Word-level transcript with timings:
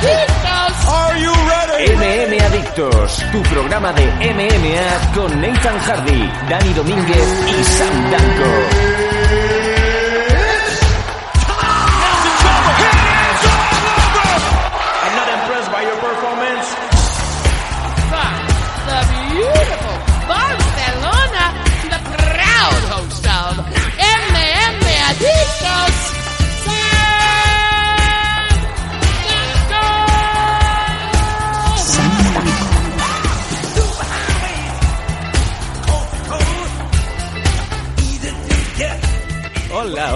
Adictos. 0.00 1.96
MM 1.96 2.40
Adictos, 2.40 3.24
tu 3.32 3.42
programa 3.42 3.92
de 3.92 4.06
MMA 4.06 5.12
con 5.14 5.40
Nathan 5.40 5.78
Hardy, 5.80 6.30
Dani 6.48 6.72
Domínguez 6.74 7.44
y 7.48 7.64
Sam. 7.64 9.07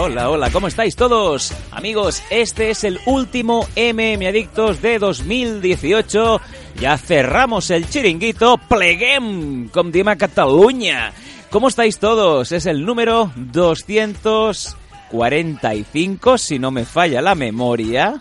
Hola, 0.04 0.30
hola, 0.30 0.50
¿cómo 0.50 0.66
estáis 0.66 0.96
todos? 0.96 1.54
Amigos, 1.70 2.24
este 2.28 2.70
es 2.70 2.82
el 2.82 2.98
último 3.06 3.68
MM 3.76 4.26
Adictos 4.26 4.82
de 4.82 4.98
2018. 4.98 6.40
Ya 6.80 6.98
cerramos 6.98 7.70
el 7.70 7.88
chiringuito 7.88 8.58
Pleguem 8.68 9.68
con 9.68 9.92
Dima 9.92 10.16
Cataluña. 10.16 11.12
¿Cómo 11.50 11.68
estáis 11.68 12.00
todos? 12.00 12.50
Es 12.50 12.66
el 12.66 12.84
número 12.84 13.30
245, 13.36 16.36
si 16.36 16.58
no 16.58 16.72
me 16.72 16.84
falla 16.84 17.22
la 17.22 17.36
memoria. 17.36 18.20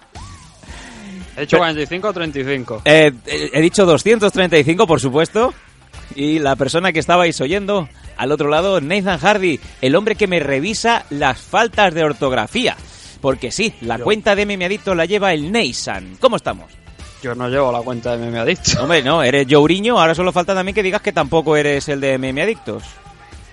He 1.35 1.41
hecho 1.41 1.57
45 1.57 2.07
o 2.07 2.13
35. 2.13 2.83
Eh, 2.85 3.11
eh, 3.25 3.49
he 3.53 3.59
dicho 3.59 3.87
235, 3.87 4.85
por 4.85 4.99
supuesto. 4.99 5.51
Y 6.15 6.39
la 6.39 6.55
persona 6.55 6.91
que 6.91 6.99
estabais 6.99 7.39
oyendo 7.41 7.87
al 8.17 8.31
otro 8.31 8.49
lado, 8.49 8.81
Nathan 8.81 9.19
Hardy, 9.19 9.59
el 9.81 9.95
hombre 9.95 10.15
que 10.15 10.27
me 10.27 10.39
revisa 10.39 11.05
las 11.09 11.39
faltas 11.39 11.93
de 11.93 12.03
ortografía. 12.03 12.75
Porque 13.21 13.51
sí, 13.51 13.73
la 13.81 13.99
cuenta 13.99 14.35
de 14.35 14.45
Meme 14.45 14.65
Adicto 14.65 14.95
la 14.95 15.05
lleva 15.05 15.33
el 15.33 15.51
Neysan. 15.51 16.17
¿Cómo 16.19 16.35
estamos? 16.35 16.71
Yo 17.21 17.35
no 17.35 17.47
llevo 17.49 17.71
la 17.71 17.81
cuenta 17.81 18.17
de 18.17 18.25
Meme 18.25 18.39
Adicto. 18.39 18.81
Hombre, 18.81 19.03
no, 19.03 19.21
eres 19.21 19.45
Jouriño, 19.47 19.99
ahora 19.99 20.15
solo 20.15 20.31
falta 20.31 20.55
también 20.55 20.73
que 20.73 20.81
digas 20.81 21.01
que 21.01 21.13
tampoco 21.13 21.55
eres 21.55 21.87
el 21.89 22.01
de 22.01 22.17
Meme 22.17 22.41
Adictos. 22.41 22.83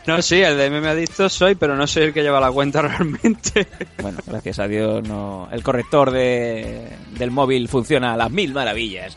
No, 0.07 0.23
sí, 0.23 0.41
el 0.41 0.57
de 0.57 0.71
Meme 0.71 0.89
Adicto 0.89 1.29
soy, 1.29 1.55
pero 1.55 1.77
no 1.77 1.87
soy 1.87 2.05
el 2.05 2.15
que 2.15 2.23
lleva 2.23 2.41
la 2.41 2.51
cuenta 2.51 2.81
realmente. 2.83 3.67
Bueno, 4.01 4.21
gracias 4.27 4.59
a 4.59 4.67
Dios 4.67 5.07
no, 5.07 5.49
el 5.53 5.63
corrector 5.63 6.11
de, 6.11 6.89
del 7.19 7.31
móvil 7.31 7.69
funciona 7.69 8.15
a 8.15 8.17
las 8.17 8.31
mil 8.31 8.55
maravillas. 8.55 9.15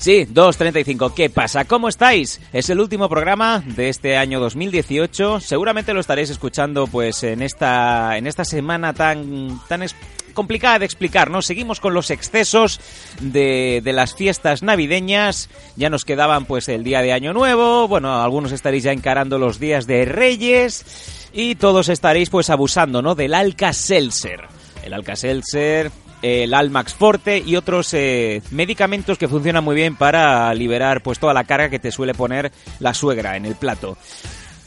Sí, 0.00 0.26
2.35. 0.32 1.12
¿Qué 1.12 1.28
pasa? 1.28 1.66
¿Cómo 1.66 1.86
estáis? 1.86 2.40
Es 2.54 2.70
el 2.70 2.80
último 2.80 3.10
programa 3.10 3.62
de 3.66 3.90
este 3.90 4.16
año 4.16 4.40
2018. 4.40 5.40
Seguramente 5.40 5.92
lo 5.92 6.00
estaréis 6.00 6.30
escuchando 6.30 6.86
pues 6.86 7.22
en 7.22 7.42
esta, 7.42 8.16
en 8.16 8.26
esta 8.26 8.46
semana 8.46 8.94
tan, 8.94 9.60
tan 9.68 9.84
complicada 10.32 10.78
de 10.78 10.86
explicar, 10.86 11.30
¿no? 11.30 11.42
Seguimos 11.42 11.80
con 11.80 11.92
los 11.92 12.10
excesos 12.10 12.80
de, 13.20 13.82
de 13.84 13.92
las 13.92 14.14
fiestas 14.14 14.62
navideñas. 14.62 15.50
Ya 15.76 15.90
nos 15.90 16.06
quedaban 16.06 16.46
pues 16.46 16.70
el 16.70 16.82
día 16.82 17.02
de 17.02 17.12
Año 17.12 17.34
Nuevo. 17.34 17.86
Bueno, 17.86 18.22
algunos 18.22 18.52
estaréis 18.52 18.84
ya 18.84 18.92
encarando 18.92 19.38
los 19.38 19.60
días 19.60 19.86
de 19.86 20.06
Reyes. 20.06 21.28
Y 21.34 21.56
todos 21.56 21.90
estaréis 21.90 22.30
pues 22.30 22.48
abusando, 22.48 23.02
¿no? 23.02 23.14
Del 23.14 23.34
Alka-Seltzer. 23.34 24.48
El 24.82 24.94
Alka-Seltzer, 24.94 25.90
el 26.22 26.54
Almax 26.54 26.94
Forte 26.94 27.42
y 27.44 27.56
otros 27.56 27.94
eh, 27.94 28.42
medicamentos 28.50 29.18
que 29.18 29.28
funcionan 29.28 29.64
muy 29.64 29.74
bien 29.74 29.96
para 29.96 30.52
liberar 30.54 31.02
pues 31.02 31.18
toda 31.18 31.34
la 31.34 31.44
carga 31.44 31.70
que 31.70 31.78
te 31.78 31.92
suele 31.92 32.14
poner 32.14 32.52
la 32.78 32.94
suegra 32.94 33.36
en 33.36 33.46
el 33.46 33.54
plato. 33.54 33.96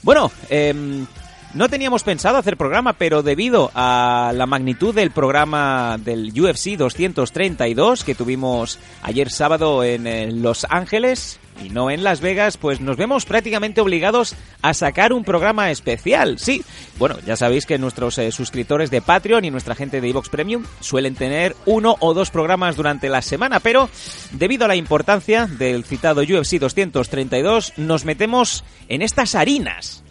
Bueno, 0.02 0.32
em, 0.50 1.06
no 1.54 1.70
teníamos 1.70 2.04
pensado 2.04 2.38
hacer 2.38 2.58
programa, 2.58 2.94
pero 2.94 3.22
debido 3.22 3.72
a 3.76 4.32
la 4.36 4.46
magnitud 4.46 4.94
del 4.94 5.12
programa 5.12 5.98
del 6.04 6.30
UFC 6.30 6.76
232 6.78 8.04
que 8.04 8.16
tuvimos 8.16 8.80
ayer 9.04 9.30
sábado 9.30 9.84
en 9.84 10.08
eh, 10.08 10.32
Los 10.32 10.66
Ángeles 10.70 11.40
y 11.62 11.70
no 11.70 11.92
en 11.92 12.04
Las 12.04 12.22
Vegas, 12.22 12.58
pues 12.58 12.80
nos 12.82 12.98
vemos 12.98 13.26
prácticamente 13.26 13.82
obligados 13.82 14.36
a 14.62 14.74
sacar 14.74 15.14
un 15.14 15.24
programa 15.24 15.72
especial. 15.72 16.40
Sí, 16.40 16.64
bueno, 16.98 17.18
ya 17.26 17.36
sabéis 17.36 17.66
que 17.66 17.78
nuestros 17.78 18.18
eh, 18.18 18.32
suscriptores 18.32 18.90
de 18.92 19.02
Patreon 19.02 19.46
y 19.46 19.52
nuestra 19.52 19.76
gente 19.76 20.02
de 20.02 20.10
Evox 20.10 20.30
Premium 20.30 20.66
suelen 20.80 21.16
tener 21.16 21.56
uno 21.66 21.96
o 22.00 22.14
dos 22.14 22.32
programas 22.32 22.76
durante 22.76 23.10
la 23.10 23.22
semana, 23.22 23.60
pero 23.60 23.90
debido 24.32 24.66
a 24.66 24.68
la 24.68 24.76
importancia 24.76 25.46
del 25.46 25.84
citado 25.84 26.22
UFC 26.22 26.60
232, 26.60 27.74
nos 27.78 28.06
metemos 28.06 28.64
en 28.88 29.02
estas 29.02 29.36
harinas. 29.36 30.04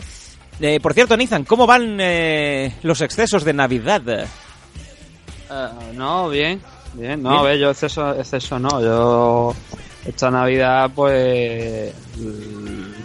Eh, 0.60 0.78
por 0.80 0.94
cierto, 0.94 1.16
Nathan, 1.16 1.44
¿cómo 1.44 1.66
van 1.66 1.98
eh, 2.00 2.74
los 2.82 3.00
excesos 3.00 3.44
de 3.44 3.52
Navidad? 3.52 4.02
Eh, 4.08 4.26
no, 5.94 6.28
bien. 6.28 6.60
Bien, 6.94 7.22
no, 7.22 7.42
Bien. 7.44 7.58
yo 7.58 7.70
exceso, 7.70 8.14
exceso 8.14 8.58
no. 8.58 8.80
Yo 8.80 9.54
esta 10.04 10.30
Navidad, 10.30 10.90
pues 10.94 11.92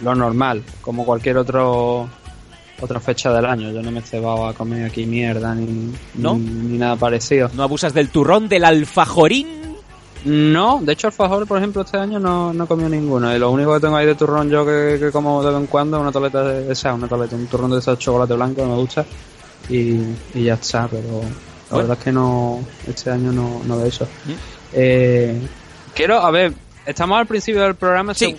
lo 0.02 0.14
normal, 0.14 0.62
como 0.80 1.04
cualquier 1.04 1.36
otro 1.38 2.08
otra 2.80 3.00
fecha 3.00 3.32
del 3.32 3.44
año. 3.44 3.70
Yo 3.72 3.82
no 3.82 3.90
me 3.90 3.98
he 4.00 4.02
cebado 4.02 4.46
a 4.46 4.54
comer 4.54 4.84
aquí 4.86 5.04
mierda 5.06 5.54
ni, 5.54 5.92
¿No? 6.14 6.34
ni, 6.34 6.44
ni 6.44 6.78
nada 6.78 6.96
parecido. 6.96 7.50
¿No 7.54 7.62
abusas 7.64 7.92
del 7.92 8.08
turrón 8.10 8.48
del 8.48 8.64
alfajorín? 8.64 9.48
No, 10.24 10.80
de 10.82 10.92
hecho 10.92 11.06
alfajor, 11.08 11.46
por 11.46 11.58
ejemplo, 11.58 11.82
este 11.82 11.96
año 11.96 12.18
no, 12.18 12.52
no 12.52 12.64
he 12.64 12.66
comido 12.66 12.88
ninguno. 12.88 13.34
Y 13.34 13.38
lo 13.38 13.50
único 13.50 13.74
que 13.74 13.80
tengo 13.80 13.96
ahí 13.96 14.06
de 14.06 14.14
turrón 14.14 14.48
yo 14.50 14.64
que, 14.66 14.96
que 15.00 15.10
como 15.12 15.42
de 15.42 15.50
vez 15.50 15.60
en 15.60 15.66
cuando 15.66 15.96
es 15.96 16.02
una 16.02 16.12
tableta 16.12 16.42
de 16.44 16.72
esa, 16.72 16.94
una 16.94 17.08
tableta, 17.08 17.36
un 17.36 17.46
turrón 17.46 17.70
de 17.70 17.80
de 17.80 17.96
chocolate 17.98 18.34
blanco 18.34 18.62
que 18.62 18.68
me 18.68 18.74
gusta. 18.76 19.04
Y, 19.68 20.00
y 20.34 20.44
ya 20.44 20.54
está, 20.54 20.88
pero 20.88 21.02
la 21.02 21.10
Bueno. 21.70 21.78
verdad 21.88 21.98
es 21.98 22.04
que 22.04 22.12
no, 22.12 22.60
este 22.86 23.10
año 23.10 23.32
no, 23.32 23.60
no 23.64 23.78
de 23.78 23.88
eso. 23.88 24.04
¿Mm? 24.24 24.32
Eh, 24.72 25.40
quiero, 25.94 26.20
a 26.20 26.30
ver, 26.30 26.52
estamos 26.90 27.18
al 27.18 27.26
principio 27.26 27.62
del 27.62 27.74
programa. 27.76 28.14
Sí. 28.14 28.36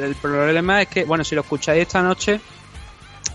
El 0.00 0.14
problema 0.14 0.82
es 0.82 0.88
que, 0.88 1.04
bueno, 1.04 1.24
si 1.24 1.34
lo 1.34 1.40
escucháis 1.42 1.82
esta 1.82 2.02
noche, 2.02 2.40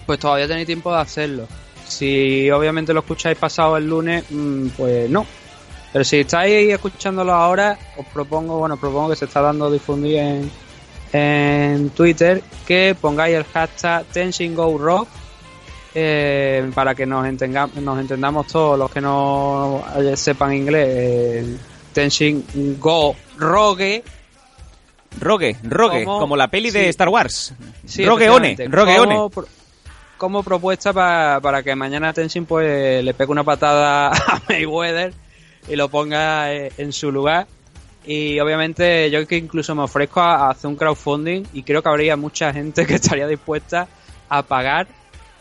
pues 0.05 0.19
todavía 0.19 0.47
tenéis 0.47 0.65
tiempo 0.67 0.91
de 0.93 0.99
hacerlo. 1.01 1.47
Si 1.87 2.49
obviamente 2.49 2.93
lo 2.93 3.01
escucháis 3.01 3.37
pasado 3.37 3.77
el 3.77 3.87
lunes, 3.87 4.23
mm, 4.29 4.67
pues 4.77 5.09
no. 5.09 5.25
Pero 5.91 6.03
si 6.05 6.21
estáis 6.21 6.71
escuchándolo 6.73 7.33
ahora, 7.33 7.77
os 7.97 8.05
propongo, 8.07 8.57
bueno, 8.57 8.77
propongo 8.77 9.09
que 9.11 9.15
se 9.15 9.25
está 9.25 9.41
dando 9.41 9.69
difundir 9.69 10.17
en, 10.17 10.51
en 11.11 11.89
Twitter 11.91 12.41
que 12.65 12.95
pongáis 12.99 13.35
el 13.35 13.43
hashtag 13.43 14.05
TenshinGoRock 14.05 15.07
eh, 15.93 16.71
para 16.73 16.95
que 16.95 17.05
nos, 17.05 17.25
entenga- 17.27 17.71
nos 17.75 17.99
entendamos 17.99 18.47
todos 18.47 18.79
los 18.79 18.89
que 18.89 19.01
no 19.01 19.83
sepan 20.15 20.53
inglés. 20.53 20.87
Eh, 20.89 21.57
Tenshin 21.93 22.77
Go 22.79 23.15
Rogue. 23.37 24.03
Rogue, 25.19 25.55
Rogue, 25.63 26.03
como 26.05 26.35
la 26.35 26.47
peli 26.47 26.71
de. 26.71 26.89
Star 26.89 27.09
Wars. 27.09 27.53
Sí, 27.85 28.05
Rogue 28.05 28.29
One. 28.29 28.55
Rogue 28.69 28.97
como, 28.97 29.25
One. 29.25 29.47
como 30.17 30.43
propuesta 30.43 30.93
pa- 30.93 31.39
para 31.41 31.63
que 31.63 31.75
mañana 31.75 32.13
Tenshin 32.13 32.45
pues 32.45 33.03
le 33.03 33.13
pegue 33.13 33.31
una 33.31 33.43
patada 33.43 34.07
a 34.11 34.41
Mayweather 34.49 35.13
y 35.67 35.75
lo 35.75 35.89
ponga 35.89 36.53
eh, 36.53 36.71
en 36.77 36.91
su 36.93 37.11
lugar. 37.11 37.47
Y 38.05 38.39
obviamente 38.41 39.09
yo 39.11 39.25
que 39.27 39.37
incluso 39.37 39.73
me 39.75 39.83
ofrezco 39.83 40.19
a, 40.19 40.47
a 40.47 40.51
hacer 40.51 40.67
un 40.69 40.75
crowdfunding 40.75 41.43
y 41.53 41.63
creo 41.63 41.81
que 41.81 41.89
habría 41.89 42.17
mucha 42.17 42.51
gente 42.51 42.85
que 42.85 42.95
estaría 42.95 43.27
dispuesta 43.27 43.87
a 44.29 44.41
pagar 44.43 44.87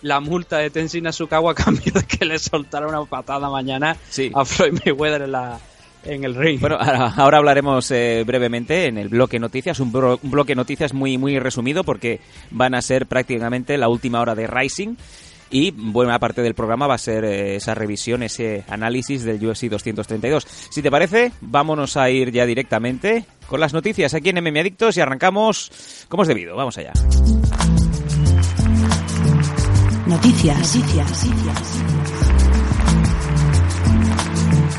la 0.03 0.21
multa 0.21 0.59
de 0.59 0.71
Tenshin 0.71 1.07
Asukawa 1.07 1.53
a 1.53 1.55
cambio 1.55 1.93
de 1.93 2.03
que 2.05 2.25
le 2.25 2.39
soltara 2.39 2.87
una 2.87 3.05
patada 3.05 3.49
mañana 3.51 3.97
Sí. 4.11 4.31
a 4.35 4.45
Floyd 4.45 4.81
Mayweather 4.85 5.23
en, 5.23 5.33
la, 5.33 5.59
en 6.05 6.25
el 6.25 6.35
ring. 6.35 6.61
Bueno, 6.61 6.77
ahora, 6.81 7.13
ahora 7.17 7.39
hablaremos 7.39 7.91
eh, 7.91 8.25
brevemente 8.27 8.87
en 8.87 8.99
el 8.99 9.09
bloque 9.09 9.39
noticias, 9.39 9.81
un, 9.81 9.93
bro- 9.93 10.19
un 10.23 10.31
bloque 10.31 10.55
noticias 10.55 10.93
muy 10.95 11.19
muy 11.19 11.39
resumido 11.39 11.85
porque 11.85 12.21
van 12.51 12.75
a 12.75 12.83
ser 12.83 13.07
prácticamente 13.07 13.77
la 13.79 13.89
última 13.89 14.21
hora 14.21 14.35
de 14.35 14.47
Rising 14.47 14.95
y 15.51 15.71
buena 15.71 16.19
parte 16.19 16.41
del 16.41 16.55
programa 16.55 16.87
va 16.87 16.95
a 16.95 16.99
ser 16.99 17.25
eh, 17.25 17.57
esa 17.57 17.75
revisión, 17.75 18.23
ese 18.23 18.65
análisis 18.69 19.23
del 19.23 19.37
UFC 19.47 19.65
232. 19.65 20.47
Si 20.71 20.81
te 20.81 20.91
parece, 20.91 21.31
vámonos 21.43 21.97
a 21.99 22.09
ir 22.09 22.33
ya 22.33 22.47
directamente 22.47 23.27
con 23.47 23.61
las 23.61 23.75
noticias 23.75 24.15
aquí 24.15 24.31
en 24.31 24.43
MM 24.43 24.59
Adictos 24.61 24.97
y 24.97 25.01
arrancamos 25.03 26.07
como 26.09 26.23
es 26.23 26.29
debido. 26.29 26.57
Vamos 26.57 26.79
allá. 26.79 26.93
Noticias. 30.07 30.77
Noticias. 30.77 32.02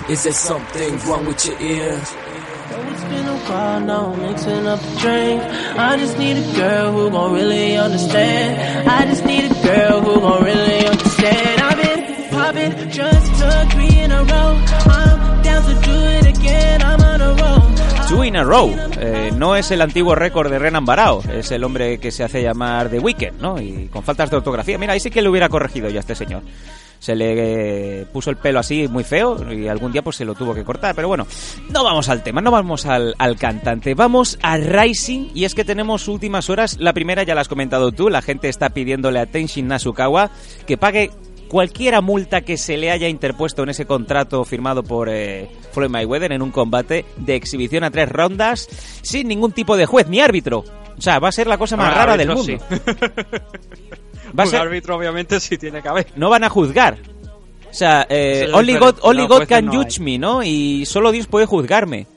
Is 0.10 0.24
there 0.24 0.34
something 0.34 0.98
wrong 1.08 1.26
with 1.26 1.46
your 1.46 1.58
ear? 1.62 1.94
Oh, 1.96 2.92
it's 2.92 3.04
been 3.06 3.26
a 3.26 3.38
while 3.38 3.80
now, 3.80 4.14
mixing 4.16 4.68
up 4.68 4.80
the 4.82 5.00
drink. 5.00 5.42
I 5.80 5.96
just 5.98 6.18
need 6.18 6.36
a 6.36 6.54
girl 6.58 6.92
who 6.92 7.10
gon' 7.10 7.34
really 7.34 7.78
understand. 7.78 8.90
I 8.90 9.06
just 9.06 9.24
need 9.24 9.46
a 9.46 9.54
girl 9.64 10.02
who 10.02 10.20
gon' 10.20 10.44
really 10.44 10.86
understand. 10.88 11.62
I've 11.62 11.82
been 11.82 12.30
popping 12.32 12.90
just 12.90 13.40
took 13.40 13.72
three 13.72 13.98
in 13.98 14.12
a 14.12 14.24
row. 14.26 14.62
I'm 14.92 15.42
down 15.42 15.64
to 15.64 15.76
do 15.88 15.96
it 16.18 16.38
again. 16.38 16.82
I'm 16.82 17.00
on 17.00 17.22
a 17.22 17.34
roll. 17.42 17.63
In 18.22 18.36
a 18.36 18.44
row. 18.44 18.70
Eh, 19.00 19.32
no 19.36 19.56
es 19.56 19.72
el 19.72 19.82
antiguo 19.82 20.14
récord 20.14 20.52
de 20.52 20.60
Renan 20.60 20.86
Barao, 20.86 21.24
es 21.32 21.52
el 21.52 21.64
hombre 21.64 21.98
que 22.00 22.12
se 22.12 22.24
hace 22.24 22.44
llamar 22.44 22.90
The 22.90 23.00
Weekend, 23.00 23.42
¿no? 23.42 23.60
Y 23.60 23.88
con 23.88 24.04
faltas 24.04 24.30
de 24.30 24.38
ortografía. 24.38 24.78
Mira, 24.78 24.94
ahí 24.94 25.00
sí 25.00 25.10
que 25.10 25.22
le 25.22 25.30
hubiera 25.30 25.50
corregido 25.50 25.90
ya 25.90 25.98
a 25.98 26.00
este 26.02 26.16
señor. 26.16 26.44
Se 27.00 27.16
le 27.16 28.02
eh, 28.02 28.06
puso 28.06 28.30
el 28.30 28.38
pelo 28.38 28.60
así 28.60 28.88
muy 28.88 29.04
feo 29.04 29.52
y 29.52 29.68
algún 29.68 29.92
día 29.92 30.02
pues 30.02 30.16
se 30.16 30.26
lo 30.26 30.36
tuvo 30.36 30.54
que 30.54 30.64
cortar. 30.64 30.96
Pero 30.96 31.08
bueno, 31.08 31.28
no 31.70 31.84
vamos 31.84 32.08
al 32.10 32.24
tema, 32.24 32.40
no 32.40 32.52
vamos 32.52 32.86
al, 32.86 33.16
al 33.18 33.36
cantante. 33.36 33.94
Vamos 33.94 34.38
a 34.42 34.58
Rising 34.58 35.32
y 35.34 35.46
es 35.46 35.56
que 35.56 35.66
tenemos 35.66 36.08
últimas 36.08 36.50
horas. 36.50 36.78
La 36.80 36.94
primera 36.94 37.24
ya 37.24 37.36
la 37.36 37.42
has 37.42 37.50
comentado 37.50 37.92
tú, 37.92 38.10
la 38.10 38.22
gente 38.22 38.48
está 38.48 38.70
pidiéndole 38.70 39.20
a 39.20 39.26
Tenshin 39.26 39.68
Nasukawa 39.68 40.30
que 40.66 40.78
pague 40.78 41.12
cualquiera 41.54 42.02
multa 42.02 42.42
que 42.42 42.58
se 42.58 42.78
le 42.78 42.90
haya 42.90 43.08
interpuesto 43.08 43.62
en 43.62 43.70
ese 43.70 43.86
contrato 43.86 44.44
firmado 44.44 44.82
por 44.82 45.08
eh, 45.08 45.48
Floyd 45.72 45.88
Mayweather 45.92 46.32
en 46.32 46.42
un 46.42 46.50
combate 46.50 47.06
de 47.16 47.36
exhibición 47.36 47.84
a 47.84 47.92
tres 47.92 48.10
rondas 48.10 48.68
sin 49.04 49.28
ningún 49.28 49.52
tipo 49.52 49.78
de 49.78 49.86
juez 49.86 50.08
ni 50.10 50.20
árbitro. 50.20 50.64
O 50.98 51.02
sea, 51.02 51.20
va 51.20 51.28
a 51.30 51.32
ser 51.32 51.46
la 51.46 51.60
cosa 51.60 51.78
más 51.78 51.92
Ah, 51.94 51.96
rara 51.96 52.18
del 52.18 52.30
mundo. 52.30 52.54
Va 54.38 54.44
a 54.44 54.46
Un 54.48 54.52
ser, 54.52 54.62
árbitro, 54.62 54.96
obviamente, 54.96 55.40
sí 55.40 55.60
tiene 55.60 55.80
que 55.84 55.88
haber. 55.90 56.08
no 56.16 56.32
van 56.32 56.44
a 56.44 56.50
juzgar. 56.50 56.98
O 57.70 57.74
sea, 57.74 58.08
eh, 58.10 58.48
only 58.52 58.76
God, 58.78 58.96
only 59.04 59.22
No, 59.22 59.28
God 59.28 59.44
can 59.48 59.66
no 59.66 59.74
judge 59.74 60.00
me, 60.00 60.18
¿no? 60.18 60.42
Y 60.42 60.88
solo 60.88 61.12
Dios 61.12 61.28
puede 61.28 61.46
juzgarme. 61.46 62.08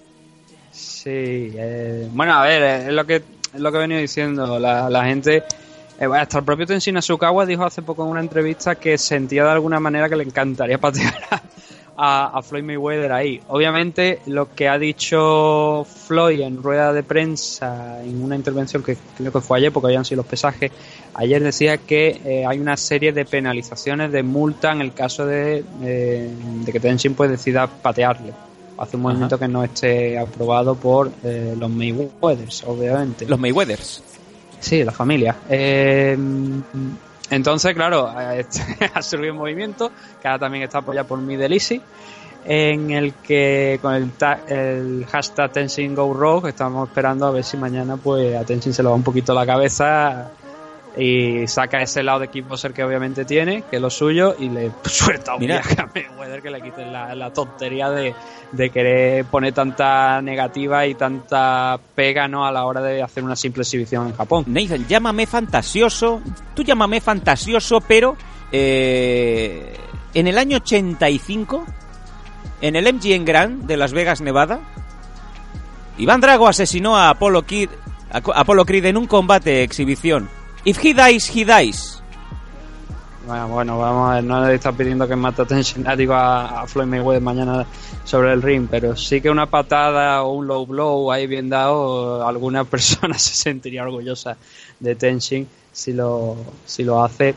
Sí, 0.73 1.11
eh, 1.12 2.09
bueno, 2.11 2.33
a 2.33 2.43
ver, 2.43 2.62
eh, 2.62 2.77
es 2.88 2.93
lo 2.94 3.05
que, 3.05 3.17
es 3.17 3.61
lo 3.61 3.71
que 3.71 3.77
he 3.77 3.81
venido 3.83 4.00
diciendo. 4.00 4.59
La, 4.59 4.88
la 4.88 5.05
gente, 5.05 5.43
hasta 5.99 6.39
el 6.39 6.45
propio 6.45 6.67
Tenshin 6.67 6.97
Asukawa 6.97 7.47
dijo 7.47 7.65
hace 7.65 7.83
poco 7.83 8.05
en 8.05 8.11
una 8.11 8.21
entrevista 8.21 8.75
que 8.75 8.99
sentía 8.99 9.45
de 9.45 9.51
alguna 9.51 9.81
manera 9.81 10.09
que 10.09 10.17
le 10.17 10.25
encantaría 10.25 10.79
patear 10.81 11.15
a, 11.97 12.43
Floyd 12.43 12.63
Mayweather 12.63 13.13
ahí. 13.13 13.41
Obviamente, 13.49 14.21
lo 14.27 14.55
que 14.55 14.69
ha 14.69 14.79
dicho 14.79 15.85
Floyd 15.85 16.41
en 16.41 16.63
rueda 16.63 16.93
de 16.93 17.03
prensa, 17.03 18.03
en 18.03 18.23
una 18.23 18.37
intervención 18.37 18.83
que 18.83 18.97
creo 19.17 19.33
que 19.33 19.41
fue 19.41 19.59
ayer, 19.59 19.73
porque 19.73 19.89
habían 19.89 20.05
sido 20.05 20.19
los 20.19 20.27
pesajes, 20.27 20.71
ayer 21.15 21.43
decía 21.43 21.79
que 21.79 22.21
eh, 22.25 22.45
hay 22.47 22.59
una 22.59 22.77
serie 22.77 23.13
de 23.13 23.25
penalizaciones 23.25 24.13
de 24.13 24.23
multa 24.23 24.73
en 24.73 24.83
el 24.83 24.93
caso 24.93 25.27
de, 25.27 25.65
eh, 25.83 26.31
de 26.65 26.73
que 26.73 26.81
Tenshin 26.81 27.15
pues 27.15 27.31
decida 27.31 27.67
patearle. 27.67 28.33
Hace 28.79 28.97
un 28.97 29.03
movimiento 29.05 29.39
que 29.39 29.49
no 29.49 29.65
esté 29.65 30.19
aprobado 30.19 30.75
por 30.75 31.11
eh, 31.25 31.55
los 31.59 31.71
Mayweathers, 31.71 32.65
obviamente. 32.65 33.25
Los 33.25 33.39
Mayweathers. 33.39 34.03
Sí, 34.61 34.85
la 34.85 34.93
familia. 34.93 35.37
Eh, 35.49 36.17
entonces, 37.31 37.75
claro, 37.75 38.12
eh, 38.19 38.44
ha 38.94 39.03
surgido 39.03 39.32
un 39.32 39.38
movimiento 39.38 39.91
que 40.20 40.29
ahora 40.29 40.38
también 40.38 40.64
está 40.64 40.79
apoyado 40.79 41.06
por 41.06 41.20
Middle 41.20 41.55
Easy, 41.55 41.81
en 42.44 42.91
el 42.93 43.14
que 43.14 43.79
con 43.82 43.94
el, 43.94 44.11
el 44.49 45.06
hashtag 45.06 45.53
Tenshin 45.53 45.94
Go 45.94 46.14
Rogue 46.14 46.50
estamos 46.50 46.88
esperando 46.88 47.26
a 47.26 47.32
ver 47.32 47.43
si 47.43 47.56
mañana 47.56 47.97
pues 47.97 48.37
a 48.37 48.47
se 48.47 48.82
le 48.82 48.88
va 48.88 48.94
un 48.94 49.03
poquito 49.03 49.35
la 49.35 49.44
cabeza 49.44 50.31
y 50.97 51.47
saca 51.47 51.83
ese 51.83 52.03
lado 52.03 52.21
de 52.21 52.29
kickboxer 52.29 52.73
que 52.73 52.83
obviamente 52.83 53.25
tiene, 53.25 53.63
que 53.69 53.77
es 53.77 53.83
lo 53.83 53.91
suyo, 53.91 54.35
y 54.39 54.49
le 54.49 54.71
suelta 54.85 55.35
un 55.35 55.41
Mira. 55.41 55.57
viaje 55.57 55.81
a 55.81 55.87
Mayweather 55.95 56.43
que 56.43 56.51
le 56.51 56.63
quiten 56.63 56.93
la, 56.93 57.15
la 57.15 57.33
tontería 57.33 57.91
de, 57.91 58.15
de 58.53 58.71
querer 58.71 59.25
poner 59.27 59.53
tanta 59.53 60.23
negativa 60.23 60.87
y 60.87 60.95
tanta 60.95 61.79
pega 61.95 62.29
¿no? 62.29 62.47
a 62.47 62.53
la 62.53 62.65
hora 62.65 62.81
de 62.81 63.03
hacer 63.03 63.23
una 63.25 63.37
simple 63.37 63.63
exhibición 63.63 64.07
en 64.07 64.17
Japón. 64.17 64.45
Nathan, 64.47 64.87
llámame 64.87 65.27
fantasioso. 65.27 66.23
Tú 66.55 66.63
llámame 66.63 67.01
fantasioso, 67.01 67.81
pero 67.81 68.17
eh, 68.51 69.77
en 70.15 70.27
el 70.27 70.39
año 70.39 70.57
85, 70.59 71.67
en 72.63 72.77
el 72.77 72.95
MGM 72.95 73.25
Grand 73.25 73.67
de 73.67 73.77
Las 73.77 73.93
Vegas, 73.93 74.21
Nevada, 74.23 74.61
Iván 75.99 76.21
Drago 76.21 76.49
asesinó 76.49 76.97
a 76.97 77.11
Apollo 77.11 77.43
Kid, 77.43 77.69
a 78.11 78.19
Apollo 78.19 78.65
Creed 78.65 78.87
en 78.87 78.97
un 78.97 79.07
combate 79.07 79.63
exhibición. 79.63 80.29
If 80.67 80.85
he 80.85 80.93
dies, 80.93 81.31
he 81.31 81.45
dies. 81.45 82.03
Bueno, 83.25 83.79
vamos 83.79 84.11
a 84.11 84.15
ver, 84.17 84.25
no 84.25 84.45
le 84.45 84.57
está 84.57 84.73
pidiendo 84.73 85.07
que 85.07 85.15
mate 85.15 85.43
a, 85.43 85.47
ah, 85.87 85.95
digo, 85.95 86.15
a, 86.15 86.63
a 86.63 86.67
Floyd 86.67 86.87
Mayweather 86.87 87.23
mañana 87.23 87.65
sobre 88.03 88.33
el 88.33 88.43
ring, 88.43 88.67
pero 88.69 88.97
sí 88.97 89.21
que 89.21 89.31
una 89.31 89.47
patada 89.47 90.25
o 90.25 90.33
un 90.33 90.49
low 90.49 90.67
blow 90.67 91.13
ahí 91.13 91.29
bien 91.29 91.49
dado, 91.49 92.27
alguna 92.27 92.65
persona 92.73 93.17
se 93.17 93.35
sentiría 93.35 93.85
orgullosa 93.85 94.37
de 94.81 94.97
Tenshin 94.97 95.47
si 95.71 95.93
lo, 95.93 96.37
si 96.65 96.83
lo 96.83 97.05
hace. 97.05 97.37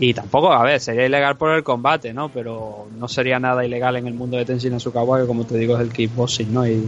Y 0.00 0.12
tampoco, 0.12 0.52
a 0.52 0.64
ver, 0.64 0.80
sería 0.80 1.06
ilegal 1.06 1.36
por 1.36 1.54
el 1.54 1.62
combate, 1.62 2.12
¿no? 2.12 2.28
Pero 2.30 2.88
no 2.98 3.06
sería 3.06 3.38
nada 3.38 3.64
ilegal 3.64 3.94
en 3.94 4.08
el 4.08 4.14
mundo 4.14 4.36
de 4.36 4.44
Tenshin 4.44 4.74
Asukawa, 4.74 5.20
que 5.20 5.28
como 5.28 5.44
te 5.44 5.56
digo 5.56 5.76
es 5.76 5.80
el 5.80 5.92
kickboxing, 5.92 6.52
¿no? 6.52 6.66
Y, 6.66 6.84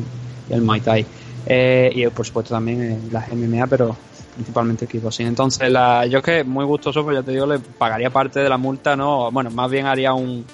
el 0.50 0.62
Muay 0.62 0.80
Thai. 0.80 1.06
Eh, 1.46 1.92
y 1.94 2.06
por 2.08 2.26
supuesto 2.26 2.54
también 2.54 3.08
las 3.12 3.32
MMA, 3.32 3.68
pero 3.68 3.96
principalmente 4.36 4.84
el 4.84 4.90
kickboxing. 4.90 5.26
Entonces, 5.26 5.68
la, 5.70 6.06
yo 6.06 6.18
es 6.18 6.24
que 6.24 6.44
muy 6.44 6.64
gustoso, 6.64 7.02
pues 7.02 7.16
ya 7.16 7.22
te 7.24 7.32
digo, 7.32 7.46
le 7.46 7.58
pagaría 7.58 8.10
parte 8.10 8.38
de 8.40 8.48
la 8.48 8.56
multa, 8.56 8.94
¿no? 8.94 9.30
Bueno, 9.32 9.50
más 9.50 9.68
bien 9.70 9.86
haría 9.86 10.12
un, 10.14 10.44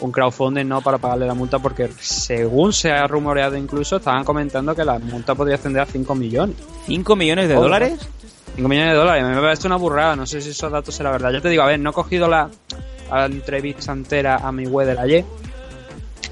un 0.00 0.12
crowdfunding, 0.12 0.66
¿no? 0.66 0.80
Para 0.82 0.98
pagarle 0.98 1.26
la 1.26 1.34
multa, 1.34 1.58
porque 1.58 1.88
según 1.98 2.72
se 2.72 2.90
ha 2.92 3.06
rumoreado 3.06 3.56
incluso, 3.56 3.96
estaban 3.96 4.22
comentando 4.24 4.74
que 4.74 4.84
la 4.84 4.98
multa 5.00 5.34
podría 5.34 5.56
ascender 5.56 5.82
a 5.82 5.86
5 5.86 6.14
millones. 6.14 6.56
¿5 6.86 7.16
millones 7.16 7.48
de 7.48 7.56
Oh, 7.56 7.62
dólares? 7.62 7.98
5 8.54 8.68
millones 8.68 8.92
de 8.92 8.98
dólares, 8.98 9.24
me 9.24 9.40
parece 9.40 9.66
una 9.66 9.76
burrada, 9.76 10.14
no 10.14 10.26
sé 10.26 10.40
si 10.42 10.50
esos 10.50 10.70
datos 10.70 10.94
serán 10.94 11.12
verdad. 11.12 11.30
Yo 11.32 11.40
te 11.42 11.48
digo, 11.48 11.62
a 11.62 11.66
ver, 11.66 11.80
no 11.80 11.90
he 11.90 11.92
cogido 11.94 12.28
la, 12.28 12.50
la 13.10 13.24
entrevista 13.26 13.92
entera 13.92 14.36
a 14.36 14.52
mi 14.52 14.66
weather 14.66 14.98
ayer, 14.98 15.24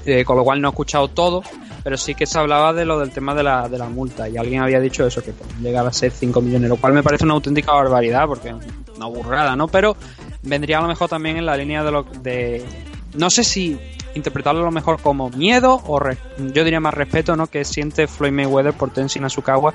eh, 0.05 0.23
con 0.23 0.37
lo 0.37 0.43
cual 0.43 0.61
no 0.61 0.67
he 0.67 0.71
escuchado 0.71 1.07
todo, 1.07 1.41
pero 1.83 1.97
sí 1.97 2.13
que 2.15 2.25
se 2.25 2.37
hablaba 2.39 2.73
de 2.73 2.85
lo 2.85 2.99
del 2.99 3.11
tema 3.11 3.33
de 3.35 3.43
la, 3.43 3.67
de 3.69 3.77
la 3.77 3.87
multa 3.89 4.27
y 4.29 4.37
alguien 4.37 4.61
había 4.61 4.79
dicho 4.79 5.05
eso, 5.05 5.21
que 5.23 5.33
llegar 5.61 5.85
a 5.85 5.93
ser 5.93 6.11
5 6.11 6.41
millones, 6.41 6.69
lo 6.69 6.77
cual 6.77 6.93
me 6.93 7.03
parece 7.03 7.23
una 7.25 7.33
auténtica 7.33 7.71
barbaridad, 7.73 8.25
porque 8.27 8.53
una 8.95 9.05
burrada, 9.07 9.55
¿no? 9.55 9.67
Pero 9.67 9.95
vendría 10.43 10.77
a 10.79 10.81
lo 10.81 10.87
mejor 10.87 11.09
también 11.09 11.37
en 11.37 11.45
la 11.45 11.57
línea 11.57 11.83
de 11.83 11.91
lo 11.91 12.03
de... 12.03 12.63
No 13.15 13.29
sé 13.29 13.43
si 13.43 13.79
interpretarlo 14.15 14.61
a 14.61 14.65
lo 14.65 14.71
mejor 14.71 15.01
como 15.01 15.29
miedo 15.29 15.81
o 15.87 15.99
re- 15.99 16.17
yo 16.53 16.63
diría 16.63 16.79
más 16.79 16.93
respeto, 16.93 17.35
¿no? 17.35 17.47
Que 17.47 17.63
siente 17.65 18.07
Floyd 18.07 18.31
Mayweather 18.31 18.73
por 18.73 18.91
Tenshin 18.91 19.23
Asukawa 19.23 19.73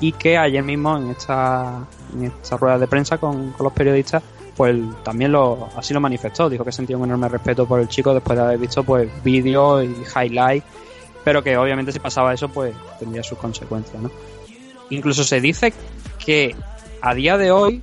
y 0.00 0.12
que 0.12 0.36
ayer 0.38 0.62
mismo 0.62 0.96
en 0.96 1.10
esta, 1.10 1.86
en 2.14 2.24
esta 2.24 2.56
rueda 2.56 2.78
de 2.78 2.86
prensa 2.86 3.18
con, 3.18 3.52
con 3.52 3.64
los 3.64 3.72
periodistas 3.72 4.22
pues 4.54 4.76
también 5.04 5.30
lo 5.32 5.68
así 5.76 5.94
lo 5.94 6.00
manifestó 6.00 6.50
dijo 6.50 6.64
que 6.64 6.72
sentía 6.72 6.96
un 6.98 7.04
enorme 7.04 7.28
respeto 7.28 7.64
por 7.64 7.78
el 7.80 7.86
chico 7.88 8.12
después 8.12 8.36
de 8.36 8.44
haber 8.44 8.58
visto 8.58 8.82
pues 8.82 9.08
vídeos 9.22 9.84
y 9.84 9.94
highlights 10.18 10.66
pero 11.28 11.44
que 11.44 11.58
obviamente 11.58 11.92
si 11.92 11.98
pasaba 11.98 12.32
eso 12.32 12.48
pues 12.48 12.74
tendría 12.98 13.22
sus 13.22 13.36
consecuencias 13.36 14.02
¿no? 14.02 14.10
incluso 14.88 15.22
se 15.24 15.42
dice 15.42 15.74
que 16.24 16.56
a 17.02 17.12
día 17.12 17.36
de 17.36 17.50
hoy 17.50 17.82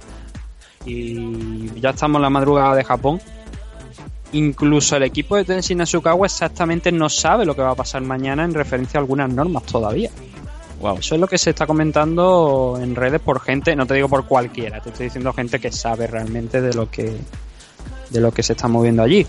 y 0.84 1.80
ya 1.80 1.92
estamos 1.92 2.18
en 2.18 2.24
la 2.24 2.32
madrugada 2.32 2.76
de 2.76 2.84
Japón 2.84 3.22
incluso 4.32 4.96
el 4.96 5.04
equipo 5.04 5.36
de 5.36 5.46
Tenshin 5.46 5.80
Asukawa 5.80 6.26
exactamente 6.26 6.92
no 6.92 7.08
sabe 7.08 7.46
lo 7.46 7.56
que 7.56 7.62
va 7.62 7.70
a 7.70 7.76
pasar 7.76 8.02
mañana 8.02 8.44
en 8.44 8.56
referencia 8.56 9.00
a 9.00 9.02
algunas 9.02 9.30
normas 9.30 9.62
todavía 9.62 10.10
Wow. 10.80 10.98
eso 10.98 11.14
es 11.14 11.22
lo 11.22 11.28
que 11.28 11.38
se 11.38 11.52
está 11.52 11.68
comentando 11.68 12.80
en 12.82 12.96
redes 12.96 13.22
por 13.22 13.40
gente, 13.40 13.76
no 13.76 13.86
te 13.86 13.94
digo 13.94 14.10
por 14.10 14.26
cualquiera, 14.26 14.82
te 14.82 14.90
estoy 14.90 15.06
diciendo 15.06 15.32
gente 15.34 15.60
que 15.60 15.72
sabe 15.72 16.06
realmente 16.06 16.62
de 16.62 16.74
lo 16.74 16.90
que 16.90 17.16
de 18.10 18.20
lo 18.20 18.32
que 18.32 18.42
se 18.42 18.54
está 18.54 18.68
moviendo 18.68 19.04
allí. 19.04 19.26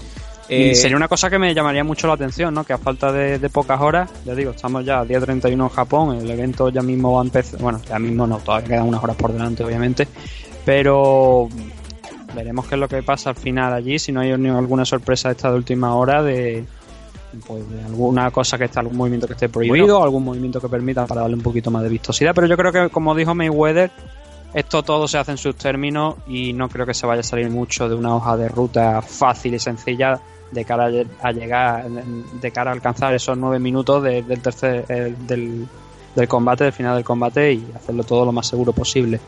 Eh, 0.48 0.68
y 0.68 0.74
sería 0.74 0.96
una 0.96 1.08
cosa 1.08 1.28
que 1.28 1.38
me 1.38 1.52
llamaría 1.54 1.82
mucho 1.82 2.06
la 2.06 2.14
atención, 2.14 2.54
¿no? 2.54 2.64
Que 2.64 2.72
a 2.72 2.78
falta 2.78 3.10
de, 3.10 3.38
de 3.38 3.50
pocas 3.50 3.80
horas, 3.80 4.10
ya 4.24 4.34
digo, 4.34 4.52
estamos 4.52 4.84
ya 4.84 5.00
a 5.00 5.04
día 5.04 5.20
31 5.20 5.64
en 5.64 5.70
Japón, 5.70 6.16
el 6.16 6.30
evento 6.30 6.68
ya 6.68 6.82
mismo 6.82 7.14
va 7.14 7.20
a 7.20 7.24
empezar, 7.24 7.60
bueno, 7.60 7.80
ya 7.88 7.98
mismo 7.98 8.26
no, 8.26 8.38
todavía 8.38 8.68
quedan 8.68 8.88
unas 8.88 9.02
horas 9.02 9.16
por 9.16 9.32
delante, 9.32 9.64
obviamente, 9.64 10.06
pero 10.64 11.48
veremos 12.34 12.66
qué 12.66 12.76
es 12.76 12.80
lo 12.80 12.88
que 12.88 13.02
pasa 13.02 13.30
al 13.30 13.36
final 13.36 13.72
allí, 13.72 13.98
si 13.98 14.12
no 14.12 14.20
hay 14.20 14.36
ni 14.38 14.48
alguna 14.48 14.84
sorpresa 14.84 15.30
esta 15.30 15.50
de 15.50 15.56
última 15.56 15.96
hora 15.96 16.22
de, 16.22 16.64
pues, 17.46 17.68
de 17.68 17.82
alguna 17.84 18.30
cosa 18.30 18.56
que 18.56 18.64
esté, 18.66 18.78
algún 18.78 18.96
movimiento 18.96 19.26
que 19.26 19.32
esté 19.32 19.48
prohibido, 19.48 20.02
algún 20.02 20.24
movimiento 20.24 20.60
que 20.60 20.68
permita 20.68 21.06
para 21.06 21.22
darle 21.22 21.36
un 21.36 21.42
poquito 21.42 21.72
más 21.72 21.82
de 21.82 21.88
vistosidad, 21.88 22.34
pero 22.34 22.46
yo 22.46 22.56
creo 22.56 22.70
que 22.70 22.88
como 22.90 23.16
dijo 23.16 23.34
Mayweather, 23.34 23.90
esto 24.54 24.82
todo 24.84 25.08
se 25.08 25.18
hace 25.18 25.32
en 25.32 25.38
sus 25.38 25.56
términos 25.56 26.14
y 26.28 26.52
no 26.52 26.68
creo 26.68 26.86
que 26.86 26.94
se 26.94 27.04
vaya 27.04 27.20
a 27.20 27.24
salir 27.24 27.50
mucho 27.50 27.88
de 27.88 27.96
una 27.96 28.14
hoja 28.14 28.36
de 28.36 28.48
ruta 28.48 29.02
fácil 29.02 29.54
y 29.54 29.58
sencilla 29.58 30.20
de 30.50 30.64
cara 30.64 30.86
a 30.86 30.90
lle- 30.90 31.06
a 31.22 31.32
llegar, 31.32 31.88
de 31.88 32.50
cara 32.52 32.70
a 32.70 32.74
alcanzar 32.74 33.14
esos 33.14 33.36
nueve 33.36 33.58
minutos 33.58 34.02
de- 34.02 34.22
del 34.22 34.40
tercer, 34.40 34.84
eh, 34.88 35.14
del, 35.26 35.66
del 36.14 36.28
combate, 36.28 36.64
del 36.64 36.72
final 36.72 36.94
del 36.94 37.04
combate 37.04 37.52
y 37.52 37.66
hacerlo 37.74 38.04
todo 38.04 38.24
lo 38.24 38.32
más 38.32 38.46
seguro 38.46 38.72
posible. 38.72 39.20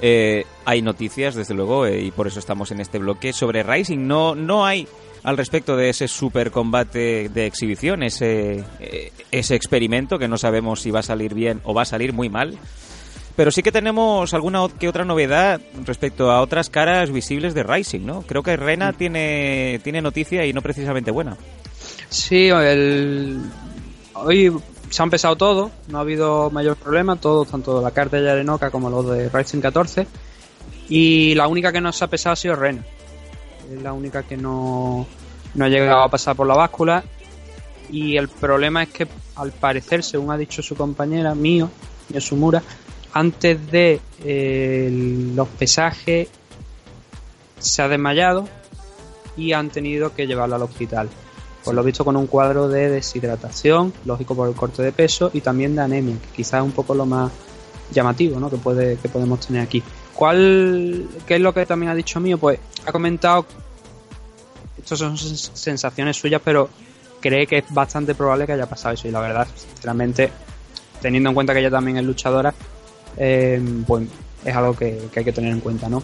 Eh, 0.00 0.44
hay 0.64 0.80
noticias, 0.82 1.34
desde 1.34 1.54
luego, 1.54 1.86
eh, 1.86 2.00
y 2.02 2.10
por 2.10 2.26
eso 2.26 2.38
estamos 2.38 2.70
en 2.70 2.80
este 2.80 2.98
bloque. 2.98 3.32
Sobre 3.32 3.62
Rising, 3.62 4.06
no, 4.06 4.34
no 4.34 4.64
hay 4.64 4.86
al 5.24 5.36
respecto 5.36 5.76
de 5.76 5.90
ese 5.90 6.06
super 6.06 6.52
combate 6.52 7.28
de 7.28 7.46
exhibición, 7.46 8.04
ese, 8.04 8.62
eh, 8.78 9.12
ese 9.32 9.56
experimento 9.56 10.18
que 10.18 10.28
no 10.28 10.38
sabemos 10.38 10.80
si 10.80 10.92
va 10.92 11.00
a 11.00 11.02
salir 11.02 11.34
bien 11.34 11.60
o 11.64 11.74
va 11.74 11.82
a 11.82 11.86
salir 11.86 12.12
muy 12.12 12.28
mal. 12.28 12.56
Pero 13.38 13.52
sí 13.52 13.62
que 13.62 13.70
tenemos 13.70 14.34
alguna 14.34 14.66
que 14.80 14.88
otra 14.88 15.04
novedad 15.04 15.60
respecto 15.84 16.32
a 16.32 16.40
otras 16.40 16.70
caras 16.70 17.12
visibles 17.12 17.54
de 17.54 17.62
Rising, 17.62 18.04
¿no? 18.04 18.22
Creo 18.22 18.42
que 18.42 18.56
Rena 18.56 18.92
tiene, 18.94 19.80
tiene 19.84 20.02
noticia 20.02 20.44
y 20.44 20.52
no 20.52 20.60
precisamente 20.60 21.12
buena. 21.12 21.36
Sí, 22.08 22.48
el... 22.48 23.40
hoy 24.14 24.52
se 24.90 25.02
han 25.04 25.10
pesado 25.10 25.36
todos, 25.36 25.70
no 25.86 25.98
ha 25.98 26.00
habido 26.00 26.50
mayor 26.50 26.74
problema, 26.78 27.14
todos, 27.14 27.46
tanto 27.46 27.80
la 27.80 27.92
carta 27.92 28.16
de 28.16 28.24
Yarenoka 28.24 28.72
como 28.72 28.90
los 28.90 29.08
de 29.08 29.28
Rising 29.28 29.60
14. 29.60 30.08
Y 30.88 31.36
la 31.36 31.46
única 31.46 31.70
que 31.70 31.80
no 31.80 31.92
se 31.92 32.04
ha 32.04 32.08
pesado 32.08 32.32
ha 32.32 32.36
sido 32.36 32.56
Rena. 32.56 32.84
Es 33.72 33.80
la 33.80 33.92
única 33.92 34.24
que 34.24 34.36
no, 34.36 35.06
no 35.54 35.64
ha 35.64 35.68
llegado 35.68 36.02
a 36.02 36.08
pasar 36.08 36.34
por 36.34 36.48
la 36.48 36.56
báscula. 36.56 37.04
Y 37.88 38.16
el 38.16 38.26
problema 38.26 38.82
es 38.82 38.88
que, 38.88 39.06
al 39.36 39.52
parecer, 39.52 40.02
según 40.02 40.32
ha 40.32 40.36
dicho 40.36 40.60
su 40.60 40.74
compañera, 40.74 41.36
mío, 41.36 41.70
Yosumura, 42.08 42.64
antes 43.18 43.70
de 43.72 44.00
eh, 44.24 45.30
los 45.34 45.48
pesajes 45.48 46.28
se 47.58 47.82
ha 47.82 47.88
desmayado 47.88 48.48
y 49.36 49.52
han 49.54 49.70
tenido 49.70 50.14
que 50.14 50.26
llevarla 50.28 50.54
al 50.54 50.62
hospital. 50.62 51.08
Por 51.64 51.74
lo 51.74 51.82
visto 51.82 52.04
con 52.04 52.16
un 52.16 52.28
cuadro 52.28 52.68
de 52.68 52.88
deshidratación, 52.88 53.92
lógico 54.04 54.36
por 54.36 54.48
el 54.48 54.54
corte 54.54 54.82
de 54.82 54.92
peso 54.92 55.30
y 55.34 55.40
también 55.40 55.74
de 55.74 55.82
anemia, 55.82 56.14
que 56.22 56.36
quizás 56.36 56.60
es 56.60 56.64
un 56.64 56.70
poco 56.70 56.94
lo 56.94 57.06
más 57.06 57.32
llamativo 57.90 58.38
¿no? 58.38 58.48
que, 58.50 58.56
puede, 58.56 58.96
que 58.98 59.08
podemos 59.08 59.44
tener 59.44 59.62
aquí. 59.62 59.82
¿Cuál, 60.14 61.08
¿Qué 61.26 61.34
es 61.34 61.40
lo 61.40 61.52
que 61.52 61.66
también 61.66 61.90
ha 61.90 61.96
dicho 61.96 62.20
mío? 62.20 62.38
Pues 62.38 62.60
ha 62.86 62.92
comentado, 62.92 63.46
estas 64.78 65.00
son 65.00 65.16
sens- 65.16 65.50
sensaciones 65.54 66.16
suyas, 66.16 66.40
pero 66.44 66.68
cree 67.20 67.48
que 67.48 67.58
es 67.58 67.64
bastante 67.70 68.14
probable 68.14 68.46
que 68.46 68.52
haya 68.52 68.66
pasado 68.66 68.94
eso 68.94 69.08
y 69.08 69.10
la 69.10 69.20
verdad, 69.20 69.48
sinceramente, 69.56 70.30
teniendo 71.02 71.30
en 71.30 71.34
cuenta 71.34 71.52
que 71.52 71.58
ella 71.60 71.70
también 71.70 71.96
es 71.98 72.04
luchadora, 72.04 72.54
eh, 73.18 73.60
pues 73.86 74.06
es 74.44 74.54
algo 74.54 74.74
que, 74.74 75.00
hay 75.14 75.24
que 75.24 75.32
tener 75.32 75.52
en 75.52 75.60
cuenta, 75.60 75.88
¿no? 75.88 76.02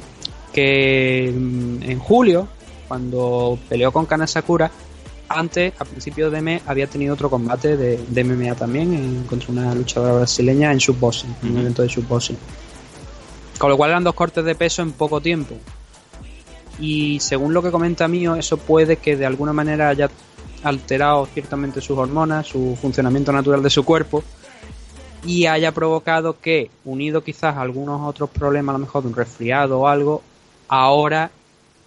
Que 0.53 1.33
mm, 1.35 1.83
en 1.83 1.99
julio, 1.99 2.49
cuando 2.89 3.59
peleó 3.69 3.93
con 3.93 4.07
Kana 4.07 4.27
Sakura, 4.27 4.71
antes, 5.29 5.73
a 5.79 5.85
principios 5.85 6.31
de 6.31 6.43
mes, 6.43 6.63
había 6.67 6.87
tenido 6.87 7.15
otro 7.15 7.31
combate 7.31 7.77
de, 7.77 8.25
MMA 8.25 8.55
también 8.55 8.93
en- 8.93 9.25
contra 9.25 9.51
una 9.53 9.75
luchadora 9.75 10.13
brasileña 10.15 10.71
en 10.71 10.79
shootboxing, 10.79 11.35
en 11.43 11.51
un 11.53 11.59
evento 11.59 11.83
de 11.83 11.89
shootboxing. 11.89 12.37
Con 13.59 13.71
lo 13.71 13.77
cual 13.77 13.91
eran 13.91 14.05
dos 14.05 14.15
cortes 14.15 14.45
de 14.45 14.55
peso 14.55 14.83
en 14.83 14.93
poco 14.93 15.21
tiempo. 15.21 15.55
Y 16.81 17.21
según 17.21 17.55
lo 17.55 17.63
que 17.63 17.71
comenta 17.71 18.09
mío, 18.09 18.35
eso 18.35 18.57
puede 18.59 18.97
que 18.97 19.17
de 19.17 19.25
alguna 19.27 19.53
manera 19.53 19.89
haya 19.89 20.11
alterado 20.65 21.27
ciertamente 21.33 21.81
sus 21.81 21.97
hormonas, 21.97 22.47
su 22.49 22.77
funcionamiento 22.81 23.33
natural 23.33 23.63
de 23.63 23.71
su 23.71 23.85
cuerpo 23.85 24.25
y 25.25 25.47
haya 25.47 25.73
provocado 25.73 26.39
que, 26.39 26.71
unido 26.85 27.23
quizás 27.23 27.57
a 27.57 27.63
algunos 27.63 28.01
otros 28.07 28.31
problemas, 28.31 28.75
a 28.75 28.79
lo 28.79 28.85
mejor 28.85 29.03
de 29.03 29.09
un 29.09 29.17
resfriado 29.17 29.81
o 29.81 29.89
algo, 29.89 30.23
ahora 30.69 31.31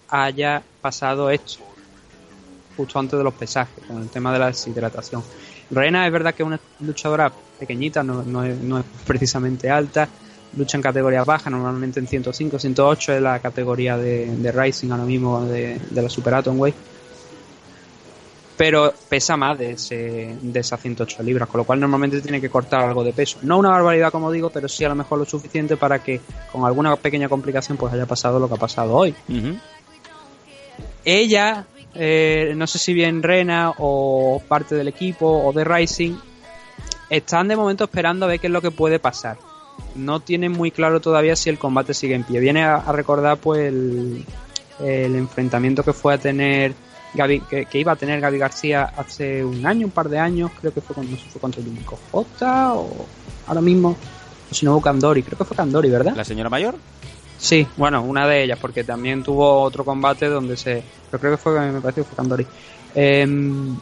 haya 0.08 0.62
pasado 0.80 1.30
esto, 1.30 1.58
justo 2.76 2.98
antes 2.98 3.18
de 3.18 3.24
los 3.24 3.34
pesajes, 3.34 3.84
con 3.86 4.02
el 4.02 4.08
tema 4.08 4.32
de 4.32 4.38
la 4.38 4.46
deshidratación. 4.46 5.22
Reina 5.70 6.06
es 6.06 6.12
verdad 6.12 6.34
que 6.34 6.42
es 6.42 6.46
una 6.46 6.60
luchadora 6.80 7.30
pequeñita, 7.58 8.02
no, 8.02 8.22
no 8.22 8.44
es, 8.44 8.84
precisamente 9.06 9.70
alta, 9.70 10.08
lucha 10.56 10.78
en 10.78 10.82
categoría 10.82 11.24
baja, 11.24 11.50
normalmente 11.50 12.00
en 12.00 12.06
105, 12.06 12.58
108 12.58 13.12
es 13.12 13.22
la 13.22 13.38
categoría 13.38 13.96
de, 13.98 14.26
de 14.36 14.52
Rising 14.52 14.90
ahora 14.90 15.04
mismo 15.04 15.44
de, 15.44 15.78
de 15.90 16.02
la 16.02 16.08
Super 16.08 16.34
Atomweight 16.34 16.74
pero 18.58 18.92
pesa 19.08 19.36
más 19.36 19.56
de, 19.56 19.70
ese, 19.70 20.36
de 20.42 20.60
esas 20.60 20.80
108 20.80 21.22
libras, 21.22 21.48
con 21.48 21.58
lo 21.58 21.64
cual 21.64 21.78
normalmente 21.78 22.20
tiene 22.20 22.40
que 22.40 22.50
cortar 22.50 22.80
algo 22.80 23.04
de 23.04 23.12
peso. 23.12 23.38
No 23.42 23.56
una 23.56 23.70
barbaridad, 23.70 24.10
como 24.10 24.32
digo, 24.32 24.50
pero 24.50 24.68
sí 24.68 24.84
a 24.84 24.88
lo 24.88 24.96
mejor 24.96 25.20
lo 25.20 25.24
suficiente 25.24 25.76
para 25.76 26.00
que 26.00 26.20
con 26.50 26.64
alguna 26.64 26.96
pequeña 26.96 27.28
complicación 27.28 27.78
pues 27.78 27.92
haya 27.94 28.04
pasado 28.04 28.40
lo 28.40 28.48
que 28.48 28.54
ha 28.54 28.58
pasado 28.58 28.96
hoy. 28.96 29.14
Ella, 31.04 31.66
eh, 31.94 32.52
no 32.56 32.66
sé 32.66 32.80
si 32.80 32.92
bien 32.92 33.22
Rena 33.22 33.74
o 33.78 34.42
parte 34.48 34.74
del 34.74 34.88
equipo 34.88 35.26
o 35.28 35.52
de 35.52 35.62
Rising, 35.62 36.16
están 37.10 37.46
de 37.46 37.54
momento 37.54 37.84
esperando 37.84 38.26
a 38.26 38.28
ver 38.28 38.40
qué 38.40 38.48
es 38.48 38.52
lo 38.52 38.60
que 38.60 38.72
puede 38.72 38.98
pasar. 38.98 39.38
No 39.94 40.18
tienen 40.18 40.50
muy 40.50 40.72
claro 40.72 41.00
todavía 41.00 41.36
si 41.36 41.48
el 41.48 41.60
combate 41.60 41.94
sigue 41.94 42.16
en 42.16 42.24
pie. 42.24 42.40
Viene 42.40 42.64
a, 42.64 42.74
a 42.74 42.90
recordar 42.90 43.36
pues 43.36 43.68
el, 43.68 44.24
el 44.80 45.14
enfrentamiento 45.14 45.84
que 45.84 45.92
fue 45.92 46.14
a 46.14 46.18
tener 46.18 46.74
Gaby, 47.14 47.40
que, 47.40 47.66
que 47.66 47.78
iba 47.78 47.92
a 47.92 47.96
tener 47.96 48.20
Gaby 48.20 48.38
García 48.38 48.92
hace 48.96 49.44
un 49.44 49.64
año, 49.66 49.86
un 49.86 49.92
par 49.92 50.08
de 50.08 50.18
años, 50.18 50.50
creo 50.60 50.72
que 50.72 50.80
fue, 50.80 50.94
con, 50.94 51.10
no 51.10 51.16
sé, 51.16 51.24
fue 51.30 51.40
contra 51.40 51.62
Yumiko 51.62 51.98
Jota 52.10 52.74
o 52.74 53.06
ahora 53.46 53.60
mismo, 53.60 53.96
o 54.50 54.54
si 54.54 54.64
no 54.64 54.74
fue 54.74 54.82
Kandori, 54.82 55.22
creo 55.22 55.38
que 55.38 55.44
fue 55.44 55.56
Kandori, 55.56 55.90
¿verdad? 55.90 56.14
¿La 56.14 56.24
señora 56.24 56.50
mayor? 56.50 56.76
Sí, 57.38 57.66
bueno, 57.76 58.02
una 58.02 58.26
de 58.26 58.44
ellas, 58.44 58.58
porque 58.60 58.84
también 58.84 59.22
tuvo 59.22 59.62
otro 59.62 59.84
combate 59.84 60.26
donde 60.26 60.56
se. 60.56 60.82
Pero 61.10 61.20
creo 61.20 61.32
que 61.32 61.38
fue, 61.38 61.72
me 61.72 61.80
parece 61.80 62.00
que 62.02 62.08
fue 62.08 62.16
Kandori. 62.16 62.46
Em, 62.94 63.76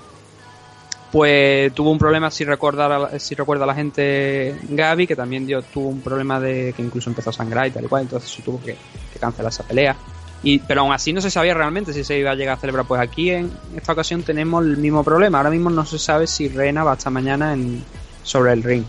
pues 1.10 1.72
tuvo 1.72 1.90
un 1.90 1.98
problema, 1.98 2.30
si 2.30 2.44
recuerda, 2.44 3.18
si 3.18 3.34
recuerda 3.34 3.64
la 3.64 3.74
gente, 3.74 4.58
Gaby, 4.68 5.06
que 5.06 5.16
también 5.16 5.46
dio, 5.46 5.62
tuvo 5.62 5.88
un 5.88 6.02
problema 6.02 6.38
de 6.38 6.74
que 6.76 6.82
incluso 6.82 7.08
empezó 7.08 7.30
a 7.30 7.32
sangrar 7.32 7.66
y 7.66 7.70
tal 7.70 7.84
y 7.84 7.88
cual, 7.88 8.02
entonces 8.02 8.30
se 8.30 8.42
tuvo 8.42 8.60
que, 8.60 8.76
que 9.12 9.18
cancelar 9.18 9.50
esa 9.50 9.62
pelea. 9.62 9.96
Y, 10.46 10.60
pero 10.60 10.82
aún 10.82 10.92
así 10.92 11.12
no 11.12 11.20
se 11.20 11.28
sabía 11.28 11.54
realmente 11.54 11.92
si 11.92 12.04
se 12.04 12.16
iba 12.16 12.30
a 12.30 12.36
llegar 12.36 12.56
a 12.56 12.60
celebrar. 12.60 12.86
Pues 12.86 13.00
aquí 13.00 13.30
en 13.30 13.50
esta 13.74 13.94
ocasión 13.94 14.22
tenemos 14.22 14.64
el 14.64 14.76
mismo 14.76 15.02
problema. 15.02 15.38
Ahora 15.38 15.50
mismo 15.50 15.70
no 15.70 15.84
se 15.84 15.98
sabe 15.98 16.28
si 16.28 16.46
Rena 16.48 16.84
va 16.84 16.92
hasta 16.92 17.10
mañana 17.10 17.52
en, 17.52 17.82
sobre 18.22 18.52
el 18.52 18.62
ring. 18.62 18.84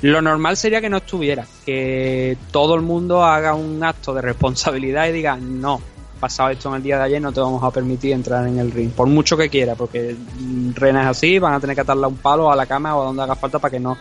Lo 0.00 0.22
normal 0.22 0.56
sería 0.56 0.80
que 0.80 0.88
no 0.88 0.96
estuviera, 0.96 1.46
que 1.66 2.38
todo 2.50 2.76
el 2.76 2.80
mundo 2.80 3.22
haga 3.22 3.52
un 3.52 3.84
acto 3.84 4.14
de 4.14 4.22
responsabilidad 4.22 5.06
y 5.06 5.12
diga, 5.12 5.36
no, 5.36 5.82
pasado 6.18 6.48
esto 6.48 6.70
en 6.70 6.76
el 6.76 6.82
día 6.82 6.96
de 6.96 7.04
ayer 7.04 7.20
no 7.20 7.30
te 7.30 7.40
vamos 7.40 7.62
a 7.62 7.70
permitir 7.70 8.12
entrar 8.12 8.48
en 8.48 8.58
el 8.58 8.70
ring, 8.70 8.90
por 8.90 9.06
mucho 9.06 9.36
que 9.36 9.50
quiera, 9.50 9.74
porque 9.74 10.16
mm, 10.16 10.72
Rena 10.76 11.02
es 11.02 11.08
así, 11.08 11.38
van 11.38 11.52
a 11.52 11.60
tener 11.60 11.76
que 11.76 11.82
atarle 11.82 12.06
un 12.06 12.16
palo 12.16 12.50
a 12.50 12.56
la 12.56 12.64
cama 12.64 12.96
o 12.96 13.02
a 13.02 13.04
donde 13.04 13.22
haga 13.22 13.36
falta 13.36 13.58
para 13.58 13.72
que 13.72 13.80
no, 13.80 13.98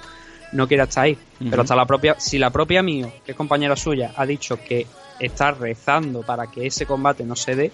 no 0.53 0.65
quiera 0.65 0.85
estar 0.85 1.03
ahí. 1.03 1.17
Pero 1.49 1.61
hasta 1.61 1.75
la 1.75 1.85
propia, 1.85 2.15
si 2.17 2.39
la 2.39 2.51
propia 2.51 2.81
mío, 2.81 3.11
que 3.25 3.33
es 3.33 3.37
compañera 3.37 3.75
suya, 3.75 4.13
ha 4.15 4.25
dicho 4.25 4.57
que 4.65 4.87
está 5.19 5.51
rezando 5.51 6.21
para 6.21 6.47
que 6.47 6.67
ese 6.67 6.85
combate 6.85 7.23
no 7.23 7.35
se 7.35 7.55
dé, 7.55 7.71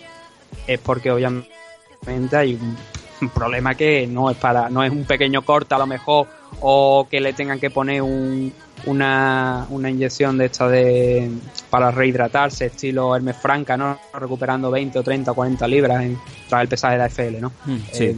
es 0.67 0.79
porque 0.79 1.11
obviamente 1.11 2.37
hay 2.37 2.55
un, 2.55 2.77
un 3.21 3.29
problema 3.29 3.75
que 3.75 4.07
no 4.07 4.29
es 4.29 4.37
para, 4.37 4.69
no 4.69 4.83
es 4.83 4.91
un 4.91 5.05
pequeño 5.05 5.43
corte 5.43 5.75
a 5.75 5.77
lo 5.77 5.87
mejor, 5.87 6.27
o 6.61 7.07
que 7.09 7.19
le 7.19 7.33
tengan 7.33 7.59
que 7.59 7.69
poner 7.69 8.01
un, 8.01 8.53
una, 8.85 9.65
una 9.69 9.89
inyección 9.89 10.37
de 10.37 10.45
esta 10.45 10.67
de 10.67 11.29
para 11.69 11.91
rehidratarse, 11.91 12.67
estilo 12.67 13.15
Hermes 13.15 13.37
Franca, 13.37 13.77
¿no? 13.77 13.97
Recuperando 14.13 14.71
20 14.71 14.99
o 14.99 15.03
30 15.03 15.31
o 15.31 15.35
40 15.35 15.67
libras 15.67 16.03
en, 16.03 16.19
tras 16.47 16.61
el 16.61 16.67
pesaje 16.67 16.93
de 16.93 16.99
la 16.99 17.05
FL, 17.07 17.41
¿no? 17.41 17.51
Mm, 17.65 17.77
sí. 17.91 18.03
Eh, 18.05 18.15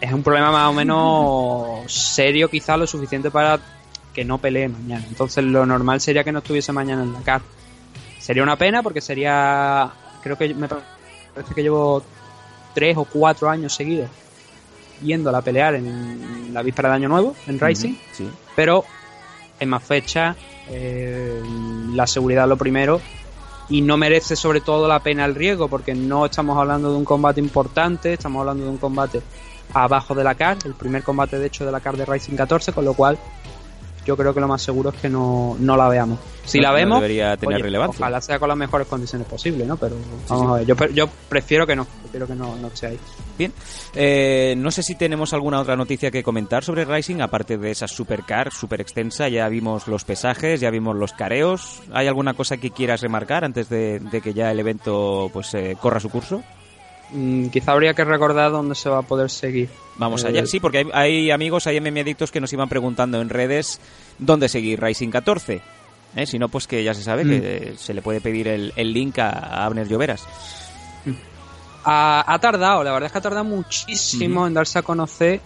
es 0.00 0.12
un 0.12 0.22
problema 0.22 0.50
más 0.50 0.68
o 0.68 0.72
menos 0.72 1.90
serio, 1.90 2.50
quizá 2.50 2.76
lo 2.76 2.86
suficiente 2.86 3.30
para 3.30 3.58
que 4.12 4.24
no 4.24 4.38
pelee 4.38 4.68
mañana. 4.68 5.04
Entonces 5.08 5.42
lo 5.44 5.64
normal 5.64 6.00
sería 6.00 6.22
que 6.22 6.32
no 6.32 6.40
estuviese 6.40 6.72
mañana 6.72 7.02
en 7.02 7.12
la 7.12 7.20
CAR. 7.20 7.42
Sería 8.24 8.42
una 8.42 8.56
pena 8.56 8.82
porque 8.82 9.02
sería, 9.02 9.90
creo 10.22 10.38
que 10.38 10.54
me 10.54 10.66
parece 10.66 11.54
que 11.54 11.62
llevo 11.62 12.02
tres 12.74 12.96
o 12.96 13.04
cuatro 13.04 13.50
años 13.50 13.74
seguidos 13.74 14.08
viéndola 15.02 15.42
pelear 15.42 15.74
en 15.74 16.54
la 16.54 16.62
víspera 16.62 16.88
de 16.88 16.94
Año 16.94 17.08
Nuevo, 17.10 17.36
en 17.46 17.60
Rising, 17.60 17.90
Ujú, 17.90 18.00
Sí. 18.12 18.30
pero 18.56 18.84
en 19.60 19.68
más 19.68 19.82
fecha, 19.82 20.34
eh, 20.70 21.42
la 21.92 22.06
seguridad 22.06 22.48
lo 22.48 22.56
primero 22.56 22.98
y 23.68 23.82
no 23.82 23.98
merece 23.98 24.36
sobre 24.36 24.62
todo 24.62 24.88
la 24.88 25.00
pena 25.00 25.26
el 25.26 25.34
riesgo 25.34 25.68
porque 25.68 25.94
no 25.94 26.24
estamos 26.24 26.56
hablando 26.56 26.90
de 26.92 26.96
un 26.96 27.04
combate 27.04 27.40
importante, 27.40 28.14
estamos 28.14 28.40
hablando 28.40 28.64
de 28.64 28.70
un 28.70 28.78
combate 28.78 29.20
abajo 29.74 30.14
de 30.14 30.24
la 30.24 30.34
CAR, 30.34 30.56
el 30.64 30.72
primer 30.74 31.02
combate 31.02 31.38
de 31.38 31.46
hecho 31.46 31.66
de 31.66 31.72
la 31.72 31.80
CAR 31.80 31.98
de 31.98 32.06
Rising 32.06 32.36
14, 32.36 32.72
con 32.72 32.86
lo 32.86 32.94
cual 32.94 33.18
yo 34.04 34.16
creo 34.16 34.34
que 34.34 34.40
lo 34.40 34.48
más 34.48 34.62
seguro 34.62 34.90
es 34.90 34.96
que 34.96 35.08
no, 35.08 35.56
no 35.58 35.76
la 35.76 35.88
veamos. 35.88 36.18
Si 36.44 36.58
No- 36.58 36.64
la 36.64 36.68
no 36.70 36.74
vemos, 36.74 37.00
debería 37.00 37.36
tener 37.36 37.54
oye, 37.56 37.62
relevancia. 37.64 37.98
ojalá 38.04 38.20
sea 38.20 38.38
con 38.38 38.48
las 38.48 38.58
mejores 38.58 38.86
condiciones 38.86 39.26
posibles, 39.26 39.66
¿no? 39.66 39.76
Pero 39.76 39.96
vamos 40.28 40.50
a 40.50 40.54
ver, 40.58 40.66
yo, 40.66 40.76
pre- 40.76 40.92
yo 40.92 41.08
prefiero 41.28 41.66
que 41.66 41.74
no, 41.74 41.86
prefiero 42.02 42.26
que 42.26 42.34
no, 42.34 42.56
no 42.56 42.68
esté 42.68 42.88
ahí. 42.88 42.98
Bien, 43.38 43.52
Eh, 43.94 44.54
no 44.58 44.70
sé 44.70 44.82
si 44.82 44.94
tenemos 44.96 45.32
alguna 45.32 45.60
otra 45.60 45.76
noticia 45.76 46.10
que 46.10 46.22
comentar 46.22 46.64
sobre 46.64 46.84
Rising, 46.84 47.20
aparte 47.20 47.56
de 47.58 47.70
esa 47.70 47.88
supercar 47.88 48.52
super 48.52 48.80
extensa. 48.80 49.28
Ya 49.28 49.48
vimos 49.48 49.86
los 49.88 50.04
pesajes, 50.04 50.60
ya 50.60 50.70
vimos 50.70 50.96
los 50.96 51.12
careos. 51.12 51.82
¿Hay 51.92 52.06
alguna 52.08 52.34
cosa 52.34 52.56
que 52.58 52.70
quieras 52.70 53.00
remarcar 53.00 53.44
antes 53.44 53.68
de, 53.68 54.00
de 54.00 54.20
que 54.20 54.34
ya 54.34 54.50
el 54.50 54.58
evento 54.60 55.30
pues 55.32 55.54
eh, 55.54 55.76
corra 55.80 56.00
su 56.00 56.10
curso? 56.10 56.42
Mm, 57.10 57.46
quizá 57.48 57.72
habría 57.72 57.94
que 57.94 58.04
recordar 58.04 58.50
dónde 58.50 58.74
se 58.74 58.88
va 58.88 58.98
a 58.98 59.02
poder 59.02 59.30
seguir. 59.30 59.68
Vamos 59.96 60.24
Eh, 60.24 60.28
allá. 60.28 60.46
Sí, 60.46 60.58
porque 60.60 60.78
hay, 60.78 60.86
hay 60.92 61.30
amigos, 61.30 61.66
hay 61.66 61.78
MM 61.80 62.00
adictos 62.00 62.30
que 62.32 62.40
nos 62.40 62.52
iban 62.52 62.68
preguntando 62.68 63.20
en 63.20 63.28
redes 63.28 63.80
dónde 64.18 64.48
seguir 64.48 64.82
Rising 64.82 65.10
14. 65.10 65.60
¿Eh? 66.16 66.26
Si 66.26 66.38
no, 66.38 66.48
pues 66.48 66.66
que 66.66 66.82
ya 66.84 66.94
se 66.94 67.02
sabe 67.02 67.24
que 67.24 67.36
eh, 67.42 67.74
se 67.76 67.92
le 67.92 68.00
puede 68.02 68.20
pedir 68.20 68.46
el, 68.48 68.72
el 68.76 68.92
link 68.92 69.18
a, 69.18 69.30
a 69.30 69.64
Abner 69.66 69.88
Lloveras. 69.88 70.24
Ha, 71.84 72.24
ha 72.32 72.38
tardado, 72.38 72.82
la 72.82 72.92
verdad 72.92 73.06
es 73.06 73.12
que 73.12 73.18
ha 73.18 73.22
tardado 73.22 73.44
muchísimo 73.44 74.46
en 74.46 74.54
darse 74.54 74.78
a 74.78 74.82
conocer. 74.82 75.40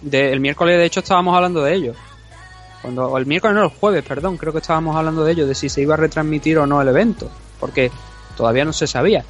De, 0.00 0.30
el 0.32 0.38
miércoles, 0.40 0.76
de 0.78 0.84
hecho, 0.84 1.00
estábamos 1.00 1.34
hablando 1.34 1.62
de 1.62 1.74
ello. 1.74 1.94
Cuando, 2.82 3.06
o 3.08 3.16
el 3.18 3.26
miércoles, 3.26 3.56
no, 3.56 3.64
el 3.64 3.70
jueves, 3.70 4.04
perdón, 4.04 4.36
creo 4.36 4.52
que 4.52 4.58
estábamos 4.58 4.94
hablando 4.96 5.24
de 5.24 5.32
ello, 5.32 5.46
de 5.46 5.54
si 5.54 5.68
se 5.70 5.80
iba 5.80 5.94
a 5.94 5.96
retransmitir 5.96 6.58
o 6.58 6.66
no 6.66 6.80
el 6.82 6.88
evento, 6.88 7.30
porque 7.58 7.90
todavía 8.36 8.64
no 8.64 8.72
se 8.74 8.86
sabía. 8.86 9.24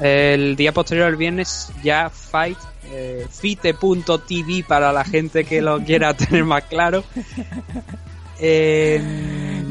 El 0.00 0.56
día 0.56 0.72
posterior, 0.72 1.08
el 1.08 1.16
viernes, 1.16 1.72
ya 1.82 2.10
Fight 2.10 2.58
eh, 2.92 3.26
fite.tv 3.30 4.64
para 4.68 4.92
la 4.92 5.04
gente 5.04 5.44
que 5.44 5.60
lo 5.62 5.80
quiera 5.80 6.14
tener 6.16 6.44
más 6.44 6.64
claro. 6.64 7.02
Eh, 8.38 9.00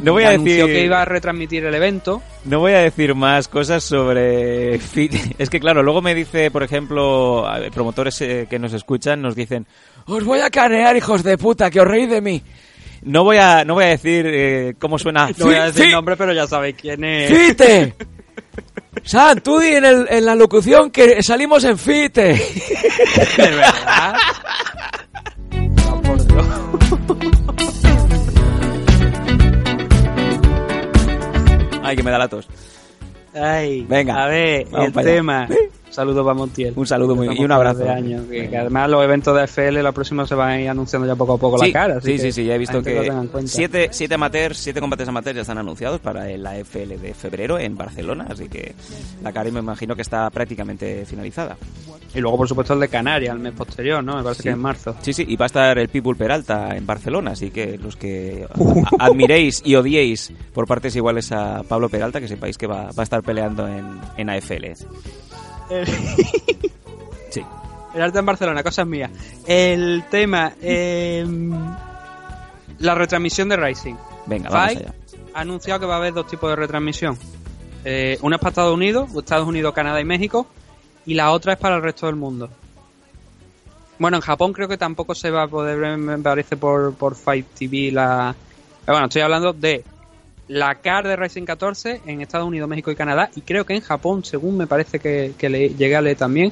No 0.01 0.13
voy 0.13 0.24
a 0.24 0.32
decir- 0.32 0.65
que 0.65 0.84
iba 0.84 1.01
a 1.01 1.05
retransmitir 1.05 1.63
el 1.65 1.75
evento. 1.75 2.22
No 2.46 2.60
voy 2.60 2.74
a 2.74 2.79
decir 2.79 3.13
más 3.13 3.48
cosas 3.48 3.84
sobre 3.84 4.79
Fit. 4.79 5.13
Es 5.38 5.50
que 5.50 5.60
claro, 5.60 5.84
luego 5.84 6.01
me 6.01 6.15
dice, 6.15 6.50
por 6.51 6.63
ejemplo, 6.63 7.46
promotores 7.74 8.20
eh, 8.22 8.48
que 8.50 8.60
nos 8.60 8.74
escuchan, 8.74 9.22
nos 9.22 9.36
dicen, 9.36 9.67
os 10.08 10.24
voy 10.24 10.39
a 10.39 10.50
canear, 10.50 10.96
hijos 10.98 11.24
de 11.24 11.38
puta, 11.38 11.70
que 11.70 11.79
os 11.79 11.88
reís 11.88 12.10
de 12.10 12.22
mí. 12.22 12.41
No 13.03 13.24
voy 13.24 13.38
a, 13.38 13.63
no 13.63 13.75
voy 13.75 13.84
a 13.84 13.88
decir 13.89 14.25
eh, 14.27 14.74
cómo 14.79 14.98
suena. 14.98 15.29
No 15.38 15.46
voy 15.46 15.55
a 15.55 15.65
decir 15.65 15.91
nombre, 15.91 16.15
pero 16.17 16.34
ya 16.34 16.48
sabéis 16.48 16.75
quién 16.79 17.03
es. 17.03 17.32
¡Fite! 17.32 17.94
San, 19.04 19.42
tú 19.42 19.60
di 19.60 19.68
en, 19.75 19.86
el- 19.86 20.08
en 20.10 20.25
la 20.25 20.36
locución 20.36 20.89
que 20.89 21.22
salimos 21.22 21.63
en 21.63 21.77
Fite. 21.77 22.22
De 23.38 23.50
verdad. 23.50 24.15
No, 25.51 26.01
por 26.01 26.25
Dios. 26.27 26.46
Ay, 31.84 31.96
que 31.96 32.04
me 32.04 32.12
da 32.12 32.18
la 32.18 32.27
tos. 32.27 32.48
Ay, 33.34 33.86
Venga, 33.88 34.24
a 34.24 34.27
ver, 34.27 34.65
vamos 34.72 34.88
el 34.88 34.94
para 34.94 35.48
tema. 35.86 35.96
Saludos 35.96 36.24
para 36.25 36.34
Montiel. 36.34 36.74
Un 36.75 36.86
saludo 36.88 37.15
muy- 37.15 37.30
y 37.38 37.44
un 37.44 37.51
abrazo. 37.51 37.80
de 37.80 37.89
año, 37.89 38.24
que, 38.30 38.50
que 38.50 38.58
además 38.58 38.89
los 38.89 39.04
eventos 39.04 39.36
de 39.36 39.44
FL, 39.46 39.82
la 39.82 39.92
próxima 39.92 40.25
se 40.27 40.36
van 40.36 40.50
a 40.50 40.62
ir 40.62 40.70
anunciando 40.70 41.08
ya 41.08 41.15
poco 41.15 41.34
a 41.34 41.38
poco 41.38 41.58
Sí, 41.60 41.68
la 41.68 41.74
cara. 41.74 41.98
así 41.98 42.13
sí, 42.13 42.20
sí, 42.20 42.32
sí, 42.32 42.46
ya 42.46 42.56
he 42.56 42.58
visto 42.58 42.82
que 42.84 43.12
siete, 43.46 43.89
siete 43.92 44.15
amateurs, 44.15 44.58
siete 44.58 44.80
combates 44.82 45.08
amateurs 45.08 45.36
ya 45.36 45.42
están 45.42 45.58
anunciados 45.58 46.00
para 46.01 46.30
el 46.30 46.46
AFL 46.46 46.98
de 47.01 47.13
febrero 47.13 47.58
en 47.60 47.75
Barcelona, 47.77 48.27
así 48.30 48.50
que 48.50 48.74
la 49.24 49.32
cara 49.32 49.50
me 49.51 49.60
imagino 49.60 49.96
que 49.96 50.01
está 50.01 50.30
prácticamente 50.30 51.06
finalizada. 51.06 51.58
Y 52.13 52.20
luego, 52.22 52.38
por 52.38 52.48
supuesto, 52.48 52.74
el 52.74 52.80
de 52.80 52.88
Canarias, 52.88 53.34
el 53.36 53.42
mes 53.42 53.54
posterior, 53.54 54.01
¿no? 54.04 54.15
Me 54.15 54.24
parece 54.24 54.39
Sí. 54.42 54.44
que 54.44 54.50
es 54.50 54.56
en 54.56 54.62
marzo. 54.62 54.96
Sí, 55.01 55.12
sí, 55.13 55.25
y 55.27 55.36
va 55.36 55.46
a 55.46 55.48
estar 55.48 55.77
el 55.77 55.89
People 55.89 56.15
Peralta 56.15 56.75
en 56.75 56.86
Barcelona, 56.86 57.32
así 57.32 57.51
que 57.51 57.77
los 57.77 57.96
que 57.98 58.48
a- 59.00 59.06
admiréis 59.06 59.62
y 59.65 59.75
odiéis 59.75 60.32
por 60.54 60.65
partes 60.65 60.96
iguales 60.96 61.32
a 61.34 61.63
Pablo 61.63 61.89
Peralta, 61.89 62.22
que 62.22 62.27
sepáis 62.27 62.58
que 62.58 62.68
va, 62.68 62.84
va 62.86 62.92
a 63.00 63.04
estar 63.04 63.22
peleando 63.22 63.68
en, 63.68 64.00
en 64.18 64.30
AFL. 64.30 64.65
Sí. 67.29 67.43
El 67.93 68.01
arte 68.01 68.19
en 68.19 68.25
Barcelona, 68.25 68.63
cosas 68.63 68.88
mías. 68.88 69.12
El 69.45 70.05
tema, 70.10 70.53
eh, 70.62 71.25
la 72.79 72.95
retransmisión 72.95 73.50
de 73.50 73.57
Rising. 73.57 73.95
Venga, 74.25 74.50
vamos 74.50 74.65
Fight 74.65 74.79
allá. 74.79 74.93
ha 75.34 75.41
anunciado 75.41 75.79
que 75.81 75.86
va 75.86 75.95
a 75.95 75.98
haber 75.98 76.13
dos 76.13 76.27
tipos 76.27 76.50
de 76.50 76.55
retransmisión. 76.55 77.17
Eh, 77.84 78.17
una 78.22 78.38
es 78.38 78.39
para 78.39 78.50
Estados 78.50 78.74
Unidos, 78.74 79.10
Estados 79.15 79.48
Unidos, 79.48 79.74
Canadá 79.74 80.00
y 80.01 80.05
México, 80.05 80.48
y 81.05 81.13
la 81.13 81.31
otra 81.31 81.53
es 81.53 81.60
para 81.60 81.75
el 81.75 81.84
resto 81.84 82.05
del 82.07 82.15
mundo. 82.15 82.50
Bueno, 84.00 84.17
en 84.17 84.22
Japón 84.22 84.53
creo 84.53 84.67
que 84.67 84.77
tampoco 84.77 85.15
se 85.15 85.29
va 85.31 85.43
a 85.43 85.48
poder 85.48 85.77
ver, 85.77 85.98
me 85.98 86.17
parece, 86.17 86.57
por, 86.57 86.93
por 86.95 87.15
Fight 87.15 87.45
TV 87.57 87.91
la... 87.91 88.36
Pero 88.86 88.95
bueno, 88.95 89.07
estoy 89.07 89.22
hablando 89.22 89.53
de 89.53 89.84
la 90.47 90.75
CAR 90.75 91.07
de 91.07 91.15
Rising 91.15 91.43
14 91.43 92.01
en 92.05 92.21
Estados 92.21 92.47
Unidos, 92.47 92.69
México 92.69 92.91
y 92.91 92.95
Canadá, 92.95 93.29
y 93.35 93.41
creo 93.41 93.65
que 93.65 93.73
en 93.73 93.81
Japón, 93.81 94.23
según 94.23 94.57
me 94.57 94.67
parece 94.67 94.99
que, 94.99 95.33
que 95.37 95.49
le 95.49 95.69
llegué 95.69 95.95
a 95.95 96.01
leer 96.01 96.17
también, 96.17 96.51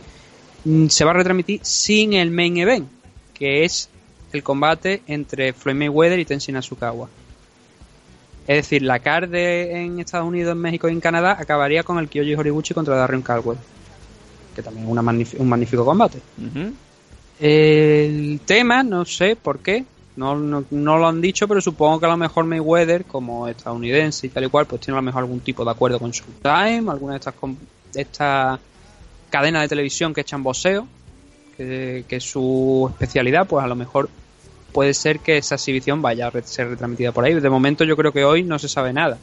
mm, 0.65 0.88
se 0.88 1.05
va 1.05 1.12
a 1.12 1.15
retransmitir 1.15 1.59
sin 1.63 2.13
el 2.13 2.31
main 2.31 2.57
event, 2.57 2.88
que 3.33 3.63
es 3.63 3.89
el 4.31 4.43
combate 4.43 5.01
entre 5.07 5.53
Floyd 5.53 5.75
Mayweather 5.75 6.19
y 6.19 6.25
Tenshin 6.25 6.55
Asukawa. 6.55 7.07
Es 8.47 8.57
decir, 8.57 8.81
la 8.81 9.00
CAR 9.00 9.29
de, 9.29 9.83
en 9.83 10.00
Estados 10.00 10.27
Unidos, 10.27 10.53
en 10.53 10.59
México 10.59 10.89
y 10.89 10.91
en 10.91 11.00
Canadá 11.00 11.38
acabaría 11.39 11.83
con 11.83 11.97
el 11.97 12.09
Kyoji 12.09 12.35
Horiguchi 12.35 12.73
contra 12.73 12.95
Darren 12.95 13.21
Caldwell, 13.21 13.57
que 14.55 14.62
también 14.62 14.85
es 14.85 14.91
una 14.91 15.01
un 15.01 15.50
magnífico 15.50 15.85
combate. 15.85 16.19
El 17.39 18.41
tema, 18.45 18.83
no 18.83 19.05
sé 19.05 19.35
por 19.35 19.59
qué, 19.59 19.85
no, 20.15 20.36
no, 20.36 20.63
no 20.70 20.98
lo 20.98 21.08
han 21.08 21.22
dicho, 21.22 21.48
pero 21.48 21.62
supongo 21.62 22.00
que 22.00 22.05
a 22.05 22.10
lo 22.10 22.17
mejor 22.17 22.45
Mayweather, 22.45 23.06
como 23.06 23.47
estadounidense 23.47 24.28
y 24.28 24.30
tal 24.30 24.43
y 24.43 24.49
cual, 24.49 24.65
pues 24.65 24.82
tiene 24.82 24.97
a 24.97 25.02
lo 25.02 25.06
mejor 25.06 25.23
algún 25.23 25.39
tipo 25.39 25.65
de 25.65 25.71
acuerdo 25.71 25.99
con 25.99 26.12
Showtime, 26.12 26.91
alguna 26.91 27.13
de 27.13 27.19
estas, 27.19 27.34
de 27.93 28.02
estas 28.02 28.60
cadenas 29.30 29.63
de 29.63 29.67
televisión 29.67 30.13
que 30.13 30.21
echan 30.21 30.43
boxeo, 30.43 30.88
que, 31.58 32.17
su 32.19 32.88
especialidad, 32.91 33.47
pues 33.47 33.63
a 33.63 33.67
lo 33.67 33.76
mejor 33.76 34.10
puede 34.71 34.93
ser 34.93 35.19
que 35.19 35.38
esa 35.38 35.56
exhibición 35.56 36.02
vaya 36.02 36.28
a 36.28 36.41
ser 36.43 36.69
retransmitida 36.69 37.12
por 37.12 37.26
ahí. 37.26 37.34
De 37.34 37.49
momento 37.49 37.84
yo 37.84 37.95
creo 37.95 38.12
que 38.12 38.23
hoy 38.26 38.43
no 38.43 38.60
se 38.60 38.67
sabe 38.67 38.93
nada. 38.93 39.17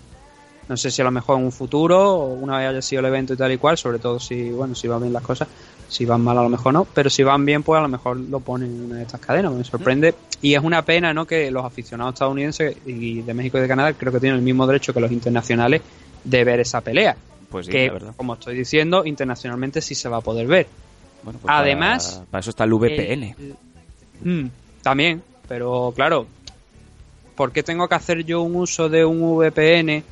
No 0.69 0.77
sé 0.77 0.91
si 0.91 1.03
a 1.03 1.05
lo 1.05 1.11
mejor 1.11 1.39
en 1.39 1.45
un 1.45 1.53
futuro, 1.53 2.15
o 2.15 2.35
una 2.35 2.59
vez 2.59 2.69
haya 2.69 2.83
sido 2.83 3.01
el 3.01 3.07
evento 3.07 3.35
y 3.35 3.37
tal 3.37 3.51
y 3.53 3.59
cual, 3.59 3.77
sobre 3.77 3.99
todo 3.99 4.21
si, 4.21 4.51
bueno, 4.51 4.75
si 4.75 4.87
van 4.87 5.01
bien 5.01 5.13
las 5.13 5.23
cosas, 5.23 5.49
si 5.91 6.05
van 6.07 6.23
mal 6.23 6.39
a 6.39 6.43
lo 6.43 6.49
mejor 6.49 6.73
no, 6.73 6.85
pero 6.85 7.11
si 7.11 7.23
van 7.25 7.45
bien, 7.45 7.63
pues 7.65 7.79
a 7.79 7.83
lo 7.83 7.89
mejor 7.89 8.17
lo 8.17 8.41
ponen 8.41 8.71
en 8.71 8.85
una 8.85 8.97
de 8.97 9.03
estas 9.03 9.21
cadenas, 9.21 9.53
me 9.53 9.65
sorprende. 9.65 10.15
Y 10.41 10.55
es 10.55 10.63
una 10.63 10.83
pena, 10.83 11.13
¿no? 11.13 11.27
Que 11.27 11.51
los 11.51 11.65
aficionados 11.65 12.15
estadounidenses 12.15 12.77
y 12.87 13.21
de 13.23 13.35
México 13.35 13.59
y 13.59 13.61
de 13.61 13.69
Canadá 13.69 13.93
creo 13.93 14.13
que 14.13 14.21
tienen 14.21 14.39
el 14.39 14.45
mismo 14.45 14.67
derecho 14.67 14.95
que 14.95 15.01
los 15.01 15.11
internacionales 15.13 15.83
de 16.25 16.45
ver 16.45 16.61
esa 16.61 16.81
pelea. 16.81 17.17
Pues 17.51 17.67
sí, 17.67 17.73
que, 17.73 17.89
la 17.89 17.93
verdad. 17.93 18.15
como 18.17 18.35
estoy 18.35 18.57
diciendo, 18.57 19.05
internacionalmente 19.05 19.83
sí 19.83 19.95
se 19.97 20.09
va 20.09 20.19
a 20.19 20.21
poder 20.21 20.47
ver. 20.47 20.69
Bueno, 21.25 21.39
pues 21.43 21.53
Además, 21.55 22.13
para, 22.15 22.27
para 22.27 22.41
eso 22.41 22.51
está 22.51 22.65
el 22.65 22.73
VPN. 22.73 23.35
el- 23.39 23.57
Mm, 24.23 24.51
también, 24.83 25.23
pero 25.49 25.93
claro, 25.97 26.27
¿por 27.35 27.51
qué 27.53 27.63
tengo 27.63 27.89
que 27.89 27.95
hacer 27.97 28.25
yo 28.25 28.43
un 28.43 28.55
uso 28.55 28.89
de 28.89 29.05
un 29.05 29.21
VPN 29.23 30.05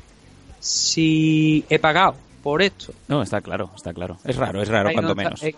si 0.59 1.63
he 1.69 1.79
pagado 1.79 2.15
por 2.43 2.61
esto? 2.61 2.93
No, 3.07 3.21
está 3.21 3.41
claro, 3.41 3.71
está 3.75 3.93
claro. 3.93 4.17
Es 4.23 4.35
raro, 4.35 4.61
es 4.61 4.67
raro, 4.67 4.89
Ahí 4.89 4.95
cuanto 4.95 5.15
menos. 5.15 5.41
eh, 5.43 5.55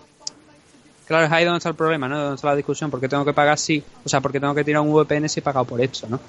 claro, 1.12 1.26
es 1.26 1.32
ahí 1.32 1.43
donde 1.43 1.58
está 1.58 1.69
el 1.69 1.76
problema, 1.76 2.08
¿no? 2.08 2.17
Donde 2.17 2.36
está 2.36 2.47
la 2.47 2.56
discusión. 2.56 2.89
¿Por 2.89 3.02
qué 3.02 3.10
tengo 3.10 3.26
que 3.26 3.34
pagar 3.34 3.58
si, 3.58 3.84
o 4.04 4.10
sea, 4.10 4.21
por 4.21 4.32
qué 4.32 4.39
tengo 4.39 4.56
que 4.56 4.63
tirar 4.63 4.82
un 4.82 4.93
VPN 4.93 5.28
si 5.28 5.41
he 5.41 5.43
pagado 5.43 5.65
por 5.65 5.82
esto, 5.82 6.08
¿no? 6.10 6.19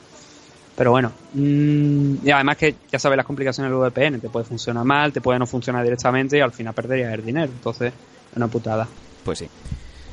Pero 0.75 0.91
bueno, 0.91 1.13
mm, 1.35 2.27
y 2.27 2.31
además 2.31 2.57
que 2.57 2.75
ya 2.91 2.99
sabes 2.99 3.17
las 3.17 3.27
complicaciones 3.27 3.71
del 3.71 3.79
VPN, 3.79 4.21
te 4.21 4.29
puede 4.29 4.45
funcionar 4.45 4.85
mal, 4.85 5.13
te 5.13 5.21
puede 5.21 5.39
no 5.39 5.47
funcionar 5.47 5.85
directamente 5.85 6.39
y 6.39 6.41
al 6.41 6.51
final 6.51 6.75
perderías 6.75 7.15
el 7.15 7.25
dinero. 7.25 7.53
Entonces, 7.53 7.93
es 7.93 8.37
una 8.37 8.49
putada. 8.49 8.89
Pues 9.25 9.39
sí. 9.39 9.49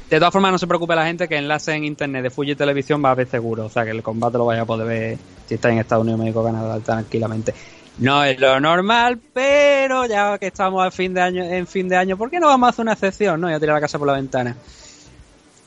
De 0.09 0.17
todas 0.17 0.31
formas, 0.31 0.51
no 0.51 0.57
se 0.57 0.67
preocupe 0.67 0.95
la 0.95 1.05
gente 1.05 1.27
que 1.27 1.37
enlace 1.37 1.73
en 1.73 1.85
internet 1.85 2.23
de 2.23 2.29
Fuji 2.29 2.55
Televisión 2.55 3.03
va 3.03 3.11
a 3.11 3.15
ver 3.15 3.27
seguro. 3.27 3.65
O 3.65 3.69
sea, 3.69 3.85
que 3.85 3.91
el 3.91 4.03
combate 4.03 4.37
lo 4.37 4.45
vaya 4.45 4.61
a 4.61 4.65
poder 4.65 4.87
ver 4.87 5.17
si 5.47 5.55
está 5.55 5.71
en 5.71 5.79
Estados 5.79 6.03
Unidos, 6.03 6.19
México, 6.19 6.43
Canadá, 6.43 6.79
tranquilamente. 6.79 7.53
No 7.99 8.23
es 8.23 8.39
lo 8.39 8.59
normal, 8.59 9.19
pero 9.33 10.05
ya 10.05 10.37
que 10.37 10.47
estamos 10.47 10.81
al 10.83 10.91
fin 10.91 11.13
de 11.13 11.21
año, 11.21 11.43
en 11.43 11.67
fin 11.67 11.89
de 11.89 11.97
año, 11.97 12.17
¿por 12.17 12.29
qué 12.29 12.39
no 12.39 12.47
vamos 12.47 12.67
a 12.67 12.69
hacer 12.71 12.83
una 12.83 12.93
excepción? 12.93 13.41
No, 13.41 13.49
ya 13.49 13.59
tirar 13.59 13.75
la 13.75 13.81
casa 13.81 13.97
por 13.99 14.07
la 14.07 14.13
ventana. 14.13 14.55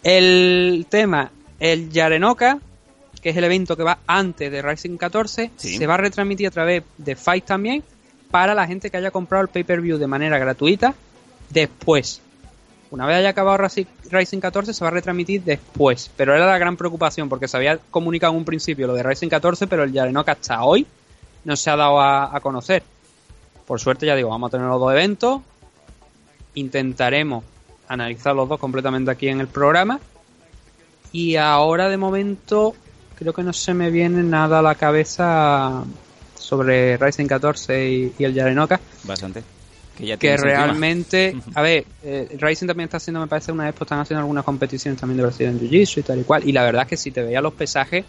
El 0.03 0.87
tema, 0.89 1.31
el 1.61 1.91
Yarenoka, 1.91 2.59
que 3.21 3.31
es 3.31 3.37
el 3.37 3.45
evento 3.45 3.77
que 3.77 3.83
va 3.83 3.99
antes 4.07 4.51
de 4.51 4.63
Rising 4.63 4.97
14, 4.97 5.51
Sí. 5.57 5.77
se 5.77 5.87
va 5.87 5.95
a 5.95 5.99
retransmitir 5.99 6.49
a 6.49 6.51
través 6.51 6.83
de 6.99 7.15
Fight 7.17 7.45
también 7.45 7.85
para 8.31 8.55
la 8.55 8.67
gente 8.67 8.91
que 8.91 8.97
haya 8.97 9.11
comprado 9.11 9.43
el 9.43 9.49
pay-per-view 9.49 9.99
de 9.99 10.07
manera 10.07 10.39
gratuita 10.39 10.95
después. 11.51 12.21
Una 12.91 13.07
vez 13.07 13.17
haya 13.17 13.29
acabado 13.31 13.59
Rising 14.11 14.41
14 14.41 14.75
se 14.75 14.85
va 14.85 14.89
a 14.89 14.93
retransmitir 14.93 15.43
después, 15.43 16.11
pero 16.17 16.35
era 16.35 16.47
la 16.47 16.59
gran 16.59 16.77
preocupación 16.77 17.29
porque 17.29 17.47
se 17.49 17.57
había 17.57 17.79
comunicado 17.91 18.33
en 18.33 18.39
un 18.41 18.45
principio 18.45 18.87
lo 18.87 18.95
de 18.95 19.03
Rising 19.03 19.29
14, 19.29 19.67
pero 19.67 19.85
el 19.85 19.93
Yarenoka 19.93 20.33
hasta 20.33 20.63
hoy 20.65 20.87
no 21.45 21.57
se 21.57 21.71
ha 21.71 21.77
dado 21.77 22.01
a, 22.01 22.35
a 22.35 22.41
conocer. 22.41 22.83
Por 23.67 23.81
suerte 23.81 24.07
ya 24.07 24.17
digo, 24.17 24.31
vamos 24.31 24.49
a 24.49 24.51
tener 24.53 24.67
los 24.67 24.81
dos 24.81 24.93
eventos, 24.93 25.41
intentaremos 26.55 27.45
analizar 27.89 28.35
los 28.35 28.49
dos 28.49 28.59
completamente 28.59 29.11
aquí 29.11 29.29
en 29.29 29.41
el 29.41 29.49
programa 29.49 30.01
y 31.13 31.37
ahora 31.37 31.89
de 31.89 31.97
momento 31.97 32.75
creo 33.19 33.33
que 33.33 33.43
no 33.43 33.53
se 33.53 33.75
me 33.75 33.91
viene 33.91 34.23
nada 34.23 34.61
a 34.61 34.63
la 34.63 34.75
cabeza 34.75 35.85
sobre 36.39 36.97
Rising 36.97 37.27
14 37.27 37.91
y, 37.91 38.15
y 38.19 38.25
el 38.25 38.35
Yarenoka 38.35 38.81
Bastante. 39.05 39.43
Que 39.97 40.07
ya 40.07 40.17
que 40.17 40.37
realmente, 40.39 41.37
a 41.55 41.61
ver, 41.61 41.85
eh, 42.03 42.37
Rising 42.41 42.67
también 42.67 42.87
está 42.87 42.97
haciendo, 42.97 43.21
me 43.21 43.27
parece, 43.27 43.53
una 43.53 43.69
expo, 43.69 43.85
están 43.85 44.01
haciendo 44.01 44.21
algunas 44.21 44.45
competiciones 44.45 44.99
también 44.99 45.19
de 45.19 45.25
Brasil 45.25 45.47
en 45.47 45.61
Jiu-Jitsu 45.61 45.99
y 45.99 46.03
tal 46.03 46.21
y 46.21 46.25
cual. 46.25 46.49
Y 46.49 46.53
la 46.53 46.65
verdad 46.65 46.83
es 46.85 46.89
que 46.89 46.97
si 46.97 47.11
te 47.11 47.23
veía 47.23 47.43
los 47.43 47.53
pesajes 47.53 48.05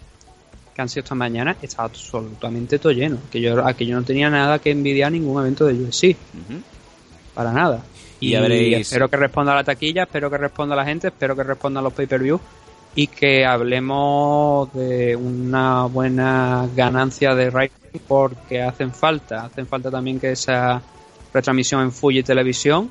que 0.76 0.82
han 0.82 0.90
sido 0.90 1.04
esta 1.04 1.16
mañana, 1.16 1.56
estaba 1.62 1.86
absolutamente 1.86 2.80
todo 2.80 2.92
lleno. 2.92 3.18
Que 3.32 3.40
yo, 3.42 3.66
aquí 3.66 3.86
yo 3.86 3.96
no 3.96 4.04
tenía 4.04 4.30
nada 4.30 4.60
que 4.60 4.72
envidiar 4.72 5.12
ningún 5.12 5.40
evento 5.42 5.66
de 5.66 5.74
UFC, 5.74 6.16
Ujú. 6.34 6.62
para 7.34 7.52
nada. 7.52 7.84
Y 8.20 8.32
ya 8.32 8.42
veréis- 8.42 8.78
espero 8.82 9.10
que 9.10 9.18
responda 9.18 9.52
a 9.52 9.56
la 9.56 9.64
taquilla, 9.64 10.04
espero 10.04 10.30
que 10.30 10.38
responda 10.38 10.74
a 10.74 10.78
la 10.78 10.86
gente, 10.86 11.08
espero 11.08 11.36
que 11.36 11.44
responda 11.44 11.80
a 11.80 11.84
los 11.84 11.94
pay-per-view 11.94 12.40
y 12.96 13.08
que 13.08 13.46
hablemos 13.46 14.72
de 14.74 15.16
una 15.16 15.86
buena 15.86 16.68
ganancia 16.76 17.36
de 17.36 17.50
Rising 17.50 18.00
porque 18.08 18.62
hacen 18.62 18.94
falta, 18.94 19.46
hacen 19.46 19.68
falta 19.68 19.92
también 19.92 20.20
que 20.20 20.32
esa 20.32 20.82
retransmisión 21.34 21.82
en 21.82 21.92
Fuji 21.92 22.24
Televisión, 22.24 22.90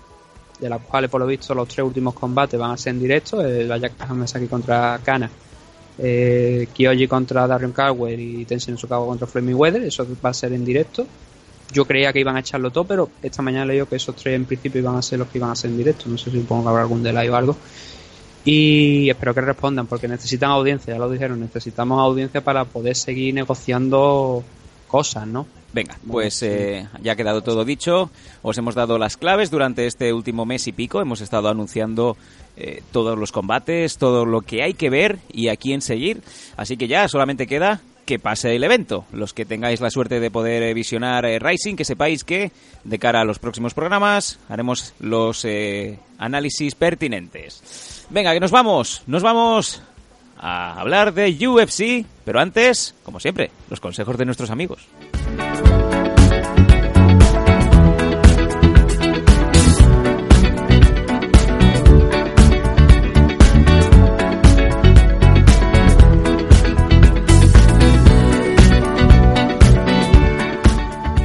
de 0.61 0.69
la 0.69 0.79
cual 0.79 1.09
por 1.09 1.21
lo 1.21 1.27
visto 1.27 1.55
los 1.55 1.67
tres 1.69 1.85
últimos 1.87 2.15
combates 2.15 2.59
van 2.59 2.73
a 2.73 2.77
ser 2.77 2.95
en 2.95 3.01
directo, 3.01 3.41
el 3.41 3.71
Ayaka 3.71 4.05
Hamasaki 4.05 4.47
contra 4.49 5.01
Kana, 5.05 5.31
eh, 5.99 6.69
Kyoji 6.73 7.07
contra 7.07 7.47
Darren 7.47 7.73
Caldwell 7.73 8.21
y 8.21 8.45
Tenshin 8.45 8.77
Sukawa 8.77 9.07
contra 9.07 9.27
Floyd 9.27 9.45
Mayweather, 9.45 9.83
eso 9.83 10.07
va 10.25 10.31
a 10.31 10.35
ser 10.35 10.53
en 10.53 10.65
directo. 10.65 11.07
Yo 11.73 11.87
creía 11.87 12.13
que 12.13 12.21
iban 12.21 12.37
a 12.37 12.41
echarlo 12.41 12.71
todo, 12.71 12.85
pero 12.85 13.11
esta 13.23 13.41
mañana 13.41 13.65
leí 13.67 13.85
que 13.87 13.97
esos 13.97 14.15
tres 14.15 14.37
en 14.37 14.45
principio 14.45 14.81
iban 14.81 14.97
a 14.97 15.03
ser 15.03 15.19
los 15.19 15.29
que 15.29 15.39
iban 15.39 15.51
a 15.51 15.57
ser 15.57 15.71
en 15.71 15.79
directo. 15.79 16.05
No 16.07 16.19
sé 16.19 16.31
si 16.31 16.39
supongo 16.41 16.65
que 16.65 16.69
habrá 16.69 16.83
algún 16.83 17.03
delay 17.03 17.29
o 17.29 17.37
algo. 17.37 17.57
Y 18.45 19.09
espero 19.09 19.35
que 19.35 19.41
respondan, 19.41 19.87
porque 19.87 20.09
necesitan 20.09 20.51
audiencia, 20.51 20.93
ya 20.93 20.99
lo 20.99 21.09
dijeron, 21.09 21.41
necesitamos 21.41 22.01
audiencia 22.01 22.43
para 22.43 22.65
poder 22.65 22.97
seguir 22.97 23.33
negociando 23.35 24.43
cosas, 24.89 25.27
¿no? 25.27 25.47
Venga, 25.73 25.99
pues 26.07 26.43
eh, 26.43 26.87
ya 27.03 27.13
ha 27.13 27.17
quedado 27.17 27.43
todo 27.43 27.65
dicho. 27.65 28.11
Os 28.43 28.59
hemos 28.59 28.75
dado 28.75 28.99
las 28.99 29.17
claves 29.17 29.51
durante 29.51 29.87
este 29.87 30.13
último 30.13 30.45
mes 30.45 30.67
y 30.67 30.73
pico. 30.73 31.01
Hemos 31.01 31.23
estado 31.23 31.49
anunciando 31.49 32.17
eh, 32.57 32.83
todos 32.93 33.19
los 33.19 33.33
combates, 33.33 33.97
todo 33.97 34.27
lo 34.27 34.43
que 34.43 34.63
hay 34.63 34.75
que 34.75 34.91
ver 34.91 35.19
y 35.33 35.49
a 35.49 35.57
quién 35.57 35.81
seguir. 35.81 36.23
Así 36.57 36.77
que 36.77 36.89
ya 36.89 37.09
solamente 37.09 37.47
queda 37.47 37.81
que 38.05 38.19
pase 38.19 38.55
el 38.55 38.65
evento. 38.65 39.07
Los 39.13 39.33
que 39.33 39.45
tengáis 39.45 39.81
la 39.81 39.91
suerte 39.91 40.21
de 40.21 40.31
poder 40.31 40.63
eh, 40.63 40.75
visionar 40.75 41.25
eh, 41.25 41.39
Rising, 41.39 41.77
que 41.77 41.85
sepáis 41.85 42.25
que 42.25 42.53
de 42.85 42.99
cara 42.99 43.21
a 43.21 43.25
los 43.25 43.39
próximos 43.39 43.75
programas 43.75 44.39
haremos 44.49 44.93
los 45.01 45.47
análisis 46.19 46.75
pertinentes. 46.75 48.07
Venga, 48.11 48.35
que 48.35 48.41
nos 48.41 48.51
vamos. 48.51 49.03
Nos 49.07 49.23
vamos 49.23 49.83
a 50.39 50.81
hablar 50.81 51.15
de 51.15 51.49
UFC, 51.49 52.05
pero 52.25 52.41
antes, 52.41 52.95
como 53.05 53.21
siempre, 53.21 53.51
los 53.71 53.81
consejos 53.81 54.19
de 54.19 54.27
nuestros 54.27 54.51
amigos. 54.51 54.89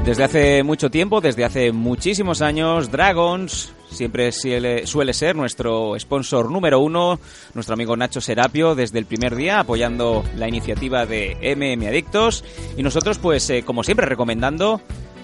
Desde 0.07 0.23
hace 0.23 0.63
mucho 0.63 0.89
tiempo, 0.89 1.19
desde 1.19 1.43
hace 1.43 1.73
muchísimos 1.73 2.41
años, 2.41 2.89
Dragons 2.89 3.73
siempre 3.89 4.31
suele, 4.31 5.13
ser 5.13 5.35
nuestro 5.35 5.99
sponsor 5.99 6.49
número 6.49 6.79
uno, 6.79 7.19
nuestro 7.53 7.73
amigo 7.73 7.97
Nacho 7.97 8.21
Serapio, 8.21 8.73
desde 8.73 8.99
el 8.99 9.05
primer 9.05 9.35
día 9.35 9.59
apoyando 9.59 10.23
la 10.37 10.47
iniciativa 10.47 11.05
de 11.05 11.35
MM 11.57 11.85
Adictos. 11.85 12.45
Y 12.77 12.83
nosotros 12.83 13.17
pues 13.17 13.49
eh, 13.49 13.63
como 13.63 13.83
siempre 13.83 14.05
recomendando 14.05 14.79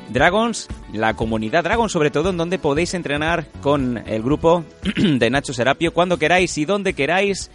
Dragons, 0.10 0.68
la 0.92 1.14
comunidad 1.14 1.64
Dragons 1.64 1.94
sobre 1.94 2.12
todo 2.12 2.32
en 2.32 2.38
donde 2.38 2.60
podéis 2.60 2.94
entrenar 2.94 3.48
con 3.62 4.00
el 4.06 4.22
grupo 4.22 4.66
de 4.98 5.30
Nacho 5.30 5.54
Serapio 5.54 5.94
cuando 5.94 6.20
queráis 6.20 6.58
y 6.58 6.66
donde 6.66 6.92
queráis, 6.92 7.52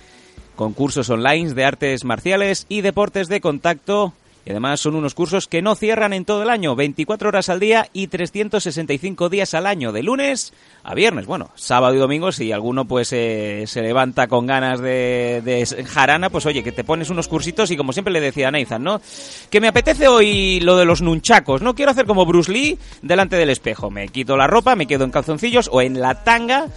con 0.57 0.73
cursos 0.73 1.11
online 1.11 1.53
de 1.53 1.67
artes 1.67 2.07
marciales 2.07 2.65
y 2.71 2.81
deportes 2.81 3.29
de 3.29 3.43
contacto 3.43 4.15
y 4.49 4.51
además 4.51 4.81
son 4.81 4.95
unos 4.95 5.13
cursos 5.13 5.47
que 5.47 5.61
no 5.61 5.75
cierran 5.75 6.15
en 6.15 6.25
todo 6.25 6.43
el 6.43 6.49
año, 6.49 6.75
24 6.75 7.29
horas 7.29 7.51
al 7.51 7.61
día 7.61 7.91
y 7.93 8.07
365 8.07 9.29
días 9.29 9.53
al 9.53 9.67
año, 9.67 9.93
de 9.93 10.03
lunes 10.03 10.55
a 10.85 10.95
viernes. 10.95 11.27
Bueno, 11.27 11.51
sábado 11.55 11.95
y 11.95 11.99
domingo, 11.99 12.33
si 12.33 12.51
alguno 12.51 12.87
pues 12.87 13.13
eh, 13.13 13.65
se 13.67 13.83
levanta 13.83 14.27
con 14.27 14.47
ganas 14.47 14.81
de, 14.81 15.85
jarana, 15.87 16.31
pues 16.31 16.47
oye, 16.47 16.65
que 16.65 16.73
te 16.73 16.83
pones 16.83 17.11
unos 17.11 17.29
cursitos 17.29 17.71
y 17.71 17.77
como 17.77 17.93
siempre 17.93 18.11
le 18.11 18.23
decía 18.23 18.49
a 18.49 18.51
Nathan, 18.51 18.83
¿no? 18.83 19.03
Que 19.51 19.61
me 19.61 19.69
apetece 19.69 20.09
hoy 20.09 20.61
lo 20.61 20.79
de 20.79 20.87
los 20.87 21.03
nunchacos, 21.03 21.61
no 21.61 21.75
quiero 21.75 21.91
hacer 21.91 22.07
como 22.07 22.25
Bruce 22.25 22.51
Lee 22.51 22.79
delante 23.03 23.37
del 23.37 23.51
espejo. 23.51 23.91
Me 23.91 24.09
quito 24.09 24.35
la 24.35 24.47
ropa, 24.47 24.77
me 24.77 24.87
quedo 24.87 25.05
en 25.05 25.11
calzoncillos 25.11 25.69
o 25.71 25.83
en 25.83 26.01
la 26.01 26.25
tanga 26.25 26.69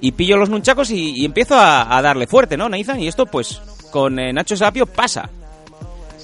y 0.00 0.12
pillo 0.12 0.38
los 0.38 0.48
nunchacos 0.48 0.90
y, 0.90 1.26
empiezo 1.26 1.56
a, 1.56 1.94
a, 1.94 2.00
darle 2.00 2.26
fuerte, 2.26 2.56
¿no, 2.56 2.70
Nathan? 2.70 3.00
Y 3.00 3.06
esto 3.06 3.26
pues 3.26 3.60
con 3.90 4.18
eh, 4.18 4.32
Nacho 4.32 4.56
Sapio 4.56 4.86
pasa. 4.86 5.28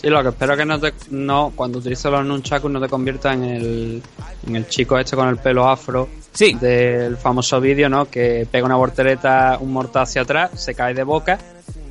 Sí, 0.05 0.11
lo 0.11 0.23
que 0.23 0.29
espero 0.29 0.55
que 0.55 0.67
no, 0.67 0.79
te, 0.79 0.93
no 1.13 1.53
cuando 1.57 1.79
utilices 1.79 2.13
los 2.13 2.27
nunchakus 2.27 2.71
no 2.71 2.79
te 2.79 2.89
convierta 2.89 3.33
en 3.33 3.45
el, 3.45 4.03
en 4.47 4.57
el 4.57 4.69
chico 4.69 4.99
este 4.99 5.17
con 5.17 5.29
el 5.29 5.39
pelo 5.39 5.67
afro 5.67 6.11
sí. 6.31 6.53
del 6.61 7.17
famoso 7.17 7.59
vídeo, 7.59 7.89
¿no? 7.89 8.05
Que 8.11 8.47
pega 8.51 8.67
una 8.67 8.77
voltereta, 8.77 9.57
un 9.59 9.73
mortal 9.73 10.03
hacia 10.03 10.21
atrás, 10.21 10.63
se 10.63 10.75
cae 10.75 10.93
de 10.93 11.05
boca 11.05 11.39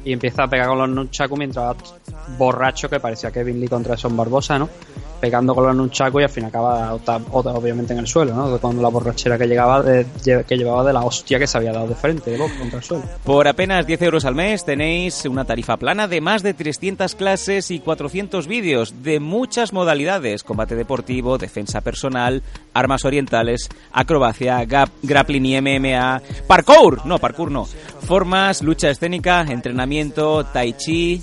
y 0.06 0.13
empieza 0.13 0.43
a 0.43 0.47
pegar 0.47 0.67
con 0.67 0.78
los 0.78 0.89
nunchakus 0.89 1.39
mientras 1.39 1.76
borracho 2.38 2.88
que 2.88 2.99
parecía 2.99 3.32
Kevin 3.32 3.60
Lee 3.60 3.67
contra 3.67 3.97
Son 3.97 4.15
Barbosa, 4.15 4.60
¿no? 4.60 4.69
Pegando 5.23 5.55
con 5.55 5.65
los 5.65 5.73
nunchakus 5.73 6.19
y 6.19 6.23
al 6.25 6.29
fin 6.29 6.43
acaba 6.43 6.95
obviamente 7.31 7.93
en 7.93 7.99
el 7.99 8.07
suelo, 8.07 8.33
¿no? 8.33 8.59
Con 8.59 8.81
la 8.81 8.89
borrachera 8.89 9.38
que 9.38 9.47
llegaba 9.47 9.81
de, 9.81 10.05
que 10.45 10.57
llevaba 10.57 10.83
de 10.83 10.91
la 10.91 10.99
hostia 10.99 11.39
que 11.39 11.47
se 11.47 11.57
había 11.57 11.71
dado 11.71 11.88
de 11.88 11.95
frente, 11.95 12.31
de 12.31 12.38
boca 12.38 12.53
contra 12.59 12.79
el 12.79 12.83
suelo. 12.83 13.05
Por 13.23 13.47
apenas 13.47 13.88
10 13.88 14.01
euros 14.01 14.25
al 14.25 14.36
mes 14.36 14.65
tenéis 14.65 15.23
una 15.23 15.45
tarifa 15.45 15.77
plana 15.77 16.09
de 16.09 16.19
más 16.19 16.43
de 16.43 16.53
300 16.53 17.15
clases 17.15 17.71
y 17.71 17.79
400 17.79 18.47
vídeos 18.47 19.01
de 19.01 19.21
muchas 19.21 19.71
modalidades, 19.71 20.43
combate 20.43 20.75
deportivo, 20.75 21.38
defensa 21.38 21.79
personal, 21.79 22.43
armas 22.73 23.05
orientales, 23.05 23.69
acrobacia, 23.93 24.65
gap, 24.65 24.89
grappling 25.03 25.45
y 25.45 25.62
MMA, 25.62 26.21
parkour, 26.47 27.05
no, 27.05 27.17
parkour 27.19 27.49
no, 27.49 27.65
formas, 28.01 28.62
lucha 28.62 28.89
escénica, 28.89 29.45
entrenamiento, 29.47 30.43
tai 30.43 30.73
chi, 30.73 31.21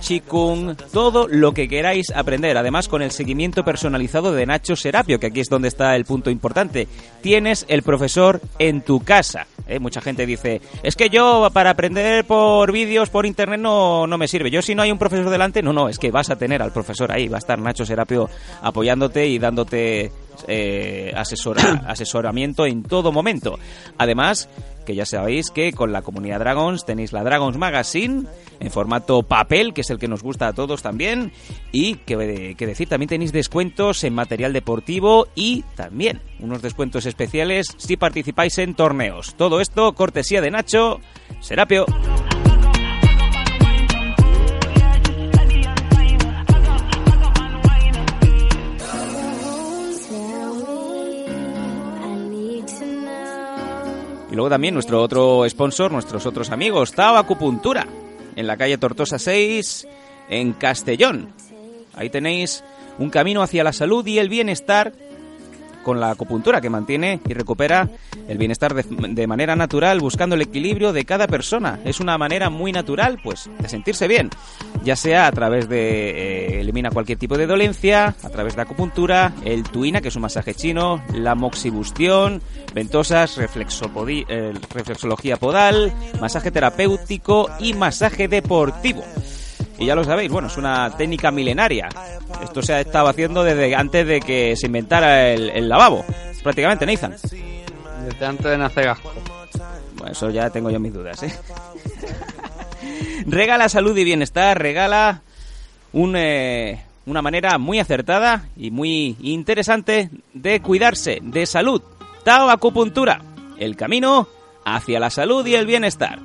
Qigong, 0.00 0.76
todo 0.92 1.28
lo 1.28 1.52
que 1.52 1.68
queráis 1.68 2.10
aprender. 2.10 2.56
Además, 2.56 2.88
con 2.88 3.02
el 3.02 3.10
seguimiento 3.10 3.64
personalizado 3.64 4.32
de 4.32 4.46
Nacho 4.46 4.76
Serapio, 4.76 5.18
que 5.18 5.28
aquí 5.28 5.40
es 5.40 5.48
donde 5.48 5.68
está 5.68 5.96
el 5.96 6.04
punto 6.04 6.30
importante. 6.30 6.88
Tienes 7.20 7.64
el 7.68 7.82
profesor 7.82 8.40
en 8.58 8.82
tu 8.82 9.00
casa. 9.00 9.46
¿eh? 9.66 9.78
Mucha 9.78 10.00
gente 10.00 10.26
dice, 10.26 10.60
es 10.82 10.96
que 10.96 11.08
yo 11.08 11.48
para 11.52 11.70
aprender 11.70 12.24
por 12.24 12.72
vídeos, 12.72 13.10
por 13.10 13.26
internet, 13.26 13.60
no, 13.60 14.06
no 14.06 14.18
me 14.18 14.28
sirve. 14.28 14.50
Yo 14.50 14.62
si 14.62 14.74
no 14.74 14.82
hay 14.82 14.92
un 14.92 14.98
profesor 14.98 15.30
delante, 15.30 15.62
no, 15.62 15.72
no, 15.72 15.88
es 15.88 15.98
que 15.98 16.10
vas 16.10 16.30
a 16.30 16.36
tener 16.36 16.62
al 16.62 16.72
profesor 16.72 17.12
ahí. 17.12 17.28
Va 17.28 17.36
a 17.36 17.38
estar 17.38 17.58
Nacho 17.58 17.86
Serapio 17.86 18.28
apoyándote 18.62 19.26
y 19.26 19.38
dándote 19.38 20.10
eh, 20.48 21.12
asesora, 21.14 21.84
asesoramiento 21.86 22.66
en 22.66 22.82
todo 22.82 23.12
momento. 23.12 23.58
Además, 23.98 24.48
que 24.82 24.94
ya 24.94 25.06
sabéis 25.06 25.50
que 25.50 25.72
con 25.72 25.92
la 25.92 26.02
comunidad 26.02 26.40
Dragons 26.40 26.84
tenéis 26.84 27.12
la 27.12 27.24
Dragons 27.24 27.56
Magazine 27.56 28.24
en 28.60 28.70
formato 28.70 29.22
papel, 29.22 29.74
que 29.74 29.82
es 29.82 29.90
el 29.90 29.98
que 29.98 30.08
nos 30.08 30.22
gusta 30.22 30.48
a 30.48 30.52
todos 30.52 30.82
también, 30.82 31.32
y 31.72 31.96
que, 31.96 32.54
que 32.56 32.66
decir, 32.66 32.88
también 32.88 33.08
tenéis 33.08 33.32
descuentos 33.32 34.04
en 34.04 34.14
material 34.14 34.52
deportivo 34.52 35.28
y 35.34 35.62
también 35.76 36.20
unos 36.40 36.62
descuentos 36.62 37.06
especiales 37.06 37.66
si 37.76 37.96
participáis 37.96 38.58
en 38.58 38.74
torneos. 38.74 39.34
Todo 39.36 39.60
esto 39.60 39.92
cortesía 39.94 40.40
de 40.40 40.50
Nacho 40.50 41.00
Serapio. 41.40 41.86
Y 54.32 54.34
luego 54.34 54.48
también 54.48 54.72
nuestro 54.72 55.02
otro 55.02 55.46
sponsor, 55.46 55.92
nuestros 55.92 56.24
otros 56.24 56.50
amigos, 56.50 56.92
Tao 56.92 57.18
Acupuntura, 57.18 57.86
en 58.34 58.46
la 58.46 58.56
calle 58.56 58.78
Tortosa 58.78 59.18
6, 59.18 59.86
en 60.30 60.54
Castellón. 60.54 61.28
Ahí 61.92 62.08
tenéis 62.08 62.64
un 62.98 63.10
camino 63.10 63.42
hacia 63.42 63.62
la 63.62 63.74
salud 63.74 64.06
y 64.06 64.18
el 64.18 64.30
bienestar 64.30 64.94
con 65.82 66.00
la 66.00 66.10
acupuntura 66.10 66.60
que 66.60 66.70
mantiene 66.70 67.20
y 67.26 67.34
recupera 67.34 67.88
el 68.28 68.38
bienestar 68.38 68.74
de, 68.74 69.26
manera 69.26 69.56
natural 69.56 70.00
buscando 70.00 70.34
el 70.34 70.42
equilibrio 70.42 70.92
de 70.92 71.04
cada 71.04 71.26
persona. 71.26 71.80
Es 71.84 72.00
una 72.00 72.18
manera 72.18 72.50
muy 72.50 72.72
natural 72.72 73.18
pues 73.22 73.48
de 73.58 73.68
sentirse 73.68 74.08
bien, 74.08 74.30
ya 74.84 74.96
sea 74.96 75.26
a 75.26 75.32
través 75.32 75.68
de 75.68 76.10
eh, 76.10 76.60
elimina 76.60 76.90
cualquier 76.90 77.18
tipo 77.18 77.36
de 77.36 77.46
dolencia, 77.46 78.14
a 78.22 78.30
través 78.30 78.56
de 78.56 78.62
acupuntura, 78.62 79.32
el 79.44 79.64
tuina 79.64 80.00
que 80.00 80.08
es 80.08 80.16
un 80.16 80.22
masaje 80.22 80.54
chino, 80.54 81.02
la 81.14 81.34
moxibustión, 81.34 82.42
ventosas, 82.74 83.38
eh, 83.38 84.52
reflexología 84.74 85.36
podal, 85.36 85.92
masaje 86.20 86.50
terapéutico 86.50 87.48
y 87.58 87.74
masaje 87.74 88.28
deportivo. 88.28 89.02
Y 89.82 89.86
ya 89.86 89.96
lo 89.96 90.04
sabéis, 90.04 90.30
bueno, 90.30 90.46
es 90.46 90.56
una 90.56 90.96
técnica 90.96 91.32
milenaria. 91.32 91.88
Esto 92.40 92.62
se 92.62 92.72
ha 92.72 92.80
estado 92.80 93.08
haciendo 93.08 93.42
desde 93.42 93.74
antes 93.74 94.06
de 94.06 94.20
que 94.20 94.54
se 94.54 94.66
inventara 94.66 95.30
el, 95.30 95.50
el 95.50 95.68
lavabo. 95.68 96.04
Prácticamente, 96.40 96.86
Nathan. 96.86 97.16
Desde 98.04 98.24
antes 98.24 98.46
de 98.46 98.58
nacer 98.58 98.84
Gasco. 98.84 99.12
Bueno, 99.96 100.12
eso 100.12 100.30
ya 100.30 100.50
tengo 100.50 100.70
yo 100.70 100.78
mis 100.78 100.94
dudas, 100.94 101.20
¿eh? 101.24 101.32
regala 103.26 103.68
salud 103.68 103.96
y 103.96 104.04
bienestar, 104.04 104.56
regala 104.56 105.22
un, 105.92 106.14
eh, 106.14 106.84
una 107.06 107.20
manera 107.20 107.58
muy 107.58 107.80
acertada 107.80 108.44
y 108.56 108.70
muy 108.70 109.16
interesante 109.20 110.10
de 110.32 110.60
cuidarse 110.60 111.18
de 111.22 111.44
salud. 111.44 111.82
Tao 112.22 112.50
Acupuntura, 112.50 113.20
el 113.58 113.74
camino 113.74 114.28
hacia 114.64 115.00
la 115.00 115.10
salud 115.10 115.44
y 115.44 115.56
el 115.56 115.66
bienestar. 115.66 116.20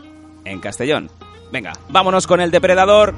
En 0.46 0.60
Castellón. 0.60 1.10
Venga, 1.52 1.74
vámonos 1.90 2.28
con 2.28 2.42
el 2.42 2.52
depredador. 2.52 3.14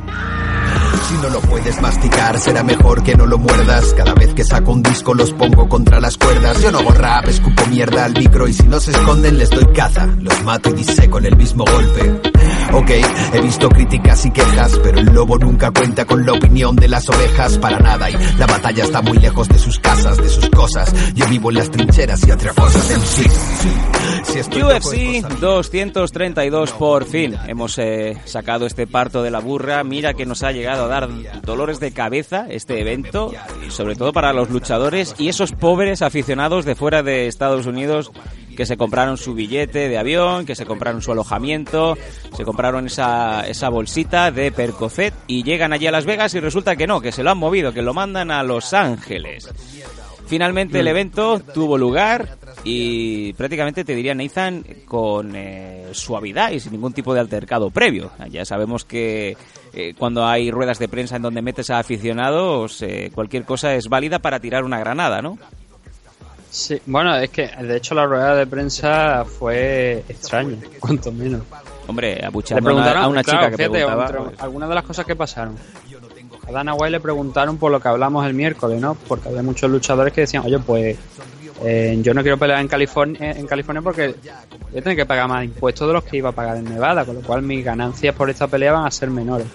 Si 1.08 1.16
no 1.16 1.30
lo 1.30 1.42
puedes 1.42 1.82
masticar, 1.82 2.40
será 2.40 2.62
mejor 2.64 3.04
que 3.04 3.16
no 3.16 3.26
lo 3.26 3.40
muerdas. 3.40 3.94
Cada 3.96 4.14
vez 4.14 4.34
que 4.34 4.44
saco 4.44 4.72
un 4.72 4.84
disco 4.84 5.16
los 5.16 5.32
pongo 5.34 5.68
contra 5.68 6.00
las 6.00 6.18
cuerdas. 6.18 6.62
Yo 6.62 6.72
no 6.72 6.80
hago 6.80 6.92
rap, 6.92 7.28
escupo 7.28 7.66
mierda 7.68 8.06
al 8.06 8.14
micro 8.14 8.48
y 8.48 8.54
si 8.54 8.68
no 8.68 8.80
se 8.80 8.92
esconden 8.92 9.38
les 9.40 9.50
doy 9.50 9.66
caza. 9.74 10.06
Los 10.20 10.44
mato 10.44 10.70
y 10.70 10.74
diseco 10.74 11.18
en 11.18 11.26
el 11.26 11.36
mismo 11.36 11.66
golpe. 11.66 12.22
Ok, 12.72 12.92
he 13.34 13.42
visto 13.42 13.68
críticas 13.70 14.26
y 14.26 14.32
quejas, 14.32 14.80
pero 14.84 15.00
el 15.00 15.06
lobo 15.08 15.38
nunca 15.40 15.72
cuenta 15.72 16.06
con 16.06 16.24
la 16.26 16.34
opinión 16.34 16.76
de 16.76 16.88
las 16.88 17.10
ovejas 17.10 17.58
para 17.58 17.80
nada 17.80 18.10
y 18.10 18.14
la 18.38 18.46
batalla 18.46 18.84
está 18.84 19.02
muy 19.02 19.18
lejos 19.18 19.48
de 19.50 19.58
sus 19.58 19.80
casas, 19.80 20.18
de 20.18 20.30
sus 20.30 20.50
cosas. 20.50 20.94
Yo 21.16 21.26
vivo 21.28 21.50
en 21.50 21.58
las 21.58 21.72
trincheras 21.72 22.26
y 22.28 22.32
entre 22.32 22.50
cosas 22.52 22.92
en 22.92 23.02
sí. 23.02 23.24
Si 24.24 24.62
UFC 24.62 24.94
hay 24.94 25.22
cosas- 25.22 25.40
232 25.40 26.72
por 26.74 27.06
fin. 27.06 27.36
Hemos 27.48 27.78
eh, 27.80 28.18
sacado 28.26 28.66
este 28.68 28.86
parto 28.86 29.24
de 29.24 29.32
la 29.32 29.40
burra. 29.40 29.84
Mira 29.84 30.14
que 30.14 30.26
nos 30.26 30.44
ha 30.44 30.52
llegado 30.52 30.86
a 30.86 30.88
dar 30.88 31.10
dolores 31.42 31.80
de 31.80 31.92
cabeza 31.92 32.46
este 32.50 32.80
evento, 32.82 33.32
y 33.68 33.72
sobre 33.72 33.96
todo 33.96 34.14
para 34.14 34.32
los 34.34 34.50
luchadores 34.52 35.16
y 35.18 35.30
esos 35.30 35.52
pobres 35.54 36.02
aficionados 36.02 36.66
de 36.66 36.76
fuera 36.76 37.02
de 37.04 37.28
Estados 37.28 37.66
Unidos 37.66 38.12
que 38.60 38.66
se 38.66 38.76
compraron 38.76 39.16
su 39.16 39.36
billete 39.36 39.88
de 39.88 39.98
avión, 39.98 40.46
que 40.46 40.54
se 40.54 40.66
compraron 40.66 41.02
su 41.02 41.14
alojamiento, 41.14 41.98
se 42.36 42.44
compraron 42.44 42.88
esa, 42.88 43.48
esa 43.48 43.70
bolsita 43.70 44.32
de 44.32 44.52
Percocet 44.52 45.14
y 45.28 45.44
llegan 45.44 45.72
allí 45.72 45.88
a 45.88 45.92
Las 45.92 46.06
Vegas 46.06 46.34
y 46.34 46.42
resulta 46.42 46.76
que 46.76 46.86
no, 46.86 47.00
que 47.00 47.14
se 47.14 47.24
lo 47.24 47.32
han 47.32 47.38
movido, 47.38 47.72
que 47.72 47.82
lo 47.82 47.94
mandan 47.94 48.32
a 48.32 48.44
Los 48.44 48.74
Ángeles. 48.74 49.48
Finalmente 50.28 50.82
el 50.82 50.90
evento 50.90 51.40
tuvo 51.40 51.78
lugar 51.78 52.38
y 52.66 53.32
prácticamente 53.32 53.86
te 53.86 53.96
diría 53.96 54.14
Nathan 54.14 54.66
con 54.86 55.38
eh, 55.38 55.88
suavidad 55.94 56.52
y 56.52 56.60
sin 56.60 56.74
ningún 56.74 56.92
tipo 56.92 57.14
de 57.14 57.22
altercado 57.22 57.70
previo. 57.70 58.12
Ya 58.30 58.44
sabemos 58.44 58.84
que 58.84 59.38
eh, 59.72 59.94
cuando 59.98 60.28
hay 60.28 60.52
ruedas 60.52 60.80
de 60.80 60.90
prensa 60.90 61.16
en 61.16 61.22
donde 61.22 61.42
metes 61.42 61.70
a 61.70 61.80
aficionados, 61.80 62.82
eh, 62.82 63.10
cualquier 63.16 63.46
cosa 63.46 63.74
es 63.76 63.88
válida 63.88 64.20
para 64.20 64.42
tirar 64.42 64.66
una 64.66 64.80
granada, 64.80 65.22
¿no? 65.22 65.38
Sí, 66.50 66.82
bueno, 66.86 67.16
es 67.16 67.30
que 67.30 67.48
de 67.48 67.78
hecho 67.78 67.94
la 67.94 68.06
rueda 68.06 68.36
de 68.36 68.48
prensa 68.48 69.24
fue 69.26 70.04
extraña, 70.10 70.58
cuanto 70.80 71.12
menos. 71.12 71.42
Hombre, 71.88 72.16
Le 72.16 72.26
abuchando 72.26 72.70
a 72.70 72.74
una, 72.74 72.82
preguntaron, 72.84 73.04
a 73.04 73.08
una 73.08 73.24
claro, 73.24 73.40
chica 73.40 73.50
que 73.52 73.58
fíjate, 73.58 73.78
preguntaba... 73.78 74.06
entre 74.06 74.22
pues, 74.22 74.40
algunas 74.42 74.70
de 74.70 74.76
las 74.76 74.84
cosas 74.84 75.06
que 75.06 75.16
pasaron. 75.16 75.56
A 76.48 76.52
Dana 76.52 76.74
White 76.74 76.92
le 76.92 77.00
preguntaron 77.00 77.58
por 77.58 77.72
lo 77.72 77.80
que 77.80 77.88
hablamos 77.88 78.26
el 78.26 78.34
miércoles, 78.34 78.82
¿no? 78.82 78.96
Porque 78.96 79.30
había 79.30 79.44
muchos 79.44 79.70
luchadores 79.70 80.14
que 80.14 80.22
decían, 80.22 80.44
oye, 80.46 80.58
pues 80.60 80.98
eh, 81.64 81.98
yo 82.02 82.14
no 82.14 82.22
quiero 82.22 82.38
pelear 82.38 82.60
en 82.62 82.68
California, 82.68 83.32
en 83.32 83.46
California 83.46 83.82
porque 83.82 84.16
voy 84.70 84.80
a 84.80 84.82
tener 84.82 84.96
que 84.96 85.06
pagar 85.06 85.28
más 85.28 85.44
impuestos 85.44 85.88
de 85.88 85.94
los 85.94 86.04
que 86.04 86.18
iba 86.18 86.30
a 86.30 86.32
pagar 86.32 86.58
en 86.58 86.66
Nevada, 86.66 87.06
con 87.06 87.16
lo 87.16 87.22
cual 87.22 87.42
mis 87.42 87.64
ganancias 87.64 88.16
por 88.16 88.30
esta 88.30 88.48
pelea 88.48 88.72
van 88.72 88.86
a 88.86 88.92
ser 88.92 89.10
menores. 89.10 89.48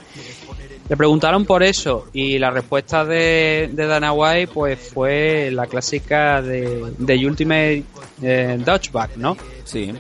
Le 0.89 0.97
preguntaron 0.99 1.47
por 1.47 1.63
eso 1.63 2.07
y 2.13 2.39
la 2.39 2.51
respuesta 2.51 3.05
de, 3.07 3.71
de 3.73 3.87
Dana 3.87 4.13
White 4.13 4.53
pues 4.53 4.79
fue 4.93 5.51
la 5.51 5.67
clásica 5.67 6.43
de, 6.43 6.93
de 6.99 7.27
Ultimate 7.27 7.85
eh, 8.23 8.59
Dodgeback, 8.65 9.17
¿no? 9.17 9.37
sí. 9.65 9.93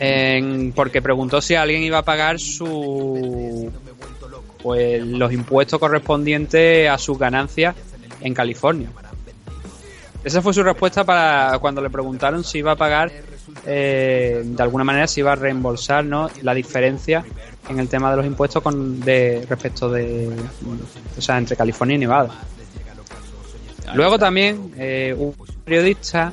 En- 0.00 0.72
porque 0.74 1.02
preguntó 1.02 1.40
si 1.42 1.54
alguien 1.54 1.82
iba 1.82 1.98
a 1.98 2.02
pagar 2.02 2.40
su 2.40 3.70
pues 4.62 5.04
los 5.04 5.32
impuestos 5.32 5.78
correspondientes 5.78 6.88
a 6.88 6.96
sus 6.98 7.18
ganancias 7.18 7.74
en 8.20 8.32
California. 8.32 8.88
Esa 10.24 10.40
fue 10.40 10.54
su 10.54 10.62
respuesta 10.62 11.04
para 11.04 11.58
cuando 11.60 11.80
le 11.82 11.90
preguntaron 11.90 12.42
si 12.42 12.58
iba 12.58 12.72
a 12.72 12.76
pagar 12.76 13.10
eh, 13.66 14.42
de 14.44 14.62
alguna 14.62 14.84
manera 14.84 15.06
si 15.06 15.20
iba 15.20 15.32
a 15.32 15.36
reembolsar 15.36 16.04
¿no? 16.04 16.30
la 16.42 16.54
diferencia 16.54 17.24
en 17.68 17.78
el 17.78 17.88
tema 17.88 18.10
de 18.10 18.16
los 18.16 18.26
impuestos 18.26 18.62
con 18.62 19.00
de 19.00 19.46
respecto 19.48 19.88
de 19.88 20.28
o 21.16 21.20
sea 21.20 21.38
entre 21.38 21.56
California 21.56 21.96
y 21.96 21.98
Nevada. 21.98 22.30
Luego 23.94 24.18
también 24.18 24.72
eh, 24.76 25.14
un 25.16 25.34
periodista 25.64 26.32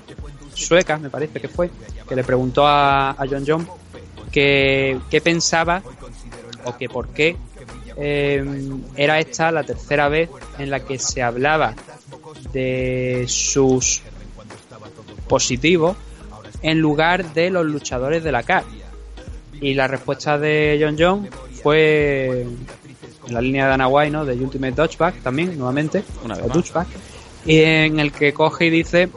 sueca, 0.53 0.97
me 0.97 1.09
parece 1.09 1.39
que 1.39 1.47
fue, 1.47 1.69
que 2.07 2.15
le 2.15 2.23
preguntó 2.23 2.65
a, 2.65 3.15
John 3.29 3.43
John 3.45 3.67
que 4.31 4.99
qué 5.09 5.21
pensaba 5.21 5.81
o 6.65 6.77
que 6.77 6.87
por 6.87 7.09
qué 7.09 7.35
eh, 7.97 8.43
era 8.95 9.19
esta 9.19 9.51
la 9.51 9.63
tercera 9.63 10.09
vez 10.09 10.29
en 10.57 10.69
la 10.69 10.81
que 10.81 10.99
se 10.99 11.21
hablaba 11.21 11.73
de 12.53 13.25
sus 13.27 14.01
positivos 15.27 15.97
en 16.61 16.79
lugar 16.79 17.33
de 17.33 17.49
los 17.49 17.65
luchadores 17.65 18.23
de 18.23 18.31
la 18.31 18.43
CAR. 18.43 18.63
Y 19.61 19.73
la 19.73 19.87
respuesta 19.87 20.37
de 20.37 20.79
John 20.81 20.95
John 20.97 21.29
fue 21.61 22.45
en 23.27 23.33
la 23.33 23.41
línea 23.41 23.65
de 23.65 23.69
Dana 23.71 23.87
White, 23.87 24.11
¿no? 24.11 24.25
De 24.25 24.33
Ultimate 24.35 24.73
Dodgeback 24.73 25.21
también, 25.21 25.57
nuevamente, 25.57 26.03
Una 26.23 26.35
vez 26.35 26.45
o 26.45 26.85
y 27.45 27.61
en 27.61 27.99
el 27.99 28.11
que 28.11 28.33
coge 28.33 28.65
y 28.65 28.69
dice 28.69 29.09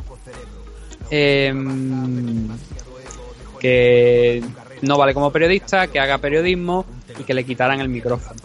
em, 1.11 2.49
que 3.59 4.43
no 4.81 4.97
vale 4.97 5.13
como 5.13 5.31
periodista, 5.31 5.89
que 5.89 6.01
haga 6.01 6.19
periodismo 6.19 6.87
y 7.19 7.25
que 7.25 7.35
le 7.35 7.45
quitaran 7.45 7.81
el 7.81 7.89
micrófono. 7.89 8.41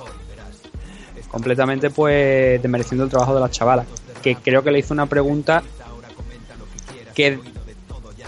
Completamente, 1.30 1.90
pues, 1.90 2.62
desmereciendo 2.62 3.04
el 3.04 3.10
trabajo 3.10 3.36
de 3.36 3.42
las 3.42 3.52
chavalas. 3.52 3.86
Que 4.22 4.36
creo 4.36 4.64
que 4.64 4.72
le 4.72 4.80
hizo 4.80 4.94
una 4.94 5.06
pregunta 5.06 5.64
que 7.14 7.40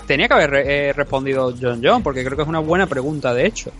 tenía 0.09 0.27
que 0.27 0.33
haber 0.33 0.53
eh, 0.67 0.91
respondido 0.93 1.53
John 1.61 1.81
John, 1.83 2.01
porque 2.03 2.23
creo 2.25 2.35
que 2.35 2.41
es 2.41 2.47
una 2.49 2.59
buena 2.59 2.87
pregunta, 2.87 3.33
de 3.33 3.45
hecho. 3.45 3.71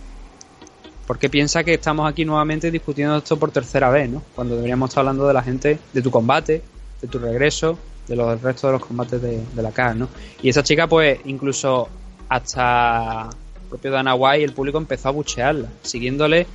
Porque 1.06 1.28
piensa 1.28 1.64
que 1.64 1.74
estamos 1.74 2.08
aquí 2.08 2.24
nuevamente 2.24 2.70
discutiendo 2.70 3.16
esto 3.16 3.36
por 3.36 3.50
tercera 3.50 3.90
vez, 3.90 4.08
¿no? 4.08 4.22
Cuando 4.36 4.54
deberíamos 4.54 4.90
estar 4.90 5.00
hablando 5.02 5.26
de 5.26 5.34
la 5.34 5.42
gente, 5.42 5.78
de 5.92 6.02
tu 6.02 6.10
combate, 6.12 6.62
de 7.02 7.08
tu 7.08 7.18
regreso, 7.18 7.76
de 8.06 8.14
los 8.14 8.28
del 8.28 8.40
resto 8.40 8.68
de 8.68 8.74
los 8.74 8.86
combates 8.86 9.20
de, 9.20 9.42
la 9.56 9.72
CAR, 9.72 9.96
¿no? 9.96 10.08
Y 10.40 10.48
esa 10.48 10.62
chica, 10.62 10.86
pues, 10.86 11.18
incluso 11.24 11.88
hasta 12.28 13.28
el 13.62 13.68
propio 13.68 13.90
Dana 13.90 14.14
White 14.14 14.44
el 14.44 14.52
público 14.52 14.78
empezó 14.78 15.08
a 15.08 15.12
buchearla, 15.12 15.66
siguiéndole 15.82 16.46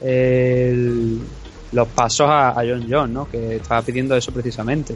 eh, 0.00 0.68
el- 0.72 1.20
los 1.72 1.88
pasos 1.88 2.28
a, 2.30 2.50
a 2.50 2.54
John 2.64 2.86
John, 2.88 3.12
¿no? 3.12 3.28
Que 3.28 3.56
estaba 3.56 3.82
pidiendo 3.82 4.14
eso 4.16 4.30
precisamente. 4.32 4.94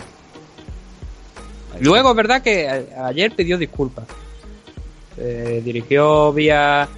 Luego 1.81 2.11
es 2.11 2.17
verdad 2.17 2.43
que 2.43 2.69
ayer 2.69 3.33
pidió 3.35 3.59
disculpas. 3.59 4.05
Eh, 5.17 5.61
dirigió 5.65 6.33
vía 6.33 6.89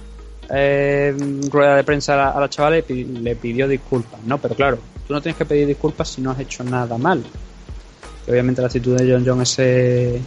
eh, 0.49 1.15
rueda 1.49 1.75
de 1.75 1.83
prensa 1.83 2.13
a 2.13 2.17
la, 2.17 2.29
a 2.31 2.39
la 2.39 2.49
chavala 2.49 2.77
y 2.77 3.03
le 3.03 3.35
pidió 3.35 3.67
disculpas, 3.67 4.21
¿no? 4.23 4.37
Pero 4.37 4.55
claro, 4.55 4.79
tú 5.07 5.13
no 5.13 5.21
tienes 5.21 5.37
que 5.37 5.45
pedir 5.45 5.67
disculpas 5.67 6.09
si 6.09 6.21
no 6.21 6.31
has 6.31 6.39
hecho 6.39 6.63
nada 6.63 6.97
mal. 6.97 7.23
Y 8.27 8.31
obviamente 8.31 8.61
la 8.61 8.67
actitud 8.67 8.97
de 8.97 9.11
John 9.11 9.23
John 9.25 9.41
ese, 9.41 10.21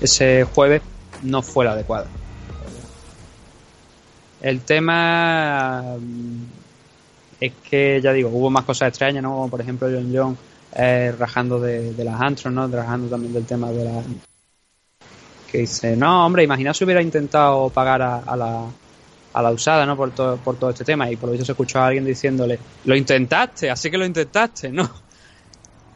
ese 0.00 0.44
jueves 0.44 0.82
no 1.22 1.42
fue 1.42 1.64
la 1.64 1.72
adecuada. 1.72 2.06
El 4.40 4.60
tema 4.60 5.96
mm, 5.98 6.42
es 7.40 7.52
que, 7.68 8.00
ya 8.02 8.12
digo, 8.12 8.30
hubo 8.30 8.50
más 8.50 8.64
cosas 8.64 8.88
extrañas, 8.88 9.22
¿no? 9.22 9.30
Como 9.30 9.50
por 9.50 9.60
ejemplo 9.60 9.88
John 9.90 10.12
John 10.14 10.38
eh, 10.78 11.14
rajando 11.18 11.58
de, 11.58 11.94
de 11.94 12.04
las 12.04 12.20
antros, 12.20 12.52
¿no? 12.52 12.68
Rajando 12.68 13.08
también 13.08 13.32
del 13.32 13.46
tema 13.46 13.70
de 13.70 13.84
la... 13.84 14.02
Que 15.50 15.58
dice, 15.58 15.96
no, 15.96 16.26
hombre, 16.26 16.42
imagina 16.42 16.74
si 16.74 16.84
hubiera 16.84 17.00
intentado 17.00 17.70
pagar 17.70 18.02
a, 18.02 18.18
a 18.18 18.36
la, 18.36 18.64
a 19.32 19.42
la 19.42 19.50
usada, 19.50 19.86
¿no? 19.86 19.96
Por 19.96 20.10
todo, 20.10 20.36
por 20.36 20.56
todo 20.56 20.70
este 20.70 20.84
tema. 20.84 21.10
Y 21.10 21.16
por 21.16 21.28
lo 21.28 21.32
visto 21.32 21.46
se 21.46 21.52
escuchó 21.52 21.78
a 21.78 21.86
alguien 21.86 22.04
diciéndole, 22.04 22.58
lo 22.84 22.94
intentaste, 22.94 23.70
así 23.70 23.90
que 23.90 23.96
lo 23.96 24.04
intentaste, 24.04 24.70
¿no? 24.70 24.88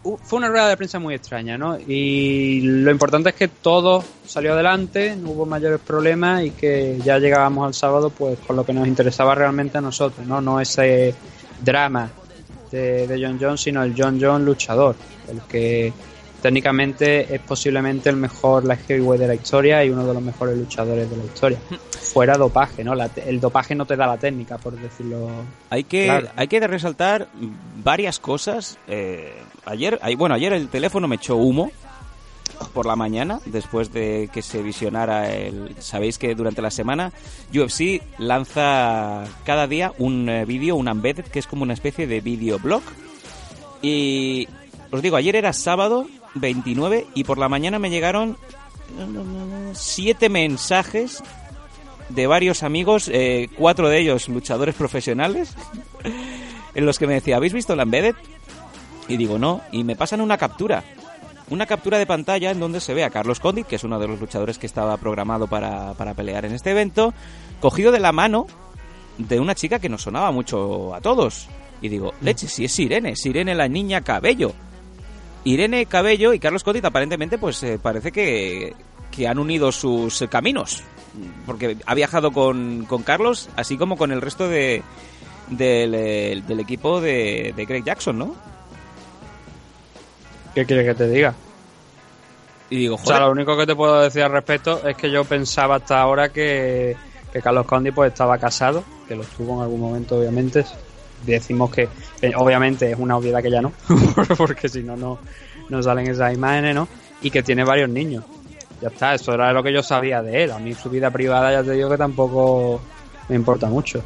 Uh, 0.02 0.16
Fue 0.16 0.38
una 0.38 0.48
rueda 0.48 0.66
de 0.66 0.78
prensa 0.78 0.98
muy 0.98 1.14
extraña, 1.14 1.58
¿no? 1.58 1.78
Y 1.78 2.62
lo 2.62 2.90
importante 2.90 3.28
es 3.28 3.34
que 3.34 3.48
todo 3.48 4.02
salió 4.24 4.54
adelante, 4.54 5.14
no 5.14 5.32
hubo 5.32 5.44
mayores 5.44 5.78
problemas 5.78 6.42
y 6.42 6.52
que 6.52 6.98
ya 7.04 7.18
llegábamos 7.18 7.66
al 7.66 7.74
sábado 7.74 8.08
pues 8.08 8.38
con 8.38 8.56
lo 8.56 8.64
que 8.64 8.72
nos 8.72 8.88
interesaba 8.88 9.34
realmente 9.34 9.76
a 9.76 9.82
nosotros, 9.82 10.26
¿no? 10.26 10.40
No 10.40 10.58
ese 10.58 11.14
drama 11.62 12.10
de, 12.70 13.06
de 13.06 13.24
John 13.24 13.38
John, 13.40 13.58
sino 13.58 13.82
el 13.82 13.94
John 13.96 14.18
John 14.20 14.44
luchador, 14.44 14.94
el 15.30 15.40
que 15.42 15.92
técnicamente 16.42 17.34
es 17.34 17.40
posiblemente 17.42 18.08
el 18.08 18.16
mejor 18.16 18.64
light 18.64 18.80
heavyweight 18.88 19.20
de 19.20 19.28
la 19.28 19.34
historia 19.34 19.84
y 19.84 19.90
uno 19.90 20.06
de 20.06 20.14
los 20.14 20.22
mejores 20.22 20.56
luchadores 20.56 21.10
de 21.10 21.16
la 21.16 21.24
historia. 21.24 21.58
Fuera 22.00 22.36
dopaje, 22.38 22.82
¿no? 22.82 22.94
La 22.94 23.10
el 23.26 23.40
dopaje 23.40 23.74
no 23.74 23.84
te 23.86 23.94
da 23.96 24.06
la 24.06 24.16
técnica, 24.16 24.56
por 24.58 24.72
decirlo. 24.74 25.28
Hay 25.68 25.84
que, 25.84 26.06
Claro. 26.06 26.28
hay 26.34 26.48
que 26.48 26.66
resaltar 26.66 27.28
varias 27.84 28.18
cosas. 28.18 28.78
Eh, 28.88 29.32
ayer, 29.66 29.98
ay- 30.02 30.14
bueno, 30.16 30.34
ayer 30.34 30.52
el 30.54 30.68
teléfono 30.68 31.06
me 31.06 31.16
echó 31.16 31.36
humo 31.36 31.70
por 32.68 32.86
la 32.86 32.96
mañana, 32.96 33.40
después 33.46 33.92
de 33.92 34.28
que 34.32 34.42
se 34.42 34.62
visionara 34.62 35.32
el... 35.32 35.74
Sabéis 35.78 36.18
que 36.18 36.34
durante 36.34 36.62
la 36.62 36.70
semana 36.70 37.12
UFC 37.54 38.02
lanza 38.18 39.24
cada 39.44 39.66
día 39.66 39.92
un 39.98 40.28
eh, 40.28 40.44
vídeo, 40.44 40.76
un 40.76 40.88
embedded, 40.88 41.24
que 41.24 41.38
es 41.38 41.46
como 41.46 41.62
una 41.62 41.74
especie 41.74 42.06
de 42.06 42.20
videoblog. 42.20 42.82
Y 43.82 44.48
os 44.90 45.02
digo, 45.02 45.16
ayer 45.16 45.36
era 45.36 45.52
sábado 45.52 46.06
29 46.34 47.06
y 47.14 47.24
por 47.24 47.38
la 47.38 47.48
mañana 47.48 47.78
me 47.78 47.90
llegaron 47.90 48.36
siete 49.72 50.28
mensajes 50.28 51.22
de 52.08 52.26
varios 52.26 52.62
amigos, 52.62 53.08
eh, 53.12 53.48
cuatro 53.56 53.88
de 53.88 54.00
ellos 54.00 54.28
luchadores 54.28 54.74
profesionales, 54.74 55.54
en 56.74 56.86
los 56.86 56.98
que 56.98 57.06
me 57.06 57.14
decía, 57.14 57.36
¿habéis 57.36 57.52
visto 57.52 57.76
la 57.76 57.84
Embedded? 57.84 58.16
Y 59.08 59.16
digo, 59.16 59.38
no, 59.38 59.60
y 59.72 59.84
me 59.84 59.96
pasan 59.96 60.20
una 60.20 60.38
captura. 60.38 60.84
Una 61.50 61.66
captura 61.66 61.98
de 61.98 62.06
pantalla 62.06 62.52
en 62.52 62.60
donde 62.60 62.80
se 62.80 62.94
ve 62.94 63.04
a 63.04 63.10
Carlos 63.10 63.40
Condit, 63.40 63.66
que 63.66 63.76
es 63.76 63.84
uno 63.84 63.98
de 63.98 64.06
los 64.06 64.20
luchadores 64.20 64.58
que 64.58 64.66
estaba 64.66 64.96
programado 64.96 65.48
para, 65.48 65.94
para 65.94 66.14
pelear 66.14 66.44
en 66.44 66.52
este 66.52 66.70
evento, 66.70 67.12
cogido 67.60 67.90
de 67.90 67.98
la 67.98 68.12
mano 68.12 68.46
de 69.18 69.40
una 69.40 69.54
chica 69.54 69.78
que 69.80 69.88
nos 69.88 70.02
sonaba 70.02 70.30
mucho 70.30 70.94
a 70.94 71.00
todos. 71.00 71.48
Y 71.82 71.88
digo, 71.88 72.14
leche, 72.20 72.46
si 72.46 72.64
es 72.64 72.78
Irene, 72.78 73.10
es 73.10 73.26
Irene 73.26 73.54
la 73.54 73.68
niña 73.68 74.02
Cabello. 74.02 74.52
Irene 75.44 75.86
Cabello 75.86 76.32
y 76.32 76.38
Carlos 76.38 76.62
Codit 76.62 76.84
aparentemente 76.84 77.38
pues 77.38 77.62
eh, 77.62 77.78
parece 77.82 78.12
que, 78.12 78.74
que 79.10 79.26
han 79.26 79.38
unido 79.38 79.72
sus 79.72 80.22
eh, 80.22 80.28
caminos. 80.28 80.82
Porque 81.46 81.76
ha 81.84 81.94
viajado 81.94 82.30
con, 82.30 82.84
con 82.86 83.02
Carlos, 83.02 83.48
así 83.56 83.76
como 83.76 83.96
con 83.96 84.12
el 84.12 84.20
resto 84.20 84.48
de, 84.48 84.82
del, 85.48 85.94
eh, 85.94 86.42
del 86.46 86.60
equipo 86.60 87.00
de, 87.00 87.52
de 87.56 87.66
Greg 87.66 87.84
Jackson, 87.84 88.18
¿no? 88.18 88.49
¿Qué 90.54 90.64
quieres 90.66 90.86
que 90.86 90.94
te 90.94 91.08
diga? 91.08 91.34
Y 92.70 92.76
digo, 92.76 92.94
O 92.94 92.98
sea, 92.98 93.04
joder, 93.16 93.20
lo 93.22 93.30
único 93.32 93.56
que 93.56 93.66
te 93.66 93.74
puedo 93.74 94.00
decir 94.00 94.22
al 94.22 94.32
respecto 94.32 94.86
es 94.86 94.96
que 94.96 95.10
yo 95.10 95.24
pensaba 95.24 95.76
hasta 95.76 96.00
ahora 96.00 96.28
que, 96.28 96.96
que 97.32 97.40
Carlos 97.42 97.66
Condi 97.66 97.90
pues 97.90 98.12
estaba 98.12 98.38
casado, 98.38 98.84
que 99.08 99.16
lo 99.16 99.22
estuvo 99.22 99.56
en 99.56 99.62
algún 99.62 99.80
momento, 99.80 100.18
obviamente. 100.18 100.64
Decimos 101.26 101.70
que, 101.70 101.88
eh, 102.22 102.32
obviamente, 102.36 102.90
es 102.90 102.98
una 102.98 103.16
obviedad 103.16 103.42
que 103.42 103.50
ya 103.50 103.60
no, 103.60 103.72
porque 104.38 104.68
si 104.68 104.82
no, 104.82 104.96
no 104.96 105.18
no 105.68 105.82
salen 105.82 106.08
esas 106.08 106.34
imágenes, 106.34 106.74
¿no? 106.74 106.88
Y 107.22 107.30
que 107.30 107.42
tiene 107.42 107.62
varios 107.62 107.88
niños. 107.88 108.24
Ya 108.80 108.88
está, 108.88 109.14
eso 109.14 109.34
era 109.34 109.52
lo 109.52 109.62
que 109.62 109.72
yo 109.72 109.82
sabía 109.82 110.20
de 110.22 110.44
él. 110.44 110.50
A 110.50 110.58
mí 110.58 110.74
su 110.74 110.88
vida 110.90 111.10
privada 111.10 111.52
ya 111.52 111.62
te 111.62 111.72
digo 111.72 111.88
que 111.90 111.96
tampoco 111.98 112.80
me 113.28 113.36
importa 113.36 113.66
mucho. 113.68 114.02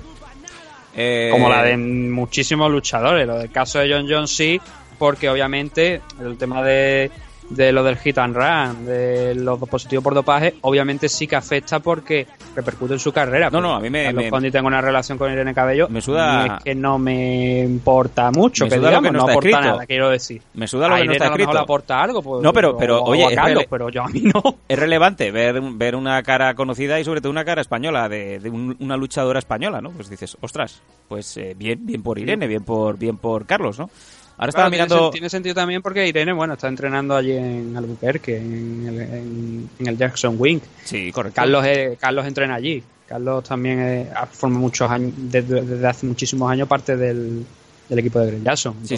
eh, 0.96 1.28
Como 1.30 1.48
la 1.48 1.62
de 1.62 1.76
muchísimos 1.76 2.70
luchadores. 2.70 3.26
Lo 3.26 3.38
del 3.38 3.50
caso 3.50 3.78
de 3.78 3.90
John 3.90 4.06
Jones 4.08 4.30
sí, 4.30 4.60
porque 4.98 5.28
obviamente 5.30 6.00
el 6.20 6.36
tema 6.38 6.62
de, 6.62 7.10
de 7.50 7.72
lo 7.72 7.84
del 7.84 7.96
hit 7.98 8.16
and 8.18 8.34
run, 8.34 8.86
de 8.86 9.34
los 9.34 9.58
positivos 9.68 10.02
por 10.02 10.14
dopaje, 10.14 10.54
obviamente 10.62 11.08
sí 11.10 11.26
que 11.26 11.36
afecta 11.36 11.78
porque 11.80 12.26
repercute 12.56 12.94
en 12.94 12.98
su 13.00 13.12
carrera. 13.12 13.50
No, 13.50 13.60
no, 13.60 13.74
a 13.74 13.80
mí 13.80 13.90
me- 13.90 14.04
Carlos 14.04 14.24
me- 14.24 14.30
Condi 14.30 14.50
tengo 14.50 14.66
una 14.68 14.80
relación 14.80 15.18
con 15.18 15.30
Irene 15.30 15.52
Cabello. 15.52 15.88
Me 15.90 16.00
suda- 16.00 16.46
no 16.46 16.56
es 16.56 16.62
que 16.64 16.74
no 16.74 16.98
me 16.98 17.60
importa 17.64 18.30
mucho, 18.30 18.64
Me 18.64 18.70
que 18.70 18.76
suda 18.76 18.82
lo 18.82 18.88
digamos, 18.88 19.08
que 19.08 19.12
no 19.12 19.18
no 19.18 19.30
aporta 19.30 19.48
escrito. 19.50 19.60
nada, 19.72 19.86
quiero 19.86 20.08
decir. 20.08 20.40
Me 20.54 20.66
suda 20.66 20.88
lo 20.88 20.94
A 20.94 20.98
que 21.00 21.04
no 21.04 21.12
está 21.12 21.24
a 21.24 21.28
lo 21.28 21.32
mejor 21.32 21.40
escrito. 21.42 21.58
le 21.58 21.62
aporta 21.64 22.00
algo, 22.02 22.22
pues, 22.22 22.42
No, 22.42 22.52
pero- 22.54 22.76
pero, 22.78 23.02
o 23.02 23.10
oye, 23.10 23.26
a 23.26 23.34
Carlos, 23.34 23.64
pero 23.68 23.90
yo 23.90 24.02
a 24.04 24.08
mí 24.08 24.22
no. 24.22 24.42
es 24.68 24.78
relevante 24.78 25.30
ver, 25.30 25.60
ver 25.60 25.96
una 25.96 26.22
cara 26.22 26.54
conocida 26.54 26.98
y 26.98 27.04
sobre 27.04 27.20
todo 27.20 27.30
una 27.30 27.44
cara 27.44 27.60
española 27.60 28.08
de, 28.08 28.38
de 28.38 28.48
un- 28.48 28.74
una 28.80 28.96
luchadora 28.96 29.38
española, 29.38 29.82
¿no? 29.82 29.90
Pues 29.90 30.08
dices, 30.08 30.36
ostras, 30.40 30.80
pues 31.08 31.36
eh, 31.36 31.54
bien, 31.58 31.84
bien 31.84 32.02
por 32.02 32.18
Irene, 32.18 32.46
bien 32.46 32.62
por 32.64 32.96
bien 32.96 33.18
por 33.18 33.44
Carlos, 33.44 33.78
¿no? 33.78 33.90
Ahora 34.36 34.50
estaba 34.50 34.68
Claro, 34.68 34.70
tiene 34.70 34.84
mirando 34.84 35.08
sen- 35.08 35.12
Tiene, 35.12 35.30
sentido 35.30 35.54
también 35.54 35.80
porque 35.82 36.06
Irene, 36.08 36.32
bueno, 36.32 36.54
está 36.54 36.66
entrenando 36.68 37.14
allí 37.14 37.32
en 37.32 37.76
Albuquerque, 37.76 38.36
en 38.36 38.86
el, 38.88 39.00
en- 39.00 39.70
en 39.78 39.86
el 39.86 39.96
Jackson 39.96 40.34
Wing. 40.38 40.60
Sí, 40.84 41.12
correcto. 41.12 41.36
Carlos, 41.36 41.64
eh, 41.66 41.96
Carlos 42.00 42.26
entrena 42.26 42.54
allí. 42.56 42.82
Carlos 43.06 43.44
también 43.44 43.80
eh, 43.80 44.08
forma 44.32 44.58
muchos 44.58 44.90
años, 44.90 45.12
desde, 45.16 45.62
desde 45.62 45.86
hace 45.86 46.06
muchísimos 46.06 46.50
años 46.50 46.66
parte 46.66 46.96
del, 46.96 47.44
del 47.88 47.98
equipo 47.98 48.18
de 48.20 48.26
Greg 48.28 48.42
Jackson. 48.42 48.74
Sí, 48.84 48.96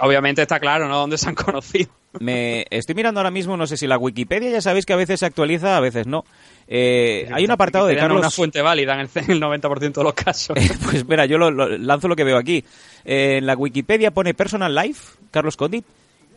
obviamente 0.00 0.42
está 0.42 0.60
claro, 0.60 0.88
¿no? 0.88 0.96
Dónde 0.98 1.18
se 1.18 1.28
han 1.28 1.34
conocido. 1.34 1.90
Me 2.20 2.64
estoy 2.70 2.94
mirando 2.94 3.20
ahora 3.20 3.30
mismo, 3.30 3.56
no 3.56 3.66
sé 3.66 3.76
si 3.76 3.86
la 3.86 3.98
Wikipedia 3.98 4.50
ya 4.50 4.60
sabéis 4.62 4.86
que 4.86 4.92
a 4.94 4.96
veces 4.96 5.20
se 5.20 5.26
actualiza, 5.26 5.76
a 5.76 5.80
veces 5.80 6.06
no. 6.06 6.24
Eh, 6.66 7.28
hay 7.32 7.44
un 7.44 7.50
apartado 7.50 7.86
de 7.86 7.92
Wikipedia 7.94 8.08
no 8.08 8.14
es 8.14 8.20
Carlos. 8.20 8.26
una 8.26 8.30
fuente 8.42 8.62
válida 8.62 8.94
en 8.94 9.00
el, 9.00 9.08
en 9.14 9.30
el 9.30 9.40
90% 9.42 9.92
de 9.92 10.04
los 10.04 10.14
casos. 10.14 10.56
pues 10.90 11.06
mira, 11.06 11.26
yo 11.26 11.36
lo, 11.38 11.50
lo- 11.50 11.76
lanzo 11.78 12.08
lo 12.08 12.16
que 12.16 12.24
veo 12.24 12.38
aquí. 12.38 12.64
Eh, 13.04 13.36
en 13.38 13.46
la 13.46 13.54
Wikipedia 13.56 14.10
pone 14.10 14.34
Personal 14.34 14.74
Life, 14.74 15.16
Carlos 15.30 15.56
Condit. 15.56 15.84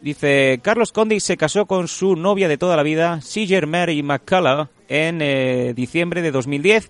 Dice, 0.02 0.60
Carlos 0.64 0.92
Condit 0.92 1.20
se 1.22 1.38
casó 1.38 1.66
con 1.68 1.88
su 1.88 2.16
novia 2.16 2.48
de 2.48 2.58
toda 2.58 2.76
la 2.76 2.84
vida, 2.84 3.22
Siger 3.22 3.68
Mary 3.68 4.02
McCullough, 4.02 4.68
en 4.90 5.22
eh, 5.22 5.74
diciembre 5.76 6.22
de 6.22 6.32
2010 6.32 6.90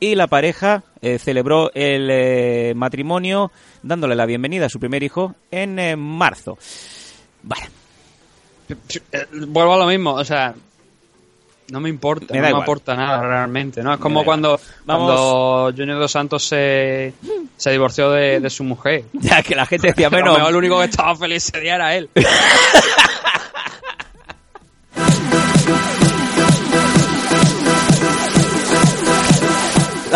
y 0.00 0.14
la 0.14 0.26
pareja 0.26 0.82
eh, 1.00 1.18
celebró 1.18 1.70
el 1.74 2.08
eh, 2.10 2.72
matrimonio 2.76 3.50
dándole 3.82 4.14
la 4.14 4.26
bienvenida 4.26 4.66
a 4.66 4.68
su 4.68 4.78
primer 4.80 5.02
hijo 5.02 5.34
en 5.50 5.78
eh, 5.78 5.96
marzo. 5.96 6.58
Vale, 7.42 7.68
Vuelvo 9.46 9.74
a 9.74 9.78
lo 9.78 9.86
mismo, 9.86 10.14
o 10.14 10.24
sea, 10.24 10.54
no 11.70 11.80
me 11.80 11.88
importa, 11.88 12.34
Me 12.34 12.40
no 12.40 12.48
igual. 12.48 12.60
me 12.60 12.62
aporta 12.64 12.94
nada 12.96 13.22
realmente, 13.22 13.82
¿no? 13.82 13.94
Es 13.94 14.00
como 14.00 14.24
cuando, 14.24 14.60
Vamos. 14.84 15.06
cuando 15.06 15.72
Junior 15.76 15.98
Dos 15.98 16.12
Santos 16.12 16.44
se, 16.44 17.14
se 17.56 17.70
divorció 17.70 18.10
de, 18.10 18.40
de 18.40 18.50
su 18.50 18.64
mujer. 18.64 19.04
ya 19.12 19.42
que 19.42 19.54
la 19.54 19.66
gente 19.66 19.88
decía, 19.88 20.10
mejor 20.10 20.48
el 20.48 20.56
único 20.56 20.78
que 20.78 20.86
estaba 20.86 21.14
feliz 21.16 21.48
ese 21.48 21.60
día 21.60 21.76
era 21.76 21.94
él. 21.94 22.10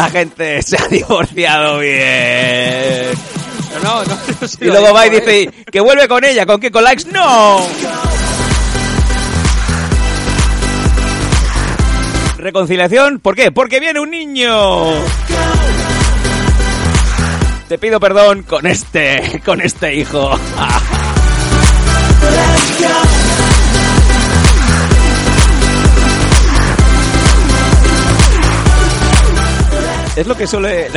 la 0.01 0.09
gente 0.09 0.63
se 0.63 0.79
ha 0.79 0.89
divorciado 0.89 1.81
bien. 1.81 3.11
No, 3.83 4.03
no, 4.03 4.19
no 4.41 4.49
sé 4.49 4.65
Y 4.65 4.69
luego 4.69 4.95
va 4.95 5.07
y 5.07 5.11
¿eh? 5.11 5.21
dice 5.21 5.51
que 5.71 5.81
vuelve 5.81 6.09
con 6.09 6.25
ella, 6.25 6.47
¿con 6.47 6.59
qué? 6.59 6.71
¿Con 6.71 6.85
likes? 6.85 7.05
¡No! 7.13 7.61
Reconciliación, 12.39 13.21
¿por 13.21 13.37
qué? 13.37 13.53
Porque 13.53 13.79
viene 13.79 14.01
un 14.01 14.11
niño. 14.11 14.87
Te 17.69 17.77
pido 17.77 18.01
perdón 18.01 18.45
con 18.45 18.67
este, 18.67 19.43
con 19.45 19.61
este 19.61 19.97
hijo. 19.97 20.31
Es 30.17 30.27
lo 30.27 30.37
que 30.37 30.47
suele 30.47 30.89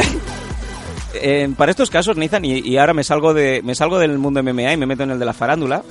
eh, 1.14 1.54
para 1.56 1.72
estos 1.72 1.90
casos, 1.90 2.18
Nathan, 2.18 2.46
y, 2.46 2.60
y 2.60 2.78
ahora 2.78 2.94
me 2.94 3.04
salgo 3.04 3.34
de 3.34 3.62
me 3.64 3.76
salgo 3.76 4.00
del 4.00 4.18
mundo 4.18 4.42
MMA 4.44 4.74
y 4.74 4.78
me 4.78 4.86
meto 4.86 5.04
en 5.04 5.12
el 5.12 5.20
de 5.20 5.26
la 5.26 5.34
farándula, 5.34 5.84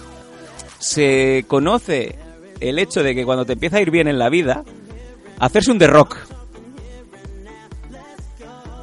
se 0.79 1.45
conoce 1.47 2.19
el 2.61 2.79
hecho 2.79 3.03
de 3.03 3.15
que 3.15 3.25
cuando 3.25 3.45
te 3.45 3.55
empieza 3.55 3.77
a 3.77 3.81
ir 3.81 3.91
bien 3.91 4.09
en 4.09 4.19
la 4.19 4.29
vida, 4.29 4.65
hacerse 5.39 5.71
un 5.71 5.79
The 5.79 5.87
Rock. 5.87 6.17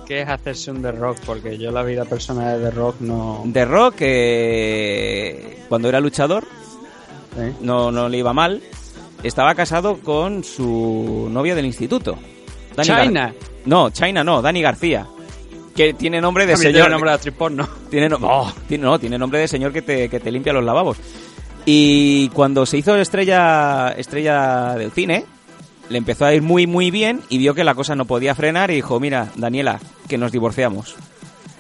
¿Qué 0.08 0.21
es 0.21 0.30
hacerse 0.30 0.71
un 0.71 0.82
The 0.82 0.91
Rock? 0.91 1.17
Porque 1.25 1.58
yo 1.58 1.71
la 1.71 1.84
vida 1.84 2.04
personal 2.06 2.60
de 2.60 2.69
The 2.69 2.75
Rock 2.75 2.95
no... 3.02 3.43
The 3.52 3.65
Rock, 3.65 3.95
eh, 3.99 5.63
cuando 5.69 5.88
era 5.88 5.99
luchador, 5.99 6.45
¿eh? 7.38 7.54
no, 7.62 7.91
no 7.91 8.10
le 8.10 8.17
iba 8.17 8.34
mal, 8.34 8.62
estaba 9.23 9.54
casado 9.56 9.99
con 9.99 10.43
su 10.43 11.28
novia 11.30 11.56
del 11.56 11.65
instituto. 11.65 12.17
Dani 12.84 12.89
Gar- 12.89 13.04
China. 13.08 13.34
No, 13.65 13.89
China 13.89 14.24
no, 14.24 14.42
Dani 14.42 14.62
García. 14.62 15.06
Que 15.76 15.94
tiene 15.94 16.20
nombre 16.20 16.46
de 16.46 16.54
También 16.54 16.74
señor. 16.74 16.86
tiene 16.88 16.94
nombre 16.96 17.12
de. 17.12 17.18
Tiene, 17.89 18.10
no- 18.10 18.18
oh, 18.22 18.52
tiene, 18.68 18.84
no, 18.84 19.00
tiene 19.00 19.18
nombre 19.18 19.39
de 19.39 19.48
señor 19.48 19.72
que 19.72 19.82
te, 19.82 20.10
que 20.10 20.20
te 20.20 20.32
limpia 20.32 20.52
los 20.54 20.63
lavabos. 20.63 20.98
Y 21.65 22.30
cuando 22.30 22.65
se 22.65 22.78
hizo 22.78 22.96
estrella, 22.96 23.89
estrella 23.96 24.76
del 24.76 24.92
cine, 24.92 25.26
le 25.89 25.98
empezó 25.98 26.26
a 26.26 26.34
ir 26.34 26.42
muy, 26.42 26.68
muy 26.68 26.89
bien 26.92 27.22
y 27.30 27.38
vio 27.38 27.54
que 27.54 27.63
la 27.63 27.76
cosa 27.76 27.96
no 27.96 28.06
podía 28.06 28.34
frenar 28.36 28.72
y 28.72 28.76
dijo, 28.76 29.00
mira, 29.00 29.28
Daniela, 29.36 29.80
que 30.08 30.18
nos 30.18 30.32
divorciamos. 30.32 30.96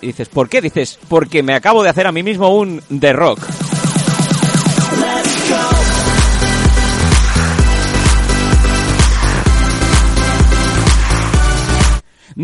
Y 0.01 0.07
dices, 0.07 0.29
¿por 0.29 0.49
qué? 0.49 0.61
Dices, 0.61 0.97
porque 1.07 1.43
me 1.43 1.53
acabo 1.53 1.83
de 1.83 1.89
hacer 1.89 2.07
a 2.07 2.11
mí 2.11 2.23
mismo 2.23 2.55
un 2.57 2.81
The 2.99 3.13
Rock. 3.13 3.39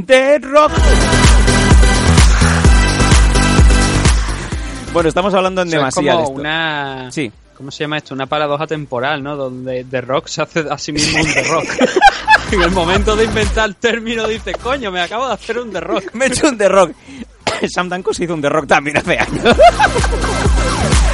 The 0.03 0.39
Rock. 0.39 0.71
Bueno, 4.91 5.07
estamos 5.07 5.33
hablando 5.33 5.61
en 5.61 5.69
demasía 5.69 6.03
de 6.03 6.09
como 6.09 6.23
esto. 6.23 6.33
una... 6.33 7.11
Sí. 7.11 7.31
¿Cómo 7.55 7.71
se 7.71 7.85
llama 7.85 7.97
esto? 7.97 8.13
Una 8.13 8.25
paradoja 8.25 8.67
temporal, 8.67 9.23
¿no? 9.23 9.37
Donde 9.37 9.85
The 9.85 10.01
Rock 10.01 10.27
se 10.27 10.41
hace 10.41 10.65
a 10.69 10.77
sí 10.77 10.91
mismo 10.91 11.21
un 11.21 11.33
The 11.33 11.43
Rock. 11.43 11.67
en 12.51 12.61
el 12.61 12.71
momento 12.71 13.15
de 13.15 13.23
inventar 13.23 13.69
el 13.69 13.77
término 13.77 14.27
dice, 14.27 14.53
coño, 14.55 14.91
me 14.91 14.99
acabo 15.01 15.27
de 15.27 15.33
hacer 15.33 15.59
un 15.59 15.71
The 15.71 15.79
Rock. 15.79 16.03
Me 16.13 16.25
he 16.25 16.27
hecho 16.27 16.49
un 16.49 16.57
The 16.57 16.67
Rock. 16.67 16.91
Sam 17.73 17.87
Danko 17.87 18.13
se 18.13 18.25
hizo 18.25 18.33
un 18.33 18.41
The 18.41 18.49
Rock 18.49 18.67
también 18.67 18.97
hace 18.97 19.17
años. 19.17 19.55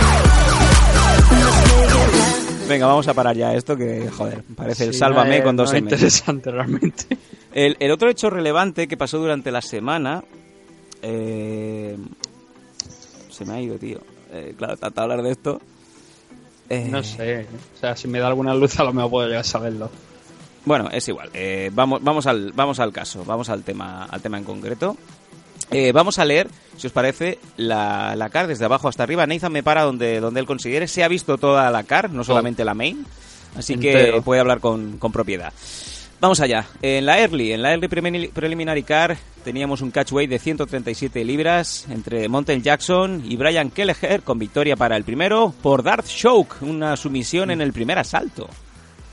Venga, 2.71 2.88
vamos 2.88 3.07
a 3.07 3.13
parar 3.13 3.36
ya 3.36 3.53
esto 3.53 3.75
que, 3.77 4.10
joder, 4.10 4.43
parece 4.55 4.86
el 4.86 4.93
sálvame 4.93 5.29
no 5.29 5.36
es- 5.36 5.43
con 5.43 5.55
dos 5.57 5.71
no 5.71 5.77
M. 5.77 5.89
interesante 5.89 6.51
realmente. 6.51 7.05
El, 7.53 7.76
el 7.80 7.91
otro 7.91 8.09
hecho 8.09 8.30
relevante 8.30 8.88
que 8.88 8.97
pasó 8.97 9.17
durante 9.19 9.51
la 9.51 9.61
semana... 9.61 10.24
eh, 11.01 11.97
se 13.30 13.45
me 13.45 13.53
ha 13.53 13.61
ido, 13.61 13.78
tío. 13.78 13.99
Eh, 14.32 14.53
claro, 14.57 14.78
tanto 14.78 15.01
hablar 15.01 15.22
de 15.22 15.32
esto... 15.32 15.61
eh, 16.69 16.88
No 16.89 17.03
sé. 17.03 17.47
O 17.76 17.80
sea, 17.80 17.95
si 17.95 18.07
me 18.07 18.19
da 18.19 18.28
alguna 18.28 18.53
luz 18.53 18.80
a 18.80 18.84
lo 18.84 18.93
mejor 18.93 19.11
puedo 19.11 19.28
llegar 19.28 19.41
a 19.41 19.43
saberlo. 19.45 19.89
Bueno, 20.63 20.89
es 20.91 21.07
igual. 21.07 21.30
Eh, 21.34 21.72
vamos, 21.74 22.01
vamos, 22.03 22.28
al, 22.28 22.51
vamos 22.53 22.80
al 22.80 22.93
caso, 22.93 23.26
vamos 23.26 23.49
al 23.49 23.63
tema, 23.63 24.05
al 24.05 24.22
tema 24.22 24.38
en 24.38 24.43
concreto. 24.43 24.95
Eh, 25.72 25.91
vamos 25.93 26.19
a 26.19 26.26
leer, 26.26 26.49
si 26.78 26.88
os 26.88 26.93
parece, 26.93 27.39
la, 27.57 28.15
la 28.15 28.30
car 28.30 28.47
desde 28.47 28.65
abajo 28.65 28.88
hasta 28.89 29.03
arriba. 29.03 29.26
Nathan 29.26 29.51
me 29.53 29.63
para 29.63 29.84
donde, 29.84 30.19
donde 30.19 30.39
él 30.41 30.45
considere. 30.45 30.88
Se 30.88 31.03
ha 31.03 31.07
visto 31.07 31.38
toda 31.38 31.69
la 31.72 31.84
car, 31.84 32.09
no 32.11 32.24
solamente 32.24 32.65
la 32.65 32.74
main. 32.74 33.05
Así 33.55 33.78
que 33.78 34.22
puede 34.24 34.41
hablar 34.41 34.59
con, 34.59 34.97
con 34.97 35.11
propiedad. 35.11 35.53
Vamos 36.19 36.39
allá. 36.39 36.65
En 36.82 37.05
la 37.05 37.19
Early, 37.19 37.51
en 37.53 37.61
la 37.63 37.72
Early 37.72 37.88
Preliminary 37.88 38.84
Car, 38.84 39.17
teníamos 39.43 39.82
un 39.82 39.89
catchweight 39.91 40.30
de 40.30 40.38
137 40.39 41.24
libras 41.26 41.86
entre 41.89 42.30
Montel 42.30 42.61
Jackson 42.61 43.24
y 43.28 43.36
Brian 43.38 43.72
Kelleher, 43.72 44.22
con 44.22 44.38
victoria 44.38 44.76
para 44.76 44.95
el 44.97 45.03
primero 45.03 45.51
por 45.63 45.82
Darth 45.82 46.05
Shock, 46.05 46.57
una 46.61 46.95
sumisión 46.95 47.49
en 47.49 47.59
el 47.61 47.74
primer 47.74 47.97
asalto. 47.97 48.47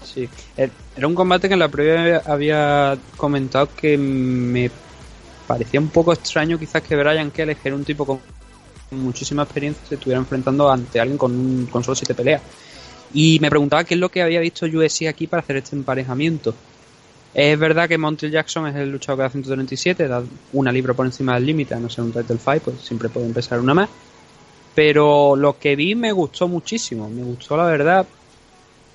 Sí, 0.04 0.28
Er- 0.56 0.70
era 0.96 1.06
un 1.06 1.14
combate 1.14 1.48
que 1.48 1.54
en 1.54 1.60
la 1.60 1.68
previa 1.68 2.22
había 2.26 2.96
comentado 3.16 3.70
que 3.74 3.96
me 3.96 4.70
parecía 5.48 5.80
un 5.80 5.88
poco 5.88 6.12
extraño 6.12 6.58
quizás 6.58 6.82
que 6.82 6.94
Brian 6.94 7.32
Kelly, 7.32 7.56
que 7.56 7.68
era 7.68 7.74
un 7.74 7.84
tipo 7.84 8.04
con 8.04 8.20
muchísima 8.90 9.42
experiencia, 9.42 9.82
se 9.88 9.94
estuviera 9.96 10.20
enfrentando 10.20 10.70
ante 10.70 11.00
alguien 11.00 11.18
con, 11.18 11.32
un, 11.32 11.66
con 11.66 11.82
solo 11.82 11.96
siete 11.96 12.14
peleas. 12.14 12.42
Y 13.14 13.38
me 13.40 13.48
preguntaba 13.48 13.84
qué 13.84 13.94
es 13.94 14.00
lo 14.00 14.10
que 14.10 14.22
había 14.22 14.40
visto 14.40 14.66
UFC 14.66 15.06
aquí 15.08 15.26
para 15.26 15.40
hacer 15.40 15.56
este 15.56 15.74
emparejamiento. 15.74 16.54
Es 17.32 17.58
verdad 17.58 17.88
que 17.88 17.98
Montel 17.98 18.30
Jackson 18.30 18.66
es 18.66 18.76
el 18.76 18.92
luchador 18.92 19.18
que 19.18 19.22
da 19.22 19.30
137, 19.30 20.08
da 20.08 20.22
una 20.52 20.70
libra 20.70 20.94
por 20.94 21.06
encima 21.06 21.34
del 21.34 21.46
límite, 21.46 21.74
a 21.74 21.80
no 21.80 21.88
ser 21.88 22.04
un 22.04 22.12
title 22.12 22.36
fight, 22.36 22.62
pues 22.62 22.80
siempre 22.80 23.08
puede 23.08 23.26
empezar 23.26 23.60
una 23.60 23.74
más. 23.74 23.88
Pero 24.74 25.34
lo 25.34 25.58
que 25.58 25.76
vi 25.76 25.94
me 25.94 26.12
gustó 26.12 26.46
muchísimo, 26.46 27.08
me 27.08 27.22
gustó 27.22 27.56
la 27.56 27.64
verdad. 27.64 28.06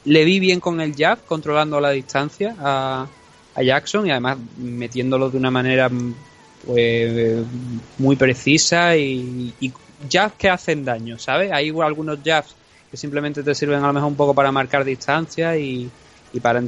Le 0.05 0.23
vi 0.25 0.39
bien 0.39 0.59
con 0.59 0.79
el 0.81 0.95
jab, 0.95 1.23
controlando 1.25 1.79
la 1.79 1.89
distancia 1.89 2.55
a, 2.59 3.07
Jackson 3.55 4.07
y 4.07 4.11
además 4.11 4.37
metiéndolo 4.57 5.29
de 5.29 5.37
una 5.37 5.51
manera 5.51 5.87
pues 6.65 7.43
muy 7.97 8.15
precisa 8.15 8.95
y, 8.95 9.53
y 9.59 9.71
jabs 10.11 10.35
que 10.37 10.49
hacen 10.49 10.85
daño, 10.85 11.17
¿sabes? 11.19 11.51
Hay 11.51 11.69
algunos 11.69 12.19
jabs 12.23 12.55
que 12.89 12.97
simplemente 12.97 13.43
te 13.43 13.55
sirven 13.55 13.83
a 13.83 13.87
lo 13.87 13.93
mejor 13.93 14.09
un 14.09 14.15
poco 14.15 14.33
para 14.33 14.51
marcar 14.51 14.83
distancia 14.85 15.57
y, 15.57 15.89
y 16.31 16.39
para 16.39 16.63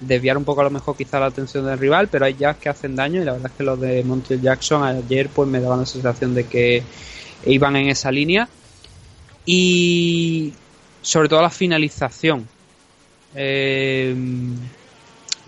desviar 0.00 0.36
un 0.36 0.44
poco 0.44 0.60
a 0.60 0.64
lo 0.64 0.70
mejor 0.70 0.96
quizá 0.96 1.20
la 1.20 1.26
atención 1.26 1.66
del 1.66 1.78
rival, 1.78 2.08
pero 2.08 2.24
hay 2.24 2.34
jabs 2.34 2.58
que 2.58 2.68
hacen 2.68 2.96
daño 2.96 3.22
y 3.22 3.24
la 3.24 3.32
verdad 3.32 3.50
es 3.50 3.56
que 3.56 3.64
los 3.64 3.80
de 3.80 4.04
Montel 4.04 4.40
Jackson 4.40 4.82
ayer 4.82 5.28
pues 5.28 5.48
me 5.48 5.60
daban 5.60 5.80
la 5.80 5.86
sensación 5.86 6.34
de 6.34 6.46
que 6.46 6.82
iban 7.46 7.76
en 7.76 7.88
esa 7.88 8.10
línea 8.10 8.48
y 9.46 10.52
sobre 11.02 11.28
todo 11.28 11.42
la 11.42 11.50
finalización. 11.50 12.48
Eh, 13.34 14.14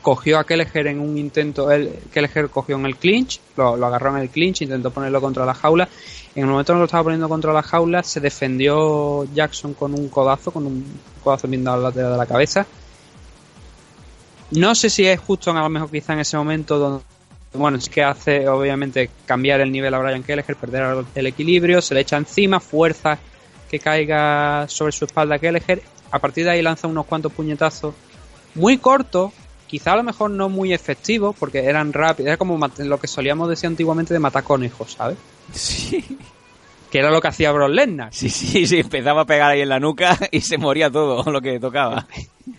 cogió 0.07 0.39
a 0.39 0.45
Kelleher 0.45 0.87
en 0.87 1.01
un 1.01 1.19
intento, 1.19 1.69
él, 1.69 1.99
Kelleher 2.13 2.49
cogió 2.49 2.77
en 2.77 2.87
el 2.87 2.95
clinch, 2.95 3.41
lo, 3.57 3.85
agarró 3.85 4.17
en 4.17 4.23
el 4.23 4.31
clinch, 4.31 4.63
intentó 4.63 4.93
ponerlo 4.93 5.21
contra 5.21 5.45
la 5.45 5.53
jaula. 5.53 5.89
En 6.33 6.45
el 6.45 6.49
momento 6.49 6.71
en 6.71 6.77
que 6.77 6.79
lo 6.79 6.85
estaba 6.85 7.03
poniendo 7.03 7.29
contra 7.29 7.53
la 7.53 7.65
jaula, 7.65 8.05
se 8.05 8.21
defendió 8.21 9.25
Jackson 9.35 9.75
con 9.75 9.95
un 9.95 10.09
codazo, 10.09 10.53
con 10.53 10.65
un 10.65 10.85
codazo 11.25 11.49
bien 11.49 11.65
dado 11.65 11.79
al 11.79 11.83
lateral 11.83 12.13
de 12.13 12.19
la 12.19 12.27
cabeza. 12.27 12.65
No 14.53 14.77
sé 14.77 14.91
si 14.91 15.05
es 15.05 15.19
justo, 15.19 15.51
a 15.51 15.55
lo 15.55 15.69
mejor 15.69 15.91
quizá 15.91 16.13
en 16.13 16.21
ese 16.21 16.37
momento 16.37 16.79
donde, 16.79 17.05
bueno, 17.55 17.77
es 17.77 17.89
que 17.89 18.05
hace 18.05 18.49
obviamente 18.49 19.11
cambiar 19.25 19.61
el 19.61 19.73
nivel 19.73 19.93
a 19.93 19.99
Brian 19.99 20.23
Kelleher, 20.23 20.55
perder 20.55 21.05
el 21.17 21.27
equilibrio, 21.27 21.83
se 21.83 21.95
le 21.95 22.03
echa 22.03 22.17
encima, 22.17 22.61
fuerza 22.61 23.19
que 23.69 23.81
caiga 23.81 24.67
sobre 24.69 24.93
su 24.93 25.05
espalda 25.05 25.41
Kelleher. 25.41 25.83
A 26.13 26.21
partir 26.21 26.45
de 26.45 26.53
ahí 26.53 26.63
lanza 26.63 26.87
unos 26.87 27.07
cuantos 27.07 27.33
puñetazos 27.33 27.93
muy 28.55 28.79
cortos, 28.79 29.33
quizá 29.67 29.93
a 29.93 29.97
lo 29.97 30.03
mejor 30.03 30.31
no 30.31 30.49
muy 30.49 30.73
efectivos, 30.73 31.35
porque 31.39 31.65
eran 31.65 31.93
rápidos, 31.93 32.29
era 32.29 32.37
como 32.37 32.59
lo 32.79 32.99
que 33.01 33.07
solíamos 33.07 33.49
decir 33.49 33.67
antiguamente 33.69 34.15
de 34.15 34.21
matar 34.21 34.43
conejos, 34.45 34.93
¿sabes? 34.93 35.17
Sí. 35.53 36.19
Que 36.91 36.99
era 37.01 37.11
lo 37.11 37.21
que 37.21 37.29
hacía 37.29 37.51
Brock 37.53 37.71
Lesnar. 37.71 38.15
Sí, 38.15 38.29
sí, 38.29 38.67
sí, 38.67 38.79
empezaba 38.79 39.23
a 39.23 39.25
pegar 39.25 39.51
ahí 39.51 39.61
en 39.61 39.69
la 39.69 39.81
nuca 39.81 40.17
y 40.31 40.41
se 40.41 40.57
moría 40.57 40.91
todo 40.91 41.23
lo 41.31 41.41
que 41.41 41.59
tocaba. 41.59 42.07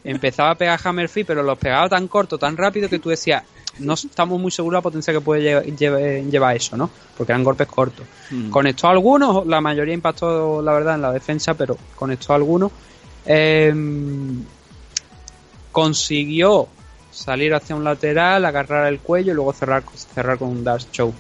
Empezaba 0.04 0.52
a 0.52 0.56
pegar 0.56 0.80
Hammer 0.84 1.08
Fist, 1.10 1.28
pero 1.28 1.44
los 1.44 1.58
pegaba 1.58 1.88
tan 1.90 2.08
corto, 2.08 2.38
tan 2.38 2.58
rápido 2.58 2.90
que 2.90 3.00
tú 3.00 3.10
decías, 3.10 3.44
no 3.80 3.94
estamos 3.94 4.40
muy 4.40 4.52
seguros 4.52 4.76
de 4.76 4.78
la 4.80 4.84
potencia 4.84 5.14
que 5.14 5.22
puede 5.22 5.64
lle- 5.64 6.30
llevar 6.30 6.56
eso, 6.58 6.76
¿no? 6.76 6.90
Porque 7.16 7.32
eran 7.32 7.44
golpes 7.44 7.68
cortos. 7.68 8.06
Mm. 8.32 8.50
Conectó 8.50 8.88
a 8.88 8.92
algunos, 8.92 9.48
la 9.48 9.62
mayoría 9.62 9.94
impactó, 9.94 10.62
la 10.62 10.74
verdad, 10.74 10.96
en 10.96 11.02
la 11.04 11.12
defensa, 11.14 11.54
pero 11.54 11.78
conectó 11.96 12.34
a 12.34 12.36
algunos. 12.36 12.72
Em, 13.26 14.44
consiguió 15.72 16.68
salir 17.18 17.54
hacia 17.54 17.76
un 17.76 17.84
lateral, 17.84 18.46
agarrar 18.46 18.88
el 18.88 19.00
cuello 19.00 19.32
y 19.32 19.36
luego 19.36 19.52
cerrar, 19.52 19.84
cerrar 20.14 20.38
con 20.38 20.50
un 20.50 20.64
dash 20.64 20.86
choke. 20.92 21.16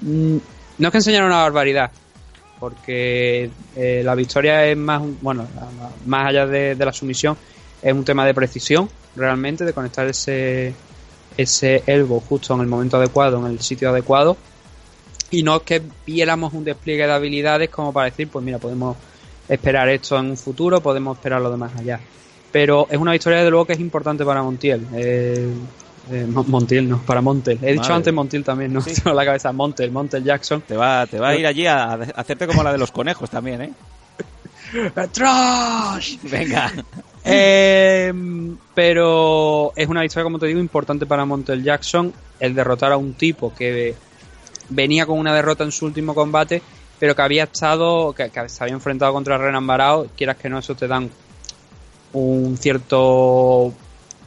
Mm, 0.00 0.36
No 0.78 0.88
es 0.88 0.92
que 0.92 0.98
enseñara 0.98 1.26
una 1.26 1.42
barbaridad, 1.42 1.90
porque 2.58 3.50
eh, 3.76 4.02
la 4.04 4.14
victoria 4.14 4.64
es 4.66 4.76
más, 4.76 5.02
bueno, 5.20 5.46
más 6.06 6.28
allá 6.28 6.46
de, 6.46 6.74
de 6.74 6.84
la 6.84 6.92
sumisión, 6.92 7.36
es 7.82 7.92
un 7.92 8.04
tema 8.04 8.24
de 8.24 8.34
precisión, 8.34 8.88
realmente, 9.14 9.64
de 9.64 9.72
conectar 9.72 10.06
ese, 10.06 10.74
ese 11.36 11.82
elbow 11.86 12.20
justo 12.20 12.54
en 12.54 12.62
el 12.62 12.66
momento 12.66 12.96
adecuado, 12.96 13.38
en 13.46 13.52
el 13.52 13.60
sitio 13.60 13.90
adecuado, 13.90 14.36
y 15.30 15.42
no 15.42 15.56
es 15.56 15.62
que 15.62 15.82
viéramos 16.06 16.54
un 16.54 16.64
despliegue 16.64 17.06
de 17.06 17.12
habilidades 17.12 17.68
como 17.68 17.92
para 17.92 18.06
decir, 18.06 18.28
pues 18.28 18.44
mira, 18.44 18.58
podemos 18.58 18.96
esperar 19.48 19.88
esto 19.90 20.18
en 20.18 20.30
un 20.30 20.36
futuro, 20.36 20.80
podemos 20.80 21.18
esperarlo 21.18 21.50
de 21.50 21.56
más 21.58 21.76
allá. 21.76 22.00
Pero 22.54 22.86
es 22.88 22.96
una 22.98 23.10
victoria, 23.10 23.42
de 23.42 23.50
luego, 23.50 23.64
que 23.66 23.72
es 23.72 23.80
importante 23.80 24.24
para 24.24 24.40
Montiel. 24.40 24.86
Eh, 24.94 25.48
eh, 26.12 26.26
Mon- 26.28 26.48
Montiel, 26.48 26.88
no, 26.88 27.02
para 27.02 27.20
Montel. 27.20 27.58
He 27.60 27.72
dicho 27.72 27.92
antes 27.92 28.14
Montiel 28.14 28.44
también, 28.44 28.72
no, 28.72 28.80
Sí. 28.80 28.92
la 29.12 29.24
cabeza 29.24 29.50
Montel, 29.50 29.90
Montel 29.90 30.22
Jackson. 30.22 30.60
Te 30.60 30.76
va, 30.76 31.04
te 31.08 31.18
va 31.18 31.30
a 31.30 31.36
ir 31.36 31.46
allí 31.48 31.66
a, 31.66 31.94
a 31.94 31.94
hacerte 32.14 32.46
como 32.46 32.62
la 32.62 32.70
de 32.70 32.78
los 32.78 32.92
conejos 32.92 33.28
también, 33.28 33.60
¿eh? 33.62 33.72
¡Trash! 35.12 36.16
Venga. 36.22 36.72
Eh, 37.26 38.12
pero 38.74 39.72
es 39.74 39.88
una 39.88 40.02
victoria, 40.02 40.24
como 40.24 40.38
te 40.38 40.44
digo, 40.46 40.60
importante 40.60 41.06
para 41.06 41.24
Montel 41.24 41.62
Jackson 41.62 42.12
el 42.38 42.54
derrotar 42.54 42.92
a 42.92 42.98
un 42.98 43.14
tipo 43.14 43.54
que 43.54 43.94
venía 44.68 45.06
con 45.06 45.18
una 45.18 45.34
derrota 45.34 45.64
en 45.64 45.72
su 45.72 45.86
último 45.86 46.14
combate, 46.14 46.60
pero 47.00 47.16
que 47.16 47.22
había 47.22 47.44
estado, 47.44 48.12
que, 48.12 48.28
que 48.28 48.46
se 48.50 48.62
había 48.62 48.74
enfrentado 48.74 49.14
contra 49.14 49.38
Renan 49.38 49.66
Barao. 49.66 50.06
Quieras 50.14 50.36
que 50.36 50.50
no, 50.50 50.58
eso 50.58 50.74
te 50.74 50.86
dan 50.86 51.08
un 52.14 52.56
cierto, 52.58 53.72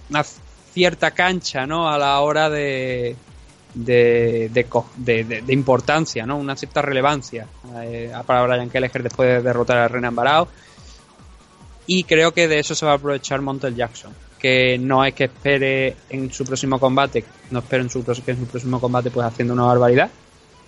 una 0.10 0.24
cierta 0.24 1.12
cancha, 1.12 1.66
¿no? 1.66 1.90
A 1.90 1.98
la 1.98 2.20
hora 2.22 2.50
de 2.50 3.16
de, 3.74 4.50
de, 4.96 5.24
de- 5.24 5.54
importancia, 5.54 6.26
¿no? 6.26 6.38
Una 6.38 6.56
cierta 6.56 6.82
relevancia 6.82 7.46
eh, 7.84 8.12
para 8.26 8.44
Brian 8.44 8.70
Kelleher 8.70 9.04
después 9.04 9.30
de 9.30 9.42
derrotar 9.42 9.78
a 9.78 9.88
Renan 9.88 10.16
Barao 10.16 10.48
y 11.86 12.04
creo 12.04 12.34
que 12.34 12.48
de 12.48 12.60
eso 12.60 12.74
se 12.76 12.86
va 12.86 12.94
a 12.94 12.96
aprovechar 12.96 13.42
Montel 13.42 13.76
Jackson 13.76 14.14
que 14.40 14.78
no 14.78 15.04
es 15.06 15.14
que 15.14 15.26
espere 15.26 15.96
en 16.10 16.32
su 16.32 16.44
próximo 16.46 16.80
combate 16.80 17.24
no 17.52 17.60
espero 17.60 17.84
en 17.84 17.90
su, 17.90 18.04
que 18.04 18.32
en 18.32 18.40
su 18.40 18.46
próximo 18.46 18.80
combate 18.80 19.10
pues 19.12 19.26
haciendo 19.26 19.54
una 19.54 19.66
barbaridad 19.66 20.10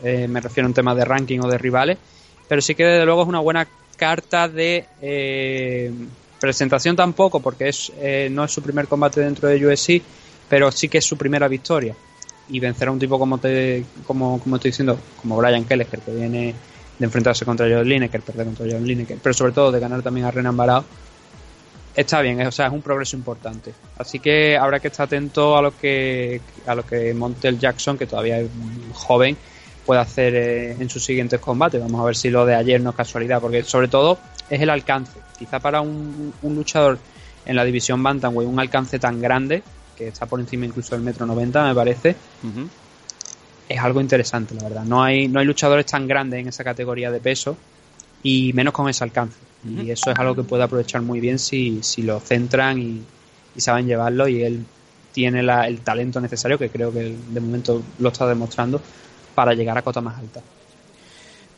Eh, 0.03 0.27
me 0.29 0.39
refiero 0.39 0.65
a 0.65 0.69
un 0.69 0.73
tema 0.73 0.95
de 0.95 1.03
ranking 1.03 1.39
o 1.39 1.47
de 1.49 1.57
rivales 1.57 1.97
pero 2.47 2.61
sí 2.61 2.73
que 2.75 2.85
desde 2.85 3.05
luego 3.05 3.23
es 3.23 3.27
una 3.27 3.39
buena 3.41 3.67
carta 3.97 4.47
de 4.47 4.85
eh, 5.01 5.91
presentación 6.39 6.95
tampoco 6.95 7.39
porque 7.39 7.69
es 7.69 7.91
eh, 7.99 8.29
no 8.31 8.43
es 8.43 8.51
su 8.51 8.61
primer 8.61 8.87
combate 8.87 9.21
dentro 9.21 9.47
de 9.47 9.65
UFC 9.65 10.01
pero 10.47 10.71
sí 10.71 10.87
que 10.89 10.99
es 10.99 11.05
su 11.05 11.17
primera 11.17 11.47
victoria 11.47 11.95
y 12.49 12.59
vencer 12.59 12.87
a 12.87 12.91
un 12.91 12.99
tipo 12.99 13.19
como 13.19 13.37
te 13.37 13.85
como, 14.05 14.39
como 14.39 14.55
estoy 14.55 14.71
diciendo 14.71 14.97
como 15.21 15.37
Brian 15.37 15.65
Kelleher 15.65 15.87
que 15.87 16.11
viene 16.11 16.55
de 16.97 17.05
enfrentarse 17.05 17.45
contra 17.45 17.67
John 17.69 17.87
Lineker 17.87 18.21
perder 18.21 18.45
contra 18.45 18.65
John 18.69 18.85
Lineker 18.85 19.17
pero 19.21 19.33
sobre 19.33 19.51
todo 19.51 19.71
de 19.71 19.79
ganar 19.79 20.01
también 20.01 20.25
a 20.25 20.31
Renan 20.31 20.57
Barao 20.57 20.83
está 21.95 22.21
bien, 22.21 22.45
o 22.45 22.51
sea, 22.51 22.67
es 22.67 22.73
un 22.73 22.81
progreso 22.81 23.17
importante. 23.17 23.73
Así 23.97 24.19
que 24.19 24.57
habrá 24.57 24.79
que 24.79 24.87
estar 24.87 25.05
atento 25.05 25.57
a 25.57 25.61
lo 25.61 25.77
que 25.77 26.41
a 26.65 26.75
lo 26.75 26.85
que 26.85 27.13
Montel 27.13 27.59
Jackson, 27.59 27.97
que 27.97 28.05
todavía 28.05 28.39
es 28.39 28.49
joven, 28.93 29.37
puede 29.89 30.01
hacer 30.01 30.35
eh, 30.35 30.71
en 30.79 30.87
sus 30.87 31.03
siguientes 31.03 31.39
combates. 31.39 31.81
Vamos 31.81 31.99
a 31.99 32.03
ver 32.03 32.15
si 32.15 32.29
lo 32.29 32.45
de 32.45 32.53
ayer 32.53 32.79
no 32.79 32.91
es 32.91 32.95
casualidad, 32.95 33.41
porque 33.41 33.63
sobre 33.63 33.87
todo 33.87 34.19
es 34.47 34.61
el 34.61 34.69
alcance. 34.69 35.19
Quizá 35.39 35.59
para 35.59 35.81
un, 35.81 36.31
un 36.43 36.55
luchador 36.55 36.99
en 37.43 37.55
la 37.55 37.65
división 37.65 38.03
Bantamweight 38.03 38.47
un 38.47 38.59
alcance 38.59 38.99
tan 38.99 39.19
grande, 39.19 39.63
que 39.97 40.09
está 40.09 40.27
por 40.27 40.39
encima 40.39 40.67
incluso 40.67 40.93
del 40.93 41.03
metro 41.03 41.25
90, 41.25 41.63
me 41.69 41.73
parece, 41.73 42.15
es 43.67 43.79
algo 43.79 43.99
interesante, 43.99 44.53
la 44.53 44.61
verdad. 44.61 44.83
No 44.85 45.01
hay, 45.01 45.27
no 45.27 45.39
hay 45.39 45.47
luchadores 45.47 45.87
tan 45.87 46.07
grandes 46.07 46.39
en 46.39 46.49
esa 46.49 46.63
categoría 46.63 47.09
de 47.09 47.19
peso 47.19 47.57
y 48.21 48.53
menos 48.53 48.73
con 48.75 48.89
ese 48.89 49.03
alcance. 49.03 49.39
Y 49.87 49.89
eso 49.89 50.11
es 50.11 50.19
algo 50.19 50.35
que 50.35 50.43
puede 50.43 50.61
aprovechar 50.65 51.01
muy 51.01 51.19
bien 51.19 51.39
si, 51.39 51.81
si 51.81 52.03
lo 52.03 52.19
centran 52.19 52.77
y, 52.79 53.01
y 53.55 53.59
saben 53.61 53.87
llevarlo 53.87 54.27
y 54.27 54.43
él 54.43 54.63
tiene 55.13 55.41
la- 55.41 55.67
el 55.67 55.79
talento 55.79 56.21
necesario, 56.21 56.59
que 56.59 56.69
creo 56.69 56.93
que 56.93 57.15
de 57.27 57.39
momento 57.39 57.81
lo 57.97 58.09
está 58.09 58.27
demostrando, 58.27 58.79
para 59.39 59.53
llegar 59.53 59.77
a 59.77 59.81
cota 59.81 60.01
más 60.01 60.17
alta. 60.19 60.41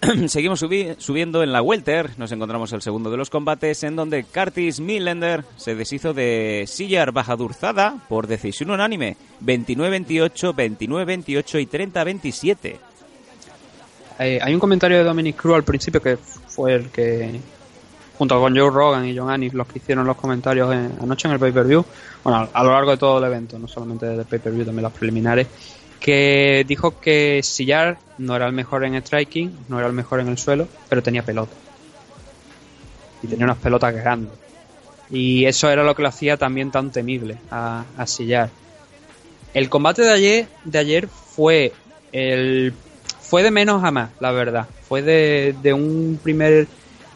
Seguimos 0.27 0.61
subi- 0.61 0.95
subiendo 0.99 1.41
en 1.41 1.51
la 1.51 1.63
Welter. 1.63 2.11
Nos 2.19 2.31
encontramos 2.31 2.71
el 2.73 2.83
segundo 2.83 3.09
de 3.09 3.17
los 3.17 3.31
combates 3.31 3.81
en 3.81 3.95
donde 3.95 4.23
Curtis 4.23 4.79
Millender 4.79 5.43
se 5.57 5.73
deshizo 5.73 6.13
de 6.13 6.65
Sillar 6.67 7.11
Bajadurzada 7.11 7.95
por 8.07 8.27
decisión 8.27 8.69
unánime. 8.69 9.17
29-28, 9.43 10.53
29-28 10.53 11.59
y 11.59 11.65
30-27. 11.65 12.75
Eh, 14.19 14.39
hay 14.43 14.53
un 14.53 14.59
comentario 14.59 14.99
de 14.99 15.03
Dominic 15.03 15.37
Cruz 15.37 15.55
al 15.55 15.63
principio 15.63 15.99
que 16.03 16.17
fue 16.17 16.75
el 16.75 16.89
que 16.89 17.39
junto 18.15 18.39
con 18.39 18.55
Joe 18.55 18.69
Rogan 18.69 19.07
y 19.07 19.17
John 19.17 19.31
Anis, 19.31 19.55
los 19.55 19.65
que 19.65 19.79
hicieron 19.79 20.05
los 20.05 20.17
comentarios 20.17 20.71
en- 20.71 20.93
anoche 21.01 21.27
en 21.27 21.33
el 21.33 21.39
pay-per-view, 21.39 21.83
bueno, 22.23 22.47
a, 22.53 22.59
a 22.59 22.63
lo 22.63 22.71
largo 22.73 22.91
de 22.91 22.97
todo 22.97 23.17
el 23.17 23.23
evento, 23.23 23.57
no 23.57 23.67
solamente 23.67 24.05
del 24.05 24.25
pay-per-view, 24.25 24.65
también 24.65 24.83
los 24.83 24.93
preliminares, 24.93 25.47
que 26.01 26.65
dijo 26.67 26.99
que 26.99 27.41
Sillar 27.43 27.99
no 28.17 28.35
era 28.35 28.47
el 28.47 28.53
mejor 28.53 28.83
en 28.83 28.95
striking, 28.95 29.55
no 29.69 29.77
era 29.77 29.87
el 29.87 29.93
mejor 29.93 30.19
en 30.19 30.27
el 30.27 30.37
suelo, 30.37 30.67
pero 30.89 31.03
tenía 31.03 31.23
pelota. 31.23 31.53
Y 33.23 33.27
tenía 33.27 33.45
unas 33.45 33.59
pelotas 33.59 33.93
grandes. 33.93 34.33
Y 35.11 35.45
eso 35.45 35.69
era 35.69 35.83
lo 35.83 35.95
que 35.95 36.01
lo 36.01 36.09
hacía 36.09 36.37
también 36.37 36.71
tan 36.71 36.91
temible 36.91 37.37
a, 37.51 37.85
a 37.97 38.07
Sillar. 38.07 38.49
El 39.53 39.69
combate 39.69 40.01
de 40.01 40.11
ayer, 40.11 40.47
de 40.63 40.79
ayer 40.79 41.07
fue 41.07 41.71
el 42.11 42.73
fue 43.19 43.43
de 43.43 43.51
menos 43.51 43.83
a 43.83 43.91
más, 43.91 44.09
la 44.19 44.31
verdad. 44.31 44.67
Fue 44.87 45.01
de, 45.03 45.55
de 45.61 45.73
un 45.73 46.19
primer 46.21 46.67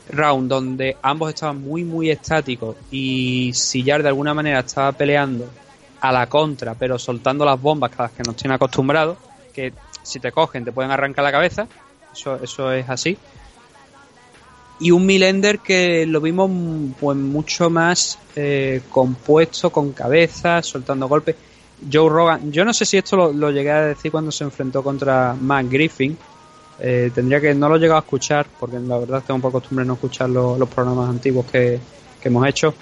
round 0.09 0.47
donde 0.47 0.95
ambos 1.01 1.29
estaban 1.29 1.61
muy 1.61 1.83
muy 1.83 2.11
estáticos 2.11 2.75
y 2.91 3.51
Sillar 3.53 4.03
de 4.03 4.09
alguna 4.09 4.35
manera 4.35 4.59
estaba 4.59 4.91
peleando 4.91 5.49
a 6.09 6.11
la 6.11 6.27
contra, 6.27 6.73
pero 6.75 6.97
soltando 6.99 7.45
las 7.45 7.61
bombas 7.61 7.91
a 7.97 8.03
las 8.03 8.11
que 8.11 8.23
nos 8.23 8.35
tienen 8.35 8.55
acostumbrados, 8.55 9.17
que 9.53 9.73
si 10.03 10.19
te 10.19 10.31
cogen 10.31 10.63
te 10.65 10.71
pueden 10.71 10.91
arrancar 10.91 11.23
la 11.23 11.31
cabeza, 11.31 11.67
eso, 12.43 12.71
es 12.71 12.89
así. 12.89 13.17
Y 14.79 14.91
un 14.91 15.05
Milender 15.05 15.59
que 15.59 16.05
lo 16.05 16.19
vimos 16.19 16.49
pues 16.99 17.17
mucho 17.17 17.69
más 17.69 18.19
eh, 18.35 18.81
compuesto, 18.89 19.69
con 19.69 19.93
cabeza, 19.93 20.61
soltando 20.61 21.07
golpes. 21.07 21.35
Joe 21.91 22.09
Rogan, 22.09 22.51
yo 22.51 22.63
no 22.65 22.73
sé 22.73 22.85
si 22.85 22.97
esto 22.97 23.31
lo, 23.33 23.51
llegué 23.51 23.71
a 23.71 23.81
decir 23.81 24.11
cuando 24.11 24.31
se 24.31 24.43
enfrentó 24.43 24.83
contra 24.83 25.33
Matt 25.39 25.67
Griffin. 25.69 26.17
Eh, 26.79 27.09
tendría 27.15 27.39
que, 27.39 27.53
no 27.53 27.69
lo 27.69 27.77
he 27.77 27.79
llegado 27.79 27.97
a 27.97 28.03
escuchar, 28.03 28.47
porque 28.59 28.79
la 28.79 28.97
verdad 28.97 29.23
tengo 29.25 29.39
por 29.39 29.53
costumbre 29.53 29.85
no 29.85 29.93
escuchar 29.93 30.29
lo- 30.29 30.57
los 30.57 30.67
programas 30.67 31.09
antiguos 31.09 31.45
que 31.45 31.79
hemos 32.21 32.45
hecho. 32.47 32.73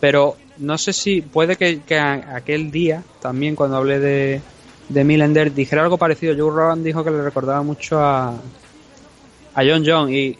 Pero 0.00 0.36
no 0.58 0.78
sé 0.78 0.92
si 0.92 1.20
puede 1.20 1.56
que, 1.56 1.80
que 1.82 1.98
aquel 1.98 2.70
día, 2.70 3.02
también 3.20 3.54
cuando 3.56 3.76
hablé 3.76 3.98
de, 3.98 4.40
de 4.88 5.04
Millender, 5.04 5.52
dijera 5.52 5.82
algo 5.82 5.98
parecido. 5.98 6.34
Joe 6.36 6.54
Rogan 6.54 6.82
dijo 6.82 7.04
que 7.04 7.10
le 7.10 7.22
recordaba 7.22 7.62
mucho 7.62 7.98
a, 8.00 8.30
a 8.30 9.64
John 9.64 9.84
John. 9.86 10.12
Y 10.12 10.38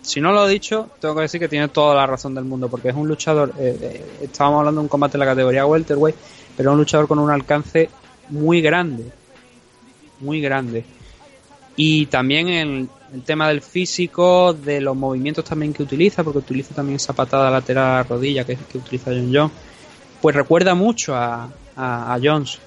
si 0.00 0.20
no 0.20 0.32
lo 0.32 0.48
he 0.48 0.52
dicho, 0.52 0.90
tengo 1.00 1.14
que 1.14 1.22
decir 1.22 1.40
que 1.40 1.48
tiene 1.48 1.68
toda 1.68 1.94
la 1.94 2.06
razón 2.06 2.34
del 2.34 2.44
mundo, 2.44 2.68
porque 2.68 2.88
es 2.88 2.94
un 2.94 3.08
luchador. 3.08 3.52
eh, 3.58 3.76
eh, 3.80 4.06
estábamos 4.22 4.60
hablando 4.60 4.80
de 4.80 4.84
un 4.84 4.88
combate 4.88 5.16
en 5.16 5.20
la 5.20 5.26
categoría 5.26 5.66
welterweight, 5.66 6.16
pero 6.56 6.70
es 6.70 6.72
un 6.72 6.78
luchador 6.78 7.08
con 7.08 7.18
un 7.18 7.30
alcance 7.30 7.88
muy 8.28 8.60
grande, 8.60 9.04
muy 10.20 10.40
grande. 10.40 10.84
Y 11.76 12.06
también 12.06 12.48
el, 12.48 12.88
el 13.12 13.22
tema 13.22 13.48
del 13.48 13.60
físico, 13.60 14.52
de 14.52 14.80
los 14.80 14.96
movimientos 14.96 15.44
también 15.44 15.72
que 15.72 15.82
utiliza, 15.82 16.24
porque 16.24 16.38
utiliza 16.38 16.74
también 16.74 16.96
esa 16.96 17.12
patada 17.12 17.50
lateral 17.50 17.84
a 17.84 17.96
la 17.96 18.02
rodilla 18.04 18.44
que, 18.44 18.56
que 18.56 18.78
utiliza 18.78 19.10
John 19.10 19.30
John, 19.32 19.50
pues 20.20 20.34
recuerda 20.34 20.74
mucho 20.74 21.14
a, 21.14 21.50
a, 21.76 22.18
Jones. 22.22 22.58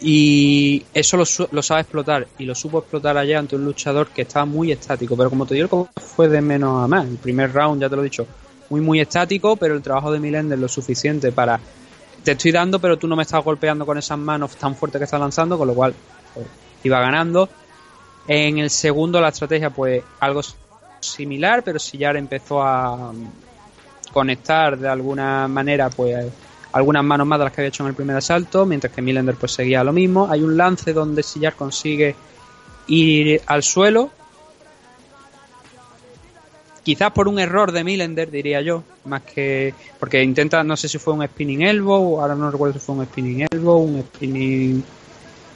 Y 0.00 0.84
eso 0.92 1.16
lo, 1.16 1.24
lo 1.52 1.62
sabe 1.62 1.82
explotar, 1.82 2.26
y 2.38 2.44
lo 2.44 2.54
supo 2.54 2.80
explotar 2.80 3.16
allá 3.16 3.38
ante 3.38 3.56
un 3.56 3.64
luchador 3.64 4.08
que 4.08 4.22
estaba 4.22 4.44
muy 4.44 4.72
estático, 4.72 5.16
pero 5.16 5.30
como 5.30 5.46
te 5.46 5.54
digo, 5.54 5.88
fue 5.96 6.28
de 6.28 6.40
menos 6.40 6.84
a 6.84 6.88
más. 6.88 7.06
El 7.06 7.16
primer 7.16 7.52
round, 7.52 7.80
ya 7.80 7.88
te 7.88 7.96
lo 7.96 8.02
he 8.02 8.06
dicho, 8.06 8.26
muy 8.68 8.80
muy 8.80 9.00
estático, 9.00 9.56
pero 9.56 9.74
el 9.74 9.82
trabajo 9.82 10.10
de 10.12 10.18
Milender 10.18 10.58
lo 10.58 10.68
suficiente 10.68 11.30
para 11.30 11.60
te 12.22 12.32
estoy 12.32 12.52
dando, 12.52 12.78
pero 12.78 12.98
tú 12.98 13.08
no 13.08 13.16
me 13.16 13.22
estás 13.22 13.42
golpeando 13.44 13.86
con 13.86 13.98
esas 13.98 14.18
manos 14.18 14.56
tan 14.56 14.76
fuertes 14.76 14.98
que 14.98 15.04
estás 15.04 15.20
lanzando, 15.20 15.58
con 15.58 15.68
lo 15.68 15.74
cual 15.74 15.94
pues, 16.34 16.46
iba 16.84 17.00
ganando. 17.00 17.48
En 18.26 18.58
el 18.58 18.70
segundo 18.70 19.20
la 19.20 19.28
estrategia 19.28 19.70
pues 19.70 20.02
algo 20.20 20.40
similar, 21.00 21.62
pero 21.64 21.78
si 21.78 21.98
ya 21.98 22.10
empezó 22.10 22.62
a 22.62 23.12
mm, 23.12 23.32
conectar 24.12 24.78
de 24.78 24.88
alguna 24.88 25.48
manera 25.48 25.90
pues 25.90 26.32
algunas 26.72 27.04
manos 27.04 27.26
más 27.26 27.38
de 27.38 27.44
las 27.44 27.52
que 27.52 27.60
había 27.60 27.68
hecho 27.68 27.82
en 27.82 27.90
el 27.90 27.94
primer 27.94 28.16
asalto, 28.16 28.64
mientras 28.64 28.92
que 28.92 29.02
Millender 29.02 29.34
pues 29.34 29.52
seguía 29.52 29.84
lo 29.84 29.92
mismo. 29.92 30.28
Hay 30.30 30.42
un 30.42 30.56
lance 30.56 30.92
donde 30.92 31.22
Sillar 31.22 31.54
consigue 31.54 32.14
ir 32.86 33.40
al 33.46 33.62
suelo, 33.62 34.10
quizás 36.82 37.12
por 37.12 37.28
un 37.28 37.38
error 37.38 37.72
de 37.72 37.84
Millender, 37.84 38.30
diría 38.30 38.60
yo, 38.60 38.82
más 39.04 39.22
que 39.22 39.74
porque 40.00 40.22
intenta, 40.22 40.64
no 40.64 40.76
sé 40.76 40.88
si 40.88 40.98
fue 40.98 41.14
un 41.14 41.24
spinning 41.26 41.62
elbow, 41.62 42.20
ahora 42.20 42.34
no 42.34 42.50
recuerdo 42.50 42.78
si 42.78 42.84
fue 42.84 42.94
un 42.96 43.04
spinning 43.04 43.46
elbow, 43.50 43.78
un 43.78 44.02
spinning 44.02 44.84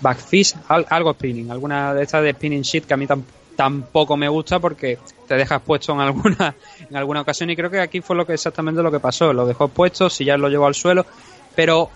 backfist, 0.00 0.56
al- 0.68 0.86
algo 0.90 1.12
spinning, 1.14 1.50
alguna 1.50 1.94
de 1.94 2.02
estas 2.02 2.22
de 2.22 2.32
spinning 2.32 2.62
shit 2.62 2.84
que 2.86 2.94
a 2.94 2.96
mí 2.96 3.06
tam- 3.06 3.22
tampoco 3.56 4.16
me 4.16 4.28
gusta 4.28 4.58
porque 4.58 4.98
te 5.26 5.34
dejas 5.34 5.62
puesto 5.62 5.92
en 5.92 6.00
alguna 6.00 6.54
en 6.90 6.96
alguna 6.96 7.22
ocasión 7.22 7.48
y 7.50 7.56
creo 7.56 7.70
que 7.70 7.80
aquí 7.80 8.00
fue 8.00 8.14
lo 8.16 8.26
que 8.26 8.34
exactamente 8.34 8.82
lo 8.82 8.90
que 8.90 9.00
pasó, 9.00 9.32
lo 9.32 9.46
dejó 9.46 9.68
puesto, 9.68 10.10
si 10.10 10.24
ya 10.24 10.36
lo 10.36 10.48
llevó 10.48 10.66
al 10.66 10.74
suelo, 10.74 11.06
pero 11.54 11.90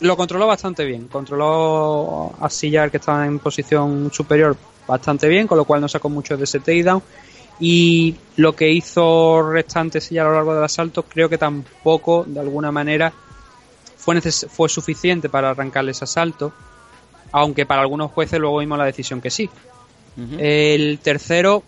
lo 0.00 0.16
controló 0.16 0.46
bastante 0.46 0.84
bien, 0.84 1.08
controló 1.08 2.32
a 2.40 2.50
Sillar 2.50 2.90
que 2.90 2.98
estaba 2.98 3.26
en 3.26 3.38
posición 3.38 4.10
superior 4.12 4.56
bastante 4.86 5.26
bien, 5.26 5.46
con 5.46 5.56
lo 5.58 5.64
cual 5.64 5.80
no 5.80 5.88
sacó 5.88 6.08
mucho 6.08 6.36
de 6.36 6.44
ese 6.44 6.60
takedown. 6.60 7.02
Y 7.58 8.14
lo 8.36 8.54
que 8.54 8.70
hizo 8.70 9.42
restante 9.50 10.00
Sillar 10.02 10.26
a 10.26 10.28
lo 10.28 10.34
largo 10.36 10.54
del 10.54 10.64
asalto 10.64 11.02
creo 11.04 11.30
que 11.30 11.38
tampoco 11.38 12.24
de 12.26 12.38
alguna 12.40 12.70
manera 12.70 13.10
fue, 13.96 14.20
fue 14.20 14.68
suficiente 14.68 15.30
para 15.30 15.50
arrancarle 15.50 15.92
ese 15.92 16.04
asalto 16.04 16.52
aunque 17.38 17.66
para 17.66 17.82
algunos 17.82 18.10
jueces 18.12 18.40
luego 18.40 18.58
vimos 18.58 18.78
la 18.78 18.86
decisión 18.86 19.20
que 19.20 19.30
sí. 19.30 19.50
El 20.38 20.98
tercero, 21.00 21.62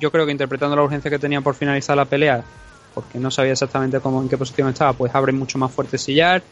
yo 0.00 0.10
creo 0.10 0.26
que 0.26 0.32
interpretando 0.32 0.74
la 0.74 0.82
urgencia 0.82 1.08
que 1.10 1.18
tenía 1.20 1.40
por 1.40 1.54
finalizar 1.54 1.96
la 1.96 2.04
pelea, 2.06 2.42
porque 2.92 3.20
no 3.20 3.30
sabía 3.30 3.52
exactamente 3.52 4.00
cómo 4.00 4.20
en 4.20 4.28
qué 4.28 4.36
posición 4.36 4.68
estaba, 4.68 4.92
pues 4.94 5.14
abre 5.14 5.30
mucho 5.32 5.58
más 5.58 5.70
fuerte 5.70 5.96
Sillar. 5.96 6.42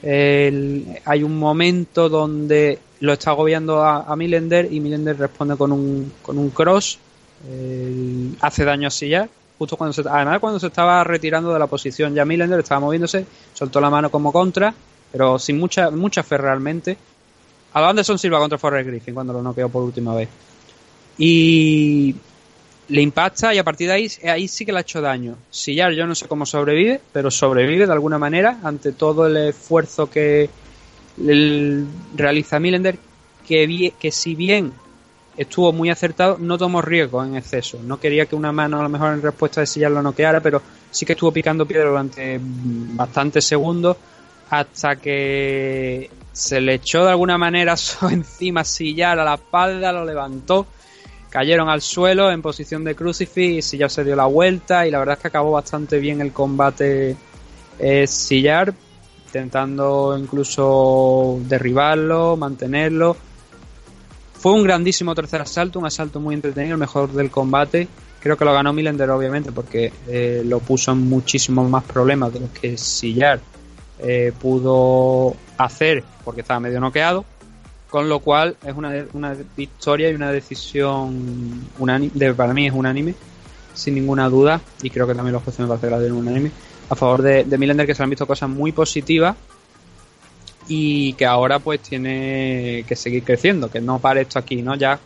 El- 0.00 1.00
hay 1.04 1.24
un 1.24 1.36
momento 1.38 2.08
donde 2.08 2.78
lo 3.00 3.12
está 3.12 3.32
agobiando 3.32 3.82
a, 3.82 4.02
a 4.04 4.14
Millender 4.14 4.72
y 4.72 4.78
Millender 4.78 5.18
responde 5.18 5.56
con 5.56 5.72
un, 5.72 6.12
con 6.22 6.38
un 6.38 6.50
cross, 6.50 6.98
el- 7.50 8.36
hace 8.40 8.64
daño 8.64 8.86
a 8.86 8.90
Sillar. 8.92 9.28
Justo 9.58 9.76
cuando 9.76 9.92
se, 9.92 10.02
además 10.08 10.38
cuando 10.38 10.60
se 10.60 10.68
estaba 10.68 11.02
retirando 11.02 11.52
de 11.52 11.58
la 11.58 11.66
posición, 11.66 12.14
ya 12.14 12.24
Millender 12.24 12.60
estaba 12.60 12.80
moviéndose, 12.80 13.26
soltó 13.54 13.80
la 13.80 13.90
mano 13.90 14.08
como 14.08 14.30
contra, 14.32 14.72
pero 15.12 15.38
sin 15.38 15.58
mucha, 15.58 15.90
mucha 15.90 16.22
fe 16.22 16.38
realmente. 16.38 16.96
A 17.72 17.88
Anderson 17.88 18.18
Silva 18.18 18.38
contra 18.38 18.58
Forrest 18.58 18.88
Griffin 18.88 19.14
cuando 19.14 19.32
lo 19.32 19.42
noqueó 19.42 19.68
por 19.68 19.82
última 19.82 20.14
vez. 20.14 20.28
Y 21.18 22.14
le 22.88 23.02
impacta 23.02 23.54
y 23.54 23.58
a 23.58 23.64
partir 23.64 23.88
de 23.88 23.94
ahí, 23.94 24.10
ahí 24.24 24.48
sí 24.48 24.64
que 24.64 24.72
le 24.72 24.78
ha 24.78 24.82
hecho 24.82 25.00
daño. 25.00 25.36
Sillar 25.50 25.92
yo 25.92 26.06
no 26.06 26.14
sé 26.14 26.26
cómo 26.26 26.46
sobrevive, 26.46 27.00
pero 27.12 27.30
sobrevive 27.30 27.86
de 27.86 27.92
alguna 27.92 28.18
manera 28.18 28.58
ante 28.62 28.92
todo 28.92 29.26
el 29.26 29.36
esfuerzo 29.36 30.08
que 30.08 30.48
realiza 32.16 32.60
Millender, 32.60 32.98
que, 33.46 33.92
que 33.98 34.12
si 34.12 34.34
bien 34.34 34.72
estuvo 35.36 35.72
muy 35.72 35.90
acertado, 35.90 36.38
no 36.40 36.56
tomó 36.56 36.80
riesgo 36.80 37.22
en 37.22 37.36
exceso. 37.36 37.78
No 37.82 38.00
quería 38.00 38.26
que 38.26 38.36
una 38.36 38.52
mano 38.52 38.80
a 38.80 38.82
lo 38.82 38.88
mejor 38.88 39.12
en 39.12 39.22
respuesta 39.22 39.60
de 39.60 39.66
Sillar 39.66 39.90
lo 39.90 40.02
noqueara, 40.02 40.40
pero 40.40 40.62
sí 40.90 41.04
que 41.04 41.12
estuvo 41.12 41.32
picando 41.32 41.66
piedra 41.66 41.88
durante 41.88 42.40
bastantes 42.40 43.44
segundos 43.44 43.96
hasta 44.50 44.96
que 44.96 46.10
se 46.32 46.60
le 46.60 46.74
echó 46.74 47.04
de 47.04 47.10
alguna 47.10 47.36
manera 47.36 47.74
encima 48.10 48.64
Sillar 48.64 49.18
a 49.18 49.24
la 49.24 49.34
espalda, 49.34 49.92
lo 49.92 50.04
levantó, 50.04 50.66
cayeron 51.30 51.68
al 51.68 51.82
suelo 51.82 52.30
en 52.30 52.40
posición 52.42 52.84
de 52.84 52.94
crucifix 52.94 53.58
y 53.58 53.62
Sillar 53.62 53.90
se 53.90 54.04
dio 54.04 54.16
la 54.16 54.26
vuelta 54.26 54.86
y 54.86 54.90
la 54.90 54.98
verdad 54.98 55.16
es 55.16 55.22
que 55.22 55.28
acabó 55.28 55.52
bastante 55.52 55.98
bien 55.98 56.20
el 56.20 56.32
combate 56.32 57.16
eh, 57.78 58.06
Sillar, 58.06 58.72
intentando 59.26 60.16
incluso 60.18 61.38
derribarlo, 61.42 62.36
mantenerlo. 62.36 63.16
Fue 64.34 64.52
un 64.52 64.62
grandísimo 64.62 65.14
tercer 65.16 65.40
asalto, 65.40 65.80
un 65.80 65.86
asalto 65.86 66.20
muy 66.20 66.34
entretenido, 66.34 66.74
el 66.74 66.80
mejor 66.80 67.12
del 67.12 67.28
combate. 67.28 67.88
Creo 68.20 68.36
que 68.36 68.44
lo 68.44 68.52
ganó 68.52 68.72
Millender 68.72 69.10
obviamente 69.10 69.52
porque 69.52 69.92
eh, 70.06 70.42
lo 70.44 70.60
puso 70.60 70.92
en 70.92 71.08
muchísimos 71.08 71.68
más 71.68 71.84
problemas 71.84 72.32
de 72.32 72.40
los 72.40 72.50
que 72.50 72.76
Sillar 72.76 73.40
eh, 74.00 74.32
pudo 74.40 75.34
hacer 75.56 76.04
porque 76.24 76.42
estaba 76.42 76.60
medio 76.60 76.80
noqueado. 76.80 77.24
Con 77.90 78.08
lo 78.10 78.20
cual 78.20 78.56
es 78.66 78.74
una, 78.74 78.92
una 79.14 79.34
victoria 79.56 80.10
y 80.10 80.14
una 80.14 80.30
decisión 80.30 81.68
unánime, 81.78 82.12
de- 82.14 82.34
para 82.34 82.52
mí 82.52 82.66
es 82.66 82.74
unánime, 82.74 83.14
sin 83.72 83.94
ninguna 83.94 84.28
duda, 84.28 84.60
y 84.82 84.90
creo 84.90 85.06
que 85.06 85.14
también 85.14 85.32
los 85.32 85.42
jueces 85.42 85.60
me 85.60 85.68
parece 85.68 85.86
que 85.86 85.90
la 85.92 85.98
dieron 86.00 86.18
unánime, 86.18 86.50
a 86.90 86.94
favor 86.94 87.22
de, 87.22 87.44
de 87.44 87.56
Millender 87.58 87.86
que 87.86 87.94
se 87.94 88.02
han 88.02 88.10
visto 88.10 88.26
cosas 88.26 88.50
muy 88.50 88.72
positivas 88.72 89.36
y 90.68 91.14
que 91.14 91.24
ahora 91.24 91.58
pues 91.60 91.80
tiene 91.80 92.84
que 92.86 92.94
seguir 92.94 93.22
creciendo, 93.24 93.70
que 93.70 93.80
no 93.80 93.98
pare 93.98 94.22
esto 94.22 94.38
aquí, 94.38 94.60
¿no? 94.62 94.74
Ya 94.74 94.98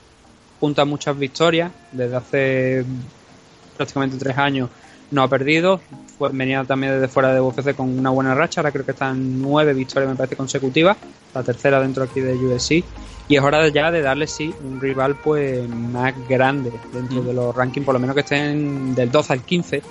junta 0.59 0.85
muchas 0.85 1.17
victorias, 1.17 1.71
desde 1.93 2.17
hace 2.17 2.85
prácticamente 3.77 4.17
tres 4.17 4.37
años 4.39 4.71
no 5.13 5.23
ha 5.23 5.29
perdido, 5.29 5.81
pues 6.23 6.37
venía 6.37 6.63
también 6.63 6.93
desde 6.93 7.09
fuera 7.09 7.35
de 7.35 7.41
UFC 7.41 7.75
con 7.75 7.99
una 7.99 8.11
buena 8.11 8.33
racha, 8.33 8.61
ahora 8.61 8.71
creo 8.71 8.85
que 8.85 8.93
están 8.93 9.43
nueve 9.43 9.75
victorias 9.75 10.09
me 10.09 10.15
parece 10.15 10.37
consecutivas, 10.37 10.97
la 11.35 11.43
tercera 11.43 11.81
dentro 11.81 12.05
aquí 12.05 12.21
de 12.21 12.37
UFC 12.37 12.85
y 13.27 13.35
es 13.35 13.43
hora 13.43 13.59
de 13.59 13.73
ya 13.73 13.91
de 13.91 14.03
darle 14.03 14.29
sí 14.29 14.55
un 14.63 14.81
rival 14.81 15.17
pues 15.17 15.69
más 15.69 16.15
grande 16.29 16.71
dentro 16.93 17.25
de 17.25 17.33
los 17.33 17.53
rankings, 17.57 17.85
por 17.85 17.95
lo 17.95 17.99
menos 17.99 18.15
que 18.15 18.21
estén 18.21 18.95
del 18.95 19.11
12 19.11 19.33
al 19.33 19.41
15 19.43 19.77
en 19.79 19.83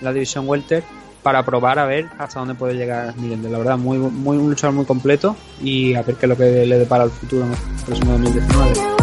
la 0.00 0.12
división 0.12 0.48
welter 0.48 0.82
para 1.22 1.44
probar 1.44 1.78
a 1.78 1.86
ver 1.86 2.08
hasta 2.18 2.40
dónde 2.40 2.56
puede 2.56 2.74
llegar 2.74 3.16
Miranda. 3.16 3.48
La 3.48 3.58
verdad, 3.58 3.78
muy, 3.78 3.98
muy 3.98 4.38
un 4.38 4.50
luchador 4.50 4.74
muy 4.74 4.86
completo 4.86 5.36
y 5.62 5.94
a 5.94 6.02
ver 6.02 6.16
qué 6.16 6.26
es 6.26 6.30
lo 6.30 6.36
que 6.36 6.66
le 6.66 6.78
depara 6.80 7.04
el 7.04 7.10
futuro 7.10 7.44
en 7.44 7.52
el 7.52 7.84
próximo 7.84 8.10
2019. 8.10 8.99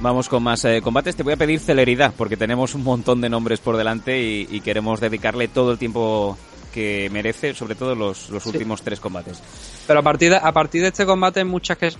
Vamos 0.00 0.30
con 0.30 0.42
más 0.42 0.64
eh, 0.64 0.80
combates. 0.82 1.14
Te 1.14 1.22
voy 1.22 1.34
a 1.34 1.36
pedir 1.36 1.60
celeridad 1.60 2.14
porque 2.16 2.36
tenemos 2.36 2.74
un 2.74 2.82
montón 2.82 3.20
de 3.20 3.28
nombres 3.28 3.60
por 3.60 3.76
delante 3.76 4.20
y, 4.20 4.48
y 4.50 4.60
queremos 4.62 4.98
dedicarle 4.98 5.48
todo 5.48 5.72
el 5.72 5.78
tiempo 5.78 6.38
que 6.72 7.10
merece, 7.12 7.52
sobre 7.52 7.74
todo 7.74 7.94
los, 7.94 8.30
los 8.30 8.46
últimos 8.46 8.80
tres 8.80 8.98
combates. 8.98 9.42
Pero 9.86 10.00
a 10.00 10.02
partir 10.02 10.30
de, 10.30 10.36
a 10.36 10.52
partir 10.52 10.80
de 10.82 10.88
este 10.88 11.04
combate, 11.04 11.44
muchas 11.44 11.76
que 11.76 11.92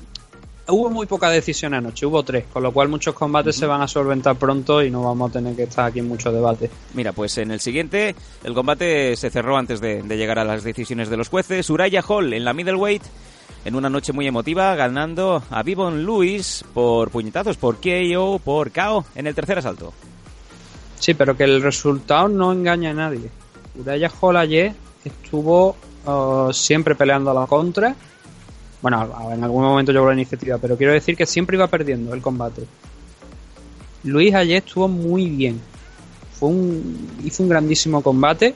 hubo 0.68 0.88
muy 0.88 1.06
poca 1.06 1.28
decisión 1.28 1.74
anoche, 1.74 2.06
hubo 2.06 2.22
tres, 2.22 2.44
con 2.50 2.62
lo 2.62 2.72
cual 2.72 2.88
muchos 2.88 3.14
combates 3.14 3.56
se 3.56 3.66
van 3.66 3.82
a 3.82 3.88
solventar 3.88 4.36
pronto 4.36 4.82
y 4.82 4.90
no 4.90 5.02
vamos 5.02 5.30
a 5.30 5.32
tener 5.34 5.54
que 5.54 5.64
estar 5.64 5.86
aquí 5.86 5.98
en 5.98 6.08
mucho 6.08 6.32
debate. 6.32 6.70
Mira, 6.94 7.12
pues 7.12 7.36
en 7.38 7.50
el 7.50 7.60
siguiente, 7.60 8.14
el 8.44 8.54
combate 8.54 9.14
se 9.16 9.28
cerró 9.28 9.58
antes 9.58 9.80
de, 9.80 10.02
de 10.02 10.16
llegar 10.16 10.38
a 10.38 10.44
las 10.44 10.64
decisiones 10.64 11.10
de 11.10 11.16
los 11.16 11.28
jueces. 11.28 11.68
Uraya 11.68 12.02
Hall 12.06 12.32
en 12.32 12.44
la 12.44 12.54
middleweight, 12.54 13.02
en 13.64 13.74
una 13.74 13.90
noche 13.90 14.12
muy 14.12 14.26
emotiva, 14.26 14.74
ganando 14.74 15.42
a 15.50 15.62
Vivon 15.62 16.04
Lewis 16.04 16.64
por 16.72 17.10
puñetazos, 17.10 17.56
por 17.56 17.76
KO, 17.76 18.38
por 18.42 18.70
KO 18.70 19.04
en 19.14 19.26
el 19.26 19.34
tercer 19.34 19.58
asalto. 19.58 19.92
Sí, 20.98 21.14
pero 21.14 21.36
que 21.36 21.44
el 21.44 21.62
resultado 21.62 22.28
no 22.28 22.52
engaña 22.52 22.90
a 22.90 22.94
nadie. 22.94 23.30
Uraya 23.78 24.10
Hall 24.20 24.36
ayer 24.36 24.74
estuvo 25.04 25.76
uh, 26.06 26.52
siempre 26.52 26.94
peleando 26.94 27.30
a 27.30 27.34
la 27.34 27.46
contra. 27.46 27.94
Bueno, 28.82 29.10
en 29.32 29.44
algún 29.44 29.62
momento 29.62 29.92
llevó 29.92 30.08
la 30.08 30.14
iniciativa, 30.14 30.58
pero 30.58 30.76
quiero 30.76 30.92
decir 30.92 31.16
que 31.16 31.26
siempre 31.26 31.56
iba 31.56 31.66
perdiendo 31.66 32.14
el 32.14 32.22
combate. 32.22 32.66
Luis 34.04 34.34
ayer 34.34 34.62
estuvo 34.64 34.88
muy 34.88 35.28
bien. 35.28 35.60
Fue 36.38 36.48
un, 36.48 37.18
hizo 37.24 37.42
un 37.42 37.48
grandísimo 37.50 38.02
combate. 38.02 38.54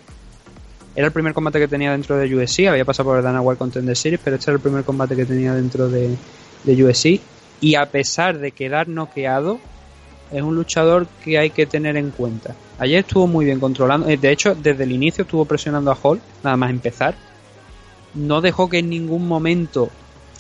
Era 0.97 1.07
el 1.07 1.13
primer 1.13 1.35
combate 1.35 1.59
que 1.59 1.69
tenía 1.69 1.93
dentro 1.93 2.17
de 2.17 2.35
USC. 2.35 2.69
Había 2.69 2.85
pasado 2.85 3.09
por 3.11 3.19
el 3.19 3.25
Dana 3.25 3.41
White 3.41 3.59
Contender 3.59 3.97
Series, 3.97 4.21
pero 4.23 4.37
este 4.37 4.51
era 4.51 4.57
el 4.57 4.63
primer 4.63 4.85
combate 4.85 5.17
que 5.17 5.25
tenía 5.25 5.55
dentro 5.55 5.89
de, 5.89 6.17
de 6.63 6.85
USC. 6.85 7.21
Y 7.61 7.75
a 7.75 7.87
pesar 7.87 8.39
de 8.39 8.53
quedar 8.53 8.89
noqueado, 8.89 9.59
es 10.31 10.43
un 10.43 10.55
luchador 10.55 11.07
que 11.25 11.39
hay 11.39 11.51
que 11.51 11.67
tener 11.67 11.97
en 11.97 12.11
cuenta. 12.11 12.55
Ayer 12.79 13.01
estuvo 13.01 13.27
muy 13.27 13.45
bien 13.45 13.61
controlando. 13.61 14.07
De 14.07 14.31
hecho, 14.31 14.55
desde 14.55 14.85
el 14.85 14.93
inicio 14.93 15.23
estuvo 15.23 15.45
presionando 15.45 15.91
a 15.91 15.99
Hall, 16.01 16.21
nada 16.43 16.57
más 16.57 16.71
empezar. 16.71 17.15
No 18.15 18.41
dejó 18.41 18.69
que 18.69 18.79
en 18.79 18.89
ningún 18.89 19.27
momento 19.27 19.91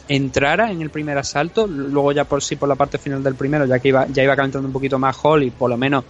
entrara 0.08 0.70
en 0.70 0.82
el 0.82 0.90
primer 0.90 1.18
asalto. 1.18 1.66
Luego 1.66 2.12
ya 2.12 2.24
por 2.24 2.42
sí 2.42 2.56
por 2.56 2.68
la 2.68 2.76
parte 2.76 2.98
final 2.98 3.22
del 3.22 3.34
primero, 3.34 3.66
ya 3.66 3.78
que 3.78 3.88
iba, 3.88 4.06
ya 4.08 4.22
iba 4.22 4.36
calentando 4.36 4.68
un 4.68 4.72
poquito 4.72 4.98
más 4.98 5.16
Hall 5.22 5.42
y 5.42 5.50
por 5.50 5.70
lo 5.70 5.76
menos 5.76 6.04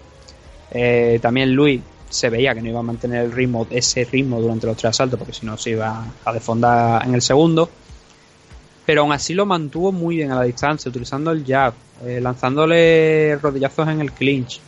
eh, 0.70 1.18
también 1.22 1.54
Luis 1.54 1.80
se 2.14 2.30
veía 2.30 2.54
que 2.54 2.62
no 2.62 2.68
iba 2.68 2.78
a 2.78 2.82
mantener 2.84 3.24
el 3.24 3.32
ritmo, 3.32 3.66
ese 3.70 4.04
ritmo 4.04 4.40
durante 4.40 4.68
los 4.68 4.76
tres 4.76 4.90
asaltos, 4.90 5.18
porque 5.18 5.32
si 5.32 5.44
no 5.44 5.58
se 5.58 5.70
iba 5.70 6.06
a 6.24 6.32
desfondar 6.32 7.04
en 7.04 7.12
el 7.12 7.20
segundo. 7.20 7.68
Pero 8.86 9.00
aún 9.00 9.12
así 9.12 9.34
lo 9.34 9.46
mantuvo 9.46 9.90
muy 9.90 10.16
bien 10.16 10.30
a 10.30 10.36
la 10.36 10.44
distancia, 10.44 10.88
utilizando 10.88 11.32
el 11.32 11.44
jab, 11.44 11.74
eh, 12.04 12.20
lanzándole 12.20 13.36
rodillazos 13.42 13.88
en 13.88 14.00
el 14.00 14.12
clinch, 14.12 14.60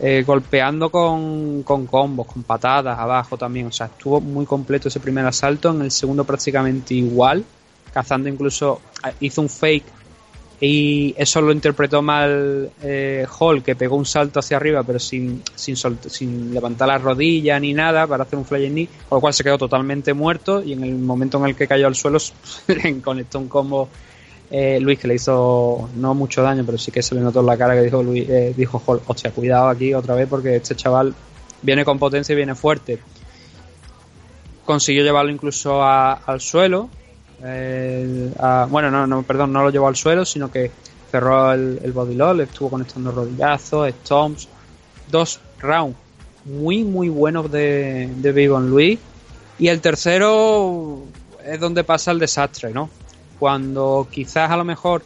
eh, 0.00 0.24
golpeando 0.26 0.90
con, 0.90 1.62
con 1.62 1.86
combos, 1.86 2.26
con 2.26 2.42
patadas 2.42 2.98
abajo 2.98 3.38
también. 3.38 3.68
O 3.68 3.72
sea, 3.72 3.86
estuvo 3.86 4.20
muy 4.20 4.44
completo 4.44 4.88
ese 4.88 4.98
primer 4.98 5.24
asalto. 5.24 5.70
En 5.70 5.82
el 5.82 5.92
segundo 5.92 6.24
prácticamente 6.24 6.94
igual, 6.94 7.44
cazando 7.92 8.28
incluso, 8.28 8.80
hizo 9.20 9.40
un 9.40 9.48
fake 9.48 9.95
y 10.60 11.14
eso 11.18 11.42
lo 11.42 11.52
interpretó 11.52 12.00
mal 12.00 12.70
eh, 12.82 13.26
Hall, 13.38 13.62
que 13.62 13.76
pegó 13.76 13.96
un 13.96 14.06
salto 14.06 14.40
hacia 14.40 14.56
arriba, 14.56 14.82
pero 14.82 14.98
sin, 14.98 15.42
sin, 15.54 15.76
sin 15.76 16.54
levantar 16.54 16.88
la 16.88 16.98
rodilla 16.98 17.60
ni 17.60 17.74
nada 17.74 18.06
para 18.06 18.24
hacer 18.24 18.38
un 18.38 18.46
flying 18.46 18.72
knee, 18.72 18.88
con 19.08 19.16
lo 19.16 19.20
cual 19.20 19.34
se 19.34 19.44
quedó 19.44 19.58
totalmente 19.58 20.14
muerto. 20.14 20.62
Y 20.62 20.72
en 20.72 20.82
el 20.84 20.94
momento 20.94 21.38
en 21.38 21.46
el 21.46 21.56
que 21.56 21.66
cayó 21.66 21.86
al 21.86 21.94
suelo, 21.94 22.18
le 22.68 23.00
conectó 23.02 23.38
un 23.38 23.48
combo 23.48 23.88
eh, 24.50 24.78
Luis 24.80 24.98
que 24.98 25.08
le 25.08 25.16
hizo 25.16 25.90
no 25.96 26.14
mucho 26.14 26.42
daño, 26.42 26.64
pero 26.64 26.78
sí 26.78 26.90
que 26.90 27.02
se 27.02 27.14
le 27.14 27.20
notó 27.20 27.40
en 27.40 27.46
la 27.46 27.58
cara 27.58 27.74
que 27.74 27.82
dijo 27.82 28.02
Luis, 28.02 28.26
eh, 28.28 28.54
dijo 28.56 28.82
Hall, 28.86 29.02
hostia, 29.06 29.32
cuidado 29.32 29.68
aquí 29.68 29.92
otra 29.92 30.14
vez 30.14 30.26
porque 30.28 30.56
este 30.56 30.74
chaval 30.74 31.14
viene 31.60 31.84
con 31.84 31.98
potencia 31.98 32.32
y 32.32 32.36
viene 32.36 32.54
fuerte. 32.54 32.98
Consiguió 34.64 35.02
llevarlo 35.02 35.30
incluso 35.30 35.82
al 35.84 36.40
suelo, 36.40 36.88
eh, 37.42 38.32
bueno, 38.68 38.90
no, 38.90 39.06
no, 39.06 39.22
perdón, 39.22 39.52
no 39.52 39.62
lo 39.62 39.70
llevó 39.70 39.88
al 39.88 39.96
suelo, 39.96 40.24
sino 40.24 40.50
que 40.50 40.70
cerró 41.10 41.52
el, 41.52 41.80
el 41.82 41.92
body 41.92 42.14
lock, 42.14 42.40
estuvo 42.40 42.70
conectando 42.70 43.12
rodillazos, 43.12 43.90
stomps, 43.90 44.48
dos 45.10 45.40
rounds 45.58 45.96
muy, 46.46 46.84
muy 46.84 47.08
buenos 47.08 47.50
de, 47.50 48.10
de 48.16 48.32
Vivon 48.32 48.70
Luis. 48.70 48.98
Y 49.58 49.68
el 49.68 49.80
tercero 49.80 51.02
es 51.44 51.60
donde 51.60 51.84
pasa 51.84 52.10
el 52.10 52.18
desastre, 52.18 52.72
¿no? 52.72 52.88
Cuando 53.38 54.06
quizás 54.10 54.50
a 54.50 54.56
lo 54.56 54.64
mejor, 54.64 55.02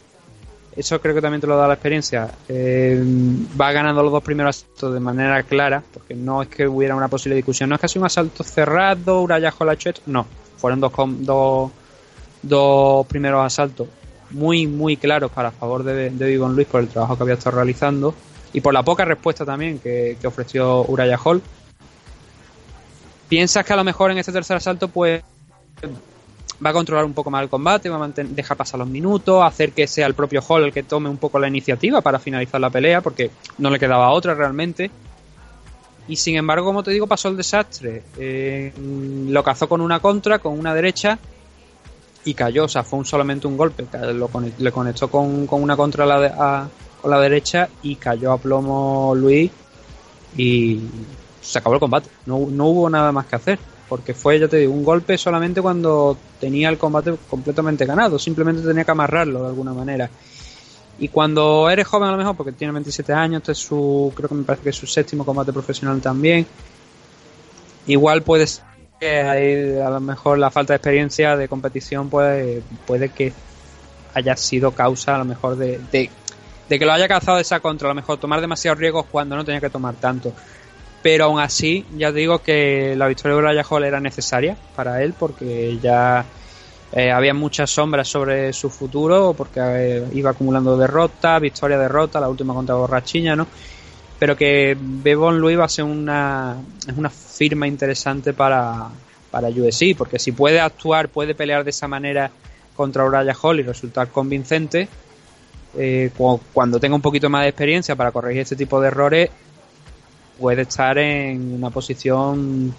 eso 0.75 1.01
creo 1.01 1.15
que 1.15 1.21
también 1.21 1.41
te 1.41 1.47
lo 1.47 1.57
da 1.57 1.67
la 1.67 1.73
experiencia, 1.73 2.29
eh, 2.47 3.01
va 3.59 3.71
ganando 3.71 4.03
los 4.03 4.11
dos 4.11 4.23
primeros 4.23 4.57
asaltos 4.57 4.93
de 4.93 4.99
manera 4.99 5.43
clara, 5.43 5.83
porque 5.93 6.15
no 6.15 6.41
es 6.41 6.47
que 6.47 6.67
hubiera 6.67 6.95
una 6.95 7.07
posible 7.07 7.35
discusión, 7.35 7.69
no 7.69 7.75
es 7.75 7.81
casi 7.81 7.99
un 7.99 8.05
asalto 8.05 8.43
cerrado, 8.43 9.21
Uraya 9.21 9.53
la 9.59 9.73
esto, 9.73 10.01
no, 10.05 10.25
fueron 10.57 10.79
dos, 10.79 10.91
dos 11.19 11.71
dos 12.41 13.05
primeros 13.07 13.45
asaltos 13.45 13.87
muy, 14.31 14.67
muy 14.67 14.97
claros 14.97 15.31
para 15.31 15.51
favor 15.51 15.83
de, 15.83 16.09
de 16.09 16.35
Luis 16.37 16.67
por 16.67 16.81
el 16.81 16.87
trabajo 16.87 17.17
que 17.17 17.23
había 17.23 17.35
estado 17.35 17.57
realizando 17.57 18.15
y 18.53 18.61
por 18.61 18.73
la 18.73 18.83
poca 18.83 19.05
respuesta 19.05 19.45
también 19.45 19.79
que, 19.79 20.17
que 20.19 20.27
ofreció 20.27 20.85
Uraya 20.85 21.17
Hall. 21.17 21.41
Piensas 23.27 23.65
que 23.65 23.73
a 23.73 23.77
lo 23.77 23.83
mejor 23.83 24.11
en 24.11 24.17
este 24.17 24.31
tercer 24.31 24.57
asalto, 24.57 24.87
pues 24.89 25.23
va 26.63 26.69
a 26.69 26.73
controlar 26.73 27.05
un 27.05 27.13
poco 27.13 27.31
más 27.31 27.43
el 27.43 27.49
combate, 27.49 27.89
va 27.89 28.03
a 28.03 28.09
dejar 28.09 28.57
pasar 28.57 28.79
los 28.79 28.87
minutos, 28.87 29.43
hacer 29.43 29.71
que 29.71 29.87
sea 29.87 30.05
el 30.05 30.13
propio 30.13 30.41
Hall 30.47 30.63
el 30.63 30.73
que 30.73 30.83
tome 30.83 31.09
un 31.09 31.17
poco 31.17 31.39
la 31.39 31.47
iniciativa 31.47 32.01
para 32.01 32.19
finalizar 32.19 32.61
la 32.61 32.69
pelea, 32.69 33.01
porque 33.01 33.31
no 33.57 33.69
le 33.69 33.79
quedaba 33.79 34.11
otra 34.11 34.35
realmente. 34.35 34.91
Y 36.07 36.15
sin 36.17 36.35
embargo, 36.35 36.65
como 36.65 36.83
te 36.83 36.91
digo, 36.91 37.07
pasó 37.07 37.29
el 37.29 37.37
desastre. 37.37 38.03
Eh, 38.17 38.73
lo 39.29 39.43
cazó 39.43 39.69
con 39.69 39.81
una 39.81 39.99
contra, 39.99 40.39
con 40.39 40.57
una 40.59 40.73
derecha, 40.73 41.17
y 42.23 42.33
cayó, 42.33 42.65
o 42.65 42.67
sea, 42.67 42.83
fue 42.83 42.99
un, 42.99 43.05
solamente 43.05 43.47
un 43.47 43.57
golpe, 43.57 43.85
lo 44.13 44.29
le 44.59 44.71
conectó 44.71 45.09
con, 45.09 45.47
con 45.47 45.63
una 45.63 45.75
contra 45.75 46.05
la, 46.05 46.19
de, 46.19 46.27
a, 46.27 46.67
con 47.01 47.11
la 47.11 47.19
derecha 47.19 47.69
y 47.81 47.95
cayó 47.95 48.31
a 48.31 48.37
plomo 48.37 49.13
Luis 49.15 49.51
y 50.37 50.79
se 51.41 51.57
acabó 51.57 51.75
el 51.75 51.79
combate, 51.79 52.09
no, 52.25 52.47
no 52.49 52.67
hubo 52.67 52.89
nada 52.89 53.11
más 53.11 53.25
que 53.25 53.35
hacer, 53.35 53.59
porque 53.89 54.13
fue, 54.13 54.39
ya 54.39 54.47
te 54.47 54.57
digo, 54.57 54.71
un 54.71 54.83
golpe 54.83 55.17
solamente 55.17 55.61
cuando 55.61 56.17
tenía 56.39 56.69
el 56.69 56.77
combate 56.77 57.15
completamente 57.29 57.85
ganado, 57.85 58.19
simplemente 58.19 58.61
tenía 58.61 58.85
que 58.85 58.91
amarrarlo 58.91 59.41
de 59.41 59.47
alguna 59.47 59.73
manera. 59.73 60.09
Y 60.99 61.07
cuando 61.07 61.69
eres 61.69 61.87
joven 61.87 62.09
a 62.09 62.11
lo 62.11 62.17
mejor, 62.17 62.35
porque 62.35 62.51
tiene 62.51 62.71
27 62.73 63.11
años, 63.11 63.41
este 63.41 63.53
es 63.53 63.57
su, 63.57 64.13
creo 64.15 64.29
que 64.29 64.35
me 64.35 64.43
parece 64.43 64.63
que 64.63 64.69
es 64.69 64.75
su 64.75 64.85
séptimo 64.85 65.25
combate 65.25 65.51
profesional 65.51 65.99
también, 65.99 66.45
igual 67.87 68.21
puedes 68.21 68.61
hay, 69.01 69.79
a 69.79 69.89
lo 69.89 69.99
mejor 69.99 70.37
la 70.37 70.51
falta 70.51 70.73
de 70.73 70.77
experiencia 70.77 71.35
de 71.35 71.47
competición 71.47 72.09
puede, 72.09 72.61
puede 72.85 73.09
que 73.09 73.33
haya 74.13 74.35
sido 74.35 74.71
causa 74.71 75.15
a 75.15 75.17
lo 75.17 75.25
mejor 75.25 75.55
de, 75.55 75.79
de, 75.91 76.09
que 76.79 76.85
lo 76.85 76.91
haya 76.91 77.07
cazado 77.07 77.39
esa 77.39 77.59
contra, 77.59 77.87
a 77.87 77.91
lo 77.91 77.95
mejor 77.95 78.19
tomar 78.19 78.41
demasiados 78.41 78.79
riesgos 78.79 79.05
cuando 79.11 79.35
no 79.35 79.43
tenía 79.43 79.59
que 79.59 79.69
tomar 79.69 79.95
tanto. 79.95 80.33
Pero 81.01 81.25
aún 81.25 81.39
así, 81.39 81.85
ya 81.97 82.11
digo 82.11 82.39
que 82.39 82.95
la 82.95 83.07
victoria 83.07 83.35
de 83.35 83.41
Uraya 83.41 83.65
Hall 83.67 83.83
era 83.83 83.99
necesaria 83.99 84.55
para 84.75 85.01
él 85.01 85.15
porque 85.17 85.79
ya 85.81 86.23
eh, 86.93 87.11
había 87.11 87.33
muchas 87.33 87.71
sombras 87.71 88.07
sobre 88.07 88.53
su 88.53 88.69
futuro, 88.69 89.33
porque 89.35 89.59
eh, 89.63 90.03
iba 90.13 90.29
acumulando 90.29 90.77
derrotas, 90.77 91.41
victoria, 91.41 91.79
derrota, 91.79 92.19
la 92.19 92.29
última 92.29 92.53
contra 92.53 92.75
Borrachiña, 92.75 93.35
¿no? 93.35 93.47
Pero 94.21 94.37
que 94.37 94.77
Bebon 94.79 95.39
Luis 95.39 95.57
va 95.57 95.65
a 95.65 95.67
ser 95.67 95.83
una, 95.83 96.55
es 96.87 96.95
una 96.95 97.09
firma 97.09 97.67
interesante 97.67 98.33
para, 98.33 98.87
para 99.31 99.47
USC, 99.47 99.97
porque 99.97 100.19
si 100.19 100.31
puede 100.31 100.59
actuar, 100.59 101.09
puede 101.09 101.33
pelear 101.33 101.63
de 101.63 101.71
esa 101.71 101.87
manera 101.87 102.29
contra 102.75 103.03
Uraya 103.03 103.35
Hall 103.41 103.61
y 103.61 103.63
resultar 103.63 104.09
convincente, 104.09 104.87
eh, 105.75 106.11
cuando 106.53 106.79
tenga 106.79 106.93
un 106.93 107.01
poquito 107.01 107.31
más 107.31 107.41
de 107.41 107.47
experiencia 107.47 107.95
para 107.95 108.11
corregir 108.11 108.43
este 108.43 108.55
tipo 108.55 108.79
de 108.79 108.89
errores, 108.89 109.31
puede 110.39 110.61
estar 110.61 110.99
en 110.99 111.55
una 111.55 111.71
posición 111.71 112.75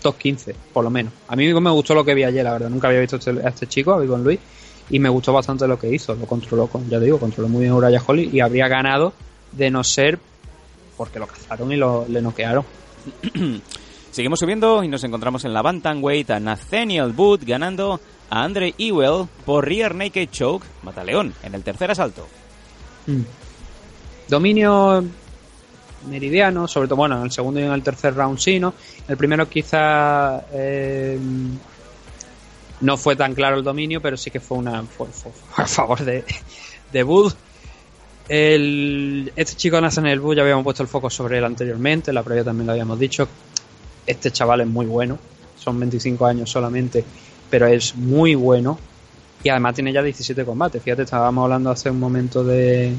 top 0.00 0.16
15, 0.16 0.56
por 0.72 0.84
lo 0.84 0.88
menos. 0.88 1.12
A 1.28 1.36
mí 1.36 1.52
me 1.52 1.70
gustó 1.70 1.94
lo 1.94 2.02
que 2.02 2.14
vi 2.14 2.24
ayer, 2.24 2.42
la 2.42 2.52
verdad. 2.52 2.70
Nunca 2.70 2.88
había 2.88 3.00
visto 3.00 3.18
a 3.44 3.48
este 3.50 3.66
chico, 3.66 3.92
a 3.92 3.98
Bebon 3.98 4.24
Luis, 4.24 4.40
y 4.88 5.00
me 5.00 5.10
gustó 5.10 5.34
bastante 5.34 5.68
lo 5.68 5.78
que 5.78 5.92
hizo. 5.92 6.14
Lo 6.14 6.24
controló, 6.24 6.66
con, 6.66 6.88
ya 6.88 6.98
digo, 6.98 7.20
controló 7.20 7.50
muy 7.50 7.60
bien 7.60 7.74
Uraya 7.74 8.00
Hall 8.06 8.20
y 8.20 8.40
habría 8.40 8.68
ganado 8.68 9.12
de 9.52 9.70
no 9.70 9.84
ser 9.84 10.18
porque 10.96 11.18
lo 11.18 11.26
cazaron 11.26 11.70
y 11.72 11.76
lo, 11.76 12.06
le 12.08 12.20
noquearon. 12.22 12.64
Seguimos 14.10 14.38
subiendo 14.38 14.82
y 14.82 14.88
nos 14.88 15.04
encontramos 15.04 15.44
en 15.44 15.52
la 15.52 15.62
Bantamweight 15.62 16.30
a 16.30 16.40
Nathaniel 16.40 17.12
Wood 17.16 17.40
ganando 17.46 18.00
a 18.30 18.42
Andre 18.44 18.74
Ewell 18.78 19.26
por 19.44 19.66
Rear 19.66 19.94
Naked 19.94 20.30
Choke, 20.30 20.64
Mataleón, 20.82 21.34
en 21.42 21.54
el 21.54 21.62
tercer 21.62 21.90
asalto. 21.90 22.26
Mm. 23.06 23.20
Dominio 24.28 25.04
meridiano, 26.08 26.66
sobre 26.66 26.88
todo, 26.88 26.96
bueno, 26.96 27.18
en 27.18 27.24
el 27.24 27.30
segundo 27.30 27.60
y 27.60 27.64
en 27.64 27.72
el 27.72 27.82
tercer 27.82 28.14
round 28.14 28.38
sí, 28.38 28.58
¿no? 28.58 28.74
El 29.06 29.16
primero 29.16 29.48
quizá 29.48 30.44
eh, 30.52 31.18
no 32.80 32.96
fue 32.96 33.16
tan 33.16 33.34
claro 33.34 33.56
el 33.56 33.64
dominio, 33.64 34.00
pero 34.00 34.16
sí 34.16 34.30
que 34.30 34.40
fue 34.40 34.58
una 34.58 34.82
fue- 34.82 35.06
fue 35.08 35.32
a 35.56 35.66
favor 35.66 36.04
de, 36.04 36.24
de 36.92 37.04
Wood. 37.04 37.32
El, 38.28 39.32
este 39.36 39.54
chico 39.56 39.80
Nathaniel 39.80 40.20
Wood 40.20 40.36
ya 40.36 40.42
habíamos 40.42 40.64
puesto 40.64 40.82
el 40.82 40.88
foco 40.88 41.08
sobre 41.08 41.38
él 41.38 41.44
anteriormente, 41.44 42.10
en 42.10 42.16
la 42.16 42.22
previa 42.22 42.44
también 42.44 42.66
lo 42.66 42.72
habíamos 42.72 42.98
dicho. 42.98 43.28
Este 44.06 44.30
chaval 44.30 44.62
es 44.62 44.66
muy 44.66 44.86
bueno, 44.86 45.18
son 45.58 45.78
25 45.78 46.26
años 46.26 46.50
solamente, 46.50 47.04
pero 47.50 47.66
es 47.66 47.94
muy 47.94 48.34
bueno 48.34 48.78
y 49.42 49.48
además 49.48 49.74
tiene 49.74 49.92
ya 49.92 50.02
17 50.02 50.44
combates. 50.44 50.82
Fíjate, 50.82 51.02
estábamos 51.02 51.44
hablando 51.44 51.70
hace 51.70 51.90
un 51.90 52.00
momento 52.00 52.42
de. 52.42 52.94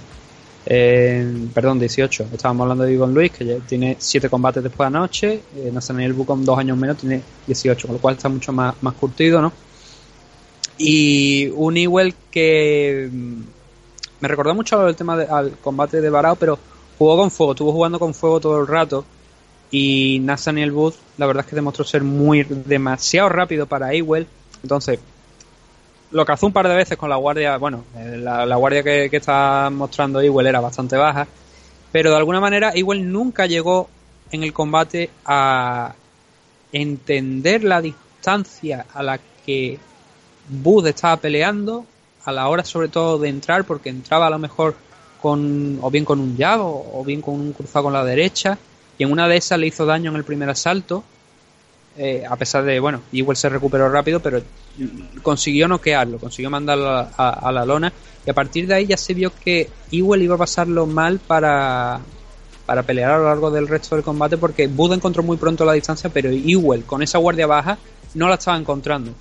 eh, 0.65 1.47
perdón, 1.53 1.79
18. 1.79 2.27
Estábamos 2.33 2.63
hablando 2.63 2.83
de 2.85 2.93
Ivon 2.93 3.13
Luis, 3.13 3.31
que 3.31 3.45
ya 3.45 3.57
tiene 3.59 3.97
7 3.99 4.29
combates 4.29 4.63
después 4.63 4.89
de 4.89 4.97
anoche. 4.97 5.41
Eh, 5.57 5.71
Nathaniel 5.73 6.13
Bu 6.13 6.25
con 6.25 6.45
2 6.45 6.59
años 6.59 6.77
menos 6.77 6.97
tiene 6.97 7.21
18, 7.47 7.87
con 7.87 7.95
lo 7.95 8.01
cual 8.01 8.15
está 8.15 8.29
mucho 8.29 8.53
más, 8.53 8.75
más 8.81 8.93
curtido, 8.93 9.41
¿no? 9.41 9.51
Y 10.77 11.47
un 11.55 11.75
Ewell 11.75 12.13
que 12.31 13.09
me 14.19 14.27
recordó 14.27 14.53
mucho 14.55 14.87
el 14.87 14.95
tema 14.95 15.17
de- 15.17 15.25
al 15.25 15.57
combate 15.57 16.01
de 16.01 16.09
Barao, 16.09 16.35
pero 16.35 16.57
jugó 16.97 17.17
con 17.17 17.31
fuego, 17.31 17.53
estuvo 17.53 17.71
jugando 17.71 17.99
con 17.99 18.13
fuego 18.13 18.39
todo 18.39 18.59
el 18.59 18.67
rato. 18.67 19.05
Y 19.69 20.19
Nathaniel 20.21 20.71
Booth, 20.71 20.95
la 21.17 21.25
verdad 21.25 21.43
es 21.43 21.49
que 21.49 21.55
demostró 21.55 21.83
ser 21.83 22.03
muy 22.03 22.43
demasiado 22.43 23.29
rápido 23.29 23.65
para 23.65 23.93
Ewell. 23.93 24.27
Entonces, 24.63 24.99
lo 26.11 26.25
cazó 26.25 26.47
un 26.47 26.53
par 26.53 26.67
de 26.67 26.75
veces 26.75 26.97
con 26.97 27.09
la 27.09 27.17
guardia. 27.17 27.57
Bueno, 27.57 27.83
eh, 27.97 28.17
la, 28.17 28.55
guardia 28.55 28.81
que, 28.81 29.09
que 29.09 29.17
está 29.17 29.69
mostrando 29.69 30.21
Ewell 30.21 30.47
era 30.47 30.61
bastante 30.61 30.95
baja. 30.95 31.27
Pero 31.91 32.11
de 32.11 32.17
alguna 32.17 32.39
manera, 32.39 32.71
Ewell 32.73 33.11
nunca 33.11 33.45
llegó 33.45 33.89
en 34.31 34.43
el 34.43 34.53
combate 34.53 35.09
a 35.25 35.93
entender 36.71 37.63
la 37.63 37.81
distancia 37.81 38.85
a 38.93 39.03
la 39.03 39.19
que 39.45 39.79
Booth 40.49 40.87
estaba 40.87 41.17
peleando. 41.17 41.85
A 42.27 42.33
la 42.33 42.49
hora, 42.49 42.65
sobre 42.65 42.89
todo, 42.89 43.17
de 43.17 43.29
entrar, 43.29 43.63
porque 43.63 43.87
entraba 43.87 44.27
a 44.27 44.29
lo 44.29 44.37
mejor 44.37 44.75
con 45.21 45.79
o 45.81 45.89
bien 45.89 46.03
con 46.03 46.19
un 46.19 46.37
jab 46.37 46.59
o, 46.61 47.01
bien 47.05 47.21
con 47.21 47.35
un 47.35 47.53
cruzado 47.53 47.83
con 47.83 47.93
la 47.93 48.03
derecha. 48.03 48.57
Y 48.97 49.03
en 49.05 49.13
una 49.13 49.29
de 49.29 49.37
esas 49.37 49.57
le 49.57 49.67
hizo 49.67 49.85
daño 49.85 50.11
en 50.11 50.17
el 50.17 50.25
primer 50.25 50.49
asalto. 50.49 51.05
Eh, 51.97 52.25
a 52.29 52.35
pesar 52.35 52.65
de, 52.65 52.81
bueno, 52.81 52.99
Ewell 53.13 53.37
se 53.37 53.47
recuperó 53.47 53.87
rápido, 53.89 54.19
pero 54.19 54.41
consiguió 55.23 55.69
noquearlo, 55.69 56.19
consiguió 56.19 56.49
mandarlo 56.49 57.07
a, 57.17 57.49
la 57.49 57.65
lona. 57.65 57.93
Y 58.25 58.29
a 58.29 58.33
partir 58.33 58.67
de 58.67 58.73
ahí 58.73 58.87
ya 58.87 58.97
se 58.97 59.13
vio 59.13 59.31
que 59.33 59.69
Ewell 59.89 60.21
iba 60.21 60.35
a 60.35 60.39
pasarlo 60.39 60.85
mal 60.85 61.19
para, 61.19 62.01
para 62.65 62.83
pelear 62.83 63.11
a 63.11 63.17
lo 63.19 63.23
largo 63.23 63.51
del 63.51 63.69
resto 63.69 63.95
del 63.95 64.03
combate, 64.03 64.35
porque 64.35 64.67
Bud 64.67 64.91
encontró 64.91 65.23
muy 65.23 65.37
pronto 65.37 65.63
la 65.63 65.71
distancia, 65.71 66.09
pero 66.09 66.29
Ewell 66.29 66.83
con 66.83 67.01
esa 67.01 67.19
guardia 67.19 67.47
baja 67.47 67.77
no 68.15 68.27
la 68.27 68.35
estaba 68.35 68.57
encontrando. 68.57 69.13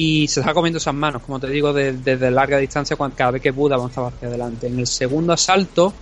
Y 0.00 0.28
se 0.28 0.38
estaba 0.38 0.54
comiendo 0.54 0.78
esas 0.78 0.94
manos, 0.94 1.22
como 1.22 1.40
te 1.40 1.48
digo, 1.48 1.72
de- 1.72 1.92
desde 1.92 2.30
larga 2.30 2.56
distancia 2.58 2.96
cada 3.16 3.32
vez 3.32 3.42
que 3.42 3.50
Bud 3.50 3.72
avanzaba 3.72 4.08
hacia 4.08 4.28
adelante. 4.28 4.68
En 4.68 4.78
el 4.78 4.86
segundo 4.86 5.32
asalto, 5.32 5.92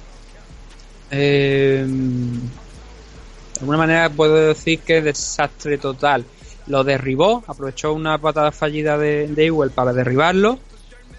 eh, 1.11 1.83
de 1.89 3.61
alguna 3.61 3.79
manera 3.79 4.11
puedo 4.11 4.35
decir 4.49 4.81
que 4.81 5.01
desastre 5.01 5.79
total. 5.79 6.27
Lo 6.67 6.85
derribó, 6.85 7.43
aprovechó 7.47 7.95
una 7.95 8.19
patada 8.19 8.53
fallida 8.53 8.99
de, 8.99 9.29
de 9.29 9.47
Ewell 9.47 9.71
para 9.71 9.95
derribarlo, 9.95 10.59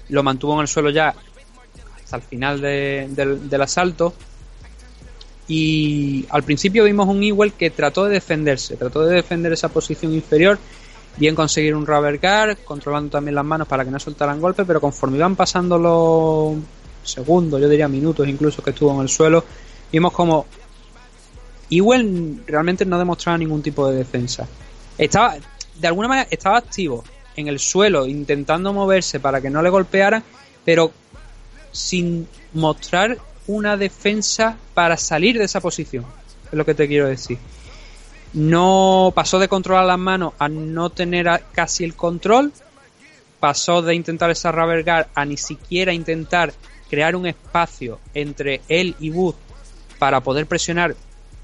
lo 0.09 0.21
mantuvo 0.21 0.53
en 0.55 0.59
el 0.61 0.67
suelo 0.67 0.91
ya 0.91 1.15
hasta 2.03 2.17
el 2.17 2.21
final 2.21 2.61
de- 2.61 3.07
del, 3.09 3.49
del 3.49 3.61
asalto. 3.63 4.13
Y 5.47 6.25
al 6.29 6.43
principio 6.43 6.83
vimos 6.83 7.07
un 7.07 7.23
Ewell 7.23 7.53
que 7.53 7.71
trató 7.71 8.05
de 8.05 8.11
defenderse, 8.11 8.75
trató 8.77 9.01
de 9.03 9.15
defender 9.15 9.51
esa 9.53 9.69
posición 9.69 10.13
inferior, 10.13 10.59
bien 11.17 11.35
conseguir 11.35 11.75
un 11.75 11.85
rubber 11.85 12.19
guard, 12.19 12.59
controlando 12.63 13.09
también 13.09 13.35
las 13.35 13.45
manos 13.45 13.67
para 13.67 13.83
que 13.83 13.91
no 13.91 13.99
soltaran 13.99 14.39
golpes, 14.39 14.65
pero 14.65 14.79
conforme 14.79 15.17
iban 15.17 15.35
pasando 15.35 15.77
los 15.77 16.57
segundos, 17.03 17.59
yo 17.59 17.67
diría 17.67 17.87
minutos 17.87 18.27
incluso 18.27 18.63
que 18.63 18.69
estuvo 18.69 18.93
en 18.93 19.01
el 19.01 19.09
suelo, 19.09 19.43
vimos 19.91 20.11
como 20.13 20.45
Ewell 21.69 22.43
realmente 22.45 22.85
no 22.85 22.97
demostraba 22.97 23.37
ningún 23.37 23.61
tipo 23.61 23.89
de 23.89 23.97
defensa. 23.97 24.47
Estaba, 24.97 25.35
de 25.75 25.87
alguna 25.87 26.07
manera, 26.07 26.27
estaba 26.31 26.57
activo 26.57 27.03
en 27.35 27.47
el 27.47 27.59
suelo, 27.59 28.07
intentando 28.07 28.73
moverse 28.73 29.19
para 29.19 29.41
que 29.41 29.49
no 29.49 29.61
le 29.61 29.69
golpearan, 29.69 30.23
pero 30.63 30.91
sin 31.71 32.27
mostrar 32.53 33.17
una 33.47 33.77
defensa 33.77 34.57
para 34.73 34.97
salir 34.97 35.37
de 35.37 35.45
esa 35.45 35.61
posición. 35.61 36.05
Es 36.45 36.53
lo 36.53 36.65
que 36.65 36.73
te 36.73 36.87
quiero 36.87 37.07
decir. 37.07 37.37
No 38.37 39.13
pasó 39.15 39.39
de 39.39 39.47
controlar 39.47 39.85
las 39.85 39.97
manos 39.97 40.33
a 40.37 40.47
no 40.47 40.91
tener 40.91 41.27
casi 41.53 41.83
el 41.83 41.95
control. 41.95 42.53
Pasó 43.39 43.81
de 43.81 43.95
intentar 43.95 44.31
guard 44.85 45.07
a 45.15 45.25
ni 45.25 45.37
siquiera 45.37 45.91
intentar 45.91 46.53
crear 46.87 47.15
un 47.15 47.25
espacio 47.25 47.99
entre 48.13 48.61
él 48.67 48.95
y 48.99 49.09
Wood 49.09 49.33
para 49.97 50.21
poder 50.21 50.45
presionar 50.45 50.95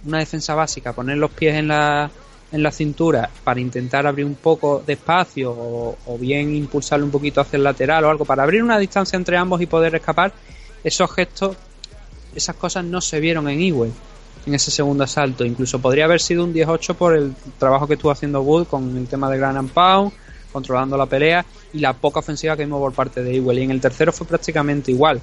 una 0.05 0.19
defensa 0.19 0.53
básica, 0.53 0.93
poner 0.93 1.17
los 1.17 1.31
pies 1.31 1.55
en 1.55 1.69
la, 1.69 2.11
en 2.51 2.61
la 2.61 2.71
cintura 2.71 3.27
para 3.43 3.59
intentar 3.59 4.05
abrir 4.05 4.27
un 4.27 4.35
poco 4.35 4.83
de 4.85 4.93
espacio 4.93 5.51
o, 5.51 6.17
bien 6.19 6.55
impulsarlo 6.55 7.07
un 7.07 7.11
poquito 7.11 7.41
hacia 7.41 7.57
el 7.57 7.63
lateral 7.63 8.03
o 8.03 8.11
algo 8.11 8.23
para 8.23 8.43
abrir 8.43 8.61
una 8.61 8.77
distancia 8.77 9.17
entre 9.17 9.35
ambos 9.35 9.59
y 9.61 9.65
poder 9.65 9.95
escapar, 9.95 10.31
esos 10.83 11.11
gestos, 11.11 11.57
esas 12.35 12.55
cosas 12.55 12.85
no 12.85 13.01
se 13.01 13.19
vieron 13.19 13.49
en 13.49 13.61
Ewell 13.61 13.93
en 14.45 14.55
ese 14.55 14.71
segundo 14.71 15.03
asalto. 15.03 15.45
Incluso 15.45 15.79
podría 15.79 16.05
haber 16.05 16.21
sido 16.21 16.43
un 16.43 16.53
10-8 16.53 16.95
por 16.95 17.15
el 17.15 17.33
trabajo 17.57 17.87
que 17.87 17.93
estuvo 17.95 18.11
haciendo 18.11 18.41
Wood 18.41 18.67
con 18.67 18.97
el 18.97 19.07
tema 19.07 19.29
de 19.29 19.37
Grand 19.37 19.57
and 19.57 19.71
Pound, 19.71 20.11
controlando 20.51 20.97
la 20.97 21.05
pelea 21.05 21.45
y 21.73 21.79
la 21.79 21.93
poca 21.93 22.19
ofensiva 22.19 22.55
que 22.55 22.65
vimos 22.65 22.79
por 22.79 22.93
parte 22.93 23.23
de 23.23 23.35
Ewell. 23.35 23.59
Y 23.59 23.63
en 23.63 23.71
el 23.71 23.81
tercero 23.81 24.11
fue 24.11 24.27
prácticamente 24.27 24.91
igual. 24.91 25.21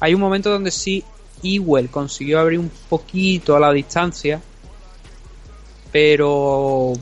Hay 0.00 0.14
un 0.14 0.20
momento 0.20 0.50
donde 0.50 0.70
sí 0.70 1.04
Ewell 1.42 1.90
consiguió 1.90 2.40
abrir 2.40 2.58
un 2.58 2.70
poquito 2.88 3.56
a 3.56 3.60
la 3.60 3.72
distancia, 3.72 4.40
pero 5.90 6.92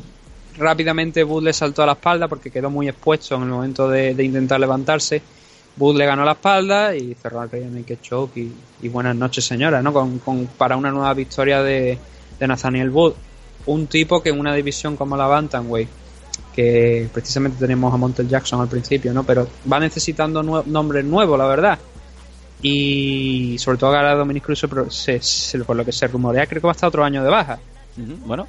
rápidamente 0.57 1.23
Bud 1.23 1.45
le 1.45 1.53
saltó 1.53 1.83
a 1.83 1.87
la 1.87 1.93
espalda 1.93 2.29
porque 2.29 2.51
quedó 2.51 2.71
muy 2.71 2.89
expuesto 2.89 3.35
en 3.35 3.43
el 3.43 3.49
momento 3.49 3.89
de 3.89 4.25
intentar 4.25 4.59
levantarse. 4.59 5.23
Bud 5.77 5.97
le 5.97 6.07
ganó 6.07 6.25
la 6.25 6.33
espalda 6.33 6.95
y 6.97 7.15
cerró 7.15 7.43
el 7.43 7.51
Rey 7.51 7.65
Naked 7.65 7.99
Choke 8.01 8.37
y, 8.39 8.53
y 8.83 8.89
buenas 8.89 9.15
noches 9.15 9.45
señora, 9.45 9.83
¿no? 9.83 9.93
Con, 9.93 10.19
con- 10.21 10.47
para 10.59 10.77
una 10.77 10.91
nueva 10.91 11.13
victoria 11.15 11.63
de, 11.63 11.99
de 12.39 12.47
Nathaniel 12.49 12.91
Wood. 12.91 13.13
Un 13.67 13.87
tipo 13.87 14.23
que 14.23 14.31
en 14.31 14.41
una 14.41 14.55
división 14.55 14.97
como 14.97 15.17
la 15.17 15.27
Bantamweight, 15.27 15.89
que 16.55 17.09
precisamente 17.13 17.59
tenemos 17.59 17.93
a 17.93 17.97
Montel 17.97 18.29
Jackson 18.29 18.61
al 18.61 18.69
principio, 18.69 19.13
¿no? 19.13 19.25
Pero 19.25 19.47
va 19.71 19.79
necesitando 19.81 20.43
nue- 20.43 20.65
nombres 20.65 21.05
nuevos, 21.05 21.39
la 21.39 21.47
verdad. 21.47 21.79
Y 22.63 23.57
sobre 23.59 23.77
todo 23.79 23.95
ahora 23.95 24.15
Dominic 24.15 24.45
Cruz, 24.45 24.65
se- 24.91 25.21
se- 25.21 25.59
por 25.61 25.77
lo 25.77 25.85
que 25.85 25.93
se 25.93 26.07
rumorea, 26.07 26.47
creo 26.47 26.61
que 26.63 26.67
va 26.67 26.73
a 26.73 26.75
estar 26.77 26.89
otro 26.89 27.05
año 27.05 27.23
de 27.23 27.31
baja. 27.31 27.59
Bueno, 28.25 28.47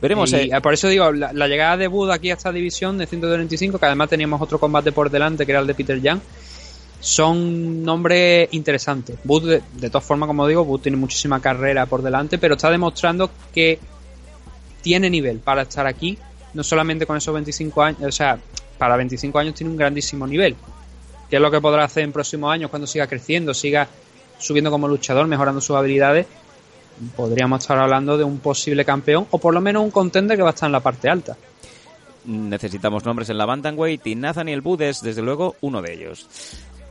veremos. 0.00 0.32
Y, 0.32 0.52
eh, 0.52 0.60
por 0.60 0.74
eso 0.74 0.88
digo, 0.88 1.12
la, 1.12 1.32
la 1.32 1.48
llegada 1.48 1.76
de 1.76 1.88
Bud 1.88 2.10
aquí 2.10 2.30
a 2.30 2.34
esta 2.34 2.52
división 2.52 2.98
de 2.98 3.06
135, 3.06 3.78
que 3.78 3.86
además 3.86 4.08
teníamos 4.08 4.40
otro 4.40 4.58
combate 4.58 4.92
por 4.92 5.10
delante, 5.10 5.46
que 5.46 5.52
era 5.52 5.60
el 5.60 5.66
de 5.66 5.74
Peter 5.74 6.00
Young, 6.00 6.20
son 7.00 7.82
nombres 7.82 8.48
interesantes. 8.52 9.16
Bud, 9.24 9.48
de, 9.48 9.62
de 9.74 9.90
todas 9.90 10.04
formas, 10.04 10.26
como 10.26 10.46
digo, 10.46 10.64
Bud 10.64 10.80
tiene 10.80 10.96
muchísima 10.96 11.40
carrera 11.40 11.86
por 11.86 12.02
delante, 12.02 12.38
pero 12.38 12.54
está 12.54 12.70
demostrando 12.70 13.30
que 13.52 13.78
tiene 14.82 15.10
nivel 15.10 15.38
para 15.38 15.62
estar 15.62 15.86
aquí, 15.86 16.18
no 16.54 16.62
solamente 16.62 17.06
con 17.06 17.16
esos 17.16 17.32
25 17.32 17.82
años, 17.82 18.02
o 18.02 18.12
sea, 18.12 18.38
para 18.78 18.96
25 18.96 19.38
años 19.38 19.54
tiene 19.54 19.70
un 19.70 19.76
grandísimo 19.76 20.26
nivel. 20.26 20.56
¿Qué 21.28 21.36
es 21.36 21.42
lo 21.42 21.50
que 21.50 21.60
podrá 21.60 21.84
hacer 21.84 22.02
en 22.02 22.12
próximos 22.12 22.52
años 22.52 22.70
cuando 22.70 22.86
siga 22.86 23.06
creciendo, 23.06 23.54
siga 23.54 23.88
subiendo 24.38 24.70
como 24.70 24.88
luchador, 24.88 25.26
mejorando 25.26 25.60
sus 25.60 25.76
habilidades? 25.76 26.26
Podríamos 27.16 27.62
estar 27.62 27.78
hablando 27.78 28.18
de 28.18 28.24
un 28.24 28.38
posible 28.38 28.84
campeón 28.84 29.26
o 29.30 29.38
por 29.38 29.54
lo 29.54 29.60
menos 29.60 29.82
un 29.82 29.90
contender 29.90 30.36
que 30.36 30.42
va 30.42 30.50
a 30.50 30.52
estar 30.52 30.68
en 30.68 30.72
la 30.72 30.80
parte 30.80 31.08
alta. 31.08 31.36
necesitamos 32.24 33.04
nombres 33.04 33.30
en 33.30 33.38
la 33.38 33.46
Bantamweight 33.46 34.06
y 34.06 34.14
Nathaniel 34.14 34.60
Wood 34.60 34.82
es, 34.82 35.00
desde 35.00 35.22
luego, 35.22 35.56
uno 35.62 35.80
de 35.80 35.94
ellos. 35.94 36.28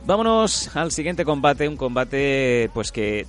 Vámonos 0.04 0.74
al 0.74 0.90
siguiente 0.90 1.24
combate, 1.24 1.68
un 1.68 1.76
combate 1.76 2.70
pues 2.74 2.90
que 2.90 3.26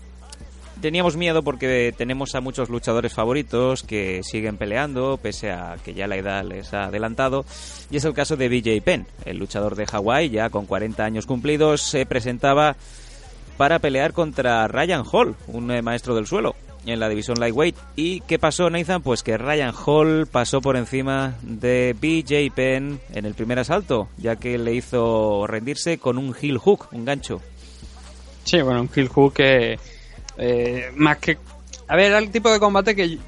teníamos 0.81 1.15
miedo 1.15 1.43
porque 1.43 1.93
tenemos 1.95 2.33
a 2.33 2.41
muchos 2.41 2.69
luchadores 2.69 3.13
favoritos 3.13 3.83
que 3.83 4.21
siguen 4.23 4.57
peleando 4.57 5.19
pese 5.21 5.51
a 5.51 5.75
que 5.83 5.93
ya 5.93 6.07
la 6.07 6.15
edad 6.17 6.43
les 6.43 6.73
ha 6.73 6.85
adelantado 6.85 7.45
y 7.91 7.97
es 7.97 8.05
el 8.05 8.13
caso 8.13 8.35
de 8.35 8.49
BJ 8.49 8.81
Penn, 8.81 9.05
el 9.25 9.37
luchador 9.37 9.75
de 9.75 9.85
Hawái 9.85 10.31
ya 10.31 10.49
con 10.49 10.65
40 10.65 11.03
años 11.03 11.27
cumplidos 11.27 11.81
se 11.83 12.07
presentaba 12.07 12.75
para 13.57 13.77
pelear 13.77 14.11
contra 14.11 14.67
Ryan 14.67 15.03
Hall, 15.11 15.35
un 15.47 15.69
eh, 15.69 15.83
maestro 15.83 16.15
del 16.15 16.25
suelo 16.25 16.55
en 16.85 16.99
la 16.99 17.09
división 17.09 17.39
lightweight. 17.39 17.75
¿Y 17.95 18.21
qué 18.21 18.39
pasó, 18.39 18.69
Nathan? 18.69 19.01
Pues 19.01 19.23
que 19.23 19.37
Ryan 19.37 19.73
Hall 19.85 20.27
pasó 20.27 20.61
por 20.61 20.77
encima 20.77 21.35
de 21.41 21.95
BJ 21.99 22.53
Penn 22.53 22.99
en 23.13 23.25
el 23.25 23.33
primer 23.33 23.59
asalto, 23.59 24.09
ya 24.17 24.35
que 24.35 24.57
le 24.57 24.73
hizo 24.73 25.45
rendirse 25.47 25.97
con 25.97 26.17
un 26.17 26.35
heel 26.39 26.57
hook, 26.57 26.87
un 26.91 27.05
gancho. 27.05 27.41
Sí, 28.43 28.61
bueno, 28.61 28.81
un 28.81 28.87
kill 28.87 29.07
hook 29.07 29.33
que 29.33 29.79
eh, 30.37 30.91
más 30.95 31.17
que 31.17 31.37
a 31.91 31.95
ver, 31.97 32.05
era 32.05 32.19
el 32.19 32.31
tipo 32.31 32.49
de 32.49 32.57
combate 32.57 32.95
que 32.95 33.17
yo, 33.17 33.19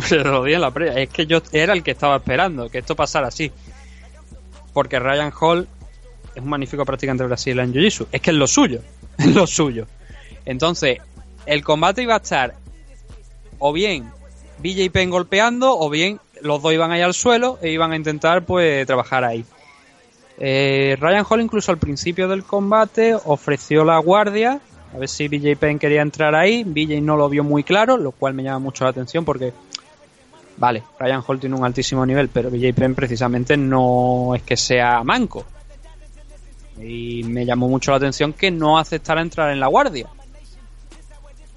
se 0.02 0.16
lo 0.18 0.46
en 0.46 0.60
la 0.60 0.70
previa. 0.70 0.92
Es 1.00 1.08
que 1.08 1.24
yo 1.24 1.40
era 1.50 1.72
el 1.72 1.82
que 1.82 1.92
estaba 1.92 2.16
esperando 2.16 2.68
que 2.68 2.78
esto 2.78 2.94
pasara 2.94 3.28
así. 3.28 3.50
Porque 4.74 4.98
Ryan 4.98 5.32
Hall 5.40 5.66
es 6.34 6.42
un 6.42 6.50
magnífico 6.50 6.84
practicante 6.84 7.24
brasileño 7.24 7.62
en 7.62 7.72
Jiu-Jitsu. 7.72 8.08
Es 8.12 8.20
que 8.20 8.30
es 8.30 8.36
lo 8.36 8.46
suyo. 8.46 8.82
Es 9.18 9.34
lo 9.34 9.46
suyo. 9.46 9.86
Entonces, 10.44 10.98
el 11.46 11.64
combate 11.64 12.02
iba 12.02 12.14
a 12.14 12.18
estar 12.18 12.54
o 13.62 13.72
bien 13.72 14.10
BJ 14.58 14.90
Penn 14.90 15.10
golpeando 15.10 15.78
o 15.78 15.88
bien 15.88 16.20
los 16.40 16.60
dos 16.60 16.72
iban 16.72 16.90
ahí 16.90 17.00
al 17.00 17.14
suelo 17.14 17.58
e 17.62 17.70
iban 17.70 17.92
a 17.92 17.96
intentar 17.96 18.44
pues 18.44 18.84
trabajar 18.86 19.24
ahí. 19.24 19.44
Eh, 20.38 20.96
Ryan 20.98 21.24
Hall 21.28 21.40
incluso 21.40 21.70
al 21.70 21.78
principio 21.78 22.26
del 22.26 22.42
combate 22.42 23.14
ofreció 23.14 23.84
la 23.84 23.98
guardia 23.98 24.60
a 24.94 24.98
ver 24.98 25.08
si 25.08 25.28
BJ 25.28 25.56
Penn 25.56 25.78
quería 25.78 26.02
entrar 26.02 26.34
ahí. 26.34 26.64
BJ 26.64 27.00
no 27.00 27.16
lo 27.16 27.28
vio 27.28 27.44
muy 27.44 27.64
claro, 27.64 27.96
lo 27.96 28.12
cual 28.12 28.34
me 28.34 28.42
llama 28.42 28.58
mucho 28.58 28.84
la 28.84 28.90
atención 28.90 29.24
porque, 29.24 29.52
vale, 30.58 30.82
Ryan 30.98 31.22
Hall 31.26 31.40
tiene 31.40 31.56
un 31.56 31.64
altísimo 31.64 32.04
nivel, 32.04 32.28
pero 32.28 32.50
BJ 32.50 32.74
Penn 32.74 32.94
precisamente 32.94 33.56
no 33.56 34.34
es 34.34 34.42
que 34.42 34.56
sea 34.56 35.02
manco. 35.02 35.46
Y 36.78 37.22
me 37.24 37.46
llamó 37.46 37.68
mucho 37.68 37.92
la 37.92 37.98
atención 37.98 38.32
que 38.32 38.50
no 38.50 38.78
aceptara 38.78 39.22
entrar 39.22 39.50
en 39.50 39.60
la 39.60 39.68
guardia. 39.68 40.08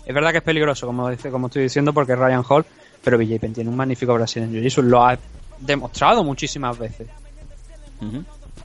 Es 0.05 0.13
verdad 0.13 0.31
que 0.31 0.37
es 0.37 0.43
peligroso, 0.43 0.85
como, 0.85 1.09
dice, 1.09 1.31
como 1.31 1.47
estoy 1.47 1.63
diciendo, 1.63 1.93
porque 1.93 2.15
Ryan 2.15 2.43
Hall, 2.47 2.65
pero 3.03 3.17
BJ 3.17 3.39
Penn 3.39 3.53
tiene 3.53 3.69
un 3.69 3.75
magnífico 3.75 4.13
brasileño 4.13 4.59
y 4.59 4.67
eso 4.67 4.81
lo 4.81 5.05
ha 5.05 5.17
demostrado 5.59 6.23
muchísimas 6.23 6.77
veces. 6.77 7.07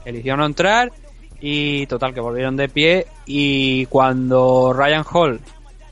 Eligió 0.05 0.37
no 0.37 0.45
entrar 0.45 0.91
y 1.39 1.87
total, 1.87 2.13
que 2.13 2.19
volvieron 2.19 2.55
de 2.55 2.69
pie. 2.69 3.07
Y 3.25 3.85
cuando 3.87 4.73
Ryan 4.73 5.03
Hall 5.11 5.39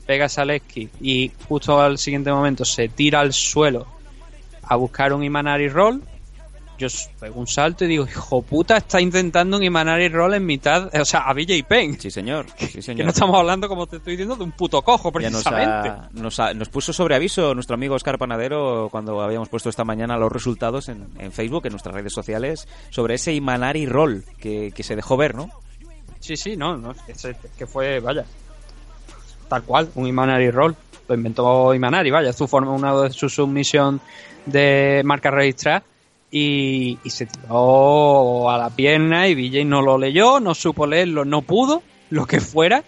pega 0.06 0.26
a 0.26 0.28
Zaleski 0.28 0.88
y 1.00 1.30
justo 1.48 1.80
al 1.80 1.98
siguiente 1.98 2.32
momento 2.32 2.64
se 2.64 2.88
tira 2.88 3.20
al 3.20 3.32
suelo 3.32 3.86
a 4.62 4.76
buscar 4.76 5.12
un 5.12 5.24
Imanari 5.24 5.68
Roll, 5.68 6.02
yo 6.80 6.88
pego 7.20 7.38
un 7.38 7.46
salto 7.46 7.84
y 7.84 7.88
digo, 7.88 8.04
hijo 8.06 8.42
puta, 8.42 8.78
está 8.78 9.00
intentando 9.00 9.56
un 9.58 9.62
Imanari 9.62 10.08
Roll 10.08 10.34
en 10.34 10.46
mitad, 10.46 10.90
o 10.98 11.04
sea, 11.04 11.20
a 11.20 11.32
BJ 11.34 11.62
Penn. 11.68 12.00
Sí, 12.00 12.10
señor. 12.10 12.46
Sí, 12.58 12.82
señor. 12.82 12.96
Que 12.98 13.04
no 13.04 13.10
estamos 13.10 13.36
hablando, 13.38 13.68
como 13.68 13.86
te 13.86 13.96
estoy 13.98 14.12
diciendo, 14.14 14.36
de 14.36 14.44
un 14.44 14.52
puto 14.52 14.82
cojo, 14.82 15.12
Ya 15.20 15.30
nos, 15.30 15.42
precisamente. 15.44 15.88
ha- 15.88 16.08
nos, 16.12 16.40
ha- 16.40 16.54
nos 16.54 16.68
puso 16.68 16.92
sobre 16.92 17.14
aviso 17.14 17.54
nuestro 17.54 17.74
amigo 17.74 17.94
Oscar 17.94 18.18
Panadero 18.18 18.88
cuando 18.90 19.20
habíamos 19.20 19.48
puesto 19.48 19.68
esta 19.68 19.84
mañana 19.84 20.16
los 20.16 20.32
resultados 20.32 20.88
en, 20.88 21.06
en 21.18 21.30
Facebook, 21.32 21.66
en 21.66 21.72
nuestras 21.72 21.94
redes 21.94 22.12
sociales, 22.12 22.66
sobre 22.90 23.14
ese 23.14 23.32
Imanari 23.32 23.86
Roll 23.86 24.24
que, 24.38 24.72
que 24.74 24.82
se 24.82 24.96
dejó 24.96 25.16
ver, 25.16 25.34
¿no? 25.34 25.50
Sí, 26.18 26.36
sí, 26.36 26.56
no, 26.56 26.76
no, 26.76 26.92
es, 27.08 27.24
es 27.24 27.36
que 27.58 27.66
fue, 27.66 28.00
vaya, 28.00 28.24
tal 29.48 29.62
cual, 29.64 29.90
un 29.94 30.06
Imanari 30.06 30.50
Roll. 30.50 30.76
Lo 31.08 31.14
inventó 31.16 31.74
Imanari, 31.74 32.10
vaya, 32.10 32.32
su 32.32 32.46
forma, 32.46 32.70
una 32.72 32.94
de 33.02 33.10
sus 33.10 33.34
submisión 33.34 34.00
de 34.46 35.02
marca 35.04 35.30
registrada 35.30 35.82
y, 36.30 36.98
se 37.06 37.26
tiró 37.26 38.50
a 38.50 38.58
la 38.58 38.70
pierna 38.70 39.26
y 39.28 39.34
BJ 39.34 39.64
no 39.64 39.82
lo 39.82 39.98
leyó, 39.98 40.40
no 40.40 40.54
supo 40.54 40.86
leerlo, 40.86 41.24
no 41.24 41.42
pudo, 41.42 41.82
lo 42.10 42.26
que 42.26 42.40
fuera, 42.40 42.84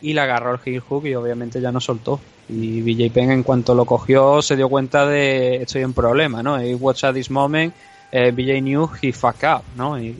y 0.00 0.14
le 0.14 0.20
agarró 0.20 0.54
el 0.54 0.60
heel 0.64 0.80
hook 0.80 1.06
y 1.06 1.14
obviamente 1.14 1.60
ya 1.60 1.72
no 1.72 1.80
soltó. 1.80 2.20
Y 2.48 2.80
BJ 2.80 3.12
Penn 3.12 3.30
en 3.30 3.42
cuanto 3.42 3.74
lo 3.74 3.84
cogió 3.84 4.40
se 4.40 4.56
dio 4.56 4.70
cuenta 4.70 5.06
de 5.06 5.56
estoy 5.56 5.82
en 5.82 5.92
problema, 5.92 6.42
¿no? 6.42 6.62
Y 6.64 6.74
watch 6.74 7.04
at 7.04 7.12
this 7.12 7.30
moment, 7.30 7.74
eh, 8.10 8.30
BJ 8.30 8.60
knew 8.60 8.88
he 9.02 9.12
fuck 9.12 9.42
up, 9.42 9.62
¿no? 9.76 9.98
Y 10.00 10.16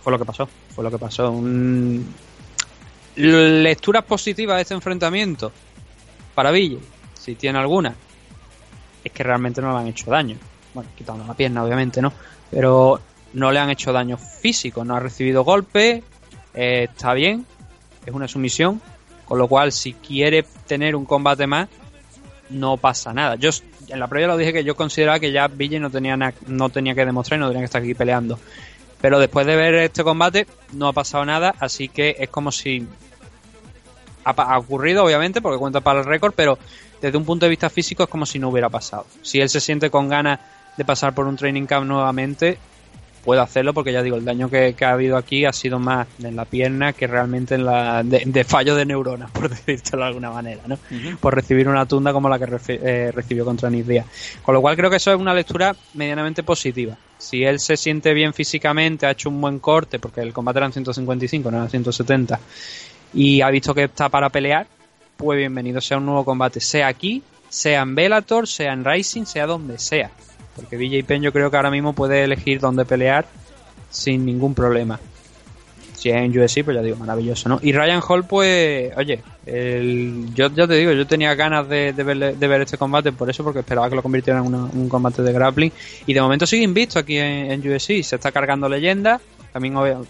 fue 0.00 0.12
lo 0.12 0.18
que 0.18 0.24
pasó, 0.24 0.48
fue 0.74 0.84
lo 0.84 0.90
que 0.90 0.98
pasó. 0.98 1.30
Un... 1.30 2.06
Lecturas 3.16 4.04
positivas 4.04 4.56
de 4.56 4.62
este 4.62 4.74
enfrentamiento 4.74 5.50
para 6.36 6.52
BJ, 6.52 6.78
si 7.14 7.34
tiene 7.34 7.58
alguna, 7.58 7.96
es 9.02 9.10
que 9.10 9.22
realmente 9.24 9.60
no 9.60 9.72
le 9.72 9.78
han 9.80 9.88
hecho 9.88 10.08
daño. 10.08 10.36
Bueno, 10.74 10.90
quitando 10.96 11.24
la 11.26 11.34
pierna, 11.34 11.64
obviamente, 11.64 12.00
¿no? 12.00 12.12
Pero 12.50 13.00
no 13.32 13.52
le 13.52 13.58
han 13.58 13.70
hecho 13.70 13.92
daño 13.92 14.16
físico, 14.16 14.84
no 14.84 14.96
ha 14.96 15.00
recibido 15.00 15.44
golpe, 15.44 16.02
eh, 16.54 16.88
está 16.90 17.14
bien, 17.14 17.46
es 18.04 18.12
una 18.12 18.28
sumisión, 18.28 18.80
con 19.24 19.38
lo 19.38 19.48
cual 19.48 19.72
si 19.72 19.94
quiere 19.94 20.44
tener 20.66 20.96
un 20.96 21.04
combate 21.04 21.46
más, 21.46 21.68
no 22.50 22.76
pasa 22.76 23.12
nada. 23.12 23.36
Yo 23.36 23.50
en 23.88 24.00
la 24.00 24.08
previa 24.08 24.28
lo 24.28 24.36
dije 24.36 24.52
que 24.52 24.64
yo 24.64 24.74
consideraba 24.74 25.20
que 25.20 25.32
ya 25.32 25.48
Ville 25.48 25.78
no 25.78 25.90
tenía 25.90 26.16
no 26.46 26.68
tenía 26.68 26.94
que 26.94 27.06
demostrar 27.06 27.38
y 27.38 27.40
no 27.40 27.48
tenía 27.48 27.62
que 27.62 27.66
estar 27.66 27.82
aquí 27.82 27.94
peleando. 27.94 28.38
Pero 29.00 29.18
después 29.18 29.46
de 29.46 29.56
ver 29.56 29.74
este 29.74 30.04
combate 30.04 30.46
no 30.72 30.88
ha 30.88 30.92
pasado 30.92 31.24
nada, 31.24 31.54
así 31.58 31.88
que 31.88 32.16
es 32.18 32.28
como 32.28 32.52
si 32.52 32.86
ha 34.24 34.58
ocurrido, 34.58 35.04
obviamente, 35.04 35.40
porque 35.40 35.58
cuenta 35.58 35.80
para 35.80 36.00
el 36.00 36.06
récord, 36.06 36.34
pero 36.36 36.58
desde 37.00 37.16
un 37.16 37.24
punto 37.24 37.46
de 37.46 37.50
vista 37.50 37.70
físico 37.70 38.02
es 38.02 38.08
como 38.08 38.26
si 38.26 38.38
no 38.38 38.50
hubiera 38.50 38.68
pasado. 38.68 39.06
Si 39.22 39.40
él 39.40 39.48
se 39.48 39.60
siente 39.60 39.90
con 39.90 40.08
ganas 40.08 40.40
de 40.76 40.84
pasar 40.84 41.14
por 41.14 41.26
un 41.26 41.36
training 41.36 41.66
camp 41.66 41.86
nuevamente, 41.86 42.58
puede 43.24 43.42
hacerlo 43.42 43.74
porque 43.74 43.92
ya 43.92 44.02
digo, 44.02 44.16
el 44.16 44.24
daño 44.24 44.48
que, 44.48 44.72
que 44.74 44.84
ha 44.86 44.92
habido 44.92 45.18
aquí 45.18 45.44
ha 45.44 45.52
sido 45.52 45.78
más 45.78 46.06
en 46.22 46.36
la 46.36 46.46
pierna 46.46 46.94
que 46.94 47.06
realmente 47.06 47.54
en 47.54 47.66
la 47.66 48.02
de, 48.02 48.22
de 48.24 48.44
fallo 48.44 48.74
de 48.74 48.86
neuronas, 48.86 49.30
por 49.32 49.50
decírtelo 49.50 50.02
de 50.02 50.08
alguna 50.08 50.30
manera, 50.30 50.62
¿no? 50.66 50.78
Por 51.20 51.34
recibir 51.34 51.68
una 51.68 51.84
tunda 51.84 52.12
como 52.14 52.28
la 52.30 52.38
que 52.38 52.46
refi- 52.46 52.80
eh, 52.82 53.12
recibió 53.12 53.44
contra 53.44 53.68
Nick 53.68 53.84
Diaz. 53.84 54.06
Con 54.42 54.54
lo 54.54 54.62
cual 54.62 54.74
creo 54.76 54.88
que 54.88 54.96
eso 54.96 55.12
es 55.12 55.18
una 55.18 55.34
lectura 55.34 55.76
medianamente 55.94 56.42
positiva. 56.42 56.96
Si 57.18 57.44
él 57.44 57.60
se 57.60 57.76
siente 57.76 58.14
bien 58.14 58.32
físicamente, 58.32 59.04
ha 59.04 59.10
hecho 59.10 59.28
un 59.28 59.38
buen 59.38 59.58
corte, 59.58 59.98
porque 59.98 60.22
el 60.22 60.32
combate 60.32 60.60
era 60.60 60.66
en 60.66 60.72
155, 60.72 61.50
no 61.50 61.58
era 61.58 61.64
en 61.66 61.70
170, 61.70 62.40
y 63.12 63.42
ha 63.42 63.50
visto 63.50 63.74
que 63.74 63.84
está 63.84 64.08
para 64.08 64.30
pelear, 64.30 64.66
pues 65.18 65.36
bienvenido 65.36 65.82
sea 65.82 65.98
un 65.98 66.06
nuevo 66.06 66.24
combate, 66.24 66.60
sea 66.60 66.86
aquí, 66.88 67.22
sea 67.50 67.82
en 67.82 67.94
Bellator, 67.94 68.48
sea 68.48 68.72
en 68.72 68.82
Rising, 68.84 69.24
sea 69.26 69.44
donde 69.46 69.78
sea. 69.78 70.10
Porque 70.56 70.76
BJ 70.76 71.04
Penn 71.06 71.22
yo 71.22 71.32
creo 71.32 71.50
que 71.50 71.56
ahora 71.56 71.70
mismo 71.70 71.92
puede 71.92 72.24
elegir 72.24 72.60
dónde 72.60 72.84
pelear 72.84 73.26
sin 73.90 74.24
ningún 74.26 74.54
problema. 74.54 74.98
Si 75.94 76.08
es 76.08 76.16
en 76.16 76.30
UFC, 76.38 76.64
pues 76.64 76.74
ya 76.76 76.82
digo, 76.82 76.96
maravilloso, 76.96 77.48
¿no? 77.50 77.58
Y 77.62 77.72
Ryan 77.72 78.00
Hall, 78.08 78.24
pues, 78.24 78.90
oye, 78.96 79.20
el- 79.44 80.28
yo 80.34 80.48
ya 80.48 80.66
te 80.66 80.74
digo, 80.74 80.92
yo 80.92 81.06
tenía 81.06 81.34
ganas 81.34 81.68
de, 81.68 81.92
de, 81.92 82.02
ver, 82.02 82.36
de 82.36 82.48
ver 82.48 82.62
este 82.62 82.78
combate 82.78 83.12
por 83.12 83.28
eso, 83.28 83.44
porque 83.44 83.58
esperaba 83.60 83.90
que 83.90 83.96
lo 83.96 84.02
convirtieran 84.02 84.46
en 84.46 84.54
un 84.54 84.88
combate 84.88 85.20
de 85.22 85.30
grappling. 85.32 85.70
Y 86.06 86.14
de 86.14 86.22
momento 86.22 86.46
sigue 86.46 86.62
invicto 86.62 86.98
aquí 86.98 87.18
en, 87.18 87.50
en 87.52 87.60
UFC, 87.60 88.02
se 88.02 88.16
está 88.16 88.32
cargando 88.32 88.66
leyenda. 88.68 89.20
También, 89.52 89.76
obvio, 89.76 90.06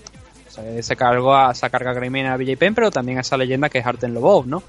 se, 0.48 0.80
se 0.82 0.94
cargó 0.94 1.34
a 1.34 1.50
esa 1.50 1.68
carga 1.70 1.92
Grimena 1.92 2.34
a 2.34 2.36
BJ 2.36 2.56
Penn, 2.56 2.74
pero 2.74 2.92
también 2.92 3.18
a 3.18 3.22
esa 3.22 3.36
leyenda 3.36 3.68
que 3.68 3.78
es 3.78 3.86
Arten 3.86 4.14
Lobov, 4.14 4.46
¿no? 4.46 4.62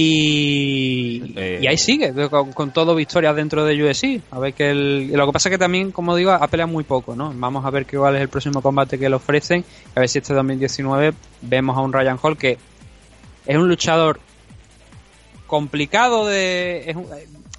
Y, 0.00 1.32
Eh. 1.36 1.58
y 1.62 1.66
ahí 1.66 1.76
sigue, 1.76 2.12
con, 2.30 2.52
con 2.52 2.70
todo 2.72 2.94
victorias 2.94 3.34
dentro 3.34 3.64
de 3.64 3.82
UFC. 3.82 4.20
A 4.30 4.38
ver 4.38 4.54
que 4.54 4.70
el, 4.70 5.12
lo 5.12 5.26
que 5.26 5.32
pasa 5.32 5.48
es 5.48 5.52
que 5.54 5.58
también, 5.58 5.90
como 5.92 6.14
digo, 6.14 6.30
ha 6.30 6.46
peleado 6.48 6.70
muy 6.72 6.84
poco, 6.84 7.16
¿no? 7.16 7.32
Vamos 7.34 7.64
a 7.64 7.70
ver 7.70 7.84
qué 7.86 7.96
cuál 7.98 8.16
es 8.16 8.22
el 8.22 8.28
próximo 8.28 8.62
combate 8.62 8.98
que 8.98 9.08
le 9.08 9.16
ofrecen. 9.16 9.64
A 9.94 10.00
ver 10.00 10.08
si 10.08 10.18
este 10.18 10.34
2019 10.34 11.14
vemos 11.42 11.76
a 11.76 11.80
un 11.80 11.92
Ryan 11.92 12.18
Hall 12.22 12.36
que 12.38 12.58
es 13.46 13.56
un 13.56 13.68
luchador 13.68 14.20
complicado 15.46 16.26
de. 16.26 16.84
es 16.86 16.96
un- 16.96 17.06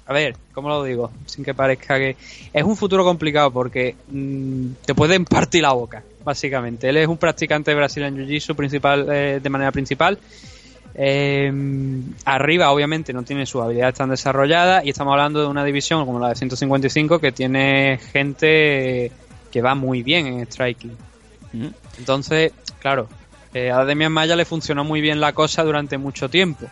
a 0.06 0.12
ver, 0.12 0.34
¿cómo 0.54 0.68
lo 0.68 0.82
digo? 0.82 1.10
Sin 1.26 1.44
que 1.44 1.54
parezca 1.54 1.98
que. 1.98 2.16
Es 2.52 2.64
un 2.64 2.76
futuro 2.76 3.04
complicado 3.04 3.50
porque 3.52 3.94
mm, 4.08 4.66
te 4.84 4.94
pueden 4.94 5.24
partir 5.24 5.62
la 5.62 5.72
boca, 5.72 6.02
básicamente. 6.24 6.88
Él 6.88 6.96
es 6.96 7.06
un 7.06 7.16
practicante 7.18 7.70
de 7.70 7.76
Brasil 7.76 8.02
en 8.02 8.16
Jiu-Jitsu 8.16 8.54
principal, 8.56 9.06
eh, 9.10 9.40
de 9.42 9.50
manera 9.50 9.70
principal. 9.72 10.18
Eh, 11.02 11.50
arriba, 12.26 12.70
obviamente, 12.70 13.14
no 13.14 13.22
tiene 13.22 13.46
sus 13.46 13.62
habilidades 13.62 13.94
tan 13.94 14.10
desarrolladas. 14.10 14.84
Y 14.84 14.90
estamos 14.90 15.12
hablando 15.12 15.40
de 15.40 15.46
una 15.46 15.64
división 15.64 16.04
como 16.04 16.20
la 16.20 16.28
de 16.28 16.34
155 16.34 17.18
que 17.18 17.32
tiene 17.32 17.98
gente 18.12 19.10
que 19.50 19.62
va 19.62 19.74
muy 19.74 20.02
bien 20.02 20.26
en 20.26 20.46
striking. 20.46 20.94
Entonces, 21.96 22.52
claro, 22.80 23.08
eh, 23.54 23.70
a 23.70 23.86
Demian 23.86 24.12
Maya 24.12 24.36
le 24.36 24.44
funcionó 24.44 24.84
muy 24.84 25.00
bien 25.00 25.20
la 25.20 25.32
cosa 25.32 25.64
durante 25.64 25.96
mucho 25.96 26.28
tiempo. 26.28 26.66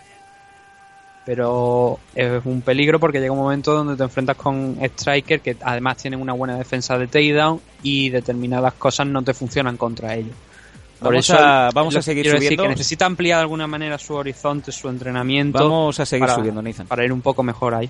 Pero 1.24 1.98
es 2.14 2.44
un 2.44 2.60
peligro 2.60 3.00
porque 3.00 3.20
llega 3.20 3.32
un 3.32 3.38
momento 3.38 3.72
donde 3.72 3.96
te 3.96 4.02
enfrentas 4.02 4.36
con 4.36 4.76
Striker 4.80 5.40
que 5.40 5.56
además 5.62 5.96
tienen 5.96 6.20
una 6.20 6.34
buena 6.34 6.56
defensa 6.56 6.98
de 6.98 7.06
takedown 7.06 7.60
y 7.82 8.10
determinadas 8.10 8.74
cosas 8.74 9.06
no 9.06 9.22
te 9.22 9.32
funcionan 9.32 9.78
contra 9.78 10.14
ellos. 10.14 10.36
Por 10.98 11.10
Vamos 11.12 11.30
eso 11.30 11.38
a- 11.38 11.70
vamos 11.72 11.94
a 11.94 12.02
seguir 12.02 12.24
decir 12.24 12.38
subiendo. 12.38 12.62
que 12.64 12.68
necesita 12.70 13.06
ampliar 13.06 13.36
de 13.38 13.42
alguna 13.42 13.68
manera 13.68 13.96
su 13.98 14.14
horizonte, 14.14 14.72
su 14.72 14.88
entrenamiento. 14.88 15.58
Vamos 15.58 16.00
a 16.00 16.04
seguir 16.04 16.22
para- 16.26 16.34
subiendo, 16.34 16.60
Nathan. 16.60 16.88
Para 16.88 17.04
ir 17.04 17.12
un 17.12 17.20
poco 17.22 17.44
mejor 17.44 17.74
ahí. 17.74 17.88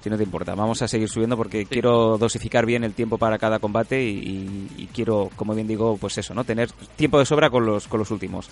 Si 0.00 0.08
no 0.08 0.16
te 0.16 0.22
importa, 0.22 0.54
vamos 0.54 0.80
a 0.82 0.86
seguir 0.86 1.08
subiendo 1.08 1.36
porque 1.36 1.66
quiero 1.66 2.16
dosificar 2.18 2.64
bien 2.64 2.84
el 2.84 2.92
tiempo 2.94 3.18
para 3.18 3.36
cada 3.38 3.58
combate 3.58 4.00
y, 4.00 4.10
y- 4.10 4.68
y 4.82 4.86
quiero, 4.94 5.28
como 5.34 5.54
bien 5.54 5.66
digo, 5.66 5.96
pues 5.96 6.18
eso, 6.18 6.34
¿no? 6.34 6.44
Tener 6.44 6.70
tiempo 6.94 7.18
de 7.18 7.26
sobra 7.26 7.50
con 7.50 7.66
los, 7.66 7.88
con 7.88 7.98
los 7.98 8.12
últimos. 8.12 8.48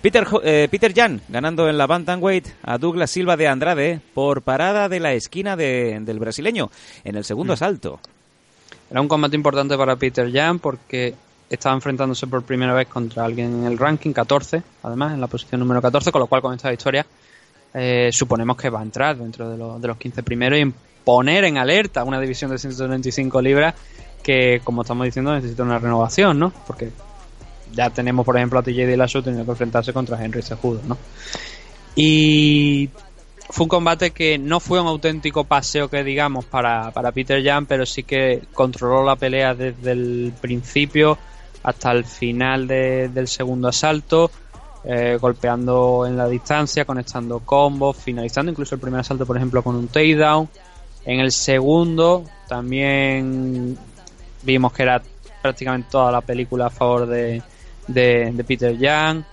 Peter, 0.00 0.26
eh, 0.42 0.66
Peter 0.70 0.94
Jan 0.94 1.20
ganando 1.28 1.68
en 1.68 1.76
la 1.76 1.86
Bantamweight 1.86 2.48
a 2.62 2.78
Douglas 2.78 3.10
Silva 3.10 3.36
de 3.36 3.46
Andrade 3.48 4.00
por 4.14 4.40
parada 4.40 4.88
de 4.88 5.00
la 5.00 5.12
esquina 5.12 5.54
de- 5.56 5.98
del 6.00 6.18
brasileño 6.18 6.70
en 7.04 7.16
el 7.16 7.24
segundo 7.24 7.52
asalto. 7.52 8.00
Era 8.90 9.00
un 9.02 9.08
combate 9.08 9.36
importante 9.36 9.76
para 9.76 9.96
Peter 9.96 10.30
Jan 10.32 10.58
porque 10.58 11.14
estaba 11.50 11.74
enfrentándose 11.74 12.26
por 12.26 12.42
primera 12.42 12.72
vez 12.74 12.88
contra 12.88 13.24
alguien 13.24 13.60
en 13.60 13.64
el 13.66 13.78
ranking 13.78 14.12
14, 14.12 14.62
además, 14.82 15.12
en 15.14 15.20
la 15.20 15.26
posición 15.26 15.60
número 15.60 15.80
14, 15.82 16.10
con 16.12 16.20
lo 16.20 16.26
cual 16.26 16.40
con 16.42 16.54
esta 16.54 16.70
victoria 16.70 17.06
eh, 17.74 18.10
suponemos 18.12 18.56
que 18.56 18.70
va 18.70 18.80
a 18.80 18.82
entrar 18.82 19.16
dentro 19.16 19.50
de, 19.50 19.56
los- 19.58 19.80
de 19.80 19.88
los 19.88 19.96
15 19.96 20.22
primeros 20.22 20.58
y 20.58 20.72
poner 21.04 21.44
en 21.44 21.58
alerta 21.58 22.02
una 22.04 22.20
división 22.20 22.50
de 22.50 22.58
125 22.58 23.42
libras 23.42 23.74
que, 24.22 24.60
como 24.64 24.82
estamos 24.82 25.04
diciendo, 25.04 25.34
necesita 25.34 25.62
una 25.64 25.78
renovación, 25.78 26.38
¿no? 26.38 26.50
Porque 26.66 26.90
ya 27.72 27.90
tenemos, 27.90 28.24
por 28.24 28.36
ejemplo, 28.36 28.58
a 28.58 28.62
TJ 28.62 28.86
Dillashaw 28.86 29.22
teniendo 29.22 29.44
que 29.44 29.50
enfrentarse 29.50 29.92
contra 29.92 30.22
Henry 30.24 30.40
Cejudo, 30.42 30.80
¿no? 30.86 30.96
Y 31.96 32.88
fue 33.50 33.64
un 33.64 33.68
combate 33.68 34.10
que 34.12 34.38
no 34.38 34.60
fue 34.60 34.80
un 34.80 34.86
auténtico 34.86 35.44
paseo 35.44 35.88
que 35.88 36.02
digamos 36.02 36.44
para, 36.44 36.90
para 36.90 37.12
Peter 37.12 37.42
Jan, 37.44 37.66
pero 37.66 37.84
sí 37.86 38.02
que 38.02 38.42
controló 38.52 39.04
la 39.04 39.16
pelea 39.16 39.54
desde 39.54 39.92
el 39.92 40.32
principio 40.40 41.18
hasta 41.64 41.90
el 41.92 42.04
final 42.04 42.68
de- 42.68 43.08
del 43.08 43.26
segundo 43.26 43.68
asalto, 43.68 44.30
eh, 44.84 45.18
golpeando 45.20 46.04
en 46.06 46.16
la 46.16 46.28
distancia, 46.28 46.84
conectando 46.84 47.40
combos, 47.40 47.96
finalizando 47.96 48.52
incluso 48.52 48.74
el 48.76 48.80
primer 48.80 49.00
asalto, 49.00 49.26
por 49.26 49.36
ejemplo, 49.36 49.62
con 49.62 49.74
un 49.74 49.88
takedown. 49.88 50.48
En 51.06 51.20
el 51.20 51.32
segundo 51.32 52.24
también 52.48 53.76
vimos 54.42 54.72
que 54.72 54.82
era 54.82 55.02
prácticamente 55.42 55.88
toda 55.90 56.12
la 56.12 56.20
película 56.20 56.66
a 56.66 56.70
favor 56.70 57.06
de, 57.06 57.42
de, 57.86 58.30
de 58.32 58.44
Peter 58.44 58.76
Jan. 58.78 59.24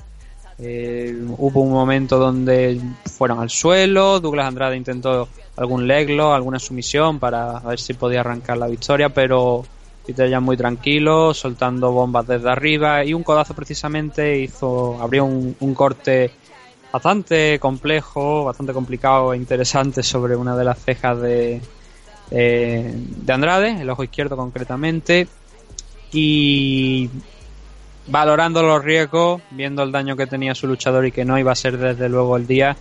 Eh, 0.59 1.17
hubo 1.37 1.61
un 1.61 1.71
momento 1.71 2.17
donde 2.17 2.79
fueron 3.05 3.39
al 3.39 3.49
suelo, 3.49 4.19
Douglas 4.19 4.47
Andrade 4.47 4.77
intentó 4.77 5.27
algún 5.57 5.87
leglo, 5.87 6.33
alguna 6.33 6.59
sumisión 6.59 7.19
para 7.19 7.59
ver 7.59 7.79
si 7.79 7.93
podía 7.93 8.19
arrancar 8.21 8.57
la 8.57 8.67
victoria, 8.67 9.09
pero 9.09 9.65
Peter 10.05 10.39
muy 10.41 10.57
tranquilo, 10.57 11.33
soltando 11.33 11.91
bombas 11.91 12.27
desde 12.27 12.49
arriba 12.49 13.03
y 13.05 13.13
un 13.13 13.23
codazo 13.23 13.53
precisamente 13.53 14.39
hizo 14.39 15.01
abrió 15.01 15.25
un, 15.25 15.55
un 15.59 15.73
corte 15.73 16.31
bastante 16.91 17.59
complejo, 17.59 18.43
bastante 18.45 18.73
complicado 18.73 19.33
e 19.33 19.37
interesante 19.37 20.03
sobre 20.03 20.35
una 20.35 20.55
de 20.55 20.63
las 20.63 20.79
cejas 20.79 21.21
de, 21.21 21.61
eh, 22.31 22.93
de 22.93 23.33
Andrade, 23.33 23.81
el 23.81 23.89
ojo 23.89 24.03
izquierdo 24.03 24.35
concretamente, 24.35 25.27
y 26.11 27.09
valorando 28.07 28.61
los 28.63 28.83
riesgos, 28.83 29.41
viendo 29.51 29.83
el 29.83 29.91
daño 29.91 30.17
que 30.17 30.27
tenía 30.27 30.55
su 30.55 30.67
luchador 30.67 31.05
y 31.05 31.11
que 31.11 31.23
no 31.23 31.37
iba 31.39 31.51
a 31.51 31.55
ser 31.55 31.77
desde 31.77 32.09
luego 32.09 32.35
el 32.35 32.47
día, 32.47 32.75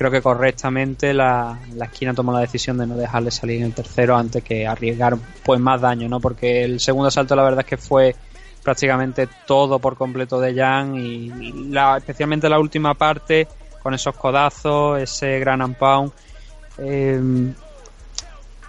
creo 0.00 0.10
que 0.10 0.22
correctamente 0.22 1.12
la, 1.12 1.58
la 1.74 1.84
esquina 1.84 2.14
tomó 2.14 2.32
la 2.32 2.40
decisión 2.40 2.78
de 2.78 2.86
no 2.86 2.96
dejarle 2.96 3.30
salir 3.30 3.58
en 3.58 3.64
el 3.66 3.74
tercero 3.74 4.16
antes 4.16 4.42
que 4.42 4.66
arriesgar 4.66 5.18
pues 5.44 5.60
más 5.60 5.78
daño, 5.78 6.08
¿no? 6.08 6.20
Porque 6.20 6.64
el 6.64 6.80
segundo 6.80 7.08
asalto 7.08 7.36
la 7.36 7.42
verdad 7.42 7.60
es 7.60 7.66
que 7.66 7.76
fue 7.76 8.16
prácticamente 8.62 9.28
todo 9.46 9.78
por 9.78 9.98
completo 9.98 10.40
de 10.40 10.54
Jan 10.54 10.96
y 10.96 11.30
especialmente 11.98 12.48
la 12.48 12.58
última 12.58 12.94
parte 12.94 13.46
con 13.82 13.92
esos 13.92 14.16
codazos, 14.16 14.98
ese 15.02 15.38
gran 15.38 15.60
and 15.60 15.76
pound. 15.76 16.12
eh, 16.78 17.20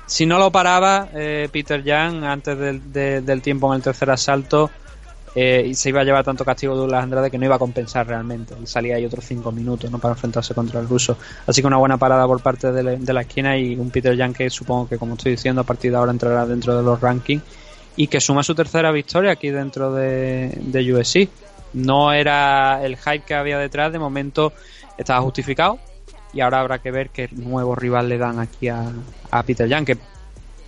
si 0.06 0.26
no 0.26 0.38
lo 0.38 0.52
paraba 0.52 1.08
eh, 1.14 1.48
Peter 1.50 1.82
Jan 1.82 2.26
antes 2.26 2.58
del, 2.58 2.92
de- 2.92 3.22
del 3.22 3.42
tiempo 3.42 3.72
en 3.72 3.78
el 3.78 3.82
tercer 3.84 4.10
asalto, 4.12 4.70
eh, 5.36 5.64
y 5.68 5.76
se 5.76 5.90
iba 5.90 6.02
a 6.02 6.04
llevar 6.04 6.24
tanto 6.24 6.44
castigo 6.44 6.76
Douglas 6.76 7.04
Andrade 7.04 7.32
que 7.32 7.38
no 7.38 7.46
iba 7.46 7.56
a 7.56 7.60
compensar 7.60 8.08
realmente. 8.08 8.54
Y 8.62 8.68
salía 8.68 8.96
ahí 8.98 9.06
otros 9.06 9.24
cinco 9.26 9.52
minutos 9.52 9.90
¿no? 9.90 9.98
para 10.00 10.14
enfrentarse 10.14 10.54
contra 10.54 10.80
el 10.80 10.88
ruso. 10.90 11.18
Así 11.48 11.62
que 11.62 11.68
una 11.68 11.78
buena 11.78 11.98
parada 11.98 12.28
por 12.28 12.42
parte 12.42 12.72
de, 12.72 12.84
la- 12.84 13.22
esquina 13.22 13.58
y 13.58 13.76
un 13.76 13.90
Peter 13.92 14.18
Jan 14.18 14.34
que 14.34 14.50
supongo 14.50 14.90
que, 14.90 14.98
como 14.98 15.14
estoy 15.14 15.32
diciendo, 15.34 15.62
a 15.62 15.64
partir 15.64 15.92
de 15.92 15.98
ahora 15.98 16.12
entrará 16.12 16.46
dentro 16.46 16.76
de 16.78 16.84
los 16.84 17.00
rankings 17.00 17.44
y 17.96 18.08
que 18.08 18.20
suma 18.20 18.44
su 18.44 18.56
tercera 18.56 18.92
victoria 18.92 19.32
aquí 19.32 19.50
dentro 19.50 19.94
de, 19.94 20.58
de. 20.62 21.30
No 21.74 22.12
era 22.12 22.84
el 22.84 22.98
hype 22.98 23.22
que 23.26 23.34
había 23.34 23.58
detrás, 23.58 23.94
de 23.94 24.00
momento 24.00 24.52
estaba 24.98 25.22
justificado 25.22 25.80
y 26.34 26.42
ahora 26.42 26.60
habrá 26.60 26.80
que 26.80 26.92
ver 26.92 27.10
qué 27.10 27.30
nuevo 27.32 27.76
rival 27.76 28.10
le 28.10 28.18
dan 28.18 28.40
aquí 28.40 28.68
a, 28.68 28.92
a 29.32 29.44
Peter 29.44 29.70
Jan, 29.70 29.86
que 29.86 29.98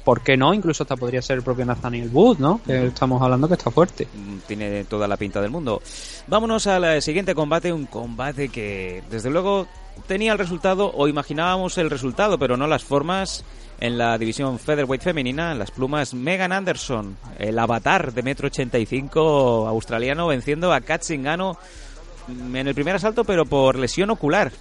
¿por 0.04 0.22
qué 0.22 0.38
no? 0.38 0.54
Incluso 0.54 0.84
hasta 0.84 0.96
podría 0.96 1.22
ser 1.22 1.38
el 1.38 1.44
propio 1.44 1.66
Nathaniel 1.66 2.10
Wood, 2.12 2.40
¿no? 2.40 2.62
Que 2.66 2.88
estamos 2.88 3.22
hablando 3.22 3.48
que 3.48 3.54
está 3.56 3.72
fuerte. 3.72 4.08
Mm, 4.14 4.38
Tiene 4.48 4.84
toda 4.86 5.08
la 5.08 5.18
pinta 5.18 5.42
del 5.42 5.52
mundo. 5.52 5.82
Vámonos 6.28 6.68
al 6.68 7.02
siguiente 7.02 7.34
combate, 7.36 7.72
un 7.72 7.86
combate 7.86 8.50
que 8.50 9.04
desde 9.10 9.30
luego 9.30 9.68
tenía 10.08 10.32
el 10.34 10.40
resultado 10.40 10.92
o 10.94 11.08
imaginábamos 11.08 11.78
el 11.78 11.90
resultado, 11.90 12.38
pero 12.38 12.58
no 12.58 12.68
las 12.68 12.84
formas. 12.84 13.44
En 13.80 13.98
la 13.98 14.18
división 14.18 14.60
featherweight 14.60 15.02
femenina, 15.02 15.52
en 15.52 15.60
las 15.60 15.72
plumas 15.72 16.14
Megan 16.14 16.54
Anderson, 16.54 17.18
el 17.38 17.58
avatar 17.60 18.14
de 18.14 18.22
metro 18.24 18.48
85 18.48 19.68
australiano, 19.68 20.28
venciendo 20.28 20.72
a 20.72 20.80
Kat 20.80 21.04
Zingano 21.04 21.58
mm, 22.28 22.56
en 22.56 22.68
el 22.68 22.76
primer 22.76 22.96
asalto, 22.96 23.26
pero 23.26 23.46
por 23.46 23.78
lesión 23.78 24.10
ocular. 24.12 24.52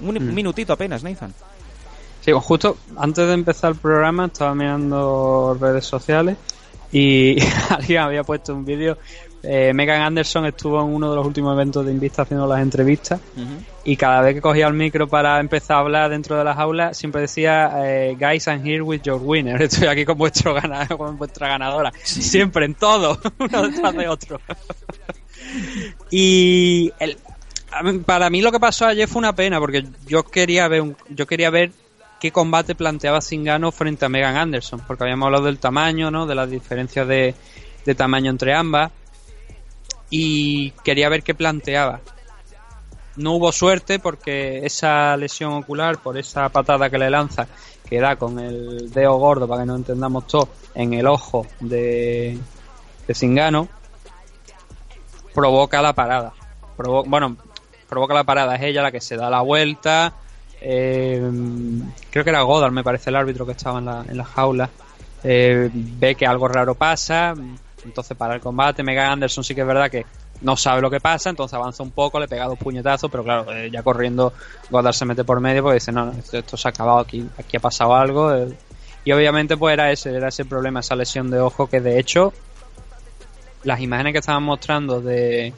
Un, 0.00 0.18
un 0.18 0.34
minutito 0.34 0.72
apenas, 0.72 1.02
Nathan. 1.02 1.32
Sí, 2.24 2.32
pues 2.32 2.42
justo 2.44 2.78
antes 2.96 3.26
de 3.26 3.34
empezar 3.34 3.72
el 3.72 3.76
programa 3.76 4.26
estaba 4.26 4.54
mirando 4.54 5.56
redes 5.60 5.84
sociales 5.84 6.36
y 6.90 7.36
alguien 7.70 8.00
había 8.00 8.24
puesto 8.24 8.54
un 8.54 8.64
vídeo. 8.64 8.96
Eh, 9.46 9.74
Megan 9.74 10.00
Anderson 10.00 10.46
estuvo 10.46 10.80
en 10.80 10.86
uno 10.88 11.10
de 11.10 11.16
los 11.16 11.26
últimos 11.26 11.52
eventos 11.52 11.84
de 11.84 11.92
Invista 11.92 12.22
haciendo 12.22 12.46
las 12.46 12.62
entrevistas 12.62 13.20
y 13.84 13.94
cada 13.94 14.22
vez 14.22 14.34
que 14.36 14.40
cogía 14.40 14.66
el 14.66 14.72
micro 14.72 15.06
para 15.06 15.38
empezar 15.38 15.76
a 15.76 15.80
hablar 15.80 16.08
dentro 16.08 16.38
de 16.38 16.44
las 16.44 16.56
aulas 16.56 16.96
siempre 16.96 17.20
decía 17.20 17.70
eh, 17.84 18.16
Guys, 18.18 18.46
I'm 18.46 18.64
here 18.66 18.80
with 18.80 19.02
your 19.02 19.20
winner. 19.22 19.60
Estoy 19.62 19.88
aquí 19.88 20.06
con 20.06 20.16
vuestro 20.16 20.54
ganador, 20.54 20.96
con 20.96 21.18
vuestra 21.18 21.48
ganadora. 21.48 21.92
Siempre, 22.02 22.64
en 22.64 22.74
todo, 22.74 23.20
uno 23.38 23.68
detrás 23.68 23.94
de 23.94 24.08
otro. 24.08 24.40
y 26.10 26.90
el, 26.98 27.18
para 28.06 28.30
mí 28.30 28.40
lo 28.40 28.50
que 28.50 28.60
pasó 28.60 28.86
ayer 28.86 29.06
fue 29.08 29.18
una 29.20 29.34
pena 29.34 29.58
porque 29.60 29.84
yo 30.06 30.22
quería 30.22 30.68
ver 30.68 30.80
un- 30.80 30.96
yo 31.10 31.26
quería 31.26 31.50
ver 31.50 31.70
qué 32.24 32.32
combate 32.32 32.74
planteaba 32.74 33.20
Zingano 33.20 33.70
frente 33.70 34.06
a 34.06 34.08
Megan 34.08 34.38
Anderson 34.38 34.80
porque 34.86 35.04
habíamos 35.04 35.26
hablado 35.26 35.44
del 35.44 35.58
tamaño 35.58 36.10
no 36.10 36.24
de 36.24 36.34
las 36.34 36.48
diferencias 36.48 37.06
de, 37.06 37.34
tamaño 37.98 38.30
entre 38.30 38.54
ambas 38.54 38.90
y 40.08 40.70
quería 40.82 41.10
ver 41.10 41.22
qué 41.22 41.34
planteaba 41.34 42.00
no 43.16 43.32
hubo 43.32 43.52
suerte 43.52 43.98
porque 43.98 44.64
esa 44.64 45.14
lesión 45.18 45.52
ocular 45.52 45.98
por 45.98 46.16
esa 46.16 46.48
patada 46.48 46.88
que 46.88 46.96
le 46.96 47.10
lanza 47.10 47.46
que 47.86 48.00
da 48.00 48.16
con 48.16 48.38
el 48.38 48.90
dedo 48.90 49.18
gordo 49.18 49.46
para 49.46 49.60
que 49.60 49.66
no 49.66 49.76
entendamos 49.76 50.26
todo 50.26 50.48
en 50.74 50.94
el 50.94 51.06
ojo 51.06 51.46
de, 51.60 52.38
de 53.06 53.14
Zingano 53.14 53.68
provoca 55.34 55.82
la 55.82 55.92
parada. 55.92 56.32
Bueno, 57.06 57.36
provoca 57.86 58.14
la 58.14 58.24
parada, 58.24 58.54
es 58.54 58.62
ella 58.62 58.82
la 58.82 58.92
que 58.92 59.02
se 59.02 59.16
da 59.16 59.28
la 59.28 59.42
vuelta. 59.42 60.14
Eh, 60.66 61.20
creo 62.10 62.24
que 62.24 62.30
era 62.30 62.40
Godard, 62.42 62.72
me 62.72 62.82
parece 62.82 63.10
el 63.10 63.16
árbitro 63.16 63.44
que 63.44 63.52
estaba 63.52 63.78
en 63.80 63.84
la, 63.84 64.04
en 64.08 64.16
la 64.16 64.24
jaula. 64.24 64.70
eh, 65.22 65.70
ve 65.72 66.14
que 66.14 66.26
algo 66.26 66.48
raro 66.48 66.74
pasa, 66.74 67.34
entonces 67.84 68.16
para 68.16 68.34
el 68.34 68.40
combate. 68.40 68.82
Megan 68.82 69.12
Anderson 69.12 69.44
sí 69.44 69.54
que 69.54 69.60
es 69.60 69.66
verdad 69.66 69.90
que 69.90 70.04
no 70.40 70.56
sabe 70.56 70.80
lo 70.80 70.90
que 70.90 71.00
pasa, 71.00 71.30
entonces 71.30 71.54
avanza 71.54 71.82
un 71.82 71.90
poco, 71.90 72.18
le 72.18 72.28
pega 72.28 72.46
dos 72.46 72.58
puñetazos, 72.58 73.10
pero 73.10 73.22
claro, 73.24 73.52
eh, 73.52 73.70
ya 73.70 73.82
corriendo 73.82 74.32
Godard 74.70 74.94
se 74.94 75.04
mete 75.04 75.22
por 75.24 75.40
medio 75.40 75.62
porque 75.62 75.74
dice, 75.74 75.92
no, 75.92 76.10
esto, 76.12 76.38
esto 76.38 76.56
se 76.56 76.68
ha 76.68 76.70
acabado 76.70 76.98
aquí, 76.98 77.26
aquí 77.38 77.56
ha 77.56 77.60
pasado 77.60 77.94
algo. 77.94 78.34
eh. 78.34 78.48
y 79.04 79.12
obviamente 79.12 79.56
pues 79.56 79.74
era 79.74 79.92
ese, 79.92 80.14
era 80.16 80.28
ese 80.28 80.44
problema, 80.46 80.80
esa 80.80 80.96
lesión 80.96 81.30
de 81.30 81.38
ojo 81.40 81.66
que 81.66 81.80
de 81.80 81.98
hecho 81.98 82.32
las 83.62 83.80
imágenes 83.80 84.12
que 84.12 84.18
estaban 84.18 84.42
mostrando 84.42 85.00
de, 85.00 85.52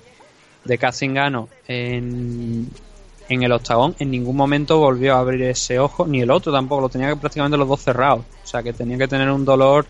de 0.64 0.78
Kazingano 0.78 1.48
en, 1.66 2.68
en 3.28 3.42
el 3.42 3.52
octagón, 3.52 3.94
en 3.98 4.10
ningún 4.10 4.36
momento 4.36 4.78
volvió 4.78 5.14
a 5.16 5.18
abrir 5.20 5.42
ese 5.42 5.78
ojo, 5.78 6.06
ni 6.06 6.20
el 6.20 6.30
otro 6.30 6.52
tampoco, 6.52 6.82
lo 6.82 6.88
tenía 6.88 7.14
prácticamente 7.16 7.56
los 7.56 7.68
dos 7.68 7.82
cerrados. 7.82 8.24
O 8.44 8.46
sea 8.46 8.62
que 8.62 8.72
tenía 8.72 8.96
que 8.98 9.08
tener 9.08 9.30
un 9.30 9.44
dolor 9.44 9.86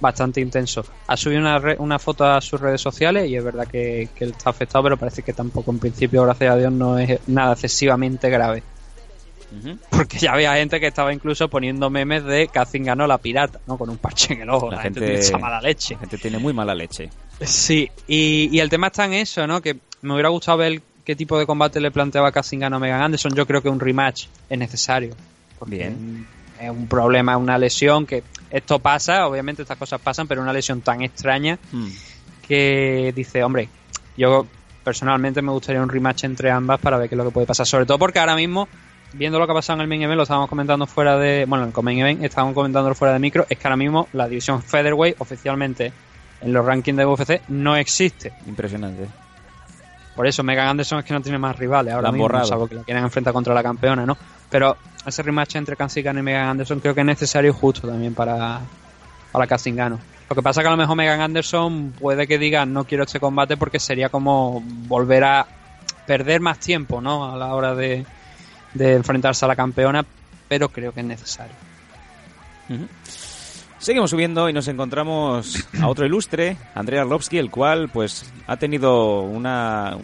bastante 0.00 0.40
intenso. 0.40 0.84
Ha 1.08 1.16
subido 1.16 1.40
una, 1.40 1.58
re- 1.58 1.76
una 1.78 1.98
foto 1.98 2.24
a 2.24 2.40
sus 2.40 2.60
redes 2.60 2.80
sociales 2.80 3.28
y 3.28 3.36
es 3.36 3.42
verdad 3.42 3.66
que, 3.66 4.08
que 4.14 4.24
él 4.24 4.30
está 4.30 4.50
afectado, 4.50 4.84
pero 4.84 4.96
parece 4.96 5.22
que 5.22 5.32
tampoco 5.32 5.72
en 5.72 5.80
principio, 5.80 6.22
gracias 6.22 6.52
a 6.52 6.56
Dios, 6.56 6.72
no 6.72 6.98
es 6.98 7.18
nada 7.26 7.54
excesivamente 7.54 8.30
grave. 8.30 8.62
Porque 9.90 10.18
ya 10.18 10.32
había 10.34 10.54
gente 10.54 10.78
que 10.78 10.86
estaba 10.88 11.12
incluso 11.12 11.48
poniendo 11.48 11.88
memes 11.88 12.22
de 12.22 12.48
Kazingano 12.48 13.06
la 13.06 13.16
pirata, 13.16 13.58
¿no? 13.66 13.78
Con 13.78 13.88
un 13.88 13.96
parche 13.96 14.34
en 14.34 14.42
el 14.42 14.50
ojo. 14.50 14.70
La, 14.70 14.82
gente, 14.82 15.00
tiene 15.00 15.14
esa 15.14 15.38
mala 15.38 15.58
leche. 15.60 15.94
La 15.94 16.00
gente 16.00 16.18
tiene 16.18 16.38
muy 16.38 16.52
mala 16.52 16.74
leche. 16.74 17.08
Sí, 17.40 17.90
y, 18.06 18.50
y 18.54 18.60
el 18.60 18.68
tema 18.68 18.88
está 18.88 19.06
en 19.06 19.14
eso, 19.14 19.46
¿no? 19.46 19.62
Que 19.62 19.78
me 20.02 20.12
hubiera 20.12 20.28
gustado 20.28 20.58
ver 20.58 20.82
qué 21.08 21.16
tipo 21.16 21.38
de 21.38 21.46
combate 21.46 21.80
le 21.80 21.90
planteaba 21.90 22.30
Casingano 22.30 22.76
a 22.76 22.78
Megan 22.78 23.00
Anderson. 23.00 23.32
Yo 23.34 23.46
creo 23.46 23.62
que 23.62 23.70
un 23.70 23.80
rematch 23.80 24.26
es 24.50 24.58
necesario. 24.58 25.14
Porque 25.58 25.76
Bien. 25.76 26.26
Es 26.60 26.68
un 26.68 26.86
problema, 26.86 27.34
una 27.38 27.56
lesión 27.56 28.04
que 28.04 28.22
esto 28.50 28.78
pasa, 28.78 29.26
obviamente 29.26 29.62
estas 29.62 29.78
cosas 29.78 30.02
pasan, 30.02 30.28
pero 30.28 30.42
una 30.42 30.52
lesión 30.52 30.82
tan 30.82 31.00
extraña 31.00 31.58
Mm. 31.72 31.86
que 32.46 33.14
dice, 33.16 33.42
hombre, 33.42 33.70
yo 34.18 34.46
personalmente 34.84 35.40
me 35.40 35.50
gustaría 35.50 35.80
un 35.80 35.88
rematch 35.88 36.24
entre 36.24 36.50
ambas 36.50 36.78
para 36.78 36.98
ver 36.98 37.08
qué 37.08 37.14
es 37.14 37.16
lo 37.16 37.24
que 37.24 37.30
puede 37.30 37.46
pasar. 37.46 37.64
Sobre 37.64 37.86
todo 37.86 37.98
porque 37.98 38.18
ahora 38.18 38.36
mismo, 38.36 38.68
viendo 39.14 39.38
lo 39.38 39.46
que 39.46 39.52
ha 39.52 39.54
pasado 39.54 39.78
en 39.78 39.84
el 39.84 39.88
main 39.88 40.02
event, 40.02 40.18
lo 40.18 40.24
estábamos 40.24 40.50
comentando 40.50 40.86
fuera 40.86 41.16
de. 41.16 41.46
Bueno, 41.46 41.64
en 41.64 41.72
el 41.74 41.82
main 41.82 42.00
event 42.00 42.22
estábamos 42.22 42.54
comentándolo 42.54 42.94
fuera 42.94 43.14
de 43.14 43.18
micro, 43.18 43.46
es 43.48 43.56
que 43.56 43.66
ahora 43.66 43.78
mismo 43.78 44.08
la 44.12 44.28
división 44.28 44.62
Featherweight 44.62 45.18
oficialmente 45.20 45.90
en 46.42 46.52
los 46.52 46.66
rankings 46.66 46.98
de 46.98 47.06
UFC 47.06 47.40
no 47.48 47.76
existe. 47.76 48.34
Impresionante. 48.46 49.08
Por 50.18 50.26
eso 50.26 50.42
Megan 50.42 50.66
Anderson 50.66 50.98
es 50.98 51.04
que 51.04 51.14
no 51.14 51.22
tiene 51.22 51.38
más 51.38 51.56
rivales 51.56 51.94
ahora 51.94 52.08
La 52.08 52.10
mismo, 52.10 52.24
borrado. 52.24 52.44
salvo 52.44 52.66
que 52.66 52.74
la 52.74 52.82
quieren 52.82 53.04
enfrentar 53.04 53.32
contra 53.32 53.54
la 53.54 53.62
campeona, 53.62 54.04
¿no? 54.04 54.18
Pero 54.50 54.76
ese 55.06 55.22
rematch 55.22 55.54
entre 55.54 55.76
Casingano 55.76 56.18
y 56.18 56.24
Megan 56.24 56.48
Anderson 56.48 56.80
creo 56.80 56.92
que 56.92 57.02
es 57.02 57.06
necesario 57.06 57.52
y 57.52 57.54
justo 57.54 57.86
también 57.86 58.14
para, 58.14 58.58
para. 59.30 59.46
Lo 60.28 60.34
que 60.34 60.42
pasa 60.42 60.60
que 60.60 60.66
a 60.66 60.72
lo 60.72 60.76
mejor 60.76 60.96
Megan 60.96 61.20
Anderson 61.20 61.92
puede 62.00 62.26
que 62.26 62.36
diga 62.36 62.66
no 62.66 62.82
quiero 62.82 63.04
este 63.04 63.20
combate 63.20 63.56
porque 63.56 63.78
sería 63.78 64.08
como 64.08 64.60
volver 64.60 65.22
a 65.22 65.46
perder 66.04 66.40
más 66.40 66.58
tiempo, 66.58 67.00
¿no? 67.00 67.32
A 67.32 67.36
la 67.36 67.54
hora 67.54 67.76
de, 67.76 68.04
de 68.74 68.94
enfrentarse 68.96 69.44
a 69.44 69.48
la 69.48 69.54
campeona, 69.54 70.04
pero 70.48 70.68
creo 70.68 70.92
que 70.92 70.98
es 70.98 71.06
necesario. 71.06 71.54
Seguimos 73.78 74.10
subiendo 74.10 74.48
y 74.48 74.52
nos 74.52 74.66
encontramos 74.68 75.64
a 75.80 75.86
otro 75.88 76.04
ilustre, 76.04 76.56
Andrei 76.74 76.98
Arlovsky, 77.00 77.38
el 77.38 77.50
cual 77.50 77.88
pues 77.88 78.30
ha 78.46 78.56
tenido 78.56 79.20
una, 79.22 79.96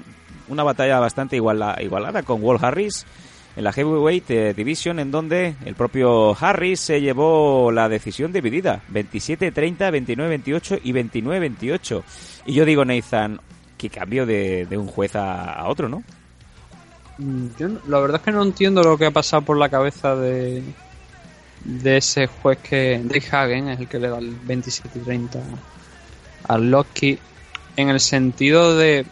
una 0.49 0.63
batalla 0.63 1.01
bastante 1.01 1.37
iguala- 1.37 1.77
igualada 1.83 2.23
con 2.23 2.43
Walt 2.43 2.63
Harris 2.63 3.05
en 3.57 3.65
la 3.65 3.73
Heavyweight 3.73 4.31
eh, 4.31 4.55
Division, 4.55 4.99
en 5.01 5.11
donde 5.11 5.55
el 5.65 5.75
propio 5.75 6.37
Harris 6.41 6.81
se 6.81 7.01
llevó 7.01 7.71
la 7.73 7.89
decisión 7.89 8.33
dividida, 8.33 8.81
27-30, 8.93 9.77
29-28 10.45 10.81
y 10.85 10.93
29-28. 10.93 12.03
Y 12.47 12.53
yo 12.55 12.65
digo, 12.65 12.85
Nathan, 12.85 13.41
que 13.77 13.91
cambio 13.91 14.25
de, 14.25 14.67
de 14.67 14.77
un 14.79 14.87
juez 14.87 15.15
a, 15.17 15.53
a 15.53 15.69
otro, 15.69 15.89
¿no? 15.89 16.03
Mm, 17.19 17.47
no- 17.59 17.81
la 17.89 17.99
verdad 18.01 18.17
es 18.21 18.23
que 18.25 18.33
no 18.33 18.43
entiendo 18.43 18.83
lo 18.83 18.97
que 18.99 19.07
ha 19.07 19.11
pasado 19.11 19.43
por 19.43 19.57
la 19.57 19.69
cabeza 19.69 20.15
de, 20.17 20.63
de 21.65 21.97
ese 21.97 22.27
juez 22.27 22.59
que 22.59 23.01
Dave 23.03 23.25
Hagen 23.31 23.69
es 23.69 23.81
el 23.81 23.89
que 23.89 23.99
le 23.99 24.09
da 24.09 24.19
el 24.19 24.35
27 24.35 24.99
y 24.99 25.03
30 25.03 25.41
al 26.49 26.71
Loki 26.71 27.19
en 27.77 27.89
el 27.89 28.01
sentido 28.01 28.77
de 28.77 29.07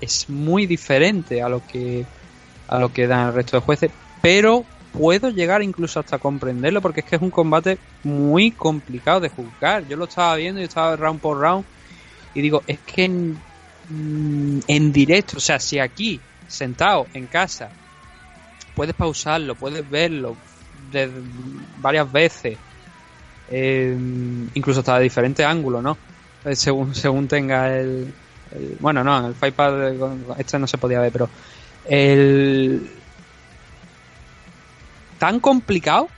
es 0.00 0.28
muy 0.28 0.66
diferente 0.66 1.42
a 1.42 1.48
lo 1.48 1.66
que 1.66 2.06
a 2.68 2.78
lo 2.78 2.92
que 2.92 3.06
dan 3.06 3.28
el 3.28 3.34
resto 3.34 3.56
de 3.56 3.62
jueces 3.62 3.90
pero 4.20 4.64
puedo 4.92 5.30
llegar 5.30 5.62
incluso 5.62 5.98
hasta 5.98 6.18
comprenderlo 6.18 6.80
porque 6.80 7.00
es 7.00 7.06
que 7.06 7.16
es 7.16 7.22
un 7.22 7.30
combate 7.30 7.78
muy 8.04 8.50
complicado 8.50 9.20
de 9.20 9.30
juzgar. 9.30 9.86
Yo 9.88 9.96
lo 9.96 10.04
estaba 10.04 10.36
viendo 10.36 10.60
y 10.60 10.64
estaba 10.64 10.96
round 10.96 11.20
por 11.20 11.40
round 11.40 11.64
y 12.34 12.40
digo 12.40 12.62
es 12.66 12.78
que 12.80 13.04
en, 13.04 13.38
mm, 13.88 14.60
en 14.68 14.92
directo 14.92 15.38
o 15.38 15.40
sea 15.40 15.58
si 15.58 15.78
aquí 15.78 16.20
sentado 16.46 17.06
en 17.14 17.26
casa 17.26 17.70
puedes 18.74 18.94
pausarlo 18.94 19.54
puedes 19.54 19.88
verlo 19.88 20.36
varias 21.78 22.10
veces. 22.10 22.58
Eh, 23.50 23.96
incluso 24.54 24.80
hasta 24.80 24.96
de 24.96 25.02
diferentes 25.02 25.44
ángulos 25.44 25.82
no 25.82 25.98
Eh, 26.44 26.56
según 26.56 26.94
según 26.94 27.28
tenga 27.28 27.76
el, 27.76 28.14
bueno 28.80 29.04
no 29.04 29.28
el 29.28 29.34
Fightpad 29.34 29.92
eh, 29.92 29.98
este 30.38 30.58
no 30.58 30.66
se 30.66 30.78
podía 30.78 31.00
ver 31.00 31.12
pero 31.12 31.28
el 31.84 32.88
tan 35.18 35.38
complicado 35.38 36.08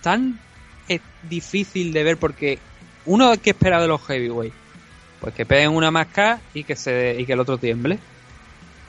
tan 0.00 0.38
eh, 0.88 1.00
difícil 1.28 1.92
de 1.92 2.04
ver 2.04 2.18
porque 2.18 2.58
uno 3.06 3.32
que 3.38 3.50
espera 3.50 3.80
de 3.80 3.88
los 3.88 4.00
heavyweight 4.06 4.52
pues 5.20 5.34
que 5.34 5.44
peguen 5.46 5.70
una 5.70 5.90
máscara 5.90 6.40
y 6.54 6.64
que 6.64 6.74
se 6.74 7.16
y 7.18 7.26
que 7.26 7.34
el 7.34 7.40
otro 7.40 7.58
tiemble. 7.58 7.98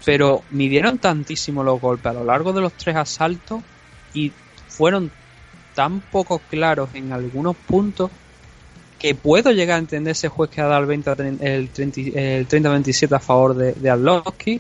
Pero 0.03 0.43
midieron 0.49 0.97
tantísimo 0.97 1.63
los 1.63 1.80
golpes 1.80 2.07
a 2.07 2.13
lo 2.13 2.24
largo 2.24 2.53
de 2.53 2.61
los 2.61 2.74
tres 2.74 2.95
asaltos 2.95 3.61
y 4.13 4.32
fueron 4.82 5.11
tan 5.75 5.99
poco 5.99 6.39
claros 6.49 6.89
en 6.95 7.13
algunos 7.13 7.55
puntos 7.55 8.09
que 8.97 9.13
puedo 9.13 9.51
llegar 9.51 9.75
a 9.75 9.79
entender 9.79 10.13
ese 10.13 10.27
juez 10.27 10.49
que 10.49 10.59
ha 10.59 10.65
dado 10.65 10.82
el 10.82 10.88
20 10.88 11.09
a 11.11 11.15
tre- 11.15 11.38
el 11.39 11.69
30 11.69 11.99
el 12.19 12.47
30-27 12.47 13.15
a 13.15 13.19
favor 13.19 13.53
de, 13.53 13.73
de 13.73 13.89
Arlovsky, 13.91 14.59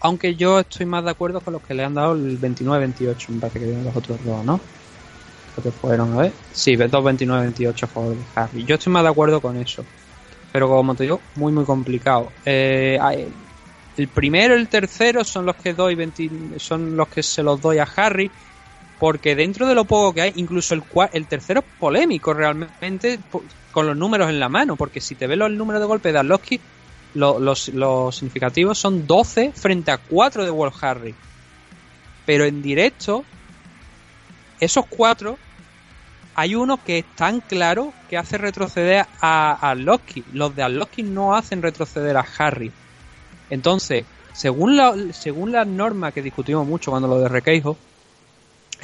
aunque 0.00 0.34
yo 0.34 0.58
estoy 0.60 0.84
más 0.84 1.02
de 1.04 1.10
acuerdo 1.12 1.40
con 1.40 1.54
los 1.54 1.62
que 1.62 1.72
le 1.72 1.84
han 1.84 1.94
dado 1.94 2.12
el 2.12 2.38
29-28, 2.38 3.28
me 3.30 3.40
parece 3.40 3.60
que 3.60 3.64
dieron 3.64 3.82
los 3.84 3.96
otros 3.96 4.18
dos, 4.22 4.44
¿no? 4.44 4.60
Creo 5.54 5.72
que 5.72 5.78
fueron, 5.78 6.12
a 6.18 6.22
ver. 6.22 6.32
Sí, 6.52 6.76
2-29-28 6.76 7.84
a 7.84 7.86
favor 7.86 8.14
de 8.14 8.22
Harry. 8.34 8.64
Yo 8.66 8.74
estoy 8.74 8.92
más 8.92 9.04
de 9.04 9.08
acuerdo 9.08 9.40
con 9.40 9.56
eso. 9.56 9.82
Pero 10.52 10.68
como 10.68 10.94
te 10.94 11.04
digo, 11.04 11.18
muy 11.36 11.50
muy 11.50 11.64
complicado. 11.64 12.30
Eh, 12.44 12.98
el 13.96 14.08
primero 14.08 14.54
y 14.54 14.60
el 14.60 14.68
tercero 14.68 15.24
son 15.24 15.46
los 15.46 15.56
que 15.56 15.72
doy 15.72 15.94
20 15.94 16.28
son 16.58 16.94
los 16.94 17.08
que 17.08 17.22
se 17.22 17.42
los 17.42 17.58
doy 17.58 17.78
a 17.78 17.88
Harry 17.96 18.30
porque 19.02 19.34
dentro 19.34 19.66
de 19.66 19.74
lo 19.74 19.84
poco 19.84 20.14
que 20.14 20.20
hay 20.22 20.32
incluso 20.36 20.74
el 20.74 20.84
el 21.12 21.26
tercero 21.26 21.58
es 21.58 21.66
polémico 21.80 22.32
realmente 22.32 23.18
con 23.72 23.84
los 23.88 23.96
números 23.96 24.28
en 24.28 24.38
la 24.38 24.48
mano 24.48 24.76
porque 24.76 25.00
si 25.00 25.16
te 25.16 25.26
ves 25.26 25.36
los 25.36 25.50
números 25.50 25.80
de 25.80 25.88
golpe 25.88 26.12
de 26.12 26.20
Arlovsky 26.20 26.60
lo- 27.14 27.40
los, 27.40 27.66
los 27.70 28.14
significativos 28.14 28.78
son 28.78 29.04
12 29.08 29.50
frente 29.56 29.90
a 29.90 29.98
4 29.98 30.44
de 30.44 30.50
Wolf 30.50 30.84
Harry 30.84 31.16
pero 32.26 32.44
en 32.44 32.62
directo 32.62 33.24
esos 34.60 34.86
cuatro 34.86 35.36
hay 36.36 36.54
uno 36.54 36.78
que 36.84 36.98
es 37.00 37.04
tan 37.16 37.40
claro 37.40 37.92
que 38.08 38.16
hace 38.16 38.38
retroceder 38.38 39.04
a, 39.20 39.50
a 39.50 39.70
Arlovsky. 39.70 40.22
Los 40.32 40.54
de 40.54 40.62
Arlovsky 40.62 41.02
no 41.02 41.34
hacen 41.34 41.60
retroceder 41.60 42.16
a 42.16 42.24
Harry. 42.38 42.70
Entonces, 43.50 44.04
según, 44.32 44.76
la, 44.76 44.94
según 45.12 45.50
las 45.52 45.66
normas 45.66 46.14
que 46.14 46.22
discutimos 46.22 46.66
mucho 46.66 46.90
cuando 46.92 47.08
lo 47.08 47.18
de 47.18 47.28
Requeijo, 47.28 47.76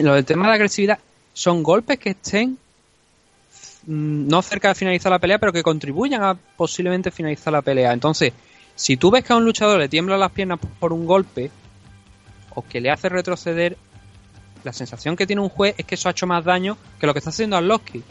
lo 0.05 0.15
del 0.15 0.25
tema 0.25 0.43
de 0.45 0.49
la 0.49 0.55
agresividad, 0.55 0.99
son 1.33 1.63
golpes 1.63 1.99
que 1.99 2.11
estén 2.11 2.59
mm, 3.87 4.29
no 4.29 4.43
cerca 4.43 4.69
de 4.69 4.75
finalizar 4.75 5.11
la 5.11 5.19
pelea, 5.19 5.39
pero 5.39 5.53
que 5.53 5.63
contribuyan 5.63 6.23
a 6.23 6.35
posiblemente 6.35 7.11
finalizar 7.11 7.53
la 7.53 7.63
pelea. 7.63 7.93
Entonces, 7.93 8.33
si 8.75 8.97
tú 8.97 9.11
ves 9.11 9.25
que 9.25 9.33
a 9.33 9.37
un 9.37 9.45
luchador 9.45 9.79
le 9.79 9.89
tiemblan 9.89 10.21
las 10.21 10.33
piernas 10.33 10.59
por 10.79 10.93
un 10.93 11.07
golpe, 11.07 11.51
o 12.55 12.63
que 12.63 12.81
le 12.81 12.91
hace 12.91 13.09
retroceder, 13.09 13.77
la 14.65 14.73
sensación 14.73 15.17
que 15.17 15.27
tiene 15.27 15.43
un 15.43 15.49
juez 15.49 15.75
es 15.79 15.87
que 15.87 15.95
eso 15.95 16.09
ha 16.09 16.13
hecho 16.13 16.27
más 16.27 16.45
daño 16.45 16.77
que 16.99 17.07
lo 17.07 17.13
que 17.13 17.21
está 17.21 17.31
haciendo 17.31 17.57
Arlovsky. 17.57 18.03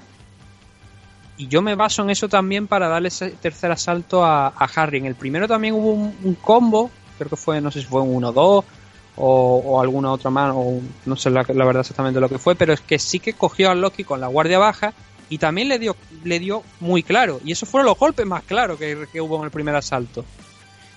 Y 1.38 1.48
yo 1.48 1.62
me 1.62 1.76
baso 1.76 2.02
en 2.02 2.10
eso 2.10 2.28
también 2.30 2.68
para 2.68 2.88
darle 2.88 3.10
ese 3.10 3.32
tercer 3.32 3.72
asalto 3.72 4.26
a, 4.26 4.48
Harry. 4.48 4.98
En 4.98 5.06
el 5.06 5.16
primero 5.16 5.48
también 5.48 5.74
hubo 5.74 5.92
un, 5.92 6.16
un 6.24 6.36
combo, 6.36 6.90
creo 7.18 7.30
que 7.30 7.36
fue, 7.36 7.62
no 7.62 7.70
sé 7.72 7.82
si 7.82 7.86
fue 7.86 8.02
un 8.02 8.22
1-2 8.22 8.64
o, 9.18 9.82
alguna 9.82 10.12
otra 10.12 10.30
mano, 10.30 10.60
o 10.60 10.82
no 11.06 11.16
sé 11.16 11.30
la, 11.30 11.44
verdad 11.44 11.80
exactamente 11.82 12.20
lo 12.20 12.30
que 12.30 12.38
fue, 12.38 12.56
pero 12.56 12.74
es 12.74 12.82
que 12.82 13.00
sí 13.00 13.20
que 13.20 13.34
cogió 13.34 13.70
a 13.72 13.76
Loki 13.76 14.04
con 14.04 14.22
la 14.22 14.28
guardia 14.28 14.60
baja 14.60 14.94
y 15.30 15.40
también 15.40 15.68
le 15.68 15.80
dio, 15.80 15.96
le 16.24 16.40
dio 16.40 16.64
muy 16.80 17.04
claro. 17.04 17.42
Y 17.44 17.52
esos 17.52 17.68
fueron 17.68 17.88
los 17.88 17.98
golpes 17.98 18.26
más 18.26 18.44
claros 18.44 18.80
que, 18.80 18.96
hubo 19.20 19.38
en 19.38 19.46
el 19.46 19.52
primer 19.52 19.76
asalto. 19.76 20.24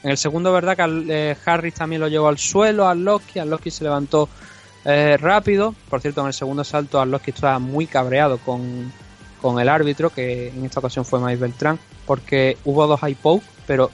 En 0.02 0.10
el 0.10 0.18
segundo, 0.18 0.52
verdad 0.52 0.76
que 0.76 0.82
al- 0.82 1.10
eh, 1.10 1.36
Harris 1.44 1.74
también 1.74 2.00
lo 2.00 2.08
llevó 2.08 2.28
al 2.28 2.38
suelo, 2.38 2.86
a 2.88 2.94
Loki, 2.94 3.38
a 3.38 3.44
Loki 3.44 3.70
se 3.70 3.84
levantó 3.84 4.28
eh, 4.84 5.16
rápido. 5.18 5.74
Por 5.88 6.00
cierto, 6.00 6.20
en 6.20 6.28
el 6.28 6.34
segundo 6.34 6.62
asalto, 6.62 7.00
a 7.00 7.06
Loki 7.06 7.30
estaba 7.30 7.58
muy 7.58 7.86
cabreado 7.86 8.38
con, 8.38 8.92
con 9.40 9.58
el 9.60 9.68
árbitro, 9.68 10.10
que 10.10 10.48
en 10.48 10.64
esta 10.64 10.80
ocasión 10.80 11.04
fue 11.04 11.20
Mike 11.20 11.36
Beltrán, 11.36 11.78
porque 12.06 12.56
hubo 12.64 12.86
dos 12.86 13.00
high 13.00 13.14
poke, 13.14 13.44
pero 13.66 13.90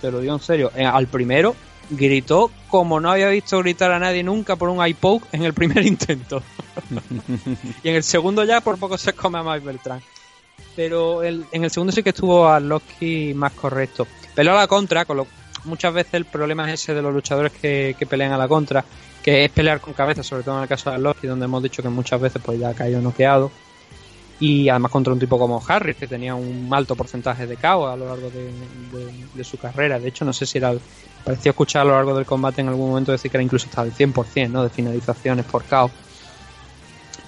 te 0.00 0.10
lo 0.10 0.20
en 0.22 0.40
serio, 0.40 0.70
eh, 0.76 0.84
al 0.84 1.06
primero 1.06 1.54
gritó 1.90 2.50
como 2.68 3.00
no 3.00 3.10
había 3.10 3.28
visto 3.28 3.58
gritar 3.60 3.92
a 3.92 3.98
nadie 3.98 4.22
nunca 4.22 4.56
por 4.56 4.68
un 4.68 4.82
poke 4.94 5.26
en 5.32 5.44
el 5.44 5.54
primer 5.54 5.84
intento. 5.86 6.42
y 7.82 7.88
en 7.88 7.94
el 7.96 8.02
segundo 8.02 8.44
ya 8.44 8.60
por 8.60 8.78
poco 8.78 8.98
se 8.98 9.12
come 9.12 9.38
a 9.38 9.42
Mike 9.42 9.64
Beltrán. 9.66 10.00
Pero 10.76 11.22
el- 11.22 11.44
en 11.52 11.64
el 11.64 11.70
segundo 11.70 11.92
sí 11.92 12.02
que 12.02 12.10
estuvo 12.10 12.48
a 12.48 12.58
Loki 12.60 13.32
más 13.34 13.52
correcto. 13.52 14.06
Peleó 14.34 14.52
a 14.52 14.56
la 14.62 14.66
contra, 14.66 15.04
con 15.04 15.18
lo, 15.18 15.26
muchas 15.64 15.94
veces 15.94 16.14
el 16.14 16.24
problema 16.24 16.66
es 16.72 16.80
ese 16.82 16.94
de 16.94 17.02
los 17.02 17.12
luchadores 17.14 17.52
que, 17.52 17.94
que 17.98 18.06
pelean 18.06 18.32
a 18.32 18.36
la 18.38 18.48
contra, 18.48 18.84
que 19.22 19.44
es 19.44 19.50
pelear 19.50 19.80
con 19.80 19.94
cabeza, 19.94 20.22
sobre 20.24 20.42
todo 20.42 20.56
en 20.56 20.62
el 20.62 20.68
caso 20.68 20.90
de 20.90 20.98
Loki, 20.98 21.26
donde 21.28 21.44
hemos 21.44 21.62
dicho 21.62 21.82
que 21.82 21.88
muchas 21.88 22.20
veces 22.20 22.42
pues 22.44 22.58
ya 22.58 22.70
ha 22.70 22.74
caído 22.74 23.00
noqueado. 23.00 23.50
Y 24.40 24.68
además 24.68 24.90
contra 24.90 25.12
un 25.12 25.20
tipo 25.20 25.38
como 25.38 25.62
Harris, 25.66 25.96
que 25.96 26.08
tenía 26.08 26.34
un 26.34 26.68
alto 26.72 26.96
porcentaje 26.96 27.46
de 27.46 27.56
KO 27.56 27.86
a 27.86 27.96
lo 27.96 28.08
largo 28.08 28.30
de, 28.30 28.46
de- 28.46 29.26
de 29.32 29.44
su 29.44 29.56
carrera. 29.56 30.00
De 30.00 30.08
hecho, 30.08 30.24
no 30.24 30.32
sé 30.32 30.44
si 30.44 30.58
era. 30.58 30.74
Parecía 31.24 31.50
escuchar 31.50 31.82
a 31.82 31.84
lo 31.86 31.92
largo 31.92 32.14
del 32.14 32.26
combate 32.26 32.60
en 32.60 32.68
algún 32.68 32.90
momento 32.90 33.12
decir 33.12 33.30
que 33.30 33.38
era 33.38 33.44
incluso 33.44 33.66
hasta 33.66 33.82
el 33.82 33.94
100% 33.94 34.50
¿no? 34.50 34.62
de 34.62 34.68
finalizaciones 34.68 35.46
por 35.46 35.64
KO. 35.64 35.90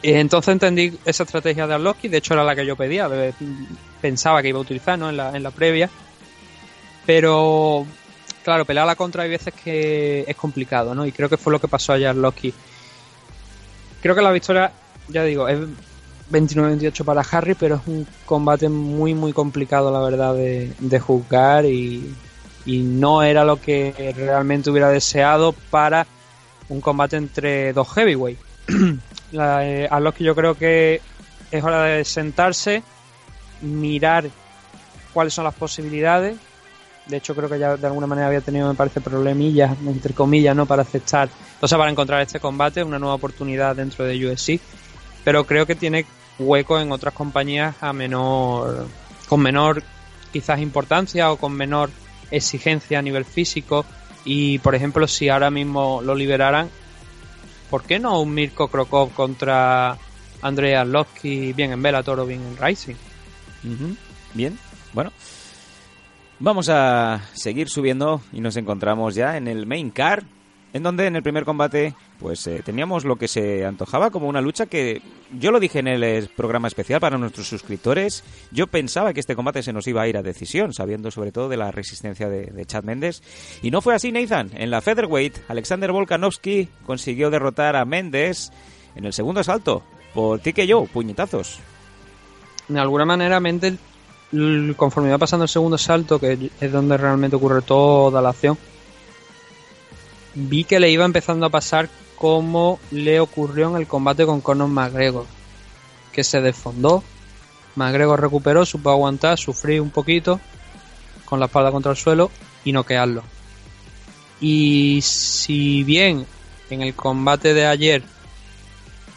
Y 0.03 0.13
entonces 0.13 0.53
entendí 0.53 0.99
esa 1.05 1.23
estrategia 1.23 1.67
de 1.67 1.75
Arlovsky, 1.75 2.09
de 2.09 2.19
hecho 2.19 2.35
era 2.35 2.45
la 2.45 2.55
que 2.55 2.67
yo 2.67 2.77
pedía, 2.77 3.09
pensaba 4.01 4.43
que 4.43 4.49
iba 4.49 4.59
a 4.59 4.63
utilizar 4.63 4.99
¿no? 4.99 5.09
en, 5.09 5.17
la, 5.17 5.35
en 5.35 5.43
la 5.43 5.51
previa. 5.51 5.89
Pero 7.07 7.87
claro, 8.45 8.65
pelear 8.67 8.87
la 8.87 8.97
contra 8.97 9.23
hay 9.23 9.31
veces 9.31 9.55
que 9.55 10.25
es 10.27 10.37
complicado, 10.37 10.95
¿no? 10.95 11.07
Y 11.07 11.13
creo 11.13 11.29
que 11.29 11.37
fue 11.37 11.53
lo 11.53 11.61
que 11.61 11.69
pasó 11.69 11.95
a 11.95 11.99
Jarlowski. 11.99 12.53
Creo 14.03 14.15
que 14.15 14.23
la 14.23 14.31
victoria, 14.31 14.73
ya 15.09 15.25
digo, 15.25 15.49
es 15.49 15.59
29-28 16.31 17.05
para 17.05 17.23
Harry, 17.23 17.55
pero 17.55 17.77
es 17.77 17.81
un 17.87 18.07
combate 18.25 18.69
muy, 18.69 19.15
muy 19.15 19.33
complicado, 19.33 19.91
la 19.91 20.01
verdad, 20.01 20.35
de, 20.35 20.73
de 20.79 21.01
juzgar 21.01 21.65
y, 21.65 22.15
y 22.67 22.79
no 22.83 23.23
era 23.23 23.45
lo 23.45 23.61
que 23.61 24.13
realmente 24.17 24.71
hubiera 24.71 24.91
deseado 24.91 25.53
para 25.71 26.07
un 26.69 26.81
combate 26.81 27.17
entre 27.17 27.73
dos 27.73 27.89
heavyweight. 27.95 28.39
La- 29.33 29.67
eh, 29.67 29.89
Arlovski 29.91 30.25
yo 30.25 30.35
creo 30.35 30.55
que 30.57 31.01
es 31.51 31.65
hora 31.65 31.85
de 31.85 32.05
sentarse, 32.05 32.83
mirar 33.61 34.25
cuáles 35.13 35.33
son 35.33 35.45
las 35.45 35.55
posibilidades. 35.55 36.37
De 37.07 37.19
hecho, 37.19 37.37
creo 37.37 37.49
que 37.49 37.59
ya 37.59 37.77
de 37.77 37.87
alguna 37.87 38.09
manera 38.09 38.27
había 38.27 38.41
tenido, 38.41 38.69
me 38.69 38.75
parece, 38.75 39.01
problemillas, 39.01 39.77
entre 39.87 40.13
comillas, 40.13 40.57
¿no? 40.57 40.67
Para 40.67 40.83
aceptar, 40.83 41.29
o 41.61 41.69
sea, 41.69 41.79
para 41.79 41.91
encontrar 41.91 42.21
este 42.21 42.41
combate, 42.41 42.83
una 42.83 42.99
nueva 42.99 43.15
oportunidad 43.15 43.77
dentro 43.77 44.05
de 44.05 44.27
UFC. 44.27 44.61
Pero 45.23 45.45
creo 45.45 45.67
que 45.67 45.77
tiene 45.77 46.05
hueco 46.39 46.81
en 46.81 46.91
otras 46.91 47.15
compañías 47.15 47.77
a 47.81 47.93
menor, 47.93 48.89
con 49.29 49.41
menor 49.41 49.83
quizás 50.33 50.61
importancia 50.61 51.31
o 51.31 51.37
con 51.37 51.53
menor 51.53 51.91
exigencia 52.31 52.99
a 52.99 53.03
nivel 53.03 53.25
físico. 53.25 53.85
Y, 54.25 54.59
por 54.59 54.75
ejemplo, 54.75 55.07
si 55.07 55.29
ahora 55.29 55.51
mismo 55.51 56.01
lo 56.03 56.15
liberaran, 56.15 56.69
¿por 57.71 57.83
qué 57.85 57.99
no 57.99 58.21
un 58.21 58.35
Mirko 58.35 58.69
Krokov 58.69 59.13
contra 59.13 59.97
Andrei 60.43 60.75
Arlovski, 60.75 61.53
bien 61.53 61.73
en 61.73 61.83
Bellator 61.83 62.21
o 62.21 62.27
bien 62.27 62.43
en 62.43 62.57
Rising? 62.57 62.97
Bien, 64.35 64.59
bueno. 64.93 65.13
Vamos 66.39 66.69
a 66.69 67.23
seguir 67.33 67.69
subiendo 67.69 68.21
y 68.33 68.41
nos 68.41 68.57
encontramos 68.57 69.15
ya 69.15 69.37
en 69.37 69.49
el 69.49 69.67
main 69.67 69.91
car, 69.91 70.25
en 70.73 70.83
donde 70.83 71.07
en 71.07 71.17
el 71.17 71.23
primer 71.23 71.45
combate 71.45 71.95
pues 72.21 72.47
eh, 72.47 72.63
teníamos 72.65 73.05
lo 73.05 73.17
que 73.17 73.29
se 73.29 73.65
antojaba 73.67 74.11
como 74.11 74.27
una 74.29 74.41
lucha 74.41 74.67
que 74.67 75.03
yo 75.39 75.51
lo 75.51 75.61
dije 75.61 75.81
en 75.81 75.89
el 75.89 76.29
programa 76.35 76.67
especial 76.69 76.99
para 77.01 77.19
nuestros 77.19 77.47
suscriptores, 77.49 78.25
yo 78.51 78.67
pensaba 78.69 79.13
que 79.13 79.21
este 79.21 79.37
combate 79.37 79.63
se 79.63 79.73
nos 79.73 79.87
iba 79.87 80.03
a 80.03 80.09
ir 80.09 80.17
a 80.17 80.23
decisión, 80.23 80.73
sabiendo 80.73 81.11
sobre 81.11 81.33
todo 81.33 81.49
de 81.49 81.57
la 81.59 81.71
resistencia 81.71 82.29
de, 82.29 82.65
Chad 82.67 82.85
Méndez, 82.85 83.23
y 83.63 83.71
no 83.71 83.83
fue 83.83 83.95
así 83.95 84.13
Nathan, 84.13 84.51
en 84.55 84.71
la 84.71 84.81
featherweight 84.81 85.39
Alexander 85.49 85.93
Volkanovski 85.93 86.69
consiguió 86.87 87.31
derrotar 87.31 87.77
a 87.77 87.85
Méndez 87.85 88.51
en 88.95 89.05
el 89.05 89.13
segundo 89.13 89.41
asalto 89.41 89.83
por 90.15 90.41
TKO, 90.41 90.87
puñetazos. 90.87 91.59
de 92.69 92.81
alguna 92.81 93.05
manera 93.05 93.39
Mendel 93.41 93.79
l- 94.33 94.75
conforme 94.75 95.11
iba 95.11 95.19
pasando 95.19 95.45
el 95.45 95.51
segundo 95.51 95.77
salto 95.77 96.19
que 96.19 96.51
es 96.61 96.73
donde 96.73 96.97
realmente 96.97 97.37
ocurre 97.37 97.61
toda 97.63 98.23
la 98.23 98.31
acción 98.31 98.57
vi 100.35 100.65
que 100.65 100.81
le 100.81 100.91
iba 100.91 101.05
empezando 101.05 101.47
a 101.47 101.51
pasar 101.51 101.89
como 102.17 102.81
le 102.91 103.21
ocurrió 103.21 103.69
en 103.69 103.77
el 103.77 103.87
combate 103.87 104.27
con 104.27 104.41
Conor 104.41 104.69
McGregor 104.69 105.27
que 106.13 106.25
se 106.25 106.41
desfondó. 106.41 107.05
McGregor 107.77 108.21
recuperó 108.21 108.65
supo 108.65 108.91
aguantar 108.91 109.39
sufrir 109.39 109.83
un 109.83 109.91
poquito 109.91 110.41
con 111.27 111.39
la 111.39 111.47
espalda 111.47 111.71
contra 111.71 111.93
el 111.93 111.99
suelo 111.99 112.31
y 112.65 112.73
noquearlo. 112.73 113.23
Y 114.41 115.01
si 115.03 115.85
bien 115.85 116.27
en 116.71 116.83
el 116.83 116.95
combate 116.95 117.53
de 117.53 117.67
ayer 117.67 118.03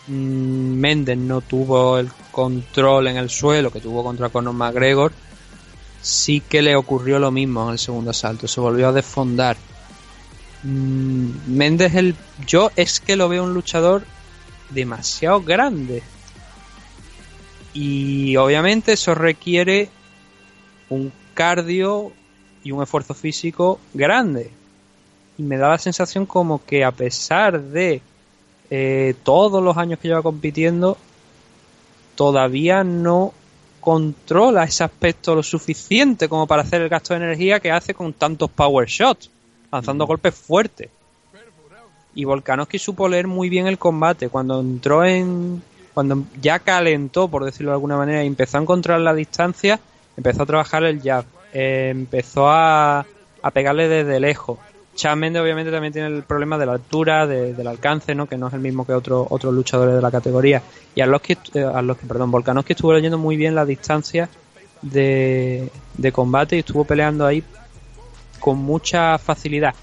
mm, 0.08 0.12
Méndez 0.12 1.18
no 1.18 1.42
tuvo 1.42 1.98
el 1.98 2.10
control 2.32 3.08
en 3.08 3.18
el 3.18 3.30
suelo 3.30 3.72
que 3.72 3.80
tuvo 3.80 4.04
contra 4.04 4.30
Conor 4.30 4.54
McGregor, 4.54 5.14
sí 6.02 6.42
que 6.42 6.62
le 6.62 6.76
ocurrió 6.76 7.18
lo 7.20 7.32
mismo 7.32 7.66
en 7.66 7.72
el 7.74 7.80
segundo 7.80 8.12
asalto, 8.12 8.48
se 8.48 8.60
volvió 8.60 8.90
a 8.90 8.94
desfondar. 8.94 9.58
Mm, 10.64 11.30
Méndez, 11.48 11.96
el, 11.96 12.16
yo 12.46 12.72
es 12.76 13.00
que 13.00 13.16
lo 13.16 13.30
veo 13.30 13.44
un 13.44 13.54
luchador 13.54 14.04
demasiado 14.70 15.42
grande. 15.42 16.04
Y 17.74 18.36
obviamente 18.36 18.94
eso 18.94 19.16
requiere 19.16 19.90
un 20.90 21.12
cardio 21.34 22.12
y 22.64 22.72
un 22.72 22.84
esfuerzo 22.84 23.14
físico 23.14 23.80
grande. 23.94 24.52
Y 25.38 25.44
me 25.44 25.58
da 25.58 25.70
la 25.70 25.78
sensación 25.78 26.26
como 26.26 26.64
que 26.66 26.84
a 26.84 26.92
pesar 26.92 27.62
de 27.62 28.02
eh, 28.70 29.16
todos 29.24 29.64
los 29.64 29.78
años 29.78 30.00
que 30.00 30.10
lleva 30.10 30.22
compitiendo, 30.22 30.98
todavía 32.16 32.84
no 32.84 33.34
controla 33.80 34.66
ese 34.66 34.84
aspecto 34.84 35.34
lo 35.36 35.44
suficiente 35.44 36.28
como 36.28 36.46
para 36.48 36.64
hacer 36.64 36.82
el 36.82 36.90
gasto 36.90 37.14
de 37.14 37.24
energía 37.24 37.60
que 37.60 37.72
hace 37.72 37.94
con 37.94 38.12
tantos 38.12 38.50
power 38.50 38.88
shots, 38.88 39.32
lanzando 39.72 40.06
golpes 40.06 40.36
fuertes. 40.36 40.90
Y 42.16 42.26
Volkanovski 42.26 42.80
supo 42.80 43.08
leer 43.08 43.28
muy 43.28 43.50
bien 43.50 43.68
el 43.68 43.78
combate. 43.78 44.30
Cuando 44.30 44.60
entró 44.60 45.06
en. 45.06 45.62
Cuando 45.94 46.24
ya 46.42 46.60
calentó, 46.60 47.28
por 47.28 47.44
decirlo 47.46 47.72
de 47.72 47.76
alguna 47.76 47.98
manera, 47.98 48.24
y 48.24 48.28
empezó 48.28 48.58
a 48.58 48.62
encontrar 48.62 49.00
la 49.02 49.14
distancia, 49.14 49.80
empezó 50.18 50.44
a 50.44 50.46
trabajar 50.46 50.84
el 50.84 51.02
jab. 51.02 51.26
eh, 51.54 51.90
empezó 51.92 52.48
a, 52.50 53.00
a 53.42 53.52
pegarle 53.52 53.88
desde 53.90 54.20
lejos. 54.20 54.60
Chad 54.96 55.16
Mendes 55.18 55.42
obviamente 55.42 55.72
también 55.72 55.94
tiene 55.94 56.08
el 56.10 56.24
problema 56.24 56.58
de 56.58 56.66
la 56.68 56.74
altura, 56.74 57.26
de- 57.26 57.54
del 57.54 57.68
alcance, 57.68 58.14
¿no? 58.14 58.28
que 58.28 58.38
no 58.38 58.48
es 58.50 58.54
el 58.54 58.60
mismo 58.60 58.86
que 58.86 58.94
otros 58.94 59.26
otros 59.30 59.54
luchadores 59.54 59.96
de 59.96 60.02
la 60.02 60.12
categoría. 60.12 60.62
Y 60.94 61.02
Arlovski, 61.02 61.38
eh, 61.56 61.64
Arlovski, 61.64 62.06
perdón, 62.06 62.32
Volkanovski 62.32 62.74
estuvo 62.74 62.94
leyendo 62.94 63.18
muy 63.18 63.36
bien 63.38 63.56
la 63.56 63.66
distancia 63.66 64.30
de, 64.82 65.70
de 65.98 66.12
combate 66.12 66.56
y 66.56 66.60
estuvo 66.60 66.84
peleando 66.86 67.26
ahí 67.26 67.44
con 68.40 68.58
mucha 68.58 69.18
facilidad. 69.18 69.74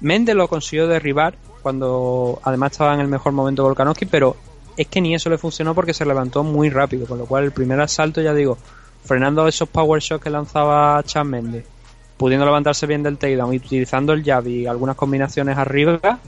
Mendes 0.00 0.34
lo 0.34 0.48
consiguió 0.48 0.86
derribar 0.88 1.34
cuando 1.62 2.40
además 2.42 2.72
estaba 2.72 2.94
en 2.94 3.00
el 3.00 3.08
mejor 3.08 3.32
momento 3.32 3.62
Volkanovski, 3.64 4.06
pero 4.06 4.36
es 4.76 4.86
que 4.86 5.00
ni 5.00 5.14
eso 5.14 5.28
le 5.28 5.38
funcionó 5.38 5.74
porque 5.74 5.92
se 5.92 6.06
levantó 6.06 6.42
muy 6.42 6.70
rápido, 6.70 7.06
con 7.06 7.18
lo 7.18 7.26
cual 7.26 7.44
el 7.44 7.52
primer 7.52 7.80
asalto, 7.80 8.20
ya 8.20 8.32
digo, 8.32 8.56
frenando 9.04 9.46
esos 9.46 9.68
power 9.68 10.00
shots 10.00 10.22
que 10.22 10.30
lanzaba 10.30 11.02
Chad 11.02 11.24
Mendes, 11.24 11.64
pudiendo 12.16 12.46
levantarse 12.46 12.86
bien 12.86 13.02
del 13.02 13.18
takedown 13.18 13.52
y 13.52 13.58
utilizando 13.58 14.12
el 14.12 14.24
jab 14.24 14.46
y 14.46 14.66
algunas 14.66 14.96
combinaciones 14.96 15.56
arriba, 15.58 16.18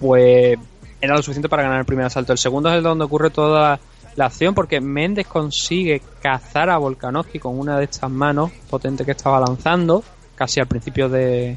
pues 0.00 0.58
era 1.00 1.14
lo 1.14 1.22
suficiente 1.22 1.48
para 1.48 1.62
ganar 1.62 1.80
el 1.80 1.84
primer 1.84 2.06
asalto. 2.06 2.32
El 2.32 2.38
segundo 2.38 2.68
es 2.68 2.76
el 2.76 2.82
donde 2.82 3.04
ocurre 3.04 3.30
toda 3.30 3.78
la 4.16 4.26
acción 4.26 4.54
porque 4.54 4.80
Méndez 4.80 5.26
consigue 5.26 6.02
cazar 6.20 6.70
a 6.70 6.78
Volkanovski 6.78 7.38
con 7.38 7.58
una 7.58 7.78
de 7.78 7.84
estas 7.84 8.10
manos 8.10 8.50
potentes 8.68 9.04
que 9.04 9.12
estaba 9.12 9.40
lanzando, 9.40 10.02
casi 10.34 10.60
al 10.60 10.66
principio 10.66 11.08
de... 11.08 11.56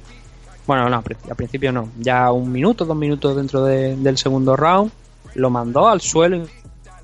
Bueno, 0.68 0.88
no, 0.90 0.95
al 0.98 1.03
princi- 1.03 1.30
al 1.30 1.36
principio 1.36 1.72
no, 1.72 1.90
ya 1.99 2.32
un 2.32 2.52
minuto, 2.52 2.86
dos 2.86 2.95
minutos 2.95 3.36
dentro 3.36 3.64
de- 3.64 3.95
del 3.95 4.18
segundo 4.18 4.56
round, 4.56 4.91
lo 5.36 5.49
mandó 5.49 5.88
al 5.88 6.02
suelo, 6.02 6.38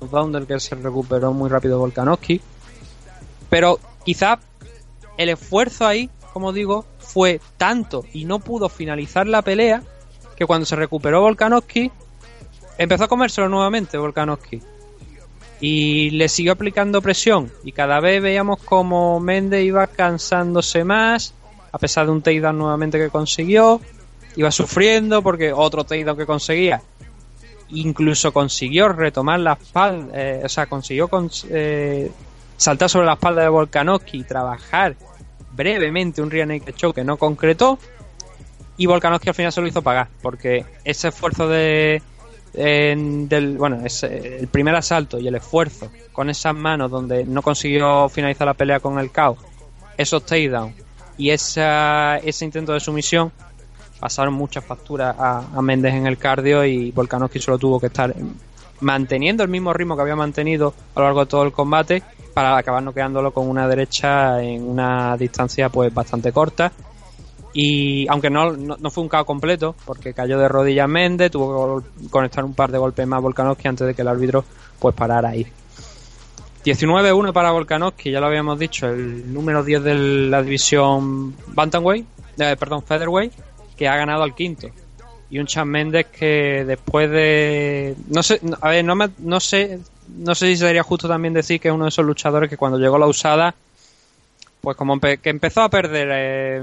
un 0.00 0.10
round 0.10 0.34
del 0.34 0.46
que 0.46 0.60
se 0.60 0.76
recuperó 0.76 1.32
muy 1.32 1.50
rápido 1.50 1.78
Volkanovski, 1.80 2.40
pero 3.50 3.80
quizá 4.04 4.38
el 5.16 5.28
esfuerzo 5.30 5.86
ahí, 5.86 6.08
como 6.32 6.52
digo, 6.52 6.84
fue 6.98 7.40
tanto 7.56 8.04
y 8.12 8.24
no 8.26 8.38
pudo 8.38 8.68
finalizar 8.68 9.26
la 9.26 9.42
pelea 9.42 9.82
que 10.36 10.46
cuando 10.46 10.66
se 10.66 10.76
recuperó 10.76 11.20
Volkanovski 11.22 11.90
empezó 12.76 13.04
a 13.04 13.08
comérselo 13.08 13.48
nuevamente 13.48 13.98
Volkanovski 13.98 14.62
y 15.60 16.10
le 16.10 16.28
siguió 16.28 16.52
aplicando 16.52 17.02
presión. 17.02 17.50
Y 17.64 17.72
cada 17.72 18.00
vez 18.00 18.22
veíamos 18.22 18.60
como 18.62 19.18
Méndez 19.20 19.64
iba 19.64 19.86
cansándose 19.86 20.84
más 20.84 21.34
a 21.72 21.78
pesar 21.78 22.06
de 22.06 22.12
un 22.12 22.22
takedown 22.22 22.56
nuevamente 22.58 22.98
que 22.98 23.10
consiguió 23.10 23.80
iba 24.36 24.50
sufriendo 24.50 25.20
porque 25.22 25.52
otro 25.52 25.84
takedown 25.84 26.16
que 26.16 26.26
conseguía. 26.26 26.80
Incluso 27.70 28.32
consiguió 28.32 28.88
retomar 28.88 29.40
la 29.40 29.52
espalda 29.54 30.08
eh, 30.14 30.42
o 30.44 30.48
sea 30.48 30.66
consiguió 30.66 31.08
cons- 31.08 31.46
eh, 31.50 32.10
saltar 32.56 32.88
sobre 32.88 33.06
la 33.06 33.12
espalda 33.14 33.42
de 33.42 33.48
Volkanovski 33.48 34.18
y 34.20 34.24
trabajar 34.24 34.96
brevemente 35.52 36.22
un 36.22 36.30
rear 36.30 36.46
naked 36.48 36.74
choke 36.74 36.96
que 36.96 37.04
no 37.04 37.16
concretó. 37.16 37.78
Y 38.78 38.86
Volkanovski 38.86 39.28
al 39.30 39.34
final 39.34 39.52
se 39.52 39.60
lo 39.60 39.66
hizo 39.66 39.82
pagar 39.82 40.08
porque 40.22 40.64
ese 40.84 41.08
esfuerzo 41.08 41.48
de 41.48 42.00
en- 42.54 43.28
del 43.28 43.56
bueno 43.58 43.84
ese- 43.84 44.38
el 44.40 44.48
primer 44.48 44.74
asalto 44.74 45.18
y 45.18 45.28
el 45.28 45.34
esfuerzo 45.34 45.90
con 46.12 46.30
esas 46.30 46.54
manos 46.54 46.90
donde 46.90 47.24
no 47.24 47.42
consiguió 47.42 48.08
finalizar 48.08 48.46
la 48.46 48.54
pelea 48.54 48.80
con 48.80 48.98
el 48.98 49.10
KO 49.10 49.36
esos 49.96 50.24
takedowns 50.24 50.74
y 51.16 51.30
esa, 51.30 52.18
ese 52.18 52.44
intento 52.44 52.72
de 52.72 52.80
sumisión 52.80 53.32
pasaron 54.00 54.32
muchas 54.34 54.64
facturas 54.64 55.16
a, 55.18 55.44
a 55.54 55.62
Méndez 55.62 55.94
en 55.94 56.06
el 56.06 56.16
cardio 56.18 56.64
y 56.64 56.92
Volkanovski 56.92 57.40
solo 57.40 57.58
tuvo 57.58 57.80
que 57.80 57.88
estar 57.88 58.14
manteniendo 58.80 59.42
el 59.42 59.48
mismo 59.48 59.72
ritmo 59.72 59.96
que 59.96 60.02
había 60.02 60.14
mantenido 60.16 60.72
a 60.94 61.00
lo 61.00 61.04
largo 61.06 61.20
de 61.20 61.26
todo 61.26 61.42
el 61.42 61.52
combate 61.52 62.02
para 62.32 62.56
acabar 62.56 62.80
noqueándolo 62.82 63.32
con 63.32 63.48
una 63.48 63.66
derecha 63.66 64.40
en 64.40 64.62
una 64.62 65.16
distancia 65.16 65.68
pues 65.68 65.92
bastante 65.92 66.30
corta 66.32 66.70
y 67.60 68.06
aunque 68.08 68.30
no, 68.30 68.52
no, 68.52 68.90
fue 68.90 69.02
un 69.02 69.08
KO 69.08 69.24
completo 69.24 69.74
porque 69.84 70.14
cayó 70.14 70.38
de 70.38 70.46
rodillas 70.46 70.88
Méndez 70.88 71.32
tuvo 71.32 71.80
que 71.80 72.08
conectar 72.10 72.44
un 72.44 72.54
par 72.54 72.70
de 72.70 72.78
golpes 72.78 73.04
más 73.06 73.20
Volkanovski 73.20 73.66
antes 73.66 73.84
de 73.86 73.94
que 73.94 74.02
el 74.02 74.08
árbitro 74.08 74.44
pues 74.78 74.94
parara 74.94 75.30
ahí 75.30 75.44
19-1 76.64 77.32
para 77.32 77.50
Volkanovski, 77.52 78.10
ya 78.10 78.20
lo 78.20 78.26
habíamos 78.26 78.58
dicho, 78.58 78.86
el 78.88 79.32
número 79.32 79.64
10 79.64 79.82
de 79.82 79.94
la 79.94 80.42
división 80.42 81.34
Bantamweight, 81.48 82.06
eh, 82.38 82.56
perdón, 82.58 82.82
Featherweight, 82.82 83.32
que 83.76 83.88
ha 83.88 83.96
ganado 83.96 84.22
al 84.22 84.34
quinto. 84.34 84.68
Y 85.30 85.38
un 85.38 85.46
Chan 85.46 85.68
Méndez 85.68 86.06
que 86.06 86.64
después 86.66 87.10
de... 87.10 87.94
No 88.08 88.22
sé, 88.22 88.40
a 88.60 88.70
ver, 88.70 88.84
no, 88.84 88.94
me- 88.96 89.10
no 89.18 89.40
sé 89.40 89.78
no 90.16 90.34
sé 90.34 90.46
si 90.48 90.56
sería 90.56 90.82
justo 90.82 91.06
también 91.06 91.32
decir 91.34 91.60
que 91.60 91.68
es 91.68 91.74
uno 91.74 91.84
de 91.84 91.90
esos 91.90 92.04
luchadores 92.04 92.48
que 92.50 92.56
cuando 92.56 92.78
llegó 92.78 92.98
la 92.98 93.06
usada, 93.06 93.54
pues 94.60 94.76
como 94.76 94.96
empe- 94.96 95.20
que 95.20 95.30
empezó 95.30 95.62
a 95.62 95.68
perder 95.68 96.08
eh, 96.12 96.62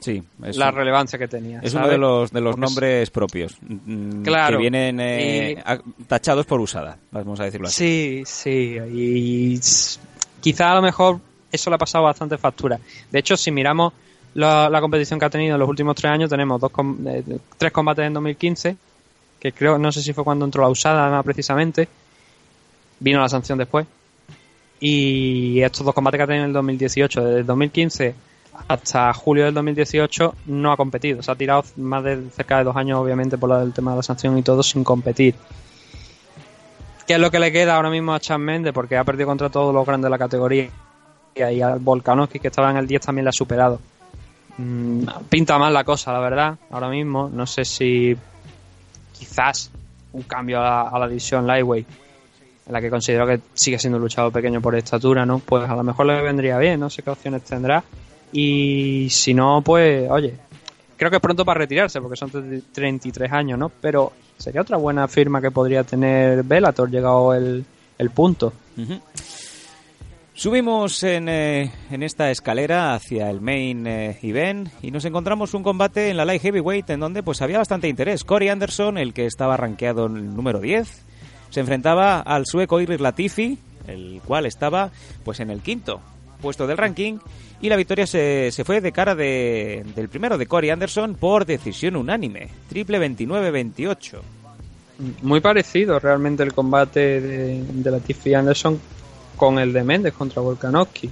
Sí, 0.00 0.22
es, 0.44 0.56
la 0.56 0.70
relevancia 0.70 1.18
que 1.18 1.28
tenía. 1.28 1.60
es 1.62 1.74
uno 1.74 1.86
de 1.88 1.98
los, 1.98 2.32
de 2.32 2.40
los 2.40 2.54
Porque 2.56 2.64
es- 2.66 2.70
nombres 2.72 3.10
propios. 3.10 3.58
mm, 3.60 4.22
Claro. 4.22 4.56
Que 4.56 4.62
vienen 4.62 4.98
eh, 5.00 5.62
Y- 5.98 6.02
tachados 6.04 6.46
por 6.46 6.60
usada, 6.60 6.96
vamos 7.10 7.38
a 7.40 7.44
decirlo 7.44 7.68
así. 7.68 8.22
Sí, 8.22 8.22
sí, 8.26 8.78
y 8.92 9.60
quizá 10.40 10.72
a 10.72 10.76
lo 10.76 10.82
mejor 10.82 11.20
eso 11.52 11.68
le 11.70 11.74
ha 11.76 11.78
pasado 11.78 12.04
bastante 12.04 12.38
factura. 12.38 12.78
De 13.10 13.18
hecho, 13.18 13.36
si 13.36 13.50
miramos 13.50 13.92
la, 14.34 14.70
la 14.70 14.80
competición 14.80 15.18
que 15.18 15.26
ha 15.26 15.30
tenido 15.30 15.54
en 15.56 15.60
los 15.60 15.68
últimos 15.68 15.94
tres 15.96 16.12
años, 16.12 16.30
tenemos 16.30 16.60
dos 16.60 16.70
com- 16.70 16.96
eh, 17.06 17.22
tres 17.58 17.72
combates 17.72 18.06
en 18.06 18.14
2015, 18.14 18.76
que 19.38 19.52
creo, 19.52 19.76
no 19.78 19.90
sé 19.92 20.02
si 20.02 20.12
fue 20.12 20.24
cuando 20.24 20.44
entró 20.44 20.62
la 20.62 20.68
usada 20.68 21.10
más 21.10 21.24
precisamente, 21.24 21.88
vino 23.00 23.20
la 23.20 23.28
sanción 23.28 23.58
después, 23.58 23.86
y 24.78 25.60
estos 25.60 25.84
dos 25.84 25.94
combates 25.94 26.18
que 26.18 26.22
ha 26.22 26.26
tenido 26.26 26.44
en 26.44 26.50
el 26.50 26.54
2018, 26.54 27.24
desde 27.24 27.40
el 27.40 27.46
2015 27.46 28.14
hasta 28.68 29.12
julio 29.12 29.44
del 29.44 29.54
2018 29.54 30.34
no 30.46 30.72
ha 30.72 30.76
competido, 30.76 31.22
se 31.22 31.30
ha 31.30 31.34
tirado 31.34 31.64
más 31.76 32.04
de 32.04 32.30
cerca 32.30 32.58
de 32.58 32.64
dos 32.64 32.76
años 32.76 32.98
obviamente 32.98 33.38
por 33.38 33.50
el 33.60 33.72
tema 33.72 33.92
de 33.92 33.98
la 33.98 34.02
sanción 34.02 34.36
y 34.38 34.42
todo 34.42 34.62
sin 34.62 34.84
competir. 34.84 35.34
¿Qué 37.06 37.14
es 37.14 37.20
lo 37.20 37.30
que 37.30 37.40
le 37.40 37.50
queda 37.50 37.74
ahora 37.74 37.90
mismo 37.90 38.14
a 38.14 38.20
Chan 38.20 38.40
Mendes? 38.40 38.72
Porque 38.72 38.96
ha 38.96 39.02
perdido 39.02 39.26
contra 39.26 39.48
todos 39.48 39.74
los 39.74 39.84
grandes 39.84 40.04
de 40.04 40.10
la 40.10 40.18
categoría. 40.18 40.68
Y 41.34 41.60
a 41.60 41.74
Volkanovski, 41.74 42.38
que 42.38 42.48
estaba 42.48 42.70
en 42.70 42.76
el 42.76 42.86
10, 42.86 43.00
también 43.00 43.24
le 43.24 43.30
ha 43.30 43.32
superado. 43.32 43.80
Mm, 44.58 45.06
pinta 45.28 45.58
mal 45.58 45.72
la 45.72 45.82
cosa, 45.82 46.12
la 46.12 46.20
verdad, 46.20 46.56
ahora 46.70 46.88
mismo. 46.88 47.28
No 47.28 47.46
sé 47.46 47.64
si 47.64 48.16
quizás 49.12 49.72
un 50.12 50.22
cambio 50.22 50.60
a 50.60 50.62
la, 50.62 50.80
a 50.82 50.98
la 51.00 51.08
división 51.08 51.48
Lightweight, 51.48 51.88
en 52.66 52.72
la 52.72 52.80
que 52.80 52.90
considero 52.90 53.26
que 53.26 53.40
sigue 53.54 53.80
siendo 53.80 53.96
un 53.96 54.02
luchador 54.02 54.32
pequeño 54.32 54.60
por 54.60 54.76
estatura, 54.76 55.26
¿no? 55.26 55.40
Pues 55.40 55.68
a 55.68 55.74
lo 55.74 55.82
mejor 55.82 56.06
le 56.06 56.22
vendría 56.22 56.58
bien, 56.58 56.78
no 56.78 56.90
sé 56.90 57.02
qué 57.02 57.10
opciones 57.10 57.42
tendrá. 57.42 57.82
Y 58.32 59.08
si 59.10 59.34
no, 59.34 59.62
pues, 59.62 60.08
oye, 60.10 60.34
creo 60.96 61.10
que 61.10 61.16
es 61.16 61.22
pronto 61.22 61.44
para 61.44 61.60
retirarse, 61.60 62.00
porque 62.00 62.16
son 62.16 62.30
33 62.72 63.32
años, 63.32 63.58
¿no? 63.58 63.70
Pero 63.80 64.12
sería 64.36 64.60
otra 64.60 64.76
buena 64.76 65.08
firma 65.08 65.40
que 65.40 65.50
podría 65.50 65.82
tener 65.82 66.42
Bellator, 66.44 66.90
llegado 66.90 67.34
el, 67.34 67.64
el 67.98 68.10
punto. 68.10 68.52
Subimos 70.34 71.02
en, 71.02 71.28
eh, 71.28 71.70
en 71.90 72.02
esta 72.02 72.30
escalera 72.30 72.94
hacia 72.94 73.28
el 73.28 73.42
main 73.42 73.86
eh, 73.86 74.18
event 74.22 74.70
y 74.80 74.90
nos 74.90 75.04
encontramos 75.04 75.52
un 75.52 75.62
combate 75.62 76.08
en 76.08 76.16
la 76.16 76.24
light 76.24 76.40
heavyweight 76.40 76.88
en 76.88 77.00
donde 77.00 77.22
pues 77.22 77.42
había 77.42 77.58
bastante 77.58 77.88
interés. 77.88 78.24
Corey 78.24 78.48
Anderson, 78.48 78.96
el 78.96 79.12
que 79.12 79.26
estaba 79.26 79.58
rankeado 79.58 80.06
en 80.06 80.16
el 80.16 80.34
número 80.34 80.60
10, 80.60 81.04
se 81.50 81.60
enfrentaba 81.60 82.20
al 82.20 82.46
sueco 82.46 82.80
Iris 82.80 83.00
Latifi, 83.00 83.58
el 83.86 84.22
cual 84.24 84.46
estaba 84.46 84.90
pues 85.24 85.40
en 85.40 85.50
el 85.50 85.60
quinto 85.60 86.00
puesto 86.40 86.66
del 86.66 86.76
ranking 86.76 87.18
y 87.62 87.68
la 87.68 87.76
victoria 87.76 88.06
se, 88.06 88.50
se 88.52 88.64
fue 88.64 88.80
de 88.80 88.92
cara 88.92 89.14
de, 89.14 89.84
del 89.94 90.08
primero 90.08 90.38
de 90.38 90.46
Corey 90.46 90.70
Anderson 90.70 91.14
por 91.14 91.44
decisión 91.44 91.96
unánime, 91.96 92.48
triple 92.68 92.98
29-28. 92.98 94.20
Muy 95.22 95.40
parecido 95.40 95.98
realmente 95.98 96.42
el 96.42 96.52
combate 96.52 97.20
de, 97.20 97.62
de 97.64 97.90
Latifi 97.90 98.34
Anderson 98.34 98.80
con 99.36 99.58
el 99.58 99.72
de 99.72 99.84
Méndez 99.84 100.14
contra 100.14 100.42
Volkanovski. 100.42 101.10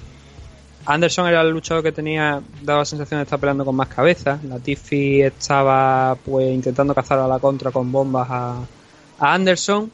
Anderson 0.87 1.27
era 1.29 1.43
el 1.43 1.51
luchador 1.51 1.83
que 1.83 1.93
tenía, 1.93 2.41
daba 2.63 2.81
la 2.81 2.85
sensación 2.85 3.21
de 3.21 3.25
estar 3.25 3.39
peleando 3.39 3.65
con 3.65 3.77
más 3.77 3.89
cabeza. 3.89 4.39
Latifi 4.43 5.21
estaba 5.21 6.17
pues 6.25 6.51
intentando 6.51 6.95
cazar 6.95 7.19
a 7.19 7.29
la 7.29 7.39
contra 7.39 7.71
con 7.71 7.93
bombas 7.93 8.27
a, 8.31 8.63
a 9.19 9.35
Anderson. 9.35 9.91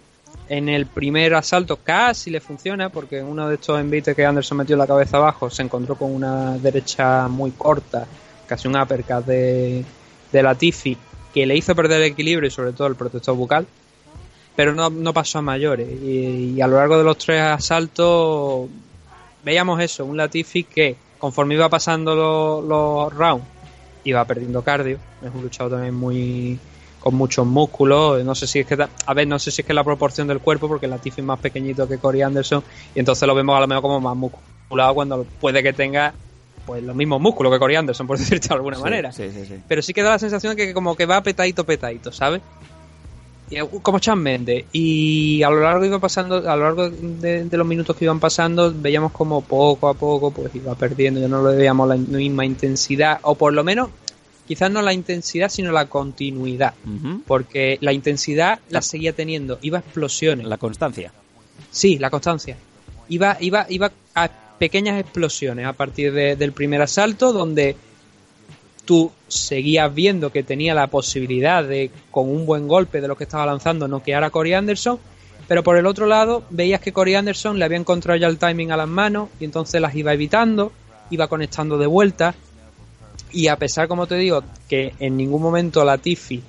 En 0.49 0.69
el 0.69 0.87
primer 0.87 1.35
asalto 1.35 1.77
casi 1.77 2.31
le 2.31 2.41
funciona 2.41 2.91
porque 2.91 3.19
en 3.19 3.27
uno 3.27 3.49
de 3.49 3.55
estos 3.55 3.81
envites 3.81 4.15
que 4.15 4.27
Anderson 4.27 4.59
metió 4.59 4.77
la 4.77 4.87
cabeza 4.87 5.17
abajo 5.17 5.49
se 5.49 5.63
encontró 5.63 5.95
con 5.97 6.15
una 6.15 6.59
derecha 6.59 7.29
muy 7.29 7.51
corta, 7.53 8.07
casi 8.47 8.69
un 8.69 8.77
uppercut 8.77 9.25
de, 9.25 9.85
de 10.31 10.43
Latifi 10.43 10.99
que 11.33 11.47
le 11.47 11.57
hizo 11.57 11.75
perder 11.75 12.03
el 12.03 12.09
equilibrio 12.13 12.47
y 12.49 12.51
sobre 12.51 12.73
todo 12.73 12.87
el 12.89 12.95
protector 12.95 13.35
bucal 13.35 13.67
pero 14.57 14.73
no, 14.73 14.89
no 14.89 15.13
pasó 15.13 15.39
a 15.39 15.43
mayores. 15.43 15.89
Y, 16.01 16.61
a 16.61 16.69
lo 16.69 16.77
largo 16.77 16.97
de 16.97 17.03
los 17.03 17.19
tres 17.19 17.41
asaltos 17.41 18.69
veíamos 19.45 19.81
eso, 19.81 20.05
un 20.05 20.17
Latifi 20.17 20.63
que 20.63 20.95
conforme 21.19 21.55
iba 21.55 21.69
pasando 21.69 22.15
lo- 22.15 22.63
los 22.63 23.13
rounds 23.13 23.45
iba 24.05 24.25
perdiendo 24.25 24.63
cardio. 24.63 24.99
Es 25.27 25.35
un 25.35 25.43
luchador 25.43 25.73
también 25.73 25.95
muy 25.95 26.59
con 27.05 27.15
muchos 27.15 27.47
músculos. 27.47 28.25
No 28.25 28.35
sé 28.35 28.47
si 28.47 28.61
es 28.61 28.67
que, 28.67 28.77
a 29.07 29.15
ver, 29.15 29.29
no 29.29 29.39
sé 29.39 29.51
si 29.51 29.61
es 29.61 29.67
que 29.67 29.75
la 29.75 29.85
proporción 29.85 30.27
del 30.27 30.41
cuerpo, 30.41 30.67
porque 30.69 30.89
Latifi 30.89 31.21
es 31.21 31.27
más 31.27 31.39
pequeñito 31.39 31.87
que 31.87 31.99
Corey 31.99 32.23
Anderson 32.23 32.65
y 32.95 32.99
entonces 32.99 33.29
lo 33.29 33.35
vemos 33.35 33.55
a 33.57 33.61
lo 33.61 33.67
mejor 33.69 33.83
como 33.83 34.01
más 34.01 34.17
musculado 34.17 34.95
cuando 34.95 35.25
puede 35.39 35.63
que 35.63 35.75
tenga 35.75 36.15
pues 36.65 36.83
los 36.83 36.97
mismos 36.97 37.21
músculos 37.21 37.53
que 37.53 37.59
Corey 37.59 37.77
Anderson, 37.77 38.07
por 38.07 38.17
decirte 38.19 38.49
de 38.49 38.55
alguna 38.55 38.77
Sí, 38.79 38.83
manera 38.83 39.13
sí, 39.13 39.31
sí, 39.31 39.45
sí. 39.47 39.55
pero 39.69 39.83
sí 39.83 39.93
que 39.93 40.03
da 40.03 40.11
la 40.13 40.19
sensación 40.19 40.57
de 40.57 40.67
que 40.67 40.73
como 40.73 40.97
que 40.97 41.05
va 41.05 41.21
petadito 41.23 41.65
petadito, 41.65 42.11
¿sabes? 42.11 42.41
Y, 43.51 43.61
uh, 43.61 43.69
Como 43.83 43.99
Chan 43.99 44.19
Mendes. 44.19 44.65
Y 44.73 45.43
a 45.43 45.51
lo 45.51 45.61
largo 45.61 45.85
iba 45.85 45.99
pasando, 45.99 46.37
a 46.51 46.57
lo 46.57 46.63
largo 46.65 46.89
de, 46.89 47.45
de 47.45 47.57
los 47.59 47.67
minutos 47.67 47.95
que 47.95 48.07
iban 48.07 48.19
pasando, 48.19 48.73
veíamos 48.75 49.13
como 49.13 49.43
poco 49.43 49.89
a 49.89 49.93
poco 49.95 50.31
pues 50.31 50.55
iba 50.55 50.75
perdiendo, 50.75 51.21
ya 51.21 51.29
no 51.29 51.47
le 51.47 51.55
veíamos 51.55 51.87
la 51.87 51.97
misma 51.97 52.47
intensidad, 52.47 53.19
o 53.21 53.35
por 53.35 53.53
lo 53.53 53.63
menos, 53.63 53.91
quizás 54.47 54.71
no 54.71 54.83
la 54.83 54.93
intensidad, 54.93 55.49
sino 55.49 55.73
la 55.73 55.87
continuidad. 55.87 56.75
Porque 57.27 57.79
la 57.81 57.93
intensidad 57.93 58.61
la 58.71 58.83
seguía 58.83 59.13
teniendo, 59.13 59.59
iba 59.63 59.79
a 59.79 59.81
explosiones. 59.81 60.47
La 60.47 60.59
constancia. 60.59 61.13
Sí, 61.71 61.99
la 61.99 62.11
constancia. 62.11 62.57
Iba, 63.09 63.37
iba, 63.41 63.67
iba 63.69 63.91
a 64.15 64.29
pequeñas 64.59 65.01
explosiones 65.01 65.67
a 65.67 65.73
partir 65.73 66.13
de- 66.13 66.37
del 66.37 66.53
primer 66.53 66.81
asalto, 66.83 67.33
donde 67.33 67.77
tú 68.85 69.11
seguías 69.29 69.93
viendo 69.95 70.31
que 70.31 70.43
tenía 70.43 70.75
la 70.75 70.87
posibilidad 70.89 71.65
de, 71.65 71.91
con 72.11 72.29
un 72.29 72.45
buen 72.47 72.69
golpe 72.69 73.01
de 73.01 73.09
lo 73.09 73.17
que 73.17 73.25
estaba 73.25 73.47
lanzando, 73.47 73.89
noquear 73.89 74.25
a 74.25 74.31
Corey 74.31 74.53
Anderson, 74.53 74.99
pero 75.49 75.63
por 75.63 75.77
el 75.77 75.87
otro 75.87 76.07
lado 76.07 76.45
veías 76.51 76.81
que 76.81 76.93
Corey 76.93 77.15
Anderson 77.15 77.59
le 77.59 77.65
había 77.65 77.79
encontrado 77.79 78.19
ya 78.19 78.27
el 78.27 78.39
timing 78.39 78.73
a 78.73 78.77
las 78.77 78.89
manos 78.89 79.29
y 79.41 79.45
entonces 79.45 79.81
las 79.81 79.95
iba 79.95 80.13
evitando, 80.13 80.73
iba 81.11 81.29
conectando 81.29 81.79
de 81.79 81.87
vuelta. 81.87 82.35
Y 83.35 83.49
a 83.49 83.57
pesar, 83.57 83.89
como 83.89 84.07
te 84.07 84.15
digo, 84.15 84.45
que 84.69 84.95
en 85.01 85.17
ningún 85.17 85.43
momento 85.43 85.85
Latifi 85.85 86.41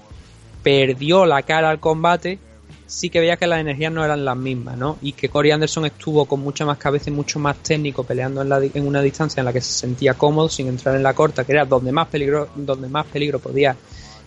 perdió 0.61 1.25
la 1.25 1.41
cara 1.41 1.71
al 1.71 1.79
combate, 1.79 2.37
sí 2.85 3.09
que 3.09 3.19
veía 3.19 3.37
que 3.37 3.47
las 3.47 3.59
energías 3.59 3.91
no 3.91 4.05
eran 4.05 4.23
las 4.23 4.37
mismas, 4.37 4.77
¿no? 4.77 4.99
Y 5.01 5.13
que 5.13 5.27
Corey 5.27 5.49
Anderson 5.49 5.87
estuvo 5.87 6.25
con 6.25 6.41
mucha 6.41 6.63
más 6.63 6.77
cabeza 6.77 7.09
y 7.09 7.13
mucho 7.13 7.39
más 7.39 7.57
técnico 7.57 8.03
peleando 8.03 8.43
en, 8.43 8.49
la 8.49 8.61
en 8.63 8.87
una 8.87 9.01
distancia 9.01 9.41
en 9.41 9.45
la 9.45 9.53
que 9.53 9.61
se 9.61 9.73
sentía 9.73 10.13
cómodo 10.13 10.47
sin 10.47 10.67
entrar 10.67 10.95
en 10.95 11.01
la 11.01 11.15
corta, 11.15 11.43
que 11.43 11.53
era 11.53 11.65
donde 11.65 11.91
más 11.91 12.07
peligro, 12.07 12.49
donde 12.55 12.87
más 12.87 13.07
peligro 13.07 13.39
podía 13.39 13.75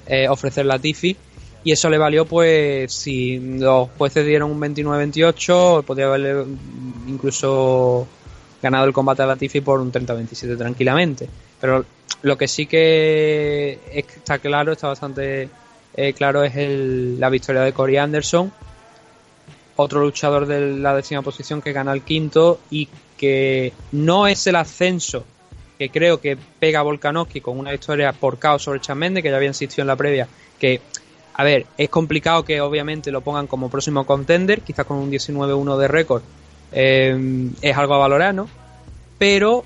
eh, 0.06 0.28
ofrecer 0.28 0.66
la 0.66 0.80
Tiffy. 0.80 1.16
Y 1.62 1.72
eso 1.72 1.88
le 1.88 1.98
valió, 1.98 2.24
pues, 2.24 2.92
si 2.92 3.38
los 3.38 3.88
jueces 3.96 4.26
dieron 4.26 4.50
un 4.50 4.60
29-28, 4.60 5.84
podría 5.84 6.06
haberle 6.06 6.34
mm, 6.34 7.08
incluso 7.08 8.06
ganado 8.60 8.84
el 8.84 8.92
combate 8.92 9.22
a 9.22 9.26
la 9.26 9.36
Tiffy 9.36 9.60
por 9.60 9.80
un 9.80 9.92
30-27 9.92 10.58
tranquilamente. 10.58 11.28
Pero 11.60 11.84
lo 12.22 12.36
que 12.36 12.48
sí 12.48 12.66
que 12.66 13.78
está 13.92 14.38
claro, 14.38 14.72
está 14.72 14.88
bastante 14.88 15.48
eh, 15.94 16.12
claro, 16.12 16.44
es 16.44 16.54
el- 16.56 17.18
la 17.18 17.28
victoria 17.30 17.62
de 17.62 17.72
Corey 17.72 17.96
Anderson, 17.96 18.52
otro 19.76 20.00
luchador 20.00 20.46
de 20.46 20.72
la 20.78 20.94
décima 20.94 21.22
posición 21.22 21.62
que 21.62 21.72
gana 21.72 21.92
el 21.92 22.02
quinto 22.02 22.60
y 22.70 22.88
que 23.16 23.72
no 23.92 24.26
es 24.26 24.46
el 24.46 24.56
ascenso 24.56 25.24
que 25.78 25.90
creo 25.90 26.20
que 26.20 26.36
pega 26.58 26.82
Volkanovski 26.82 27.40
con 27.40 27.56
una 27.58 27.70
victoria 27.70 28.12
por 28.12 28.38
caos 28.38 28.62
sobre 28.64 28.80
Chamende, 28.80 29.22
que 29.22 29.30
ya 29.30 29.36
había 29.36 29.48
insistido 29.48 29.82
en 29.82 29.86
la 29.86 29.94
previa, 29.96 30.26
que, 30.58 30.80
a 31.34 31.44
ver, 31.44 31.66
es 31.76 31.88
complicado 31.88 32.44
que 32.44 32.60
obviamente 32.60 33.12
lo 33.12 33.20
pongan 33.20 33.46
como 33.46 33.70
próximo 33.70 34.04
contender, 34.04 34.62
quizás 34.62 34.86
con 34.86 34.96
un 34.96 35.08
19-1 35.10 35.78
de 35.78 35.86
récord, 35.86 36.22
eh, 36.72 37.48
es 37.62 37.76
algo 37.76 37.94
a 37.94 37.98
valorar, 37.98 38.34
¿no? 38.34 38.48
Pero 39.18 39.64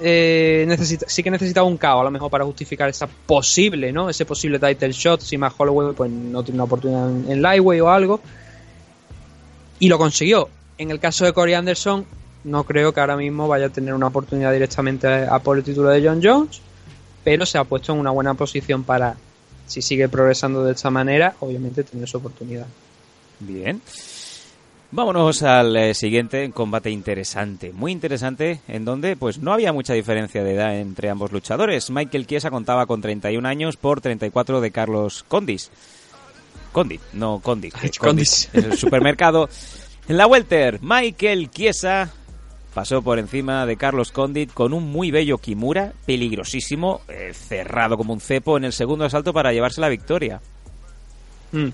eh, 0.00 0.64
necesita, 0.66 1.06
sí 1.08 1.22
que 1.22 1.30
necesitaba 1.30 1.66
un 1.66 1.76
caos 1.76 2.00
a 2.00 2.04
lo 2.04 2.10
mejor 2.10 2.30
para 2.30 2.44
justificar 2.44 2.88
esa 2.88 3.06
posible, 3.06 3.92
¿no? 3.92 4.08
Ese 4.08 4.24
posible 4.24 4.58
title 4.58 4.92
shot, 4.92 5.20
si 5.20 5.36
más 5.38 5.52
Holloway 5.56 5.94
pues 5.94 6.10
no 6.10 6.42
tiene 6.42 6.56
una 6.56 6.64
oportunidad 6.64 7.08
en, 7.08 7.30
en 7.30 7.42
Lightweight 7.42 7.82
o 7.82 7.90
algo. 7.90 8.20
Y 9.78 9.88
lo 9.88 9.98
consiguió. 9.98 10.48
En 10.78 10.90
el 10.90 11.00
caso 11.00 11.24
de 11.24 11.32
Corey 11.32 11.54
Anderson, 11.54 12.06
no 12.44 12.64
creo 12.64 12.92
que 12.92 13.00
ahora 13.00 13.16
mismo 13.16 13.48
vaya 13.48 13.66
a 13.66 13.70
tener 13.70 13.94
una 13.94 14.08
oportunidad 14.08 14.52
directamente 14.52 15.06
a, 15.06 15.34
a 15.34 15.38
por 15.40 15.58
el 15.58 15.64
título 15.64 15.90
de 15.90 16.06
John 16.06 16.20
Jones, 16.22 16.60
pero 17.24 17.46
se 17.46 17.58
ha 17.58 17.64
puesto 17.64 17.92
en 17.92 17.98
una 17.98 18.10
buena 18.10 18.34
posición 18.34 18.84
para, 18.84 19.16
si 19.66 19.82
sigue 19.82 20.08
progresando 20.08 20.64
de 20.64 20.72
esta 20.72 20.90
manera, 20.90 21.36
obviamente 21.40 21.84
tener 21.84 22.08
su 22.08 22.16
oportunidad. 22.16 22.66
Bien. 23.40 23.80
Vámonos 24.94 25.42
al 25.42 25.74
eh, 25.74 25.94
siguiente 25.94 26.50
combate 26.50 26.90
interesante, 26.90 27.72
muy 27.72 27.92
interesante, 27.92 28.60
en 28.68 28.84
donde 28.84 29.16
pues 29.16 29.38
no 29.38 29.54
había 29.54 29.72
mucha 29.72 29.94
diferencia 29.94 30.44
de 30.44 30.52
edad 30.52 30.76
entre 30.78 31.08
ambos 31.08 31.32
luchadores. 31.32 31.90
Michael 31.90 32.26
Chiesa 32.26 32.50
contaba 32.50 32.84
con 32.84 33.00
31 33.00 33.48
años 33.48 33.78
por 33.78 34.02
34 34.02 34.60
de 34.60 34.70
Carlos 34.70 35.24
Condis. 35.26 35.70
Condit, 36.72 37.00
no 37.14 37.40
Condit. 37.40 37.72
que 37.72 37.90
Condis. 37.98 38.50
Es 38.52 38.64
el 38.64 38.76
supermercado. 38.76 39.48
En 40.08 40.18
la 40.18 40.26
Welter, 40.26 40.78
Michael 40.82 41.50
Chiesa 41.50 42.12
pasó 42.74 43.00
por 43.00 43.18
encima 43.18 43.64
de 43.64 43.78
Carlos 43.78 44.12
Condit 44.12 44.52
con 44.52 44.74
un 44.74 44.92
muy 44.92 45.10
bello 45.10 45.38
Kimura, 45.38 45.94
peligrosísimo, 46.04 47.00
eh, 47.08 47.32
cerrado 47.32 47.96
como 47.96 48.12
un 48.12 48.20
cepo 48.20 48.58
en 48.58 48.64
el 48.64 48.74
segundo 48.74 49.06
asalto 49.06 49.32
para 49.32 49.54
llevarse 49.54 49.80
la 49.80 49.88
victoria. 49.88 50.42
Mm. 51.52 51.68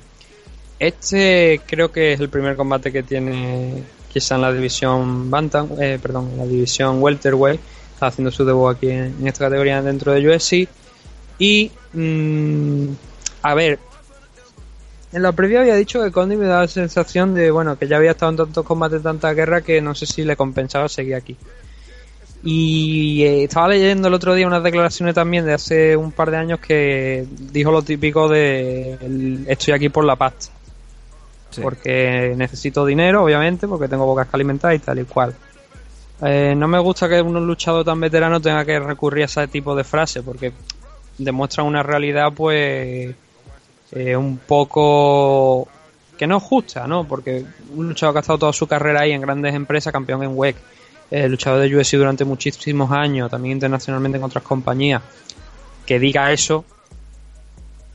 Este 0.78 1.60
creo 1.66 1.90
que 1.90 2.12
es 2.12 2.20
el 2.20 2.28
primer 2.28 2.56
combate 2.56 2.92
que 2.92 3.02
tiene 3.02 3.82
quizá 4.12 4.36
en 4.36 4.42
la 4.42 4.52
división 4.52 5.30
Bantam, 5.30 5.68
eh, 5.80 5.98
perdón, 6.00 6.30
en 6.32 6.38
la 6.38 6.46
división 6.46 7.02
Welterweight. 7.02 7.60
Está 7.94 8.06
haciendo 8.06 8.30
su 8.30 8.44
debut 8.44 8.76
aquí 8.76 8.90
en, 8.90 9.26
esta 9.26 9.46
categoría 9.46 9.82
dentro 9.82 10.12
de 10.12 10.28
UFC. 10.28 10.68
Y, 11.38 11.70
mm, 11.92 12.88
a 13.42 13.54
ver, 13.54 13.78
en 15.12 15.22
la 15.22 15.32
previa 15.32 15.60
había 15.60 15.74
dicho 15.74 16.02
que 16.02 16.12
Condi 16.12 16.36
me 16.36 16.46
daba 16.46 16.62
la 16.62 16.68
sensación 16.68 17.34
de, 17.34 17.50
bueno, 17.50 17.78
que 17.78 17.88
ya 17.88 17.96
había 17.96 18.12
estado 18.12 18.30
en 18.30 18.36
tantos 18.36 18.64
combates, 18.64 19.02
tanta 19.02 19.32
guerra, 19.32 19.62
que 19.62 19.80
no 19.80 19.94
sé 19.94 20.06
si 20.06 20.22
le 20.24 20.36
compensaba 20.36 20.88
seguir 20.88 21.16
aquí. 21.16 21.36
Y 22.44 23.24
eh, 23.24 23.44
estaba 23.44 23.68
leyendo 23.68 24.08
el 24.08 24.14
otro 24.14 24.34
día 24.34 24.46
unas 24.46 24.62
declaraciones 24.62 25.14
también 25.14 25.44
de 25.44 25.54
hace 25.54 25.96
un 25.96 26.12
par 26.12 26.30
de 26.30 26.36
años 26.36 26.60
que 26.60 27.26
dijo 27.52 27.72
lo 27.72 27.82
típico 27.82 28.28
de 28.28 29.44
estoy 29.48 29.74
aquí 29.74 29.88
por 29.88 30.04
la 30.04 30.14
pasta. 30.14 30.57
Porque 31.62 32.34
necesito 32.36 32.84
dinero, 32.84 33.24
obviamente, 33.24 33.66
porque 33.66 33.88
tengo 33.88 34.06
bocas 34.06 34.28
que 34.28 34.36
alimentar 34.36 34.74
y 34.74 34.78
tal 34.78 34.98
y 34.98 35.04
cual. 35.04 35.34
Eh, 36.20 36.54
no 36.56 36.68
me 36.68 36.78
gusta 36.78 37.08
que 37.08 37.22
un 37.22 37.46
luchador 37.46 37.84
tan 37.84 38.00
veterano 38.00 38.40
tenga 38.40 38.64
que 38.64 38.78
recurrir 38.78 39.22
a 39.22 39.26
ese 39.26 39.48
tipo 39.48 39.74
de 39.74 39.84
frases, 39.84 40.22
porque 40.22 40.52
demuestran 41.16 41.66
una 41.66 41.82
realidad, 41.82 42.32
pues, 42.34 43.14
eh, 43.92 44.16
un 44.16 44.38
poco 44.38 45.68
que 46.16 46.26
no 46.26 46.38
es 46.38 46.42
justa, 46.42 46.86
¿no? 46.86 47.04
Porque 47.04 47.44
un 47.74 47.88
luchador 47.88 48.14
que 48.14 48.18
ha 48.18 48.20
estado 48.20 48.38
toda 48.38 48.52
su 48.52 48.66
carrera 48.66 49.00
ahí 49.00 49.12
en 49.12 49.20
grandes 49.20 49.54
empresas, 49.54 49.92
campeón 49.92 50.22
en 50.24 50.36
WEC, 50.36 50.56
eh, 51.10 51.28
luchador 51.28 51.60
de 51.60 51.74
UFC 51.74 51.96
durante 51.96 52.24
muchísimos 52.24 52.90
años, 52.90 53.30
también 53.30 53.52
internacionalmente 53.52 54.18
en 54.18 54.24
otras 54.24 54.44
compañías, 54.44 55.00
que 55.86 55.98
diga 55.98 56.32
eso, 56.32 56.64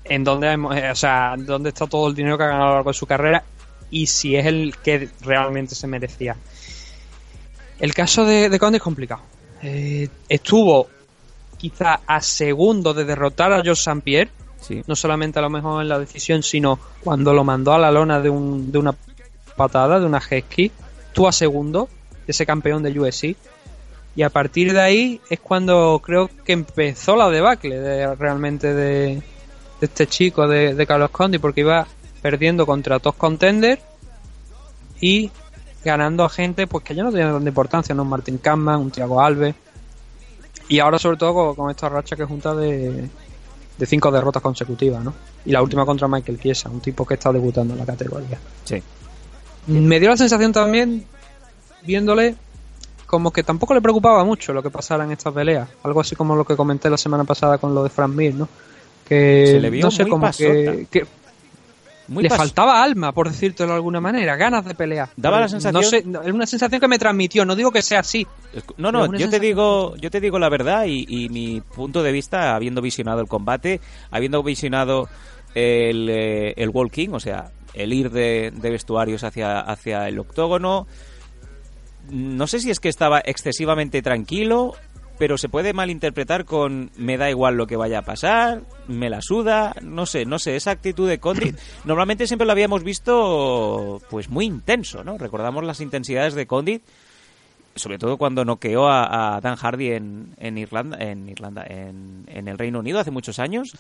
en 0.06 0.24
dónde, 0.24 0.52
hemos- 0.52 0.76
eh, 0.76 0.90
o 0.92 0.96
sea, 0.96 1.36
dónde 1.38 1.70
está 1.70 1.88
todo 1.88 2.08
el 2.08 2.16
dinero 2.16 2.38
que 2.38 2.44
ha 2.44 2.48
ganado 2.48 2.66
a 2.66 2.70
lo 2.70 2.76
largo 2.76 2.90
de 2.92 2.94
su 2.98 3.06
carrera 3.06 3.44
y 3.90 4.08
si 4.08 4.36
es 4.36 4.46
el 4.46 4.76
que 4.84 5.10
realmente 5.22 5.76
se 5.76 5.88
merecía. 5.88 6.36
El 7.80 7.94
caso 7.94 8.26
de, 8.26 8.50
de 8.50 8.60
Conde 8.60 8.78
es 8.78 8.84
complicado. 8.84 9.22
Eh, 9.62 10.08
estuvo 10.30 10.88
quizá 11.58 12.02
a 12.06 12.22
segundo 12.22 12.94
de 12.94 13.06
derrotar 13.06 13.52
a 13.54 13.62
George 13.62 13.80
St. 13.82 14.02
Pierre, 14.02 14.30
Sí. 14.62 14.82
no 14.88 14.96
solamente 14.96 15.40
a 15.40 15.42
lo 15.42 15.50
mejor 15.50 15.82
en 15.82 15.90
la 15.90 16.00
decisión, 16.00 16.42
sino 16.42 16.80
cuando 17.04 17.34
lo 17.34 17.44
mandó 17.44 17.74
a 17.74 17.78
la 17.80 17.92
lona 17.92 18.22
de, 18.22 18.30
un, 18.30 18.72
de 18.72 18.78
una 18.78 18.96
patada, 19.58 20.00
de 20.00 20.06
una 20.06 20.22
jet 20.22 20.46
estuvo 21.08 21.28
a 21.28 21.34
segundo 21.34 21.90
de 22.26 22.32
ese 22.32 22.46
campeón 22.46 22.82
de 22.82 22.98
UFC. 22.98 23.36
Y 24.16 24.22
a 24.22 24.30
partir 24.30 24.72
de 24.74 24.80
ahí 24.80 25.22
es 25.30 25.40
cuando 25.42 26.00
creo 26.04 26.30
que 26.46 26.54
empezó 26.54 27.16
la 27.18 27.30
debacle 27.30 27.78
de, 27.80 28.16
realmente 28.16 28.74
de, 28.74 29.22
de 29.84 29.88
este 29.88 30.08
chico, 30.08 30.48
de, 30.48 30.76
de 30.76 30.88
Carlos 30.88 31.10
Condi, 31.10 31.40
porque 31.40 31.60
iba 31.60 31.86
perdiendo 32.22 32.66
contra 32.66 33.00
dos 33.00 33.16
contenders 33.16 33.82
y 35.02 35.30
ganando 35.84 36.24
a 36.24 36.30
gente 36.30 36.68
pues 36.68 36.86
que 36.86 36.96
ya 36.96 37.04
no 37.04 37.12
tenía 37.12 37.34
tanta 37.34 37.50
importancia, 37.50 37.94
¿no? 37.94 38.04
Un 38.04 38.10
Martin 38.10 38.38
Kampman, 38.38 38.80
un 38.80 38.92
Thiago 38.92 39.20
Alves. 39.20 39.54
Y 40.70 40.80
ahora 40.80 40.98
sobre 40.98 41.18
todo 41.18 41.34
con, 41.34 41.56
con 41.56 41.70
esta 41.70 41.90
racha 41.90 42.16
que 42.16 42.24
junta 42.24 42.56
de, 42.56 43.10
de 43.78 43.86
cinco 43.86 44.10
derrotas 44.10 44.42
consecutivas, 44.42 45.04
¿no? 45.04 45.14
Y 45.44 45.52
la 45.52 45.62
última 45.62 45.86
contra 45.86 46.08
Michael 46.08 46.40
Chiesa, 46.40 46.70
un 46.70 46.80
tipo 46.80 47.06
que 47.06 47.16
está 47.16 47.34
debutando 47.34 47.74
en 47.74 47.82
la 47.82 47.86
categoría. 47.86 48.40
Sí. 48.64 48.82
Me 49.68 50.00
dio 50.00 50.12
la 50.12 50.16
sensación 50.16 50.54
también, 50.54 51.06
viéndole, 51.82 52.38
como 53.06 53.32
que 53.32 53.44
tampoco 53.44 53.74
le 53.74 53.82
preocupaba 53.82 54.24
mucho 54.24 54.54
lo 54.54 54.64
que 54.64 54.70
pasara 54.70 55.04
en 55.04 55.12
esta 55.12 55.30
pelea. 55.30 55.68
Algo 55.84 56.00
así 56.00 56.16
como 56.16 56.38
lo 56.38 56.46
que 56.46 56.56
comenté 56.56 56.90
la 56.90 56.98
semana 56.98 57.26
pasada 57.26 57.58
con 57.58 57.76
lo 57.76 57.84
de 57.84 57.90
Frank 57.90 58.14
Mir, 58.14 58.34
¿no? 58.34 58.48
Que 59.08 59.48
Se 59.48 59.60
le 59.60 59.70
vio 59.70 59.84
no 59.86 59.92
sé, 59.92 60.06
pasota. 60.06 60.44
que, 60.44 60.88
que 60.90 61.06
Muy 62.08 62.24
le 62.24 62.30
faltaba 62.30 62.84
alma, 62.84 63.12
por 63.12 63.30
decírtelo 63.30 63.70
de 63.70 63.76
alguna 63.76 64.00
manera, 64.02 64.36
ganas 64.36 64.66
de 64.66 64.76
pelear. 64.76 65.10
Daba 65.16 65.40
la 65.40 65.48
sensación- 65.50 65.82
No 65.82 65.88
sé, 65.90 66.04
no, 66.06 66.22
es 66.22 66.32
una 66.34 66.46
sensación 66.46 66.80
que 66.82 66.88
me 66.88 67.00
transmitió, 67.00 67.46
no 67.46 67.56
digo 67.56 67.72
que 67.72 67.82
sea 67.82 68.00
así. 68.00 68.26
No, 68.78 68.92
no, 68.92 69.14
yo 69.18 69.30
te 69.30 69.40
digo, 69.40 69.96
yo 69.98 70.10
te 70.12 70.20
digo 70.22 70.40
la 70.40 70.50
verdad 70.50 70.86
y, 70.86 71.06
y 71.08 71.30
mi 71.30 71.62
punto 71.62 72.04
de 72.04 72.12
vista, 72.12 72.56
habiendo 72.56 72.82
visionado 72.82 73.22
el 73.22 73.28
combate, 73.28 73.80
habiendo 74.12 74.42
visionado 74.44 75.08
el, 75.56 76.10
eh, 76.10 76.54
el 76.58 76.70
walking, 76.70 77.10
o 77.12 77.20
sea, 77.20 77.52
el 77.74 77.94
ir 77.94 78.10
de, 78.12 78.52
de 78.54 78.70
vestuarios 78.70 79.24
hacia, 79.24 79.60
hacia 79.60 80.08
el 80.08 80.20
octógono, 80.20 80.88
no 82.10 82.48
sé 82.48 82.60
si 82.60 82.70
es 82.70 82.80
que 82.80 82.90
estaba 82.90 83.20
excesivamente 83.24 84.02
tranquilo, 84.02 84.76
pero 85.24 85.38
se 85.38 85.48
puede 85.48 85.72
malinterpretar 85.72 86.44
con 86.44 86.92
me 86.98 87.16
da 87.16 87.30
igual 87.30 87.56
lo 87.56 87.66
que 87.66 87.78
vaya 87.78 88.00
a 88.00 88.02
pasar, 88.02 88.64
me 88.90 89.10
la 89.10 89.22
suda, 89.22 89.74
no 89.82 90.06
sé, 90.06 90.26
no 90.26 90.38
sé, 90.38 90.58
esa 90.58 90.72
actitud 90.72 91.08
de 91.08 91.22
Condit, 91.22 91.58
normalmente 91.86 92.28
siempre 92.28 92.46
lo 92.46 92.52
habíamos 92.52 92.84
visto 92.84 94.02
pues 94.10 94.28
muy 94.28 94.44
intenso, 94.44 95.02
¿no? 95.02 95.18
Recordamos 95.18 95.64
las 95.64 95.80
intensidades 95.80 96.34
de 96.34 96.46
Condit 96.46 96.84
sobre 97.74 97.98
todo 97.98 98.18
cuando 98.18 98.44
noqueó 98.44 98.90
a, 98.90 99.38
a 99.38 99.40
Dan 99.40 99.56
Hardy 99.56 99.92
en, 99.92 100.36
en 100.40 100.58
Irlanda, 100.58 100.98
en 101.00 101.30
Irlanda, 101.30 101.66
en, 101.70 102.26
en 102.28 102.50
el 102.50 102.58
Reino 102.58 102.80
Unido 102.80 103.00
hace 103.00 103.10
muchos 103.10 103.40
años, 103.40 103.72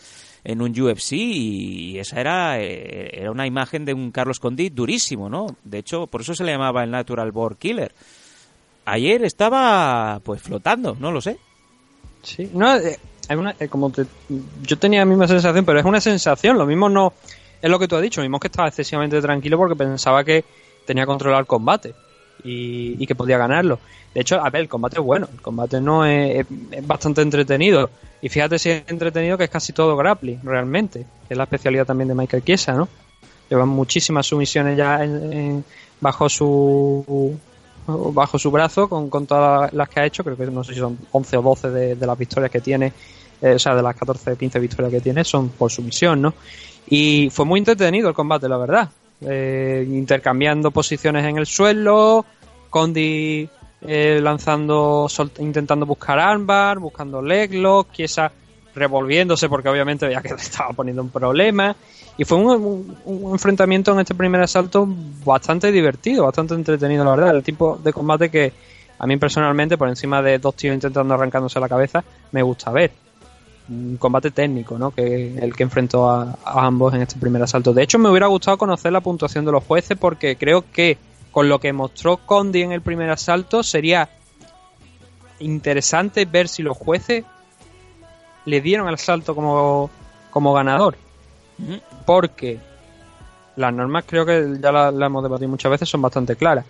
en 0.45 0.61
un 0.61 0.71
UFC 0.71 1.11
y 1.11 1.99
esa 1.99 2.21
era, 2.21 2.61
eh, 2.61 3.19
era 3.19 3.31
una 3.31 3.47
imagen 3.47 3.83
de 3.83 3.93
un 3.93 4.11
Carlos 4.11 4.39
Condit 4.39 4.73
durísimo, 4.73 5.27
¿no? 5.27 5.57
De 5.65 5.79
hecho, 5.79 6.07
por 6.07 6.21
eso 6.21 6.35
se 6.35 6.45
le 6.45 6.53
llamaba 6.53 6.85
el 6.85 6.91
Natural 6.91 7.33
Born 7.33 7.57
Killer. 7.59 7.93
Ayer 8.85 9.23
estaba, 9.23 10.19
pues, 10.23 10.41
flotando, 10.41 10.95
no 10.99 11.11
lo 11.11 11.21
sé. 11.21 11.37
Sí, 12.21 12.49
no, 12.53 12.75
eh, 12.77 12.97
una, 13.29 13.55
eh, 13.59 13.67
como 13.67 13.89
te- 13.89 14.05
yo 14.63 14.77
tenía 14.77 14.99
la 14.99 15.05
misma 15.05 15.27
sensación, 15.27 15.65
pero 15.65 15.79
es 15.79 15.85
una 15.85 16.01
sensación, 16.01 16.57
lo 16.57 16.65
mismo 16.65 16.89
no, 16.89 17.13
es 17.61 17.69
lo 17.69 17.79
que 17.79 17.87
tú 17.87 17.95
has 17.95 18.01
dicho, 18.01 18.21
lo 18.21 18.25
mismo 18.25 18.39
que 18.39 18.47
estaba 18.47 18.67
excesivamente 18.67 19.21
tranquilo 19.21 19.57
porque 19.57 19.75
pensaba 19.75 20.23
que 20.23 20.43
tenía 20.85 21.05
controlado 21.05 21.39
el 21.41 21.47
combate 21.47 21.93
y, 22.43 23.01
y 23.01 23.07
que 23.07 23.15
podía 23.15 23.37
ganarlo. 23.37 23.79
De 24.13 24.21
hecho, 24.21 24.39
a 24.43 24.49
ver, 24.49 24.61
el 24.63 24.69
combate 24.69 24.97
es 24.99 25.03
bueno, 25.05 25.27
el 25.33 25.41
combate 25.41 25.79
no 25.81 26.05
es, 26.05 26.45
es- 26.71 26.87
bastante 26.87 27.21
entretenido. 27.21 27.89
Y 28.21 28.29
fíjate 28.29 28.59
si 28.59 28.69
es 28.69 28.83
entretenido 28.87 29.37
que 29.37 29.45
es 29.45 29.49
casi 29.49 29.73
todo 29.73 29.95
grappling, 29.97 30.39
realmente, 30.43 31.05
que 31.27 31.33
es 31.33 31.37
la 31.37 31.43
especialidad 31.43 31.85
también 31.85 32.09
de 32.09 32.15
Michael 32.15 32.43
Chiesa, 32.43 32.73
¿no? 32.73 32.87
Llevan 33.49 33.69
muchísimas 33.69 34.25
sumisiones 34.27 34.77
ya 34.77 35.03
en- 35.03 35.63
bajo 35.99 36.27
su 36.29 37.37
bajo 37.87 38.39
su 38.39 38.51
brazo 38.51 38.87
con, 38.87 39.09
con 39.09 39.25
todas 39.25 39.73
las 39.73 39.89
que 39.89 39.99
ha 39.99 40.05
hecho, 40.05 40.23
creo 40.23 40.37
que 40.37 40.45
no 40.47 40.63
sé 40.63 40.73
si 40.73 40.79
son 40.79 40.97
11 41.11 41.37
o 41.37 41.41
12 41.41 41.69
de, 41.71 42.07
las 42.07 42.17
victorias 42.17 42.51
que 42.51 42.61
tiene, 42.61 42.93
eh, 43.41 43.53
o 43.55 43.59
sea, 43.59 43.75
de 43.75 43.81
las 43.81 43.95
14 43.95 44.31
o 44.31 44.37
15 44.37 44.59
victorias 44.59 44.91
que 44.91 45.01
tiene, 45.01 45.23
son 45.23 45.49
por 45.49 45.71
sumisión, 45.71 46.21
¿no? 46.21 46.33
Y 46.87 47.29
fue 47.29 47.45
muy 47.45 47.59
entretenido 47.59 48.09
el 48.09 48.15
combate, 48.15 48.47
la 48.47 48.57
verdad. 48.57 48.89
Eh, 49.21 49.87
intercambiando 49.89 50.71
posiciones 50.71 51.25
en 51.25 51.37
el 51.37 51.45
suelo, 51.45 52.25
Condi 52.69 53.47
eh, 53.81 54.19
lanzando, 54.21 55.07
intentando 55.39 55.85
buscar 55.85 56.19
armbar, 56.19 56.79
buscando 56.79 57.21
leg 57.21 57.53
lock, 57.53 57.91
Chiesa 57.91 58.31
revolviéndose 58.75 59.49
porque 59.49 59.69
obviamente 59.69 60.05
veía 60.05 60.21
que 60.21 60.29
le 60.29 60.35
estaba 60.41 60.71
poniendo 60.73 61.01
un 61.01 61.09
problema. 61.09 61.75
Y 62.17 62.25
fue 62.25 62.37
un, 62.37 62.95
un- 63.05 63.31
enfrentamiento 63.31 63.91
en 63.93 63.99
este 64.01 64.13
primer 64.13 64.41
asalto 64.41 64.87
bastante 65.25 65.71
divertido, 65.71 66.25
bastante 66.25 66.53
entretenido, 66.53 67.03
la 67.03 67.11
verdad. 67.15 67.35
El 67.35 67.43
tipo 67.43 67.79
de 67.83 67.91
combate 67.91 68.29
que 68.29 68.53
a 68.99 69.07
mí 69.07 69.17
personalmente, 69.17 69.77
por 69.77 69.89
encima 69.89 70.21
de 70.21 70.37
dos 70.37 70.55
tíos 70.55 70.75
intentando 70.75 71.13
arrancándose 71.15 71.59
la 71.59 71.67
cabeza, 71.67 72.03
me 72.31 72.43
gusta 72.43 72.71
ver. 72.71 72.91
Un 73.69 73.97
combate 73.97 74.29
técnico, 74.31 74.77
¿no? 74.77 74.91
Que 74.91 75.37
el 75.37 75.55
que 75.55 75.63
enfrentó 75.63 76.09
a, 76.09 76.37
a 76.43 76.65
ambos 76.65 76.93
en 76.93 77.01
este 77.01 77.19
primer 77.19 77.41
asalto. 77.41 77.73
De 77.73 77.81
hecho, 77.81 77.97
me 77.97 78.09
hubiera 78.09 78.27
gustado 78.27 78.57
conocer 78.57 78.91
la 78.91 78.99
puntuación 79.01 79.45
de 79.45 79.51
los 79.53 79.63
jueces 79.63 79.97
porque 79.97 80.35
creo 80.35 80.63
que 80.71 80.97
con 81.31 81.49
lo 81.49 81.59
que 81.59 81.73
mostró 81.73 82.17
Condi 82.17 82.61
en 82.61 82.73
el 82.73 82.81
primer 82.81 83.09
asalto 83.09 83.63
sería 83.63 84.07
interesante 85.39 86.25
ver 86.25 86.47
si 86.47 86.61
los 86.61 86.77
jueces 86.77 87.23
le 88.45 88.61
dieron 88.61 88.87
el 88.87 88.93
asalto 88.95 89.33
como, 89.33 89.89
como 90.29 90.53
ganador. 90.53 90.95
Porque 92.05 92.59
las 93.55 93.73
normas 93.73 94.03
creo 94.07 94.25
que 94.25 94.57
ya 94.59 94.71
las 94.71 94.93
la 94.93 95.05
hemos 95.05 95.23
debatido 95.23 95.49
muchas 95.49 95.71
veces, 95.71 95.89
son 95.89 96.01
bastante 96.01 96.35
claras. 96.35 96.65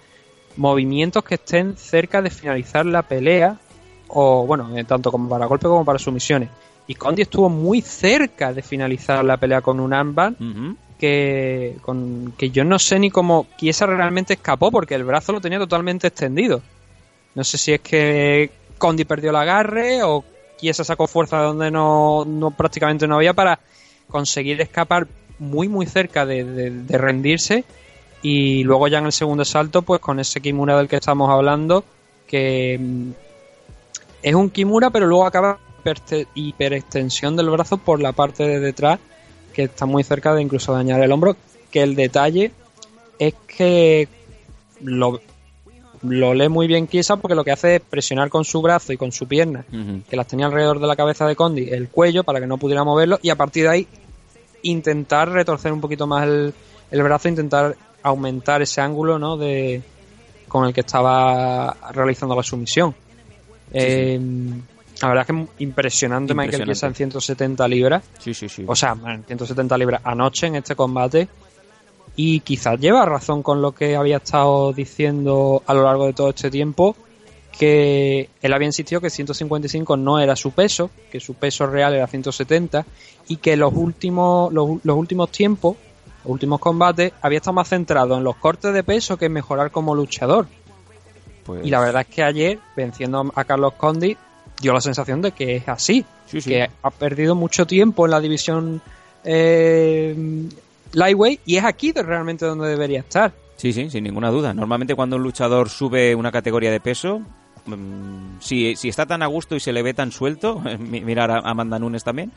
Movimientos 0.58 1.24
que 1.24 1.36
estén 1.36 1.76
cerca 1.78 2.22
de 2.22 2.30
finalizar 2.30 2.86
la 2.86 3.02
pelea, 3.02 3.58
o 4.10 4.46
bueno, 4.46 4.78
eh, 4.78 4.84
tanto 4.84 5.12
como 5.12 5.30
para 5.30 5.46
golpe 5.46 5.68
como 5.68 5.86
para 5.86 6.00
sumisiones. 6.00 6.50
Y 6.86 6.96
Condi 6.96 7.22
estuvo 7.22 7.50
muy 7.50 7.82
cerca 7.82 8.54
de 8.54 8.62
finalizar 8.62 9.24
la 9.24 9.38
pelea 9.38 9.62
con 9.62 9.80
un 9.80 9.94
armband, 9.94 10.76
que, 11.00 11.78
con, 11.82 12.34
que 12.38 12.50
yo 12.50 12.64
no 12.64 12.78
sé 12.78 13.00
ni 13.00 13.10
cómo 13.10 13.48
Kiesa 13.58 13.86
realmente 13.86 14.34
escapó 14.34 14.72
porque 14.72 14.96
el 14.96 15.04
brazo 15.04 15.32
lo 15.32 15.42
tenía 15.42 15.60
totalmente 15.60 16.08
extendido. 16.08 16.62
No 17.36 17.44
sé 17.44 17.58
si 17.58 17.74
es 17.74 17.82
que 17.82 18.52
Condi 18.78 19.06
perdió 19.06 19.30
el 19.32 19.36
agarre 19.38 20.04
o 20.04 20.24
Kiesa 20.58 20.84
sacó 20.84 21.08
fuerza 21.08 21.40
de 21.40 21.46
donde 21.46 21.72
no, 21.72 22.26
no 22.26 22.52
prácticamente 22.52 23.08
no 23.08 23.16
había 23.16 23.34
para 23.34 23.60
conseguir 24.14 24.62
escapar 24.62 25.08
muy 25.40 25.68
muy 25.68 25.86
cerca 25.86 26.26
de, 26.26 26.46
de- 26.46 26.70
de 26.72 26.98
rendirse 26.98 27.66
y 28.22 28.64
luego 28.64 28.88
ya 28.88 29.00
en 29.00 29.06
el 29.08 29.12
segundo 29.12 29.44
salto 29.44 29.82
pues 29.82 30.00
con 30.00 30.20
ese 30.22 30.40
Kimura 30.40 30.78
del 30.78 30.88
que 30.88 30.96
estamos 30.96 31.30
hablando 31.30 31.84
que 32.28 32.78
mm, 32.80 33.10
es 34.22 34.34
un 34.36 34.50
Kimura 34.50 34.90
pero 34.92 35.08
luego 35.08 35.26
acaba 35.26 35.60
hiperextensión 36.34 37.36
del 37.36 37.50
brazo 37.50 37.78
por 37.78 38.00
la 38.00 38.14
parte 38.14 38.44
de 38.48 38.60
detrás 38.62 39.00
que 39.54 39.64
está 39.64 39.86
muy 39.86 40.04
cerca 40.04 40.34
de 40.34 40.42
incluso 40.42 40.72
dañar 40.74 41.02
el 41.04 41.12
hombro 41.12 41.36
que 41.72 41.82
el 41.84 41.96
detalle 41.96 42.52
es 43.20 43.34
que 43.48 44.08
lo, 44.82 45.20
lo 46.04 46.34
lee 46.34 46.48
muy 46.50 46.68
bien 46.68 46.88
Kiesa 46.88 47.18
porque 47.18 47.36
lo 47.36 47.44
que 47.44 47.52
hace 47.52 47.76
es 47.76 47.82
presionar 47.82 48.30
con 48.30 48.46
su 48.46 48.62
brazo 48.62 48.94
y 48.94 48.98
con 48.98 49.12
su 49.12 49.28
pierna 49.28 49.66
que 50.10 50.16
las 50.16 50.28
tenía 50.28 50.46
alrededor 50.46 50.80
de 50.80 50.88
la 50.88 50.96
cabeza 50.96 51.28
de 51.28 51.36
Condi, 51.36 51.70
el 51.70 51.90
cuello 51.90 52.24
para 52.24 52.40
que 52.40 52.48
no 52.48 52.58
pudiera 52.58 52.84
moverlo 52.86 53.20
y 53.22 53.30
a 53.30 53.36
partir 53.36 53.64
de 53.64 53.70
ahí 53.70 53.88
intentar 54.64 55.30
retorcer 55.30 55.72
un 55.72 55.80
poquito 55.82 56.08
más 56.08 56.24
el, 56.28 56.54
el 56.92 57.04
brazo, 57.04 57.30
intentar 57.30 57.76
aumentar 58.02 58.62
ese 58.62 58.82
ángulo 58.82 59.18
¿no? 59.20 59.38
de 59.38 59.82
con 60.48 60.66
el 60.66 60.74
que 60.74 60.82
estaba 60.82 61.76
realizando 61.94 62.36
la 62.36 62.44
sumisión. 62.44 62.94
Eh, 63.72 64.20
La 65.02 65.08
verdad 65.10 65.26
es 65.28 65.36
que 65.36 65.42
es 65.42 65.50
impresionante, 65.60 66.34
Michael 66.34 66.62
Impresionante. 66.62 66.74
Chiesa 66.74 66.88
en 66.88 66.96
170 66.96 67.68
libras, 67.68 68.04
Sí, 68.20 68.34
sí, 68.34 68.48
sí. 68.50 68.64
o 68.68 68.76
sea, 68.76 68.96
en 69.06 69.24
170 69.26 69.78
libras 69.78 70.02
anoche 70.04 70.48
en 70.48 70.56
este 70.56 70.76
combate 70.76 71.28
y 72.16 72.42
quizás 72.42 72.80
lleva 72.80 73.04
razón 73.06 73.42
con 73.42 73.62
lo 73.62 73.72
que 73.72 73.96
había 73.96 74.18
estado 74.18 74.72
diciendo 74.74 75.64
a 75.66 75.74
lo 75.74 75.84
largo 75.84 76.06
de 76.06 76.14
todo 76.14 76.30
este 76.30 76.52
tiempo 76.52 76.96
que 77.58 78.30
él 78.42 78.54
había 78.54 78.66
insistido 78.68 79.00
que 79.00 79.10
155 79.10 79.96
no 79.98 80.20
era 80.20 80.36
su 80.36 80.52
peso, 80.52 80.90
que 81.12 81.20
su 81.20 81.36
peso 81.36 81.68
real 81.68 81.94
era 81.94 82.08
170 82.08 82.86
y 83.28 83.38
que 83.38 83.56
los 83.56 83.74
últimos 83.74 84.52
los, 84.52 84.84
los 84.84 84.98
últimos 84.98 85.32
tiempos, 85.32 85.78
los 86.24 86.32
últimos 86.34 86.60
combates 86.60 87.14
había 87.22 87.38
estado 87.38 87.54
más 87.54 87.70
centrado 87.70 88.18
en 88.18 88.24
los 88.24 88.36
cortes 88.38 88.74
de 88.74 88.84
peso 88.84 89.18
que 89.18 89.26
en 89.26 89.34
mejorar 89.34 89.72
como 89.72 89.94
luchador. 89.96 90.48
Pues- 91.46 91.66
Y 91.66 91.70
la 91.70 91.80
verdad 91.80 92.06
es 92.08 92.16
que 92.16 92.24
ayer 92.24 92.60
venciendo 92.76 93.32
a 93.36 93.44
Carlos 93.44 93.74
Condi 93.74 94.18
dio 94.62 94.74
la 94.74 94.82
sensación 94.82 95.22
de 95.22 95.32
que 95.32 95.58
es 95.58 95.68
así, 95.68 96.06
Sí, 96.26 96.42
sí. 96.42 96.50
que 96.50 96.70
ha 96.82 96.90
perdido 96.90 97.36
mucho 97.36 97.68
tiempo 97.68 98.06
en 98.06 98.12
la 98.12 98.20
división 98.20 98.82
eh, 99.26 100.16
lightweight 100.94 101.42
y 101.46 101.58
es 101.58 101.64
aquí 101.66 101.92
realmente 101.92 102.46
donde 102.46 102.68
debería 102.68 103.00
estar. 103.00 103.32
Sí, 103.58 103.72
sí, 103.72 103.90
sin 103.90 104.04
ninguna 104.04 104.30
duda. 104.30 104.54
Normalmente 104.54 104.96
cuando 104.96 105.16
un 105.18 105.24
luchador 105.24 105.70
sube 105.70 106.16
una 106.16 106.32
categoría 106.32 106.72
de 106.72 106.80
peso, 106.80 107.22
si, 108.40 108.76
si 108.76 108.90
está 108.90 109.06
tan 109.06 109.22
a 109.24 109.28
gusto 109.28 109.56
y 109.56 109.60
se 109.60 109.72
le 109.74 109.84
ve 109.84 109.94
tan 109.94 110.12
suelto, 110.12 110.60
mi- 110.80 111.02
mirar 111.02 111.32
a 111.32 111.40
Amanda 111.40 111.80
Nunes 111.80 112.04
también, 112.04 112.32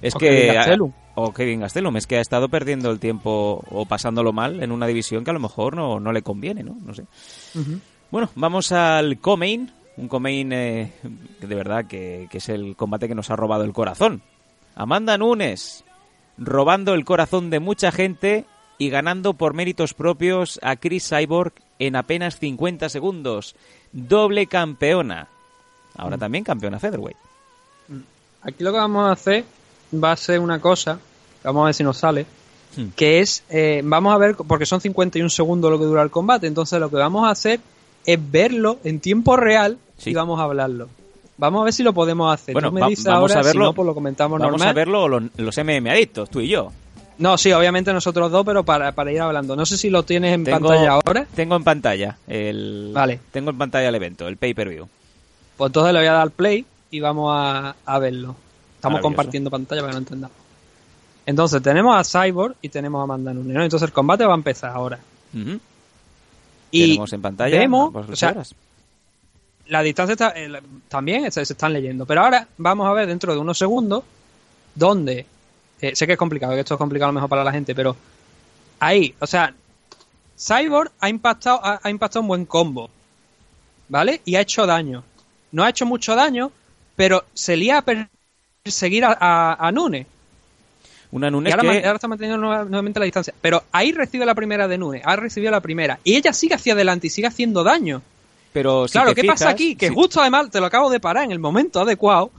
es 0.00 0.14
O 0.14 0.18
que... 0.18 0.28
Kevin 0.28 0.54
Gastelum. 0.54 0.92
O 1.16 1.32
Kevin 1.32 1.60
Gastelum, 1.60 1.96
es 1.96 2.06
que 2.06 2.16
ha 2.18 2.20
estado 2.20 2.48
perdiendo 2.48 2.90
el 2.90 3.00
tiempo 3.00 3.64
o 3.70 3.86
pasándolo 3.86 4.32
mal 4.32 4.62
en 4.62 4.70
una 4.70 4.86
división 4.86 5.24
que 5.24 5.30
a 5.30 5.34
lo 5.34 5.40
mejor 5.40 5.74
no, 5.76 5.98
no 5.98 6.12
le 6.12 6.22
conviene, 6.22 6.62
¿no? 6.62 6.76
No 6.84 6.94
sé. 6.94 7.04
Bueno, 8.10 8.30
vamos 8.36 8.70
al 8.72 9.18
Comain. 9.18 9.72
Un 9.96 10.06
Comain 10.06 10.52
eh, 10.52 10.92
de 11.40 11.54
verdad 11.56 11.86
que, 11.86 12.28
que 12.30 12.38
es 12.38 12.48
el 12.48 12.76
combate 12.76 13.08
que 13.08 13.16
nos 13.16 13.30
ha 13.30 13.36
robado 13.36 13.64
el 13.64 13.72
corazón. 13.72 14.22
Amanda 14.76 15.18
Nunes 15.18 15.84
robando 16.36 16.94
el 16.94 17.04
corazón 17.04 17.50
de 17.50 17.58
mucha 17.58 17.90
gente 17.90 18.44
y 18.78 18.90
ganando 18.90 19.34
por 19.34 19.54
méritos 19.54 19.92
propios 19.94 20.60
a 20.62 20.76
Chris 20.76 21.08
Cyborg 21.08 21.52
en 21.80 21.96
apenas 21.96 22.38
50 22.38 22.88
segundos. 22.88 23.56
Doble 23.92 24.46
campeona. 24.46 25.26
Ahora 25.96 26.16
también 26.18 26.44
campeona 26.44 26.78
featherweight. 26.78 27.16
Aquí 28.42 28.62
lo 28.64 28.72
que 28.72 28.78
vamos 28.78 29.08
a 29.08 29.12
hacer 29.12 29.44
va 29.92 30.12
a 30.12 30.16
ser 30.16 30.40
una 30.40 30.60
cosa, 30.60 30.98
vamos 31.42 31.62
a 31.62 31.64
ver 31.66 31.74
si 31.74 31.82
nos 31.84 31.96
sale, 31.98 32.26
Hmm. 32.76 32.88
que 32.94 33.20
es, 33.20 33.42
eh, 33.48 33.80
vamos 33.82 34.14
a 34.14 34.18
ver, 34.18 34.36
porque 34.36 34.66
son 34.66 34.80
51 34.80 35.30
segundos 35.30 35.70
lo 35.70 35.78
que 35.78 35.86
dura 35.86 36.02
el 36.02 36.10
combate, 36.10 36.46
entonces 36.46 36.78
lo 36.78 36.90
que 36.90 36.96
vamos 36.96 37.26
a 37.26 37.30
hacer 37.30 37.60
es 38.04 38.18
verlo 38.30 38.78
en 38.84 39.00
tiempo 39.00 39.36
real 39.36 39.78
Sí. 39.96 40.10
y 40.10 40.14
vamos 40.14 40.38
a 40.38 40.44
hablarlo. 40.44 40.88
Vamos 41.38 41.62
a 41.62 41.64
ver 41.64 41.72
si 41.72 41.82
lo 41.82 41.92
podemos 41.94 42.32
hacer. 42.32 42.52
Bueno, 42.52 42.68
Tú 42.68 42.74
me 42.74 42.80
va- 42.82 42.88
dices 42.88 43.04
vamos 43.06 43.30
ahora, 43.30 43.40
a 43.40 43.42
verlo. 43.44 43.62
si 43.64 43.66
no, 43.68 43.72
pues 43.72 43.86
lo 43.86 43.94
comentamos 43.94 44.38
Vamos 44.38 44.52
normal. 44.52 44.68
a 44.68 44.72
verlo 44.74 45.08
los, 45.08 45.22
los 45.36 45.56
MM 45.58 45.88
adictos, 45.90 46.28
tú 46.30 46.40
y 46.40 46.48
yo. 46.48 46.70
No, 47.18 47.36
sí, 47.36 47.52
obviamente 47.52 47.92
nosotros 47.92 48.30
dos, 48.30 48.44
pero 48.46 48.64
para, 48.64 48.92
para 48.92 49.10
ir 49.12 49.20
hablando. 49.20 49.56
No 49.56 49.66
sé 49.66 49.76
si 49.76 49.90
lo 49.90 50.04
tienes 50.04 50.32
en 50.34 50.44
Tengo- 50.44 50.68
pantalla 50.68 50.92
ahora. 50.92 51.26
Tengo 51.34 51.56
en 51.56 51.64
pantalla 51.64 52.16
el. 52.28 52.90
Vale. 52.94 53.18
Tengo 53.32 53.50
en 53.50 53.58
pantalla 53.58 53.88
el 53.88 53.94
evento, 53.96 54.28
el 54.28 54.36
pay-per-view. 54.36 54.88
Pues 55.56 55.68
entonces 55.68 55.92
le 55.92 55.98
voy 55.98 56.08
a 56.08 56.12
dar 56.12 56.30
play 56.30 56.64
y 56.90 57.00
vamos 57.00 57.32
a, 57.36 57.74
a 57.84 57.98
verlo. 57.98 58.36
Estamos 58.76 59.00
compartiendo 59.00 59.50
pantalla 59.50 59.80
para 59.80 59.90
que 59.90 59.94
no 59.94 59.98
entendamos. 59.98 60.36
Entonces 61.26 61.60
tenemos 61.60 61.94
a 61.96 62.04
Cyborg 62.24 62.54
y 62.62 62.68
tenemos 62.68 63.00
a 63.00 63.02
Amanda 63.02 63.34
Nunes, 63.34 63.54
¿no? 63.54 63.62
Entonces 63.64 63.88
el 63.88 63.92
combate 63.92 64.24
va 64.24 64.32
a 64.32 64.36
empezar 64.36 64.70
ahora. 64.70 64.98
Y 66.70 66.80
Tenemos 66.82 67.12
en 67.12 67.22
pantalla. 67.22 67.58
vemos, 67.58 67.88
ambas 67.88 68.08
o 68.10 68.16
sea, 68.16 68.36
la 69.66 69.82
distancia 69.82 70.12
está, 70.12 70.32
eh, 70.36 70.50
también 70.88 71.30
se, 71.32 71.44
se 71.44 71.52
están 71.52 71.72
leyendo. 71.72 72.06
Pero 72.06 72.22
ahora 72.22 72.46
vamos 72.58 72.86
a 72.86 72.92
ver 72.92 73.06
dentro 73.08 73.32
de 73.34 73.38
unos 73.40 73.58
segundos 73.58 74.04
donde, 74.74 75.26
eh, 75.80 75.94
sé 75.96 76.06
que 76.06 76.12
es 76.12 76.18
complicado, 76.18 76.54
que 76.54 76.60
esto 76.60 76.74
es 76.74 76.78
complicado 76.78 77.08
a 77.08 77.12
lo 77.12 77.14
mejor 77.14 77.28
para 77.30 77.44
la 77.44 77.52
gente, 77.52 77.74
pero 77.74 77.96
ahí, 78.80 79.14
o 79.20 79.26
sea, 79.26 79.54
Cyborg 80.38 80.92
ha 81.00 81.08
impactado, 81.08 81.60
ha, 81.64 81.80
ha 81.82 81.90
impactado 81.90 82.20
un 82.22 82.28
buen 82.28 82.44
combo, 82.46 82.90
¿vale? 83.88 84.20
Y 84.24 84.36
ha 84.36 84.40
hecho 84.40 84.66
daño. 84.66 85.02
No 85.52 85.64
ha 85.64 85.70
hecho 85.70 85.86
mucho 85.86 86.14
daño, 86.14 86.52
pero 86.94 87.24
se 87.34 87.56
lía 87.56 87.78
a 87.78 87.84
perseguir 88.64 89.04
a, 89.04 89.16
a, 89.18 89.66
a 89.68 89.72
Nunes. 89.72 90.06
Una 91.10 91.28
Y 91.28 91.30
Nunes 91.30 91.54
ahora, 91.54 91.72
que. 91.72 91.78
ahora 91.86 91.94
está 91.94 92.06
manteniendo 92.08 92.38
nueva- 92.46 92.64
nuevamente 92.64 93.00
la 93.00 93.04
distancia. 93.06 93.32
Pero 93.40 93.64
ahí 93.72 93.92
recibe 93.92 94.26
la 94.26 94.34
primera 94.34 94.68
de 94.68 94.76
Nunes, 94.78 95.02
ha 95.04 95.16
recibido 95.16 95.50
la 95.50 95.60
primera. 95.60 95.98
Y 96.04 96.16
ella 96.16 96.32
sigue 96.32 96.54
hacia 96.54 96.74
adelante 96.74 97.06
y 97.06 97.10
sigue 97.10 97.26
haciendo 97.28 97.64
daño. 97.64 98.02
Pero 98.52 98.86
si 98.88 98.92
claro, 98.92 99.14
¿qué 99.14 99.24
pasa 99.24 99.48
aquí? 99.48 99.74
Que 99.74 99.88
si- 99.88 99.94
justo 99.94 100.20
además, 100.20 100.50
te 100.50 100.60
lo 100.60 100.66
acabo 100.66 100.90
de 100.90 101.00
parar 101.00 101.24
en 101.24 101.32
el 101.32 101.38
momento 101.38 101.80
adecuado, 101.80 102.30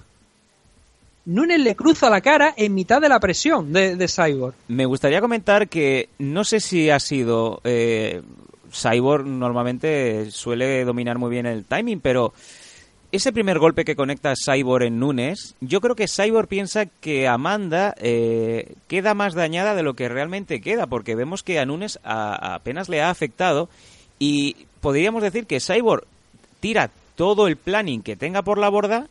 Nunes 1.30 1.60
le 1.60 1.76
cruza 1.76 2.10
la 2.10 2.22
cara 2.22 2.54
en 2.58 2.74
mitad 2.74 3.00
de 3.00 3.08
la 3.08 3.20
presión 3.20 3.72
de, 3.72 4.08
Cyborg. 4.08 4.56
Me 4.68 4.86
gustaría 4.86 5.22
comentar 5.22 5.70
que 5.70 6.10
no 6.18 6.44
sé 6.44 6.60
si 6.60 6.90
ha 6.90 7.00
sido. 7.00 7.62
Eh, 7.64 8.22
Cyborg 8.72 9.26
normalmente 9.26 10.32
suele 10.32 10.84
dominar 10.86 11.18
muy 11.20 11.30
bien 11.30 11.46
el 11.46 11.66
timing, 11.66 12.00
pero 12.00 12.34
ese 13.12 13.32
primer 13.32 13.58
golpe 13.60 13.86
que 13.86 13.96
conecta 13.96 14.34
Cyborg 14.36 14.84
en 14.86 15.00
Nunes, 15.00 15.56
yo 15.62 15.82
creo 15.82 15.96
que 15.96 16.08
Cyborg 16.08 16.48
piensa 16.48 16.86
que 16.88 17.28
Amanda 17.28 17.94
eh, 18.00 18.74
queda 18.88 19.14
más 19.14 19.34
dañada 19.36 19.76
de 19.76 19.84
lo 19.84 19.96
que 19.96 20.10
realmente 20.10 20.62
queda, 20.62 20.88
porque 20.88 21.16
vemos 21.16 21.44
que 21.44 21.60
a 21.60 21.66
Nunes 21.66 22.00
a- 22.04 22.56
apenas 22.56 22.90
le 22.90 23.02
ha 23.02 23.10
afectado 23.10 23.70
y 24.20 24.56
podríamos 24.82 25.22
decir 25.24 25.46
que 25.46 25.60
Cyborg 25.60 26.06
tira 26.60 26.90
todo 27.16 27.48
el 27.48 27.56
planning 27.58 28.02
que 28.02 28.16
tenga 28.16 28.42
por 28.44 28.58
la 28.58 28.70
borda 28.70 29.08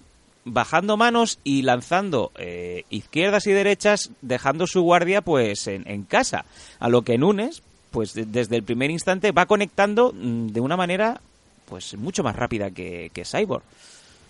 bajando 0.52 0.96
manos 0.96 1.38
y 1.44 1.62
lanzando 1.62 2.32
eh, 2.36 2.84
izquierdas 2.90 3.46
y 3.46 3.52
derechas, 3.52 4.10
dejando 4.22 4.66
su 4.66 4.82
guardia 4.82 5.20
pues 5.22 5.66
en, 5.66 5.88
en 5.88 6.02
casa. 6.04 6.44
A 6.78 6.88
lo 6.88 7.02
que 7.02 7.18
Nunes, 7.18 7.62
pues 7.90 8.14
de- 8.14 8.24
desde 8.26 8.56
el 8.56 8.62
primer 8.62 8.90
instante 8.90 9.32
va 9.32 9.46
conectando 9.46 10.12
mm, 10.14 10.48
de 10.48 10.60
una 10.60 10.76
manera 10.76 11.20
pues 11.68 11.94
mucho 11.96 12.22
más 12.22 12.34
rápida 12.36 12.70
que, 12.70 13.10
que 13.12 13.24
Cyborg. 13.24 13.62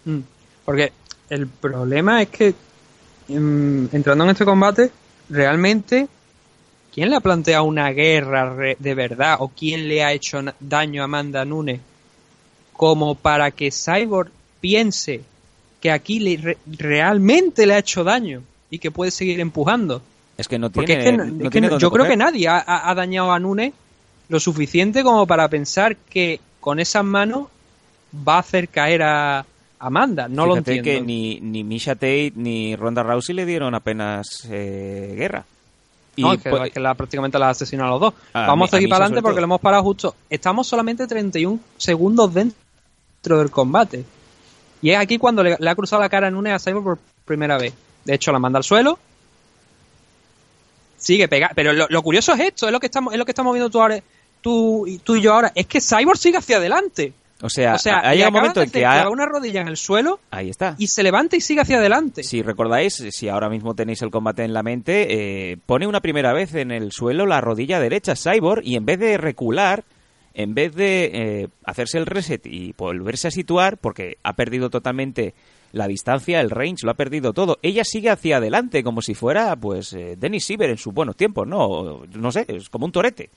Mm. 0.04 0.18
Porque 0.64 0.92
el 1.30 1.46
problema 1.46 2.20
es 2.22 2.28
que, 2.28 2.54
mm, 3.28 3.86
entrando 3.92 4.24
en 4.24 4.30
este 4.30 4.44
combate, 4.44 4.90
realmente, 5.30 6.08
¿quién 6.92 7.10
le 7.10 7.16
ha 7.16 7.20
planteado 7.20 7.64
una 7.64 7.90
guerra 7.90 8.54
de 8.78 8.94
verdad? 8.94 9.36
¿O 9.40 9.48
quién 9.48 9.88
le 9.88 10.02
ha 10.02 10.12
hecho 10.12 10.40
daño 10.60 11.02
a 11.02 11.04
Amanda 11.04 11.44
Nunes? 11.44 11.80
Como 12.72 13.14
para 13.14 13.50
que 13.50 13.70
Cyborg 13.70 14.30
piense 14.60 15.22
que 15.80 15.90
aquí 15.90 16.18
le 16.20 16.36
re- 16.36 16.58
realmente 16.66 17.66
le 17.66 17.74
ha 17.74 17.78
hecho 17.78 18.04
daño 18.04 18.42
y 18.70 18.78
que 18.78 18.90
puede 18.90 19.10
seguir 19.10 19.40
empujando. 19.40 20.02
Es 20.36 20.46
que 20.48 20.58
no 20.58 20.70
tiene, 20.70 20.92
es 20.98 21.04
que, 21.04 21.12
no- 21.12 21.24
no 21.24 21.32
es 21.36 21.42
que 21.44 21.50
tiene 21.50 21.78
yo 21.78 21.90
creo 21.90 22.06
que 22.06 22.16
nadie 22.16 22.48
ha, 22.48 22.94
dañado 22.94 23.32
a 23.32 23.38
Nunes 23.38 23.72
lo 24.28 24.38
suficiente 24.40 25.02
como 25.02 25.26
para 25.26 25.48
pensar 25.48 25.96
que 25.96 26.40
con 26.60 26.78
esas 26.80 27.04
manos 27.04 27.48
va 28.26 28.36
a 28.36 28.40
hacer 28.40 28.68
caer 28.68 29.02
a 29.02 29.44
Amanda. 29.80 30.28
No 30.28 30.44
lo 30.46 30.56
entiendo. 30.56 30.82
que 30.84 31.00
ni, 31.00 31.40
ni 31.40 31.62
Misha 31.64 31.94
Tate 31.94 32.32
ni 32.34 32.74
Ronda 32.76 33.02
Rousey 33.02 33.34
le 33.34 33.46
dieron 33.46 33.74
apenas 33.74 34.46
eh, 34.50 35.14
guerra. 35.16 35.44
Y 36.16 36.22
No, 36.22 36.32
es 36.32 36.42
que, 36.42 36.50
po- 36.50 36.64
es 36.64 36.72
que 36.72 36.80
la, 36.80 36.94
prácticamente 36.94 37.38
la 37.38 37.50
asesinó 37.50 37.84
a 37.84 37.88
los 37.88 38.00
dos. 38.00 38.14
A 38.32 38.46
Vamos 38.48 38.68
a 38.72 38.76
seguir 38.76 38.88
para 38.88 39.04
adelante 39.04 39.22
porque 39.22 39.40
lo 39.40 39.44
hemos 39.44 39.60
parado 39.60 39.84
justo. 39.84 40.14
Estamos 40.28 40.66
solamente 40.66 41.06
31 41.06 41.60
segundos 41.76 42.34
dentro 42.34 43.38
del 43.38 43.50
combate. 43.50 44.04
Y 44.82 44.90
es 44.90 44.98
aquí 44.98 45.18
cuando 45.18 45.42
le, 45.42 45.56
le 45.58 45.70
ha 45.70 45.74
cruzado 45.74 46.00
la 46.02 46.08
cara 46.08 46.28
a 46.28 46.30
Nunes 46.30 46.52
a 46.54 46.58
Cyborg 46.58 46.84
por 46.84 46.98
primera 47.24 47.58
vez. 47.58 47.74
De 48.04 48.14
hecho, 48.14 48.32
la 48.32 48.38
manda 48.38 48.58
al 48.58 48.64
suelo. 48.64 48.98
sigue 50.96 51.28
pegado. 51.28 51.52
Pero 51.54 51.72
lo, 51.72 51.86
lo 51.88 52.02
curioso 52.02 52.32
es 52.34 52.40
esto, 52.40 52.66
es 52.66 52.72
lo 52.72 52.80
que 52.80 52.86
estamos, 52.86 53.12
es 53.12 53.18
lo 53.18 53.24
que 53.24 53.32
estamos 53.32 53.52
viendo 53.52 53.70
tú 53.70 53.80
ahora, 53.80 54.00
tú, 54.40 54.86
y- 54.86 54.98
tú 54.98 55.16
y 55.16 55.20
yo 55.22 55.34
ahora, 55.34 55.52
es 55.54 55.66
que 55.66 55.80
Cyborg 55.80 56.18
sigue 56.18 56.38
hacia 56.38 56.56
adelante. 56.56 57.12
O 57.40 57.48
sea, 57.48 57.74
O 57.74 57.78
sea, 57.78 57.98
ha 57.98 58.10
le 58.10 58.16
llegado 58.16 58.30
un 58.30 58.34
momento 58.40 58.62
en 58.62 58.70
que 58.70 58.78
hacer 58.84 58.86
ha... 58.86 58.92
clavar 58.94 59.12
una 59.12 59.26
rodilla 59.26 59.60
en 59.60 59.68
el 59.68 59.76
suelo 59.76 60.18
Ahí 60.32 60.50
está. 60.50 60.74
y 60.76 60.88
se 60.88 61.04
levanta 61.04 61.36
y 61.36 61.40
sigue 61.40 61.60
hacia 61.60 61.76
adelante. 61.78 62.24
Si 62.24 62.42
recordáis, 62.42 62.94
si 63.10 63.28
ahora 63.28 63.48
mismo 63.48 63.74
tenéis 63.76 64.02
el 64.02 64.10
combate 64.10 64.42
en 64.42 64.52
la 64.52 64.64
mente, 64.64 65.52
eh, 65.52 65.56
pone 65.64 65.86
una 65.86 66.00
primera 66.00 66.32
vez 66.32 66.54
en 66.56 66.72
el 66.72 66.90
suelo 66.90 67.26
la 67.26 67.40
rodilla 67.40 67.78
derecha 67.78 68.14
Cyborg 68.16 68.62
y 68.64 68.74
en 68.74 68.84
vez 68.84 68.98
de 68.98 69.18
recular, 69.18 69.84
en 70.34 70.54
vez 70.54 70.74
de 70.74 71.10
eh, 71.12 71.48
hacerse 71.64 71.98
el 71.98 72.06
reset 72.06 72.44
y 72.46 72.74
volverse 72.76 73.28
a 73.28 73.30
situar, 73.30 73.76
porque 73.78 74.18
ha 74.22 74.34
perdido 74.34 74.70
totalmente 74.70 75.34
la 75.72 75.86
distancia, 75.86 76.40
el 76.40 76.50
range, 76.50 76.84
lo 76.86 76.92
ha 76.92 76.94
perdido 76.94 77.32
todo, 77.32 77.58
ella 77.62 77.84
sigue 77.84 78.08
hacia 78.10 78.38
adelante 78.38 78.82
como 78.82 79.02
si 79.02 79.14
fuera, 79.14 79.54
pues, 79.56 79.92
eh, 79.92 80.16
Dennis 80.18 80.44
Siever 80.46 80.70
en 80.70 80.78
sus 80.78 80.94
buenos 80.94 81.16
tiempos, 81.16 81.46
¿no? 81.46 82.02
No 82.14 82.32
sé, 82.32 82.44
es 82.48 82.68
como 82.70 82.86
un 82.86 82.92
torete. 82.92 83.28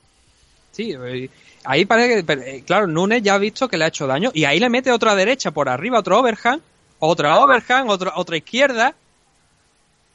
Sí, 0.71 0.93
eh, 0.97 1.29
ahí 1.65 1.83
parece 1.85 2.23
que, 2.23 2.33
eh, 2.33 2.63
claro, 2.65 2.87
Nunes 2.87 3.21
ya 3.21 3.33
ha 3.35 3.37
visto 3.37 3.67
que 3.67 3.77
le 3.77 3.83
ha 3.83 3.87
hecho 3.89 4.07
daño 4.07 4.31
y 4.33 4.45
ahí 4.45 4.59
le 4.59 4.69
mete 4.69 4.91
otra 4.91 5.13
derecha 5.15 5.51
por 5.51 5.67
arriba, 5.67 5.99
otro 5.99 6.19
overhand, 6.19 6.61
otra 6.99 7.37
overhand, 7.39 7.89
otra, 7.89 8.13
otra 8.15 8.37
izquierda 8.37 8.95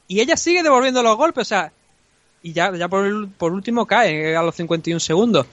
y 0.07 0.19
ella 0.21 0.37
sigue 0.37 0.63
devolviendo 0.63 1.03
los 1.03 1.17
golpes, 1.17 1.41
o 1.43 1.45
sea, 1.45 1.71
y 2.41 2.53
ya, 2.53 2.73
ya 2.75 2.87
por, 2.87 3.05
el- 3.05 3.27
por 3.27 3.51
último 3.51 3.85
cae 3.85 4.31
eh, 4.31 4.35
a 4.35 4.41
los 4.41 4.55
51 4.55 4.99
segundos. 4.99 5.45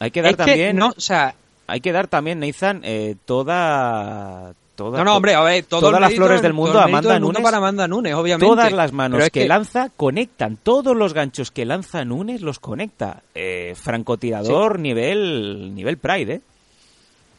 Hay 0.00 0.10
que 0.10 0.22
dar 0.22 0.32
Es 0.32 0.36
que 0.38 0.44
también... 0.44 0.76
no, 0.76 0.88
o 0.88 1.00
sea, 1.00 1.34
Hay 1.68 1.80
que 1.80 1.92
dar 1.92 2.08
también, 2.08 2.40
Nathan, 2.40 2.80
eh, 2.82 3.14
toda... 3.26 4.54
toda 4.74 4.98
no, 4.98 5.04
no, 5.04 5.16
hombre, 5.16 5.34
a 5.34 5.42
ver, 5.42 5.64
todo 5.66 5.80
todas 5.82 6.00
las 6.00 6.10
mérito- 6.10 6.16
flores 6.24 6.42
del 6.42 6.52
mundo 6.54 6.80
a 6.80 6.84
Amanda 6.84 7.12
del 7.12 7.20
mundo 7.20 7.38
Nunes. 7.38 7.44
para 7.44 7.56
Amanda 7.58 7.86
Nunes, 7.86 8.14
obviamente. 8.14 8.46
Todas 8.46 8.72
las 8.72 8.92
manos 8.92 9.22
es 9.22 9.30
que, 9.30 9.46
lanza 9.46 9.90
conectan, 9.96 10.56
todos 10.56 10.96
los 10.96 11.12
ganchos 11.14 11.50
que 11.52 11.64
lanza 11.64 12.04
Nunes 12.04 12.40
los 12.40 12.58
conecta. 12.58 13.22
Eh, 13.34 13.74
francotirador 13.80 14.78
nivel 14.80 15.74
nivel 15.74 15.98
Pride, 15.98 16.32
¿eh? 16.34 16.40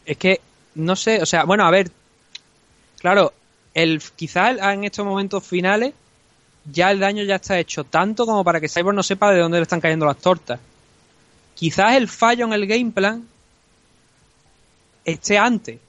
Es 0.06 0.18
que, 0.18 0.40
no 0.76 0.96
sé, 0.96 1.22
o 1.22 1.26
sea, 1.26 1.44
bueno, 1.44 1.66
a 1.66 1.72
ver, 1.72 1.90
claro, 3.00 3.34
el 3.74 4.02
quizás 4.16 4.58
en 4.60 4.84
estos 4.84 5.06
momentos 5.06 5.44
finales 5.46 5.94
ya 6.72 6.92
el 6.92 7.00
daño 7.00 7.24
ya 7.24 7.36
está 7.36 7.58
hecho 7.58 7.84
tanto 7.86 8.26
como 8.26 8.44
para 8.44 8.60
que 8.60 8.70
Cyborg 8.70 8.96
no 8.96 9.02
sepa 9.04 9.32
de 9.32 9.40
dónde 9.40 9.58
le 9.58 9.64
están 9.64 9.82
cayendo 9.82 10.06
las 10.06 10.18
tortas. 10.18 10.60
Quizás 11.62 11.94
el 11.94 12.08
fallo 12.08 12.46
en 12.46 12.54
el 12.54 12.66
game 12.66 12.90
plan 12.90 13.24
esté 15.06 15.38
antes 15.38 15.80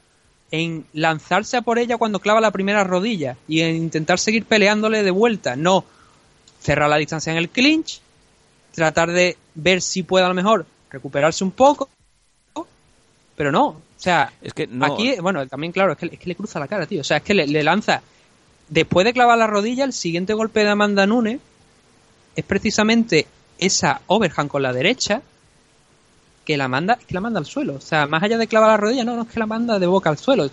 en 0.51 0.85
lanzarse 0.93 1.57
a 1.57 1.63
por 1.63 1.79
ella 1.79 1.97
cuando 1.97 2.21
clava 2.21 2.43
la 2.43 2.51
primera 2.51 2.85
rodilla 2.85 3.39
y 3.49 3.63
en 3.63 3.77
intentar 3.77 4.19
seguir 4.19 4.45
peleándole 4.45 5.03
de 5.03 5.11
vuelta, 5.11 5.57
no. 5.57 5.87
Cerrar 6.61 6.91
la 6.91 6.99
distancia 6.99 7.33
en 7.33 7.39
el 7.39 7.49
clinch, 7.49 8.03
tratar 8.75 9.13
de 9.13 9.39
ver 9.55 9.81
si 9.81 10.03
puede 10.03 10.27
a 10.27 10.29
lo 10.29 10.35
mejor 10.35 10.67
recuperarse 10.91 11.43
un 11.43 11.53
poco, 11.53 11.89
pero 13.35 13.51
no, 13.51 13.69
o 13.69 13.83
sea, 13.97 14.31
Es 14.43 14.53
que 14.53 14.67
no, 14.67 14.85
aquí, 14.85 15.17
bueno, 15.23 15.49
también 15.49 15.73
claro, 15.73 15.93
es 15.93 15.99
que, 15.99 16.05
es 16.05 16.19
que 16.19 16.27
le 16.27 16.35
cruza 16.35 16.61
la 16.61 16.69
cara, 16.69 16.85
tío, 16.87 17.01
o 17.01 17.05
sea, 17.05 17.17
es 17.17 17.23
que 17.23 17.33
le, 17.33 17.47
le 17.47 17.63
lanza, 17.63 18.03
después 18.69 19.07
de 19.07 19.15
clavar 19.15 19.39
la 19.39 19.47
rodilla, 19.47 19.85
el 19.85 19.95
siguiente 19.95 20.35
golpe 20.35 20.65
de 20.65 20.69
Amanda 20.69 21.07
Nunes 21.07 21.41
es 22.37 22.45
precisamente 22.45 23.27
esa 23.57 24.03
overhand 24.07 24.51
con 24.51 24.61
la 24.61 24.75
derecha 24.75 25.23
que 26.45 26.57
la 26.57 26.69
manda, 26.69 26.97
que 26.97 27.15
la 27.15 27.21
manda 27.21 27.39
al 27.39 27.47
suelo, 27.47 27.75
o 27.77 27.81
sea, 27.81 28.07
más 28.07 28.23
allá 28.23 28.37
de 28.39 28.47
clavar 28.47 28.71
la 28.71 28.77
rodilla, 28.77 29.05
no, 29.05 29.15
no 29.17 29.23
es 29.23 29.29
que 29.29 29.39
la 29.39 29.47
manda 29.47 29.79
de 29.79 29.87
boca 29.87 30.11
al 30.11 30.19
suelo, 30.19 30.47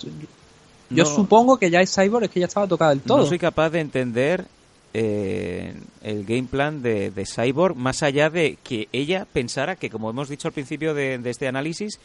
yo 0.92 1.04
No. 1.04 1.06
supongo 1.06 1.58
que 1.58 1.70
ya 1.70 1.82
es 1.82 1.94
Cyborg, 1.94 2.26
es 2.26 2.30
que 2.32 2.40
ya 2.40 2.46
estaba 2.48 2.68
tocada 2.68 2.92
del 2.92 3.02
todo. 3.02 3.20
no 3.20 3.26
soy 3.26 3.40
capaz 3.40 3.70
de 3.72 3.80
entender 3.80 4.46
eh, 4.94 5.74
el 6.04 6.26
game 6.26 6.48
plan 6.50 6.82
de, 6.82 7.12
de 7.12 7.26
Cyborg 7.26 7.76
más 7.76 8.02
allá 8.04 8.30
de 8.30 8.58
que 8.64 8.88
ella 8.92 9.26
pensara 9.32 9.76
que, 9.76 9.90
como 9.90 10.10
hemos 10.10 10.30
dicho 10.30 10.48
al 10.48 10.54
principio 10.54 10.94
de, 10.96 11.20
de 11.20 11.30
este 11.30 11.48
análisis, 11.48 12.00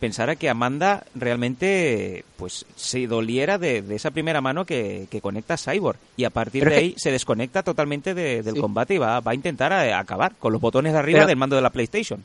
pensara 0.00 0.36
que 0.36 0.50
Amanda 0.50 1.04
realmente 1.14 2.24
pues 2.36 2.66
se 2.76 3.06
doliera 3.06 3.56
de, 3.56 3.80
de 3.80 3.94
esa 3.96 4.10
primera 4.10 4.42
mano 4.42 4.66
que, 4.66 5.06
que 5.10 5.22
conecta 5.22 5.54
a 5.54 5.56
Cyborg 5.56 5.96
y 6.18 6.24
a 6.24 6.30
partir 6.30 6.62
Pero 6.64 6.74
de 6.74 6.76
que- 6.80 6.84
ahí 6.88 6.94
se 6.98 7.10
desconecta 7.10 7.62
totalmente 7.62 8.12
de- 8.12 8.42
del 8.42 8.54
Sí. 8.56 8.60
combate 8.60 8.94
y 8.94 8.98
va, 8.98 9.20
va 9.20 9.30
a 9.30 9.34
intentar 9.34 9.72
eh, 9.86 9.94
acabar 9.94 10.34
con 10.38 10.52
los 10.52 10.60
botones 10.60 10.92
de 10.92 10.98
arriba 10.98 11.20
Pero- 11.20 11.28
del 11.28 11.36
mando 11.38 11.56
de 11.56 11.62
la 11.62 11.70
PlayStation. 11.70 12.22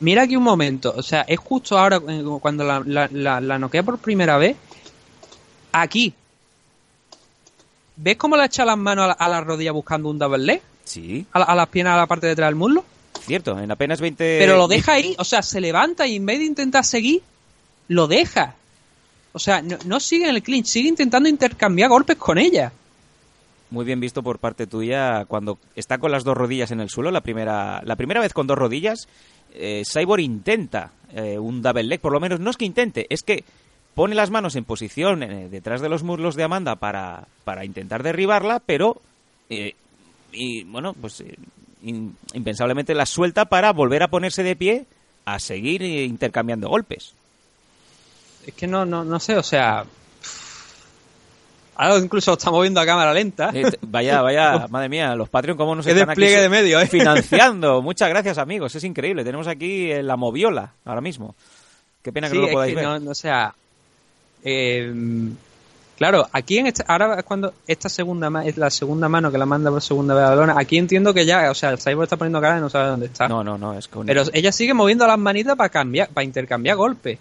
Mira 0.00 0.22
aquí 0.22 0.36
un 0.36 0.44
momento, 0.44 0.94
o 0.96 1.02
sea, 1.02 1.22
es 1.22 1.38
justo 1.38 1.76
ahora 1.76 2.00
eh, 2.08 2.22
cuando 2.40 2.64
la, 2.64 2.82
la, 2.84 3.08
la, 3.10 3.40
la 3.40 3.58
noquea 3.58 3.82
por 3.82 3.98
primera 3.98 4.36
vez. 4.38 4.56
Aquí. 5.72 6.14
¿Ves 7.96 8.16
cómo 8.16 8.36
le 8.36 8.44
echa 8.44 8.64
las 8.64 8.78
manos 8.78 9.04
a 9.04 9.08
la, 9.08 9.12
a 9.14 9.28
la 9.28 9.40
rodilla 9.40 9.72
buscando 9.72 10.08
un 10.08 10.18
double 10.18 10.38
leg? 10.38 10.62
Sí, 10.84 11.26
a 11.32 11.54
las 11.54 11.68
piernas, 11.68 11.94
a 11.94 11.98
la 11.98 12.06
parte 12.06 12.26
de 12.26 12.32
atrás 12.32 12.48
del 12.48 12.54
muslo. 12.54 12.84
cierto, 13.20 13.58
en 13.58 13.70
apenas 13.70 14.00
20... 14.00 14.38
Pero 14.38 14.56
lo 14.56 14.68
deja 14.68 14.92
ahí, 14.92 15.14
o 15.18 15.24
sea, 15.24 15.42
se 15.42 15.60
levanta 15.60 16.06
y 16.06 16.16
en 16.16 16.24
vez 16.24 16.38
de 16.38 16.44
intentar 16.44 16.84
seguir, 16.84 17.22
lo 17.88 18.06
deja. 18.06 18.54
O 19.32 19.38
sea, 19.38 19.60
no, 19.60 19.76
no 19.84 20.00
sigue 20.00 20.28
en 20.28 20.34
el 20.36 20.42
clinch, 20.42 20.66
sigue 20.66 20.88
intentando 20.88 21.28
intercambiar 21.28 21.90
golpes 21.90 22.16
con 22.16 22.38
ella. 22.38 22.72
Muy 23.70 23.84
bien 23.84 24.00
visto 24.00 24.22
por 24.22 24.38
parte 24.38 24.66
tuya 24.66 25.26
cuando 25.26 25.58
está 25.76 25.98
con 25.98 26.10
las 26.10 26.24
dos 26.24 26.36
rodillas 26.36 26.70
en 26.70 26.80
el 26.80 26.88
suelo. 26.88 27.10
La 27.10 27.20
primera, 27.20 27.82
la 27.84 27.96
primera 27.96 28.20
vez 28.20 28.32
con 28.32 28.46
dos 28.46 28.56
rodillas, 28.56 29.08
eh, 29.54 29.82
Cyborg 29.84 30.20
intenta 30.20 30.92
eh, 31.12 31.38
un 31.38 31.62
double 31.62 31.84
leg. 31.84 32.00
Por 32.00 32.12
lo 32.12 32.20
menos 32.20 32.40
no 32.40 32.50
es 32.50 32.56
que 32.56 32.64
intente, 32.64 33.06
es 33.10 33.22
que 33.22 33.44
pone 33.94 34.14
las 34.14 34.30
manos 34.30 34.56
en 34.56 34.64
posición 34.64 35.22
eh, 35.22 35.48
detrás 35.48 35.80
de 35.80 35.88
los 35.88 36.02
muslos 36.02 36.36
de 36.36 36.44
Amanda 36.44 36.76
para, 36.76 37.26
para 37.44 37.64
intentar 37.64 38.02
derribarla, 38.02 38.60
pero 38.64 39.00
eh, 39.50 39.74
y 40.32 40.64
bueno, 40.64 40.92
pues 40.92 41.24
impensablemente 41.82 42.94
la 42.94 43.06
suelta 43.06 43.46
para 43.46 43.72
volver 43.72 44.02
a 44.02 44.08
ponerse 44.08 44.42
de 44.42 44.56
pie 44.56 44.86
a 45.24 45.38
seguir 45.38 45.82
intercambiando 45.82 46.68
golpes. 46.68 47.14
Es 48.46 48.54
que 48.54 48.66
no, 48.66 48.84
no, 48.84 49.04
no 49.04 49.20
sé, 49.20 49.36
o 49.36 49.42
sea. 49.42 49.84
Ahora 51.80 51.96
incluso 52.04 52.32
estamos 52.32 52.60
viendo 52.60 52.80
a 52.80 52.84
cámara 52.86 53.14
lenta. 53.14 53.50
Eh, 53.54 53.70
vaya, 53.82 54.20
vaya, 54.22 54.66
madre 54.68 54.88
mía, 54.88 55.14
los 55.14 55.28
Patreon 55.28 55.56
cómo 55.56 55.76
nos 55.76 55.86
Qué 55.86 55.92
están 55.92 56.08
despliegue 56.08 56.40
de 56.40 56.48
medios, 56.48 56.82
¿eh? 56.82 56.86
financiando. 56.88 57.80
Muchas 57.82 58.08
gracias, 58.08 58.36
amigos, 58.36 58.74
es 58.74 58.82
increíble. 58.82 59.22
Tenemos 59.22 59.46
aquí 59.46 59.92
eh, 59.92 60.02
la 60.02 60.16
moviola 60.16 60.72
ahora 60.84 61.00
mismo. 61.00 61.36
Qué 62.02 62.12
pena 62.12 62.26
que 62.26 62.32
Sí, 62.32 62.36
no 62.36 62.42
lo 62.42 62.48
es 62.48 62.52
podáis 62.54 62.70
que 62.72 62.76
ver. 62.76 62.84
no, 62.84 62.98
no, 62.98 63.10
o 63.12 63.14
sea, 63.14 63.54
eh, 64.42 64.92
claro, 65.96 66.26
aquí 66.32 66.58
en 66.58 66.66
este, 66.66 66.84
ahora 66.88 67.16
es 67.18 67.24
cuando 67.24 67.54
esta 67.68 67.88
segunda 67.88 68.44
es 68.44 68.56
la 68.56 68.70
segunda 68.70 69.08
mano 69.08 69.30
que 69.30 69.38
la 69.38 69.46
manda 69.46 69.70
por 69.70 69.80
segunda 69.80 70.14
vez 70.14 70.24
a 70.24 70.34
lona. 70.34 70.54
Aquí 70.58 70.78
entiendo 70.78 71.14
que 71.14 71.24
ya, 71.26 71.48
o 71.48 71.54
sea, 71.54 71.70
el 71.70 71.78
Cyborg 71.78 72.04
está 72.04 72.16
poniendo 72.16 72.40
cara 72.40 72.58
y 72.58 72.60
no 72.60 72.70
sabe 72.70 72.88
dónde 72.88 73.06
está. 73.06 73.28
No, 73.28 73.44
no, 73.44 73.56
no, 73.56 73.78
es 73.78 73.86
con 73.86 74.04
Pero 74.04 74.24
ella 74.32 74.50
sigue 74.50 74.74
moviendo 74.74 75.06
las 75.06 75.18
manitas 75.18 75.54
para 75.54 75.68
cambiar, 75.68 76.08
para 76.08 76.24
intercambiar 76.24 76.76
golpes. 76.76 77.20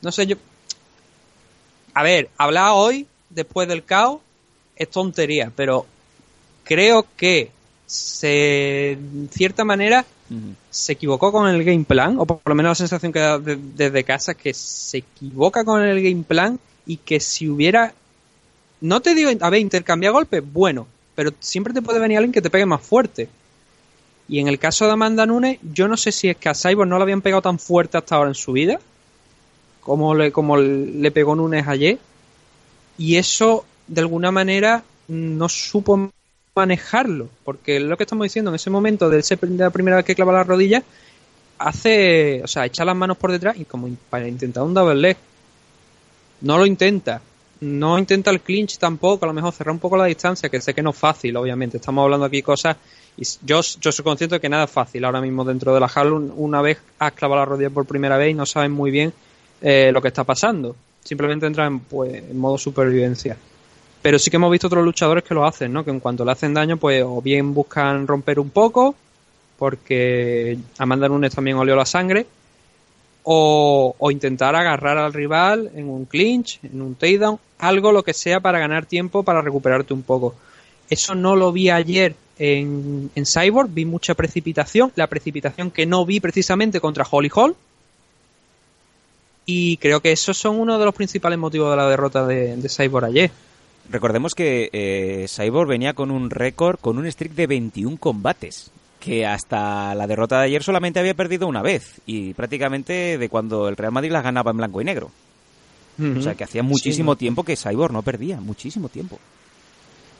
No 0.00 0.10
sé, 0.10 0.26
yo. 0.26 0.36
A 1.94 2.02
ver, 2.02 2.30
hablar 2.38 2.72
hoy, 2.74 3.06
después 3.30 3.68
del 3.68 3.84
caos, 3.84 4.20
es 4.76 4.88
tontería, 4.90 5.52
pero 5.54 5.86
creo 6.64 7.06
que 7.16 7.50
se, 7.86 8.92
en 8.92 9.28
cierta 9.30 9.64
manera, 9.64 10.04
se 10.70 10.92
equivocó 10.92 11.30
con 11.30 11.46
el 11.48 11.62
game 11.62 11.84
plan, 11.84 12.16
o 12.18 12.24
por 12.24 12.40
lo 12.46 12.54
menos 12.54 12.70
la 12.70 12.74
sensación 12.86 13.12
que 13.12 13.18
da 13.18 13.38
de- 13.38 13.58
desde 13.76 14.02
casa 14.04 14.32
es 14.32 14.38
que 14.38 14.54
se 14.54 14.98
equivoca 14.98 15.62
con 15.64 15.82
el 15.82 16.02
game 16.02 16.24
plan 16.26 16.58
y 16.86 16.96
que 16.96 17.20
si 17.20 17.48
hubiera. 17.48 17.92
No 18.80 19.00
te 19.00 19.14
digo, 19.14 19.30
a 19.40 19.50
ver, 19.50 19.60
intercambiar 19.60 20.12
golpes, 20.12 20.42
bueno, 20.52 20.86
pero 21.14 21.32
siempre 21.40 21.74
te 21.74 21.82
puede 21.82 21.98
venir 22.00 22.16
alguien 22.16 22.32
que 22.32 22.40
te 22.42 22.48
pegue 22.50 22.64
más 22.66 22.80
fuerte. 22.80 23.28
Y 24.28 24.38
en 24.38 24.48
el 24.48 24.58
caso 24.58 24.86
de 24.86 24.92
Amanda 24.92 25.26
Nunes, 25.26 25.58
yo 25.74 25.86
no 25.86 25.96
sé 25.98 26.10
si 26.12 26.30
es 26.30 26.36
que 26.38 26.48
a 26.48 26.54
Cyborg 26.54 26.88
no 26.88 26.96
le 26.96 27.02
habían 27.02 27.20
pegado 27.20 27.42
tan 27.42 27.58
fuerte 27.58 27.98
hasta 27.98 28.16
ahora 28.16 28.30
en 28.30 28.34
su 28.34 28.52
vida, 28.52 28.80
como 29.82 30.14
le, 30.14 30.32
como 30.32 30.56
le 30.56 31.10
pegó 31.10 31.34
Nunes 31.34 31.66
ayer, 31.68 31.98
y 32.98 33.16
eso 33.16 33.64
de 33.86 34.00
alguna 34.00 34.30
manera 34.30 34.84
no 35.08 35.48
supo 35.48 36.10
manejarlo, 36.54 37.28
porque 37.44 37.80
lo 37.80 37.96
que 37.96 38.04
estamos 38.04 38.24
diciendo 38.24 38.50
en 38.50 38.56
ese 38.56 38.70
momento 38.70 39.08
de, 39.08 39.24
la 39.56 39.70
primera 39.70 39.96
vez 39.96 40.04
que 40.04 40.14
clava 40.14 40.32
la 40.32 40.44
rodilla, 40.44 40.82
hace, 41.58 42.42
o 42.44 42.48
sea, 42.48 42.66
echa 42.66 42.84
las 42.84 42.96
manos 42.96 43.16
por 43.16 43.32
detrás 43.32 43.56
y 43.58 43.64
como 43.64 43.88
para 44.10 44.28
intentar 44.28 44.62
un 44.62 44.74
double 44.74 44.94
leg. 45.00 45.16
No 46.40 46.58
lo 46.58 46.66
intenta. 46.66 47.20
No 47.60 47.96
intenta 47.98 48.30
el 48.30 48.40
clinch 48.40 48.78
tampoco, 48.78 49.24
a 49.24 49.28
lo 49.28 49.34
mejor 49.34 49.52
cerrar 49.52 49.72
un 49.72 49.78
poco 49.78 49.96
la 49.96 50.06
distancia, 50.06 50.48
que 50.48 50.60
sé 50.60 50.74
que 50.74 50.82
no 50.82 50.90
es 50.90 50.96
fácil, 50.96 51.36
obviamente. 51.36 51.76
Estamos 51.76 52.02
hablando 52.02 52.26
aquí 52.26 52.42
cosas 52.42 52.76
y 53.16 53.22
yo, 53.44 53.60
yo 53.80 53.92
soy 53.92 54.04
consciente 54.04 54.36
de 54.36 54.40
que 54.40 54.48
nada 54.48 54.64
es 54.64 54.70
fácil 54.70 55.04
ahora 55.04 55.20
mismo 55.20 55.44
dentro 55.44 55.72
de 55.72 55.78
la 55.80 55.88
jaula. 55.88 56.16
un- 56.16 56.32
Una 56.36 56.60
vez 56.60 56.78
has 56.98 57.12
clavado 57.12 57.40
la 57.40 57.44
rodilla 57.46 57.70
por 57.70 57.86
primera 57.86 58.16
vez 58.16 58.32
y 58.32 58.34
no 58.34 58.46
sabes 58.46 58.70
muy 58.70 58.90
bien 58.90 59.12
eh, 59.62 59.90
lo 59.92 60.02
que 60.02 60.08
está 60.08 60.24
pasando. 60.24 60.76
Simplemente 61.02 61.46
entras 61.46 61.68
en, 61.68 61.80
pues, 61.80 62.14
en 62.14 62.36
modo 62.36 62.58
supervivencia. 62.58 63.36
Pero 64.02 64.18
sí 64.18 64.30
que 64.30 64.36
hemos 64.36 64.50
visto 64.50 64.66
otros 64.66 64.84
luchadores 64.84 65.24
que 65.24 65.34
lo 65.34 65.46
hacen, 65.46 65.72
¿no? 65.72 65.84
Que 65.84 65.90
en 65.90 66.00
cuanto 66.00 66.24
le 66.24 66.32
hacen 66.32 66.52
daño, 66.52 66.76
pues 66.76 67.02
o 67.06 67.22
bien 67.22 67.54
buscan 67.54 68.06
romper 68.06 68.40
un 68.40 68.50
poco, 68.50 68.94
porque 69.58 70.58
Amanda 70.78 71.08
Nunes 71.08 71.34
también 71.34 71.56
olió 71.56 71.76
la 71.76 71.86
sangre, 71.86 72.26
o, 73.22 73.94
o 73.96 74.10
intentar 74.10 74.56
agarrar 74.56 74.98
al 74.98 75.12
rival 75.12 75.70
en 75.76 75.88
un 75.88 76.04
clinch, 76.06 76.58
en 76.64 76.82
un 76.82 76.96
takedown, 76.96 77.38
algo 77.58 77.92
lo 77.92 78.02
que 78.02 78.12
sea 78.12 78.40
para 78.40 78.58
ganar 78.58 78.86
tiempo, 78.86 79.22
para 79.22 79.40
recuperarte 79.40 79.94
un 79.94 80.02
poco. 80.02 80.34
Eso 80.90 81.14
no 81.14 81.36
lo 81.36 81.52
vi 81.52 81.70
ayer 81.70 82.16
en, 82.38 83.10
en 83.14 83.24
Cyborg 83.24 83.70
vi 83.70 83.84
mucha 83.84 84.14
precipitación, 84.14 84.92
la 84.96 85.06
precipitación 85.06 85.70
que 85.70 85.86
no 85.86 86.04
vi 86.04 86.18
precisamente 86.18 86.80
contra 86.80 87.06
Holly 87.08 87.30
Hall. 87.32 87.54
Y 89.46 89.76
creo 89.78 90.00
que 90.00 90.12
esos 90.12 90.36
son 90.38 90.58
uno 90.60 90.78
de 90.78 90.84
los 90.84 90.94
principales 90.94 91.38
motivos 91.38 91.70
de 91.70 91.76
la 91.76 91.88
derrota 91.88 92.26
de, 92.26 92.56
de 92.56 92.68
Cyborg 92.68 93.06
ayer. 93.06 93.30
Recordemos 93.90 94.34
que 94.34 94.70
eh, 94.72 95.26
Cyborg 95.28 95.68
venía 95.68 95.94
con 95.94 96.10
un 96.10 96.30
récord, 96.30 96.78
con 96.80 96.98
un 96.98 97.10
streak 97.10 97.32
de 97.34 97.46
21 97.48 97.96
combates, 97.98 98.70
que 99.00 99.26
hasta 99.26 99.94
la 99.96 100.06
derrota 100.06 100.38
de 100.38 100.46
ayer 100.46 100.62
solamente 100.62 101.00
había 101.00 101.14
perdido 101.14 101.48
una 101.48 101.60
vez, 101.62 102.00
y 102.06 102.32
prácticamente 102.34 103.18
de 103.18 103.28
cuando 103.28 103.68
el 103.68 103.76
Real 103.76 103.90
Madrid 103.92 104.12
las 104.12 104.22
ganaba 104.22 104.52
en 104.52 104.58
blanco 104.58 104.80
y 104.80 104.84
negro. 104.84 105.10
O 106.18 106.22
sea 106.22 106.34
que 106.34 106.44
hacía 106.44 106.62
muchísimo 106.62 107.12
Sí, 107.14 107.18
tiempo 107.18 107.44
que 107.44 107.56
Cyborg 107.56 107.92
no 107.92 108.02
perdía, 108.02 108.40
muchísimo 108.40 108.88
tiempo. 108.88 109.18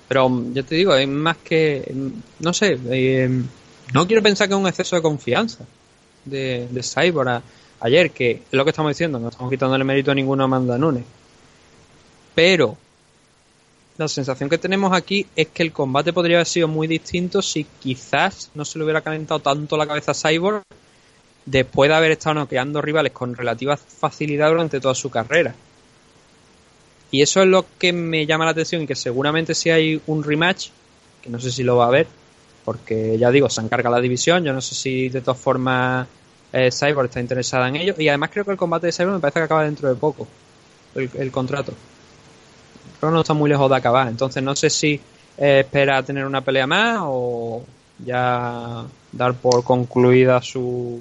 Pero 0.08 0.30
yo 0.52 0.64
te 0.64 0.74
digo, 0.74 0.94
es 0.94 1.08
más 1.08 1.38
que. 1.38 1.90
No 2.40 2.52
sé, 2.52 2.78
eh, 2.90 3.42
no 3.94 4.06
quiero 4.06 4.22
pensar 4.22 4.48
que 4.48 4.54
es 4.54 4.60
un 4.60 4.66
exceso 4.66 4.96
de 4.96 5.02
confianza 5.02 5.64
de, 6.24 6.68
de 6.70 6.82
Cyborg 6.82 7.28
a- 7.28 7.42
ayer, 7.82 8.12
que 8.12 8.30
es 8.30 8.52
lo 8.52 8.64
que 8.64 8.70
estamos 8.70 8.90
diciendo, 8.90 9.18
no 9.18 9.28
estamos 9.28 9.50
quitándole 9.50 9.84
mérito 9.84 10.12
a 10.12 10.14
ninguno 10.14 10.44
a 10.44 10.46
Amanda 10.46 10.78
Nunes. 10.78 11.04
Pero 12.34 12.76
la 13.98 14.08
sensación 14.08 14.48
que 14.48 14.56
tenemos 14.56 14.92
aquí 14.92 15.26
es 15.36 15.48
que 15.48 15.62
el 15.62 15.72
combate 15.72 16.12
podría 16.12 16.38
haber 16.38 16.46
sido 16.46 16.68
muy 16.68 16.86
distinto 16.86 17.42
si 17.42 17.64
quizás 17.80 18.50
no 18.54 18.64
se 18.64 18.78
le 18.78 18.84
hubiera 18.84 19.02
calentado 19.02 19.40
tanto 19.40 19.76
la 19.76 19.86
cabeza 19.86 20.12
a 20.12 20.14
Cyborg 20.14 20.62
después 21.44 21.90
de 21.90 21.96
haber 21.96 22.12
estado 22.12 22.34
noqueando 22.34 22.80
rivales 22.80 23.12
con 23.12 23.34
relativa 23.34 23.76
facilidad 23.76 24.48
durante 24.48 24.80
toda 24.80 24.94
su 24.94 25.10
carrera. 25.10 25.54
Y 27.10 27.20
eso 27.20 27.42
es 27.42 27.48
lo 27.48 27.66
que 27.78 27.92
me 27.92 28.24
llama 28.24 28.46
la 28.46 28.52
atención 28.52 28.82
y 28.82 28.86
que 28.86 28.94
seguramente 28.94 29.54
si 29.54 29.70
hay 29.70 30.00
un 30.06 30.22
rematch, 30.22 30.68
que 31.20 31.28
no 31.28 31.38
sé 31.38 31.50
si 31.50 31.62
lo 31.62 31.76
va 31.76 31.84
a 31.84 31.88
haber, 31.88 32.06
porque 32.64 33.18
ya 33.18 33.30
digo, 33.30 33.50
se 33.50 33.60
encarga 33.60 33.90
la 33.90 34.00
división, 34.00 34.44
yo 34.44 34.52
no 34.52 34.62
sé 34.62 34.74
si 34.74 35.08
de 35.08 35.20
todas 35.20 35.38
formas 35.38 36.06
eh, 36.52 36.70
Cyborg 36.70 37.06
está 37.06 37.20
interesada 37.20 37.68
en 37.68 37.76
ello, 37.76 37.94
y 37.98 38.08
además 38.08 38.30
creo 38.32 38.44
que 38.44 38.50
el 38.52 38.56
combate 38.56 38.86
de 38.88 38.92
Cyborg 38.92 39.14
me 39.14 39.20
parece 39.20 39.40
que 39.40 39.44
acaba 39.44 39.64
dentro 39.64 39.88
de 39.88 39.94
poco, 39.94 40.26
el, 40.94 41.10
el 41.14 41.30
contrato. 41.30 41.72
Creo 43.00 43.10
que 43.10 43.14
no 43.14 43.20
está 43.22 43.34
muy 43.34 43.48
lejos 43.50 43.68
de 43.70 43.76
acabar, 43.76 44.08
entonces 44.08 44.42
no 44.42 44.54
sé 44.54 44.70
si 44.70 45.00
eh, 45.38 45.60
espera 45.60 46.02
tener 46.02 46.24
una 46.24 46.42
pelea 46.42 46.66
más 46.66 46.98
o 47.02 47.64
ya 48.04 48.84
dar 49.12 49.34
por 49.34 49.62
concluida 49.64 50.40
su 50.42 51.00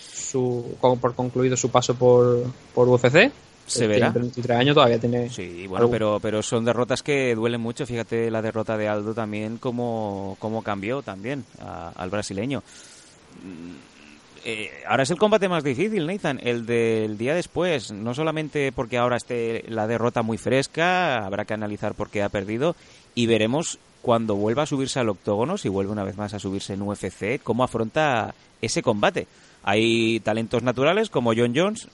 su 0.00 0.76
por 0.80 1.14
concluido 1.14 1.56
su 1.56 1.70
paso 1.70 1.94
por, 1.94 2.44
por 2.74 2.88
UFC 2.88 3.30
Se 3.66 3.86
verá. 3.86 4.10
tiene 4.12 4.20
23 4.20 4.58
años 4.58 4.74
todavía 4.74 4.98
tiene 4.98 5.28
Sí, 5.30 5.66
bueno, 5.66 5.90
pero, 5.90 6.18
pero 6.20 6.42
son 6.42 6.64
derrotas 6.64 7.02
que 7.02 7.34
duelen 7.34 7.60
mucho. 7.60 7.84
Fíjate 7.86 8.30
la 8.30 8.40
derrota 8.40 8.76
de 8.78 8.88
Aldo 8.88 9.12
también, 9.14 9.58
cómo, 9.58 10.36
cómo 10.38 10.62
cambió 10.62 11.02
también 11.02 11.44
a- 11.60 11.92
al 11.94 12.08
brasileño. 12.10 12.62
Eh, 14.44 14.70
ahora 14.86 15.02
es 15.02 15.10
el 15.10 15.18
combate 15.18 15.48
más 15.48 15.64
difícil, 15.64 16.06
Nathan, 16.06 16.40
el 16.42 16.66
del 16.66 17.18
día 17.18 17.34
después. 17.34 17.90
No 17.92 18.14
solamente 18.14 18.72
porque 18.72 18.98
ahora 18.98 19.16
esté 19.16 19.64
la 19.68 19.86
derrota 19.86 20.22
muy 20.22 20.38
fresca, 20.38 21.24
habrá 21.24 21.44
que 21.44 21.54
analizar 21.54 21.94
por 21.94 22.10
qué 22.10 22.22
ha 22.22 22.28
perdido 22.28 22.76
y 23.14 23.26
veremos 23.26 23.78
cuando 24.02 24.36
vuelva 24.36 24.62
a 24.62 24.66
subirse 24.66 25.00
al 25.00 25.08
octógono, 25.08 25.58
si 25.58 25.68
vuelve 25.68 25.92
una 25.92 26.04
vez 26.04 26.16
más 26.16 26.34
a 26.34 26.38
subirse 26.38 26.74
en 26.74 26.82
UFC, 26.82 27.42
cómo 27.42 27.64
afronta 27.64 28.34
ese 28.62 28.82
combate. 28.82 29.26
Hay 29.64 30.20
talentos 30.20 30.62
naturales 30.62 31.10
como 31.10 31.34
John 31.34 31.52
Jones, 31.54 31.88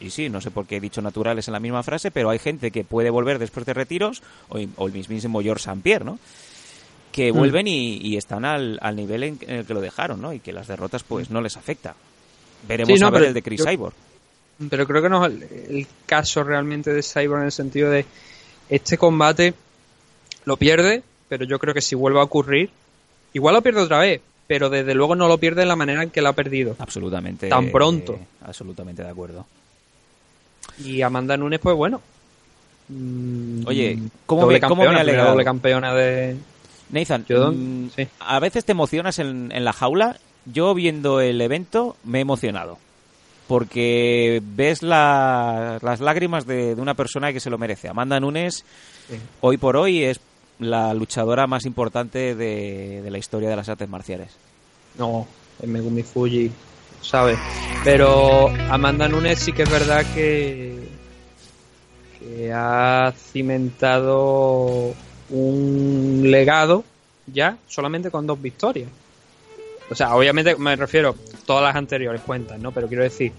y 0.00 0.10
sí, 0.10 0.28
no 0.28 0.40
sé 0.40 0.50
por 0.50 0.66
qué 0.66 0.76
he 0.76 0.80
dicho 0.80 1.02
naturales 1.02 1.48
en 1.48 1.52
la 1.52 1.60
misma 1.60 1.82
frase, 1.82 2.10
pero 2.10 2.30
hay 2.30 2.38
gente 2.38 2.70
que 2.70 2.84
puede 2.84 3.10
volver 3.10 3.38
después 3.38 3.66
de 3.66 3.74
retiros, 3.74 4.22
o, 4.48 4.58
o 4.76 4.86
el 4.86 4.92
mismísimo 4.92 5.42
George 5.42 5.68
St. 5.68 5.82
Pierre, 5.82 6.04
¿no? 6.04 6.18
Que 7.18 7.32
Mm. 7.32 7.36
vuelven 7.36 7.66
y, 7.68 7.96
y 7.98 8.16
están 8.16 8.44
al, 8.44 8.78
al 8.80 8.94
nivel 8.96 9.22
en, 9.24 9.38
en 9.42 9.56
el 9.56 9.66
que 9.66 9.74
lo 9.74 9.80
dejaron, 9.80 10.20
¿no? 10.22 10.32
Y 10.32 10.40
que 10.40 10.52
las 10.52 10.66
derrotas, 10.68 11.02
pues, 11.02 11.30
no 11.30 11.40
les 11.40 11.56
afecta. 11.56 11.94
Veremos 12.66 12.94
Sí, 12.94 13.00
no, 13.00 13.06
a 13.08 13.10
ver 13.10 13.24
el 13.24 13.34
de 13.34 13.42
Chris 13.42 13.60
yo- 13.60 13.66
Cyborg. 13.70 13.94
pero 14.70 14.86
creo 14.86 15.02
que 15.02 15.08
no 15.08 15.24
es 15.26 15.32
el, 15.32 15.42
el 15.76 15.86
caso 16.06 16.42
realmente 16.44 16.92
de 16.92 17.02
Cyborg 17.02 17.40
en 17.40 17.46
el 17.46 17.52
sentido 17.52 17.90
de 17.90 18.04
este 18.68 18.98
combate 18.98 19.54
lo 20.44 20.56
pierde 20.56 21.02
pero 21.28 21.44
yo 21.44 21.58
creo 21.58 21.72
que 21.74 21.80
si 21.80 21.94
vuelve 21.94 22.18
a 22.20 22.22
ocurrir 22.24 22.68
igual 23.34 23.54
lo 23.54 23.62
pierde 23.62 23.82
otra 23.82 23.98
vez 24.00 24.20
pero 24.48 24.68
desde 24.70 24.94
luego 24.94 25.14
no 25.14 25.28
lo 25.28 25.38
pierde 25.38 25.60
de 25.60 25.66
la 25.66 25.76
manera 25.76 26.02
en 26.02 26.10
que 26.10 26.20
lo 26.22 26.28
ha 26.30 26.32
perdido 26.32 26.74
Absolutamente. 26.78 27.48
Tan 27.48 27.70
pronto. 27.70 28.14
eh, 28.14 28.26
absolutamente 28.44 29.02
de 29.04 29.08
acuerdo. 29.10 29.46
y 30.84 31.02
Amanda 31.02 31.36
Nunes 31.36 31.60
pues 31.60 31.76
bueno 31.76 32.00
mm, 32.88 33.66
Oye, 33.66 33.98
¿cómo 34.26 34.42
doble 34.42 34.60
me- 34.60 34.66
cómo 34.68 34.82
me 34.82 34.86
campeona, 34.86 35.00
ha 35.00 35.00
primera 35.00 35.00
alegrado? 35.02 35.30
doble 35.30 35.44
campeona 35.44 35.94
de 35.94 36.36
Nathan, 36.90 37.24
Yo- 37.28 37.52
mm, 37.52 37.90
sí. 37.96 38.08
a 38.20 38.40
veces 38.40 38.64
te 38.64 38.72
emocionas 38.72 39.18
en, 39.18 39.50
en 39.52 39.64
la 39.64 39.72
jaula. 39.72 40.16
Yo 40.46 40.74
viendo 40.74 41.20
el 41.20 41.40
evento 41.40 41.96
me 42.04 42.18
he 42.18 42.22
emocionado. 42.22 42.78
Porque 43.46 44.42
ves 44.44 44.82
la- 44.82 45.78
las 45.82 46.00
lágrimas 46.00 46.46
de, 46.46 46.74
de 46.74 46.80
una 46.82 46.94
persona 46.94 47.32
que 47.32 47.40
se 47.40 47.48
lo 47.50 47.56
merece. 47.58 47.88
Amanda 47.88 48.20
Nunes, 48.20 48.64
Sí. 49.08 49.14
hoy 49.40 49.56
por 49.56 49.76
hoy, 49.76 50.04
es 50.04 50.20
la 50.58 50.92
luchadora 50.92 51.46
más 51.46 51.64
importante 51.64 52.34
de, 52.34 53.00
de 53.02 53.10
la 53.10 53.16
historia 53.18 53.48
de 53.48 53.56
las 53.56 53.68
artes 53.70 53.88
marciales. 53.88 54.36
No, 54.98 55.26
es 55.62 55.68
Megumi 55.68 56.02
Fuji, 56.02 56.50
¿sabes? 57.00 57.38
Pero 57.84 58.48
Amanda 58.70 59.08
Nunes 59.08 59.38
sí 59.38 59.52
que 59.52 59.62
es 59.62 59.70
verdad 59.70 60.04
que, 60.14 60.88
que 62.18 62.52
ha 62.52 63.14
cimentado 63.32 64.92
un 65.30 66.22
legado 66.24 66.84
ya 67.26 67.56
solamente 67.66 68.10
con 68.10 68.26
dos 68.26 68.40
victorias. 68.40 68.88
O 69.90 69.94
sea, 69.94 70.14
obviamente 70.14 70.56
me 70.56 70.76
refiero, 70.76 71.14
todas 71.46 71.62
las 71.62 71.76
anteriores 71.76 72.20
cuentan, 72.22 72.62
¿no? 72.62 72.72
Pero 72.72 72.88
quiero 72.88 73.02
decir, 73.02 73.32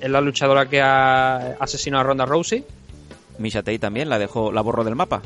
es 0.00 0.10
la 0.10 0.20
luchadora 0.20 0.68
que 0.68 0.80
ha 0.80 1.56
asesinado 1.58 2.02
a 2.02 2.04
Ronda 2.04 2.26
Rousey, 2.26 2.64
Misha 3.38 3.62
Tate 3.62 3.78
también 3.78 4.08
la 4.08 4.18
dejó, 4.18 4.52
la 4.52 4.60
borró 4.60 4.84
del 4.84 4.94
mapa. 4.94 5.22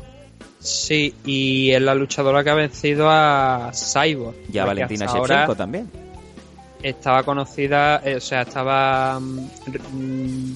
sí, 0.59 1.13
y 1.25 1.71
es 1.71 1.81
la 1.81 1.95
luchadora 1.95 2.43
que 2.43 2.49
ha 2.49 2.55
vencido 2.55 3.07
a 3.09 3.71
Cyborg. 3.73 4.35
Y 4.51 4.57
a 4.57 4.65
Valentina 4.65 5.05
Shevchenko 5.05 5.55
también. 5.55 5.89
estaba 6.83 7.23
conocida, 7.23 8.01
eh, 8.03 8.15
o 8.15 8.21
sea, 8.21 8.41
estaba... 8.41 9.19
mm, 9.19 10.55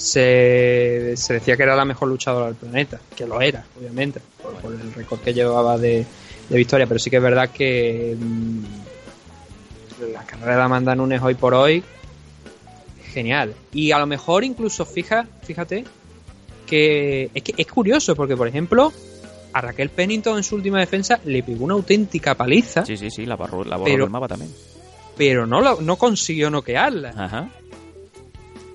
se, 0.00 1.12
se 1.16 1.34
decía 1.34 1.56
que 1.56 1.62
era 1.62 1.76
la 1.76 1.84
mejor 1.84 2.08
luchadora 2.08 2.46
del 2.46 2.54
planeta, 2.56 2.98
que 3.14 3.26
lo 3.26 3.40
era, 3.40 3.64
obviamente, 3.78 4.20
por, 4.42 4.54
por 4.54 4.72
el 4.72 4.92
récord 4.94 5.20
que 5.20 5.32
llevaba 5.34 5.76
de, 5.78 6.04
de 6.48 6.56
victoria, 6.56 6.86
pero 6.86 6.98
sí 6.98 7.10
que 7.10 7.16
es 7.16 7.22
verdad 7.22 7.50
que 7.50 8.16
mm, 8.18 8.62
la 10.12 10.22
carrera 10.24 10.56
de 10.56 10.62
Amanda 10.62 10.94
Nunes 10.94 11.20
hoy 11.22 11.34
por 11.34 11.54
hoy, 11.54 11.82
genial. 13.12 13.54
Y 13.72 13.92
a 13.92 13.98
lo 13.98 14.06
mejor 14.06 14.44
incluso, 14.44 14.84
fija, 14.86 15.26
fíjate, 15.42 15.84
que 16.66 17.30
es, 17.34 17.42
que 17.42 17.54
es 17.56 17.66
curioso, 17.66 18.14
porque 18.16 18.36
por 18.36 18.48
ejemplo, 18.48 18.92
a 19.52 19.60
Raquel 19.60 19.90
Pennington 19.90 20.38
en 20.38 20.42
su 20.44 20.54
última 20.54 20.78
defensa 20.80 21.20
le 21.24 21.42
pegó 21.42 21.64
una 21.64 21.74
auténtica 21.74 22.34
paliza 22.36 22.86
Sí, 22.86 22.96
sí, 22.96 23.10
sí, 23.10 23.26
la 23.26 23.34
borró, 23.36 23.64
la 23.64 23.76
borró 23.76 23.92
Pero- 23.92 24.04
del 24.04 24.10
mapa 24.12 24.28
también. 24.28 24.50
pero 25.16 25.46
no, 25.46 25.60
lo- 25.60 25.80
no 25.80 25.96
consiguió 25.96 26.48
noquearla. 26.50 27.12
Ajá. 27.16 27.50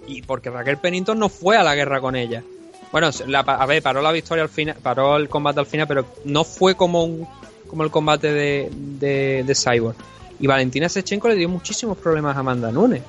Y 0.08 0.22
porque 0.22 0.50
Raquel 0.50 0.78
Pennington 0.78 1.18
no 1.18 1.30
fue 1.30 1.58
a 1.58 1.64
la 1.64 1.76
guerra 1.76 2.00
con 2.02 2.16
ella. 2.16 2.44
Bueno, 2.92 3.10
la, 3.28 3.40
a 3.40 3.66
ver, 3.66 3.82
paró 3.84 4.02
la 4.02 4.12
victoria 4.12 4.44
al 4.44 4.50
final, 4.50 4.76
paró 4.82 5.18
el 5.18 5.28
combate 5.28 5.60
al 5.60 5.66
final, 5.66 5.88
pero 5.88 6.06
no 6.26 6.44
fue 6.44 6.76
como 6.76 7.04
un, 7.04 7.28
como 7.68 7.84
el 7.84 7.92
combate 7.92 8.32
de, 8.32 8.70
de, 8.72 9.44
de 9.46 9.56
Cyborg. 9.56 9.96
Y 10.40 10.48
Valentina 10.48 10.88
Sechenko 10.88 11.28
le 11.30 11.36
dio 11.36 11.50
muchísimos 11.50 11.98
problemas 11.98 12.36
a 12.38 12.40
Amanda 12.42 12.72
Nunes. 12.72 13.02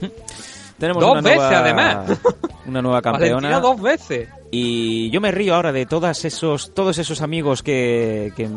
Tenemos 0.78 1.00
Dos 1.02 1.12
una 1.12 1.20
veces, 1.22 1.38
nueva- 1.38 1.58
además. 1.58 2.18
Una 2.66 2.82
nueva 2.82 3.00
Valentina 3.00 3.30
campeona. 3.40 3.60
dos 3.60 3.80
veces. 3.80 4.28
Y 4.50 5.08
yo 5.10 5.20
me 5.20 5.30
río 5.30 5.54
ahora 5.54 5.70
de 5.70 5.86
todas 5.86 6.24
esos, 6.24 6.74
todos 6.74 6.98
esos 6.98 7.22
amigos 7.22 7.62
que, 7.62 8.32
que, 8.36 8.48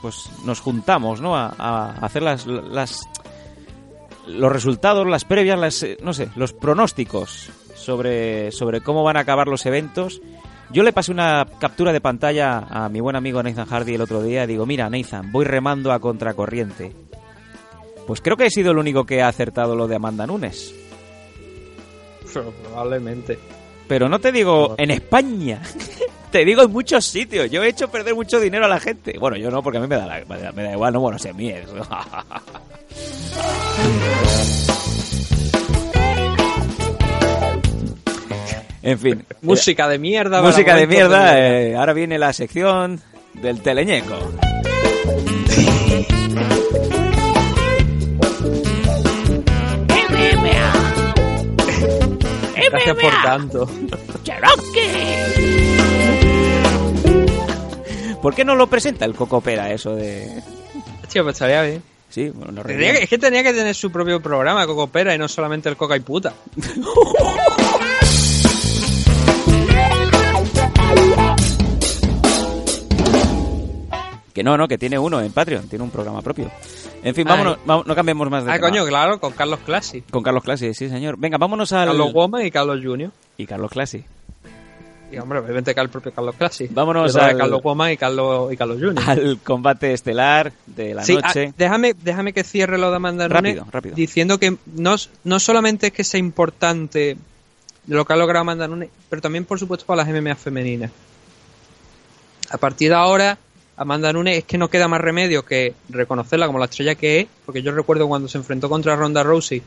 pues 0.00 0.28
nos 0.44 0.58
juntamos, 0.60 1.20
¿no? 1.20 1.36
A, 1.36 1.54
a 1.56 1.90
hacer 2.04 2.22
las, 2.24 2.44
las 2.46 3.02
los 4.26 4.52
resultados, 4.52 5.06
las 5.06 5.24
previas, 5.24 5.58
las, 5.58 5.82
eh, 5.82 5.96
no 6.02 6.12
sé, 6.12 6.28
los 6.36 6.52
pronósticos 6.52 7.50
sobre, 7.74 8.52
sobre 8.52 8.80
cómo 8.80 9.02
van 9.02 9.16
a 9.16 9.20
acabar 9.20 9.48
los 9.48 9.66
eventos. 9.66 10.20
Yo 10.70 10.82
le 10.82 10.92
pasé 10.92 11.12
una 11.12 11.46
captura 11.58 11.92
de 11.92 12.00
pantalla 12.00 12.66
a 12.70 12.88
mi 12.88 13.00
buen 13.00 13.16
amigo 13.16 13.42
Nathan 13.42 13.66
Hardy 13.66 13.94
el 13.94 14.00
otro 14.00 14.22
día. 14.22 14.46
Digo, 14.46 14.64
mira, 14.64 14.88
Nathan, 14.88 15.30
voy 15.30 15.44
remando 15.44 15.92
a 15.92 16.00
contracorriente. 16.00 16.92
Pues 18.06 18.20
creo 18.20 18.36
que 18.36 18.46
he 18.46 18.50
sido 18.50 18.72
el 18.72 18.78
único 18.78 19.04
que 19.04 19.22
ha 19.22 19.28
acertado 19.28 19.76
lo 19.76 19.86
de 19.86 19.96
Amanda 19.96 20.26
Nunes. 20.26 20.74
Probablemente. 22.32 23.38
Pero 23.86 24.08
no 24.08 24.18
te 24.18 24.32
digo 24.32 24.74
en 24.78 24.90
España. 24.90 25.60
te 26.32 26.44
digo 26.44 26.62
en 26.62 26.72
muchos 26.72 27.04
sitios. 27.04 27.48
Yo 27.50 27.62
he 27.62 27.68
hecho 27.68 27.88
perder 27.88 28.14
mucho 28.16 28.40
dinero 28.40 28.64
a 28.64 28.68
la 28.68 28.80
gente. 28.80 29.16
Bueno, 29.18 29.36
yo 29.36 29.50
no, 29.50 29.62
porque 29.62 29.78
a 29.78 29.80
mí 29.80 29.86
me 29.86 29.96
da, 29.96 30.06
la- 30.06 30.24
me 30.24 30.38
da, 30.40 30.50
me 30.52 30.62
da 30.64 30.72
igual. 30.72 30.92
No, 30.92 31.00
bueno, 31.00 31.18
sé, 31.18 31.32
mí 31.32 31.50
es. 31.50 31.66
en 38.82 38.98
fin. 38.98 39.24
Música 39.42 39.88
de 39.88 39.98
mierda. 39.98 40.42
Música 40.42 40.76
de 40.76 40.86
mierda. 40.86 41.32
de- 41.34 41.70
eh, 41.72 41.76
ahora 41.76 41.92
viene 41.92 42.18
la 42.18 42.32
sección 42.32 43.00
del 43.34 43.60
teleñeco. 43.60 44.16
Gracias 52.70 52.96
por 52.96 53.12
tanto. 53.22 53.68
¿Por 58.22 58.34
qué 58.34 58.44
no 58.44 58.54
lo 58.54 58.68
presenta 58.68 59.04
el 59.04 59.14
Cocopera 59.14 59.70
eso 59.72 59.94
de...? 59.96 60.42
Pues 61.12 61.26
estaría 61.34 61.62
bien. 61.62 61.82
Sí, 62.08 62.30
bueno, 62.30 62.52
no 62.52 62.62
Tendría 62.62 62.92
que- 62.94 63.02
es 63.04 63.08
que 63.10 63.18
tenía 63.18 63.42
que 63.42 63.52
tener 63.52 63.74
su 63.74 63.90
propio 63.90 64.20
programa, 64.22 64.66
Coco 64.66 64.86
Pera, 64.86 65.14
y 65.14 65.18
no 65.18 65.28
solamente 65.28 65.68
el 65.68 65.76
Coca 65.76 65.96
y 65.96 66.00
puta. 66.00 66.32
Que 74.32 74.42
no, 74.42 74.56
no, 74.56 74.66
que 74.66 74.78
tiene 74.78 74.98
uno 74.98 75.20
en 75.20 75.30
Patreon, 75.30 75.68
tiene 75.68 75.84
un 75.84 75.90
programa 75.90 76.22
propio. 76.22 76.50
En 77.02 77.14
fin, 77.14 77.26
Ay. 77.28 77.36
vámonos, 77.36 77.58
vamos- 77.66 77.86
no 77.86 77.94
cambiemos 77.94 78.30
más 78.30 78.44
de 78.44 78.50
Ah, 78.50 78.54
tema. 78.54 78.68
coño, 78.70 78.86
claro, 78.86 79.20
con 79.20 79.32
Carlos 79.34 79.58
Clasi. 79.64 80.00
Con 80.10 80.22
Carlos 80.22 80.42
Clasi, 80.42 80.72
sí, 80.72 80.88
señor. 80.88 81.16
Venga, 81.18 81.36
vámonos 81.36 81.70
al... 81.72 81.88
Carlos 81.88 82.12
Woman 82.14 82.46
y 82.46 82.50
Carlos 82.50 82.80
Junior. 82.82 83.10
Y 83.36 83.44
Carlos 83.46 83.70
Clasi. 83.70 84.04
Y 85.12 85.18
hombre, 85.18 85.38
obviamente 85.40 85.74
que 85.74 85.80
el 85.80 85.88
propio 85.90 86.12
Carlos 86.12 86.34
Clasi. 86.36 86.68
Vámonos 86.70 87.14
al- 87.16 87.36
Carlos 87.36 87.62
Woman 87.62 87.92
y 87.92 87.96
Carlos, 87.96 88.52
y 88.52 88.56
Carlos 88.56 88.78
Junior. 88.80 89.02
Al 89.06 89.38
combate 89.44 89.92
estelar 89.92 90.52
de 90.66 90.94
la 90.94 91.04
Sí, 91.04 91.14
noche. 91.16 91.48
ah, 91.50 91.54
déjame, 91.56 91.94
déjame 92.02 92.32
que 92.32 92.42
cierre 92.44 92.78
lo 92.78 92.90
de 92.90 92.96
Amanda 92.96 93.28
Nunes 93.28 93.56
Rápido, 93.56 93.66
rápido. 93.70 93.94
diciendo 93.94 94.38
que 94.38 94.56
no, 94.74 94.96
no 95.24 95.38
solamente 95.40 95.88
es 95.88 95.92
que 95.92 96.02
sea 96.04 96.18
importante 96.18 97.16
lo 97.86 98.04
que 98.04 98.12
ha 98.12 98.16
logrado 98.16 98.40
Amanda 98.42 98.66
Nunes, 98.68 98.88
pero 99.10 99.20
también, 99.20 99.44
por 99.44 99.58
supuesto, 99.58 99.84
para 99.86 100.04
las 100.04 100.08
MMA 100.08 100.34
femeninas. 100.36 100.90
A 102.50 102.58
partir 102.58 102.90
de 102.90 102.94
ahora, 102.96 103.38
Amanda 103.76 104.12
Nunes 104.12 104.38
es 104.38 104.44
que 104.44 104.58
no 104.58 104.68
queda 104.68 104.88
más 104.88 105.00
remedio 105.00 105.44
que 105.44 105.74
reconocerla 105.88 106.46
como 106.46 106.58
la 106.58 106.66
estrella 106.66 106.94
que 106.94 107.20
es, 107.20 107.26
porque 107.46 107.62
yo 107.62 107.72
recuerdo 107.72 108.06
cuando 108.08 108.28
se 108.28 108.38
enfrentó 108.38 108.68
contra 108.68 108.94
Ronda 108.96 109.22
Rousey, 109.22 109.62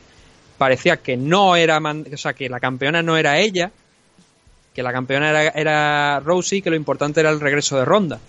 parecía 0.58 0.96
que 0.98 1.16
no 1.16 1.56
era, 1.56 1.78
o 1.78 2.16
sea, 2.16 2.32
que 2.32 2.48
la 2.48 2.60
campeona 2.60 3.02
no 3.02 3.16
era 3.16 3.38
ella, 3.38 3.70
que 4.76 4.82
la 4.82 4.92
campeona 4.92 5.30
era, 5.30 5.48
era 5.48 6.20
Rousey, 6.20 6.60
que 6.60 6.68
lo 6.68 6.76
importante 6.76 7.20
era 7.20 7.30
el 7.30 7.40
regreso 7.40 7.78
de 7.78 7.86
Ronda. 7.86 8.20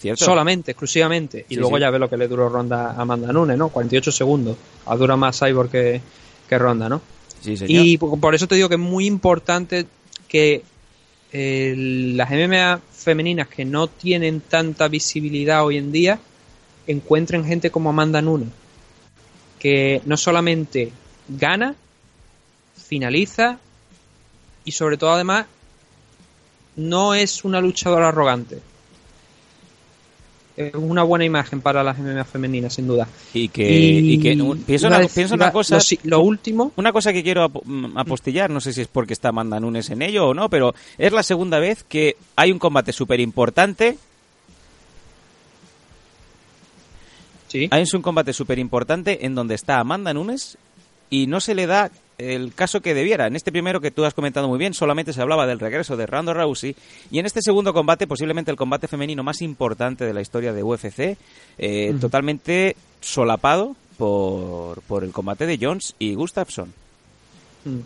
¿Cierto? 0.00 0.24
Solamente, 0.24 0.70
exclusivamente. 0.70 1.44
Y 1.50 1.54
Sí, 1.54 1.60
luego 1.60 1.76
sí. 1.76 1.82
ya 1.82 1.90
ve 1.90 1.98
lo 1.98 2.08
que 2.08 2.16
le 2.16 2.28
duró 2.28 2.48
Ronda 2.48 2.92
a 2.92 3.02
Amanda 3.02 3.30
Nunes, 3.30 3.58
¿no? 3.58 3.68
48 3.68 4.10
segundos. 4.10 4.56
A 4.86 4.96
dura 4.96 5.16
más 5.16 5.38
Cyborg 5.38 5.70
que, 5.70 6.00
que 6.48 6.58
Ronda, 6.58 6.88
¿no? 6.88 7.02
Sí, 7.42 7.58
señor. 7.58 7.84
Y 7.84 7.98
por 7.98 8.18
por 8.18 8.34
eso 8.34 8.48
te 8.48 8.54
digo 8.54 8.70
que 8.70 8.76
es 8.76 8.80
muy 8.80 9.04
importante 9.04 9.84
que 10.28 10.62
eh, 11.30 11.74
las 12.16 12.30
MMA 12.30 12.80
femeninas 12.90 13.48
que 13.48 13.66
no 13.66 13.86
tienen 13.86 14.40
tanta 14.40 14.88
visibilidad 14.88 15.62
hoy 15.62 15.76
en 15.76 15.92
día 15.92 16.18
encuentren 16.86 17.44
gente 17.44 17.70
como 17.70 17.90
Amanda 17.90 18.22
Nunes, 18.22 18.48
que 19.58 20.00
no 20.06 20.16
solamente 20.16 20.90
gana, 21.28 21.74
finaliza 22.82 23.58
y 24.64 24.72
sobre 24.72 24.96
todo 24.96 25.12
además 25.12 25.46
no 26.76 27.14
es 27.14 27.44
una 27.44 27.60
luchadora 27.60 28.08
arrogante. 28.08 28.60
Es 30.54 30.74
una 30.74 31.02
buena 31.02 31.24
imagen 31.24 31.62
para 31.62 31.82
las 31.82 31.98
MMA 31.98 32.24
femeninas, 32.24 32.74
sin 32.74 32.86
duda. 32.86 33.08
Y 33.32 33.48
que, 33.48 33.66
y 33.72 34.18
que 34.18 34.36
pienso, 34.66 34.86
una, 34.88 35.00
decir- 35.00 35.14
pienso 35.14 35.34
una 35.34 35.46
iba- 35.46 35.52
cosa. 35.52 35.78
Lo, 36.04 36.20
último, 36.20 36.72
Una 36.76 36.92
cosa 36.92 37.10
que 37.12 37.22
quiero 37.22 37.44
ap- 37.44 37.64
mm, 37.64 37.96
apostillar, 37.96 38.50
no 38.50 38.60
sé 38.60 38.74
si 38.74 38.82
es 38.82 38.88
porque 38.88 39.14
está 39.14 39.30
Amanda 39.30 39.58
Nunes 39.58 39.88
en 39.88 40.02
ello 40.02 40.26
o 40.28 40.34
no, 40.34 40.50
pero 40.50 40.74
es 40.98 41.10
la 41.12 41.22
segunda 41.22 41.58
vez 41.58 41.84
que 41.88 42.16
hay 42.36 42.52
un 42.52 42.58
combate 42.58 42.92
súper 42.92 43.20
importante. 43.20 43.96
sí. 47.48 47.68
Hay 47.70 47.84
un 47.92 48.02
combate 48.02 48.32
súper 48.32 48.58
importante 48.58 49.24
en 49.26 49.34
donde 49.34 49.54
está 49.54 49.78
Amanda 49.78 50.12
Nunes 50.14 50.56
y 51.10 51.26
no 51.26 51.40
se 51.40 51.54
le 51.54 51.66
da 51.66 51.90
el 52.22 52.54
caso 52.54 52.80
que 52.80 52.94
debiera. 52.94 53.26
En 53.26 53.36
este 53.36 53.52
primero 53.52 53.80
que 53.80 53.90
tú 53.90 54.04
has 54.04 54.14
comentado 54.14 54.48
muy 54.48 54.58
bien, 54.58 54.74
solamente 54.74 55.12
se 55.12 55.20
hablaba 55.22 55.46
del 55.46 55.58
regreso 55.60 55.96
de 55.96 56.06
Ronda 56.06 56.32
Rousey 56.34 56.74
y 57.10 57.18
en 57.18 57.26
este 57.26 57.42
segundo 57.42 57.72
combate, 57.72 58.06
posiblemente 58.06 58.50
el 58.50 58.56
combate 58.56 58.88
femenino 58.88 59.22
más 59.22 59.42
importante 59.42 60.04
de 60.04 60.12
la 60.14 60.20
historia 60.20 60.52
de 60.52 60.62
UFC, 60.62 61.16
eh, 61.58 61.94
totalmente 62.00 62.76
solapado 63.00 63.74
por, 63.98 64.80
por 64.82 65.04
el 65.04 65.12
combate 65.12 65.46
de 65.46 65.58
Jones 65.60 65.94
y 65.98 66.14
Gustafsson. 66.14 66.72
Mm. 67.64 67.78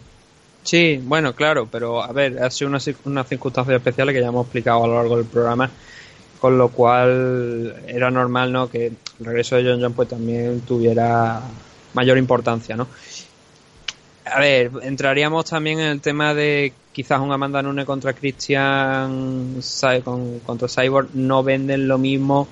Sí, 0.62 1.00
bueno, 1.02 1.32
claro, 1.34 1.68
pero 1.70 2.02
a 2.02 2.12
ver, 2.12 2.42
ha 2.42 2.50
sido 2.50 2.68
una 2.68 2.78
cir- 2.78 2.96
unas 3.04 3.28
circunstancias 3.28 3.76
especiales 3.76 4.14
que 4.14 4.20
ya 4.20 4.28
hemos 4.28 4.46
explicado 4.46 4.82
a 4.82 4.86
lo 4.88 4.94
largo 4.94 5.16
del 5.16 5.26
programa, 5.26 5.70
con 6.40 6.58
lo 6.58 6.70
cual 6.70 7.76
era 7.86 8.10
normal, 8.10 8.52
¿no? 8.52 8.68
Que 8.68 8.86
el 8.86 8.96
regreso 9.20 9.56
de 9.56 9.64
John 9.64 9.80
John 9.80 9.92
pues 9.92 10.08
también 10.08 10.60
tuviera 10.62 11.40
mayor 11.94 12.18
importancia, 12.18 12.76
¿no? 12.76 12.88
A 14.26 14.40
ver, 14.40 14.70
entraríamos 14.82 15.44
también 15.44 15.78
en 15.78 15.86
el 15.86 16.00
tema 16.00 16.34
de 16.34 16.72
quizás 16.92 17.20
un 17.20 17.30
Amanda 17.32 17.62
Nunes 17.62 17.84
contra 17.84 18.12
Christian 18.12 19.60
con- 20.04 20.40
contra 20.40 20.66
Cyborg 20.68 21.10
no 21.14 21.42
venden 21.44 21.86
lo 21.86 21.96
mismo 21.98 22.48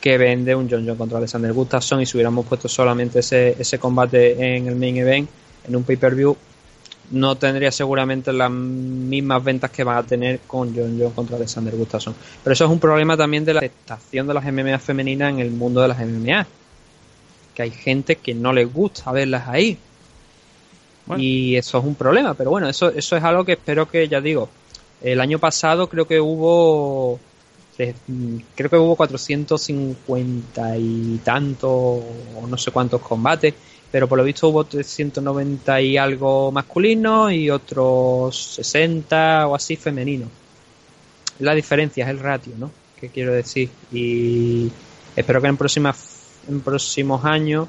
que 0.00 0.18
vende 0.18 0.54
un 0.54 0.68
John 0.68 0.84
John 0.86 0.96
contra 0.96 1.18
Alexander 1.18 1.52
Gustafsson 1.52 2.00
y 2.02 2.06
si 2.06 2.16
hubiéramos 2.16 2.44
puesto 2.46 2.68
solamente 2.68 3.20
ese, 3.20 3.54
ese 3.58 3.78
combate 3.78 4.56
en 4.56 4.66
el 4.66 4.76
main 4.76 4.96
event, 4.96 5.28
en 5.66 5.76
un 5.76 5.84
pay-per-view, 5.84 6.36
no 7.12 7.36
tendría 7.36 7.70
seguramente 7.70 8.32
las 8.32 8.50
mismas 8.50 9.42
ventas 9.44 9.70
que 9.70 9.84
va 9.84 9.98
a 9.98 10.02
tener 10.02 10.40
con 10.46 10.74
John 10.74 10.98
John 11.00 11.12
contra 11.12 11.36
Alexander 11.36 11.74
Gustafsson. 11.76 12.14
Pero 12.42 12.52
eso 12.52 12.64
es 12.64 12.70
un 12.70 12.80
problema 12.80 13.16
también 13.16 13.44
de 13.44 13.54
la 13.54 13.60
aceptación 13.60 14.26
de 14.26 14.34
las 14.34 14.44
MMA 14.44 14.78
femeninas 14.78 15.30
en 15.32 15.38
el 15.38 15.50
mundo 15.52 15.80
de 15.80 15.88
las 15.88 15.98
MMA. 15.98 16.46
Que 17.54 17.62
hay 17.62 17.70
gente 17.70 18.16
que 18.16 18.34
no 18.34 18.52
les 18.52 18.70
gusta 18.72 19.12
verlas 19.12 19.46
ahí. 19.48 19.78
Y 21.16 21.56
eso 21.56 21.78
es 21.78 21.84
un 21.84 21.94
problema. 21.94 22.34
Pero 22.34 22.50
bueno, 22.50 22.68
eso, 22.68 22.88
eso 22.90 23.16
es 23.16 23.22
algo 23.22 23.44
que 23.44 23.52
espero 23.52 23.88
que, 23.88 24.08
ya 24.08 24.20
digo, 24.20 24.48
el 25.02 25.20
año 25.20 25.38
pasado 25.38 25.88
creo 25.88 26.06
que 26.06 26.18
hubo 26.18 27.20
eh, 27.78 27.94
creo 28.54 28.70
que 28.70 28.76
hubo 28.76 28.96
450 28.96 30.78
y 30.78 31.20
tanto 31.24 31.70
o 31.70 32.46
no 32.48 32.56
sé 32.56 32.70
cuántos 32.70 33.00
combates 33.02 33.52
pero 33.90 34.08
por 34.08 34.18
lo 34.18 34.24
visto 34.24 34.48
hubo 34.48 34.64
390 34.64 35.80
y 35.80 35.96
algo 35.96 36.50
masculinos 36.52 37.32
y 37.32 37.50
otros 37.50 38.36
60 38.56 39.46
o 39.46 39.54
así 39.54 39.76
femeninos. 39.76 40.28
La 41.40 41.54
diferencia 41.54 42.04
es 42.04 42.10
el 42.10 42.20
ratio 42.20 42.54
no 42.56 42.70
que 42.98 43.08
quiero 43.08 43.32
decir 43.32 43.70
y 43.92 44.70
espero 45.16 45.42
que 45.42 45.48
en 45.48 45.56
próximas 45.56 46.38
en 46.48 46.60
próximos 46.60 47.24
años 47.24 47.68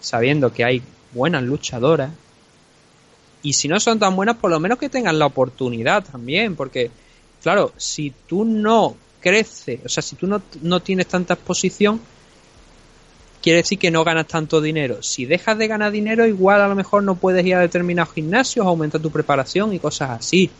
sabiendo 0.00 0.52
que 0.52 0.64
hay 0.64 0.82
buenas 1.12 1.42
luchadoras 1.42 2.10
y 3.42 3.52
si 3.52 3.68
no 3.68 3.78
son 3.80 3.98
tan 3.98 4.16
buenas 4.16 4.36
por 4.36 4.50
lo 4.50 4.60
menos 4.60 4.78
que 4.78 4.88
tengan 4.88 5.18
la 5.18 5.26
oportunidad 5.26 6.04
también 6.04 6.56
porque 6.56 6.90
claro, 7.42 7.72
si 7.76 8.12
tú 8.26 8.44
no 8.44 8.96
creces, 9.20 9.80
o 9.84 9.88
sea, 9.88 10.02
si 10.02 10.16
tú 10.16 10.26
no, 10.26 10.42
no 10.62 10.80
tienes 10.80 11.06
tanta 11.06 11.34
exposición, 11.34 12.00
quiere 13.42 13.58
decir 13.58 13.78
que 13.78 13.90
no 13.90 14.04
ganas 14.04 14.26
tanto 14.26 14.60
dinero. 14.60 15.02
Si 15.02 15.24
dejas 15.24 15.58
de 15.58 15.68
ganar 15.68 15.92
dinero, 15.92 16.26
igual 16.26 16.60
a 16.60 16.68
lo 16.68 16.74
mejor 16.74 17.02
no 17.02 17.16
puedes 17.16 17.44
ir 17.44 17.54
a 17.54 17.60
determinados 17.60 18.14
gimnasios, 18.14 18.66
aumentar 18.66 19.00
tu 19.00 19.10
preparación 19.10 19.72
y 19.72 19.78
cosas 19.78 20.10
así. 20.10 20.50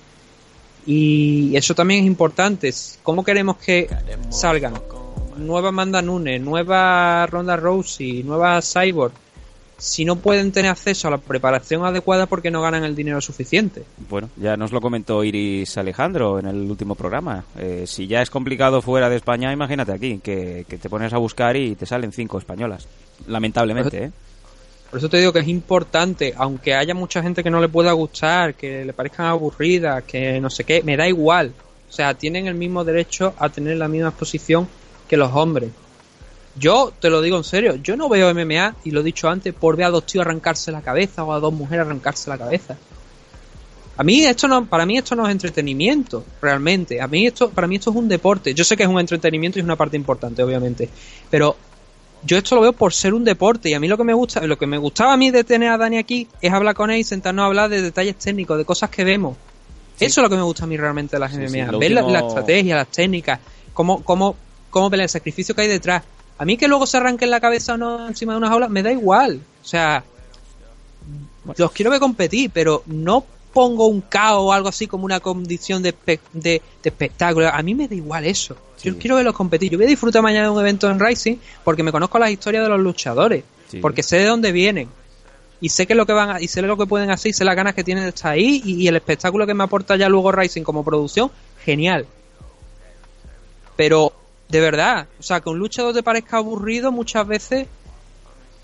Y 0.86 1.54
eso 1.56 1.74
también 1.74 2.00
es 2.00 2.06
importante. 2.06 2.72
¿Cómo 3.02 3.24
queremos 3.24 3.58
que 3.58 3.88
salgan? 4.30 4.74
Nueva 5.36 5.68
Amanda 5.68 6.02
Nunes, 6.02 6.40
nueva 6.40 7.26
Ronda 7.26 7.56
Rousey, 7.56 8.22
nueva 8.22 8.60
Cyborg. 8.62 9.12
Si 9.78 10.04
no 10.04 10.16
pueden 10.16 10.50
tener 10.52 10.70
acceso 10.70 11.08
a 11.08 11.12
la 11.12 11.18
preparación 11.18 11.84
adecuada 11.84 12.26
porque 12.26 12.50
no 12.50 12.60
ganan 12.60 12.84
el 12.84 12.96
dinero 12.96 13.20
suficiente. 13.20 13.84
Bueno, 14.10 14.28
ya 14.36 14.56
nos 14.56 14.72
lo 14.72 14.80
comentó 14.80 15.22
Iris 15.22 15.78
Alejandro 15.78 16.40
en 16.40 16.46
el 16.46 16.70
último 16.70 16.96
programa. 16.96 17.44
Eh, 17.56 17.84
si 17.86 18.08
ya 18.08 18.20
es 18.20 18.28
complicado 18.28 18.82
fuera 18.82 19.08
de 19.08 19.16
España, 19.16 19.52
imagínate 19.52 19.92
aquí, 19.92 20.18
que, 20.18 20.66
que 20.68 20.78
te 20.78 20.90
pones 20.90 21.12
a 21.12 21.18
buscar 21.18 21.56
y 21.56 21.76
te 21.76 21.86
salen 21.86 22.10
cinco 22.10 22.38
españolas. 22.38 22.88
Lamentablemente, 23.28 24.04
¿eh? 24.04 24.12
Por 24.90 24.98
eso 24.98 25.08
te 25.10 25.18
digo 25.18 25.32
que 25.32 25.40
es 25.40 25.48
importante, 25.48 26.32
aunque 26.36 26.74
haya 26.74 26.94
mucha 26.94 27.22
gente 27.22 27.42
que 27.44 27.50
no 27.50 27.60
le 27.60 27.68
pueda 27.68 27.92
gustar, 27.92 28.54
que 28.54 28.86
le 28.86 28.94
parezcan 28.94 29.26
aburridas, 29.26 30.02
que 30.04 30.40
no 30.40 30.48
sé 30.48 30.64
qué, 30.64 30.82
me 30.82 30.96
da 30.96 31.06
igual. 31.06 31.52
O 31.88 31.92
sea, 31.92 32.14
tienen 32.14 32.46
el 32.46 32.54
mismo 32.54 32.84
derecho 32.84 33.34
a 33.38 33.50
tener 33.50 33.76
la 33.76 33.86
misma 33.86 34.08
exposición 34.08 34.66
que 35.06 35.18
los 35.18 35.30
hombres. 35.34 35.70
Yo 36.58 36.92
te 37.00 37.10
lo 37.10 37.20
digo 37.20 37.36
en 37.36 37.44
serio, 37.44 37.76
yo 37.76 37.96
no 37.96 38.08
veo 38.08 38.30
MMA, 38.34 38.76
y 38.84 38.90
lo 38.90 39.00
he 39.00 39.04
dicho 39.04 39.28
antes, 39.28 39.52
por 39.54 39.76
ver 39.76 39.86
a 39.86 39.90
dos 39.90 40.06
tíos 40.06 40.24
arrancarse 40.24 40.72
la 40.72 40.82
cabeza 40.82 41.24
o 41.24 41.32
a 41.32 41.40
dos 41.40 41.52
mujeres 41.52 41.86
arrancarse 41.86 42.30
la 42.30 42.38
cabeza. 42.38 42.76
A 43.96 44.04
mí 44.04 44.24
esto 44.24 44.46
no, 44.46 44.64
para 44.66 44.86
mí 44.86 44.96
esto 44.96 45.16
no 45.16 45.26
es 45.26 45.32
entretenimiento, 45.32 46.24
realmente. 46.40 47.00
A 47.00 47.08
mí 47.08 47.26
esto, 47.26 47.50
para 47.50 47.66
mí 47.66 47.76
esto 47.76 47.90
es 47.90 47.96
un 47.96 48.08
deporte. 48.08 48.54
Yo 48.54 48.62
sé 48.64 48.76
que 48.76 48.84
es 48.84 48.88
un 48.88 49.00
entretenimiento 49.00 49.58
y 49.58 49.60
es 49.60 49.64
una 49.64 49.76
parte 49.76 49.96
importante, 49.96 50.42
obviamente. 50.42 50.88
Pero 51.30 51.56
yo 52.22 52.38
esto 52.38 52.54
lo 52.54 52.60
veo 52.60 52.72
por 52.72 52.92
ser 52.92 53.12
un 53.12 53.24
deporte 53.24 53.68
y 53.70 53.74
a 53.74 53.80
mí 53.80 53.88
lo 53.88 53.96
que 53.96 54.04
me 54.04 54.14
gusta, 54.14 54.40
lo 54.46 54.56
que 54.56 54.66
me 54.66 54.78
gustaba 54.78 55.12
a 55.14 55.16
mí 55.16 55.30
de 55.32 55.42
tener 55.42 55.70
a 55.70 55.78
Dani 55.78 55.98
aquí 55.98 56.28
es 56.40 56.52
hablar 56.52 56.74
con 56.76 56.90
él 56.92 56.98
y 56.98 57.04
sentarnos 57.04 57.42
a 57.42 57.46
hablar 57.46 57.70
de 57.70 57.82
detalles 57.82 58.16
técnicos, 58.16 58.56
de 58.56 58.64
cosas 58.64 58.88
que 58.90 59.02
vemos. 59.04 59.36
Eso 59.98 60.20
es 60.20 60.22
lo 60.22 60.30
que 60.30 60.36
me 60.36 60.42
gusta 60.42 60.62
a 60.62 60.68
mí 60.68 60.76
realmente 60.76 61.16
de 61.16 61.20
las 61.20 61.32
Sí, 61.32 61.38
MMA, 61.38 61.48
sí, 61.48 61.56
ver 61.78 61.90
la, 61.90 62.04
último- 62.04 62.10
la 62.12 62.20
estrategia, 62.20 62.76
las 62.76 62.88
técnicas, 62.88 63.40
cómo, 63.74 64.02
cómo 64.04 64.36
cómo 64.70 64.94
el 64.94 65.08
sacrificio 65.08 65.54
que 65.54 65.62
hay 65.62 65.68
detrás. 65.68 66.02
A 66.38 66.44
mí 66.44 66.56
que 66.56 66.68
luego 66.68 66.86
se 66.86 66.96
arranquen 66.96 67.30
la 67.30 67.40
cabeza 67.40 67.74
o 67.74 67.76
no 67.76 68.08
encima 68.08 68.32
de 68.32 68.38
una 68.38 68.48
jaula, 68.48 68.68
me 68.68 68.82
da 68.82 68.92
igual. 68.92 69.40
O 69.62 69.66
sea, 69.66 70.04
los 71.56 71.72
quiero 71.72 71.90
ver 71.90 72.00
competir, 72.00 72.50
pero 72.52 72.82
no 72.86 73.24
pongo 73.52 73.86
un 73.86 74.02
caos 74.02 74.40
o 74.44 74.52
algo 74.52 74.68
así 74.68 74.86
como 74.86 75.04
una 75.04 75.20
condición 75.20 75.82
de, 75.82 75.94
espe- 75.94 76.20
de- 76.32 76.62
de 76.82 76.88
espectáculo. 76.88 77.48
A 77.48 77.62
mí 77.62 77.74
me 77.74 77.88
da 77.88 77.94
igual 77.94 78.24
eso. 78.24 78.56
Yo 78.82 78.96
quiero 78.98 79.16
verlos 79.16 79.34
competir. 79.34 79.70
Yo 79.72 79.78
voy 79.78 79.86
a 79.86 79.88
disfrutar 79.88 80.22
mañana 80.22 80.44
de 80.44 80.50
un 80.50 80.60
evento 80.60 80.88
en 80.88 81.00
Rising 81.00 81.36
porque 81.64 81.82
me 81.82 81.90
conozco 81.90 82.18
las 82.18 82.30
historias 82.30 82.62
de 82.62 82.68
los 82.68 82.78
luchadores. 82.80 83.42
Sí. 83.68 83.78
Porque 83.78 84.02
sé 84.04 84.18
de 84.18 84.26
dónde 84.26 84.52
vienen. 84.52 84.88
Y 85.60 85.70
sé 85.70 85.86
que 85.88 85.96
lo 85.96 86.06
que 86.06 86.12
van 86.12 86.30
a- 86.30 86.40
y 86.40 86.46
sé 86.46 86.62
lo 86.62 86.76
que 86.76 86.86
pueden 86.86 87.10
hacer 87.10 87.30
y 87.30 87.32
sé 87.32 87.44
las 87.44 87.56
ganas 87.56 87.74
que 87.74 87.82
tienen 87.82 88.04
de 88.04 88.10
estar 88.10 88.30
ahí 88.32 88.62
y, 88.64 88.74
y 88.84 88.86
el 88.86 88.94
espectáculo 88.94 89.44
que 89.46 89.54
me 89.54 89.64
aporta 89.64 89.96
ya 89.96 90.08
luego 90.08 90.30
Rising 90.30 90.62
como 90.62 90.84
producción, 90.84 91.32
genial. 91.64 92.06
Pero, 93.76 94.12
de 94.48 94.60
verdad, 94.60 95.06
o 95.18 95.22
sea, 95.22 95.40
que 95.40 95.50
un 95.50 95.58
luchador 95.58 95.94
te 95.94 96.02
parezca 96.02 96.38
aburrido 96.38 96.90
muchas 96.90 97.26
veces. 97.26 97.66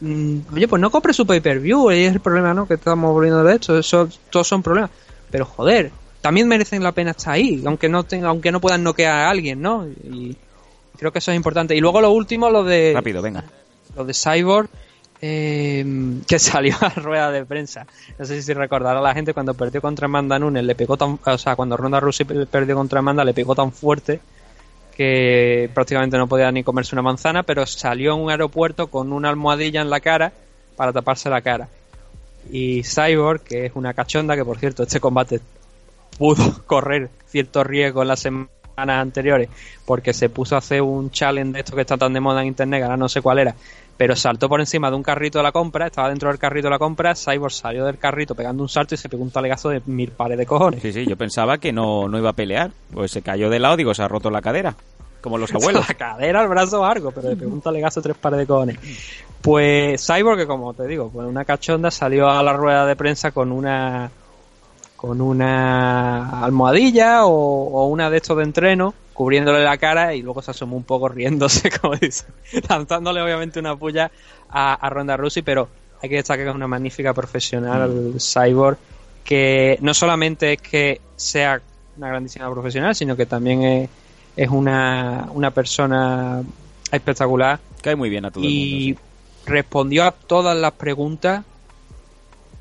mm, 0.00 0.38
oye, 0.52 0.68
pues 0.68 0.80
no 0.80 0.90
compre 0.90 1.12
su 1.12 1.26
pay-per-view, 1.26 1.90
ahí 1.90 2.04
es 2.04 2.12
el 2.14 2.20
problema, 2.20 2.54
¿no? 2.54 2.66
Que 2.66 2.74
estamos 2.74 3.12
volviendo 3.12 3.44
de 3.44 3.54
esto, 3.54 3.78
eso, 3.78 4.08
todos 4.30 4.48
son 4.48 4.62
problemas. 4.62 4.90
Pero 5.30 5.44
joder, 5.44 5.90
también 6.20 6.48
merecen 6.48 6.82
la 6.82 6.92
pena 6.92 7.10
estar 7.10 7.34
ahí, 7.34 7.62
aunque 7.66 7.88
no 7.88 8.04
tenga, 8.04 8.28
aunque 8.28 8.50
no 8.50 8.60
puedan 8.60 8.82
noquear 8.82 9.12
a 9.12 9.30
alguien, 9.30 9.60
¿no? 9.60 9.86
Y 9.86 10.36
creo 10.96 11.12
que 11.12 11.18
eso 11.18 11.30
es 11.30 11.36
importante. 11.36 11.76
Y 11.76 11.80
luego 11.80 12.00
lo 12.00 12.10
último, 12.10 12.48
lo 12.48 12.64
de 12.64 12.92
Rápido, 12.94 13.20
venga. 13.20 13.44
lo 13.94 14.04
de 14.04 14.14
Cyborg, 14.14 14.70
eh, 15.20 15.84
que 16.26 16.38
salió 16.38 16.76
a 16.80 16.88
rueda 16.88 17.30
de 17.30 17.44
prensa. 17.44 17.86
No 18.18 18.24
sé 18.24 18.40
si 18.40 18.54
recordará 18.54 19.02
la 19.02 19.12
gente 19.12 19.34
cuando 19.34 19.52
perdió 19.52 19.82
contra 19.82 20.06
Amanda 20.06 20.38
Nunes, 20.38 20.64
le 20.64 20.74
pegó 20.74 20.96
tan, 20.96 21.18
o 21.22 21.38
sea, 21.38 21.56
cuando 21.56 21.76
Ronda 21.76 22.00
Rousey 22.00 22.24
perdió 22.24 22.74
contra 22.74 23.00
Amanda, 23.00 23.22
le 23.22 23.34
pegó 23.34 23.54
tan 23.54 23.70
fuerte 23.70 24.20
que 24.96 25.70
prácticamente 25.74 26.16
no 26.16 26.28
podía 26.28 26.50
ni 26.52 26.62
comerse 26.62 26.94
una 26.94 27.02
manzana, 27.02 27.42
pero 27.42 27.66
salió 27.66 28.14
en 28.14 28.20
un 28.20 28.30
aeropuerto 28.30 28.86
con 28.86 29.12
una 29.12 29.28
almohadilla 29.28 29.80
en 29.80 29.90
la 29.90 30.00
cara 30.00 30.32
para 30.76 30.92
taparse 30.92 31.28
la 31.28 31.42
cara. 31.42 31.68
Y 32.50 32.82
Cyborg, 32.82 33.42
que 33.42 33.66
es 33.66 33.72
una 33.74 33.94
cachonda, 33.94 34.36
que 34.36 34.44
por 34.44 34.58
cierto, 34.58 34.82
este 34.82 35.00
combate 35.00 35.40
pudo 36.18 36.62
correr 36.66 37.10
cierto 37.26 37.64
riesgo 37.64 38.02
en 38.02 38.08
las 38.08 38.20
semanas 38.20 38.48
anteriores 38.76 39.48
porque 39.84 40.12
se 40.12 40.28
puso 40.28 40.54
a 40.54 40.58
hacer 40.58 40.82
un 40.82 41.10
challenge 41.10 41.52
de 41.52 41.60
esto 41.60 41.74
que 41.74 41.82
está 41.82 41.96
tan 41.96 42.12
de 42.12 42.20
moda 42.20 42.42
en 42.42 42.48
internet, 42.48 42.82
ahora 42.82 42.96
no 42.96 43.08
sé 43.08 43.20
cuál 43.20 43.38
era, 43.38 43.54
pero 43.96 44.16
saltó 44.16 44.48
por 44.48 44.60
encima 44.60 44.90
de 44.90 44.96
un 44.96 45.02
carrito 45.02 45.38
de 45.38 45.44
la 45.44 45.52
compra, 45.52 45.86
estaba 45.86 46.08
dentro 46.08 46.28
del 46.28 46.38
carrito 46.38 46.66
de 46.66 46.72
la 46.72 46.78
compra, 46.78 47.14
Cyborg 47.14 47.52
salió 47.52 47.84
del 47.84 47.98
carrito 47.98 48.34
pegando 48.34 48.62
un 48.62 48.68
salto 48.68 48.94
y 48.94 48.98
se 48.98 49.08
pegó 49.08 49.22
un 49.22 49.30
talegazo 49.30 49.68
de 49.68 49.82
mil 49.86 50.10
pares 50.10 50.36
de 50.36 50.46
cojones. 50.46 50.82
Sí, 50.82 50.92
sí, 50.92 51.06
yo 51.06 51.16
pensaba 51.16 51.58
que 51.58 51.72
no, 51.72 52.08
no 52.08 52.18
iba 52.18 52.30
a 52.30 52.34
pelear. 52.34 52.72
Pues 52.92 53.12
se 53.12 53.22
cayó 53.22 53.50
de 53.50 53.60
lado, 53.60 53.76
digo, 53.76 53.94
se 53.94 54.02
ha 54.02 54.08
roto 54.08 54.30
la 54.30 54.42
cadera. 54.42 54.74
Como 55.20 55.38
los 55.38 55.50
abuelos. 55.54 55.88
La 55.88 55.94
cadera, 55.94 56.42
el 56.42 56.48
brazo 56.48 56.82
largo, 56.82 57.12
pero 57.12 57.30
le 57.30 57.36
pegó 57.36 57.52
un 57.52 57.60
talegazo 57.60 58.00
de 58.00 58.04
tres 58.04 58.16
pares 58.16 58.40
de 58.40 58.46
cojones. 58.46 58.78
Pues 59.40 60.04
Cyborg, 60.04 60.38
que 60.38 60.46
como 60.46 60.74
te 60.74 60.86
digo, 60.86 61.10
pues 61.12 61.26
una 61.28 61.44
cachonda, 61.44 61.90
salió 61.90 62.28
a 62.28 62.42
la 62.42 62.52
rueda 62.52 62.86
de 62.86 62.96
prensa 62.96 63.30
con 63.30 63.52
una 63.52 64.10
con 64.96 65.20
una 65.20 66.42
almohadilla 66.42 67.26
o, 67.26 67.30
o 67.30 67.86
una 67.88 68.08
de 68.08 68.16
estos 68.16 68.38
de 68.38 68.42
entreno 68.42 68.94
cubriéndole 69.14 69.64
la 69.64 69.78
cara 69.78 70.14
y 70.14 70.20
luego 70.22 70.42
se 70.42 70.50
asomó 70.50 70.76
un 70.76 70.84
poco 70.84 71.08
riéndose, 71.08 71.70
como 71.80 71.96
dice, 71.96 72.26
lanzándole 72.68 73.22
obviamente 73.22 73.58
una 73.60 73.74
puya 73.76 74.10
a, 74.50 74.74
a 74.74 74.90
Ronda 74.90 75.16
Rousey, 75.16 75.42
pero 75.42 75.68
hay 76.02 76.08
que 76.10 76.16
destacar 76.16 76.44
que 76.44 76.50
es 76.50 76.54
una 76.56 76.66
magnífica 76.68 77.14
profesional 77.14 78.14
Cyborg 78.18 78.76
que 79.24 79.78
no 79.80 79.94
solamente 79.94 80.52
es 80.52 80.60
que 80.60 81.00
sea 81.16 81.62
una 81.96 82.08
grandísima 82.08 82.50
profesional, 82.50 82.94
sino 82.94 83.16
que 83.16 83.24
también 83.24 83.62
es, 83.62 83.90
es 84.36 84.48
una, 84.50 85.28
una 85.32 85.50
persona 85.50 86.42
espectacular 86.90 87.58
Cae 87.80 87.96
muy 87.96 88.10
bien 88.10 88.24
a 88.26 88.30
todo 88.30 88.44
el 88.44 88.50
y 88.50 88.84
mundo. 88.88 89.00
respondió 89.46 90.04
a 90.04 90.10
todas 90.10 90.56
las 90.56 90.72
preguntas 90.72 91.44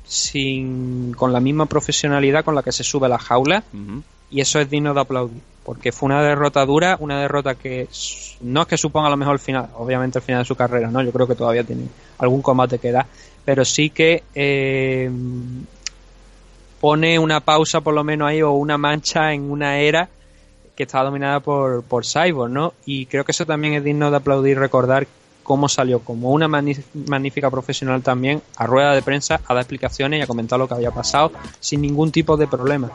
sin 0.06 1.12
con 1.14 1.32
la 1.32 1.40
misma 1.40 1.66
profesionalidad 1.66 2.44
con 2.44 2.54
la 2.54 2.62
que 2.62 2.72
se 2.72 2.84
sube 2.84 3.06
a 3.06 3.08
la 3.08 3.18
jaula. 3.18 3.62
Ujú. 3.72 4.02
y 4.30 4.40
eso 4.40 4.60
es 4.60 4.68
digno 4.70 4.94
de 4.94 5.00
aplaudir 5.00 5.42
porque 5.64 5.92
fue 5.92 6.06
una 6.06 6.22
derrota 6.22 6.64
dura 6.66 6.96
una 7.00 7.20
derrota 7.20 7.54
que 7.54 7.88
no 8.40 8.62
es 8.62 8.68
que 8.68 8.76
suponga 8.76 9.08
a 9.08 9.10
lo 9.10 9.16
mejor 9.16 9.34
el 9.34 9.40
final 9.40 9.68
obviamente 9.76 10.18
el 10.18 10.24
final 10.24 10.42
de 10.42 10.46
su 10.46 10.56
carrera 10.56 10.90
no 10.90 11.02
yo 11.02 11.12
creo 11.12 11.26
que 11.26 11.34
todavía 11.34 11.64
tiene 11.64 11.88
algún 12.18 12.42
combate 12.42 12.78
que 12.78 12.92
da 12.92 13.06
pero 13.44 13.64
sí 13.64 13.90
que 13.90 14.22
eh, 14.34 15.10
pone 16.80 17.18
una 17.18 17.40
pausa 17.40 17.80
por 17.80 17.94
lo 17.94 18.04
menos 18.04 18.28
ahí 18.28 18.42
o 18.42 18.52
una 18.52 18.78
mancha 18.78 19.32
en 19.32 19.50
una 19.50 19.78
era 19.78 20.08
que 20.76 20.82
estaba 20.82 21.04
dominada 21.04 21.40
por, 21.40 21.82
por 21.84 22.04
Cyborg, 22.04 22.50
¿no? 22.50 22.74
Y 22.84 23.06
creo 23.06 23.24
que 23.24 23.32
eso 23.32 23.46
también 23.46 23.74
es 23.74 23.84
digno 23.84 24.10
de 24.10 24.16
aplaudir 24.16 24.58
recordar 24.58 25.06
cómo 25.42 25.68
salió 25.68 26.00
como 26.00 26.30
una 26.30 26.48
magnífica 26.48 27.50
profesional 27.50 28.02
también 28.02 28.42
a 28.56 28.66
rueda 28.66 28.94
de 28.94 29.02
prensa 29.02 29.40
a 29.46 29.54
dar 29.54 29.62
explicaciones 29.62 30.18
y 30.18 30.22
a 30.22 30.26
comentar 30.26 30.58
lo 30.58 30.66
que 30.66 30.74
había 30.74 30.90
pasado 30.90 31.32
sin 31.60 31.82
ningún 31.82 32.10
tipo 32.10 32.36
de 32.36 32.46
problema. 32.46 32.90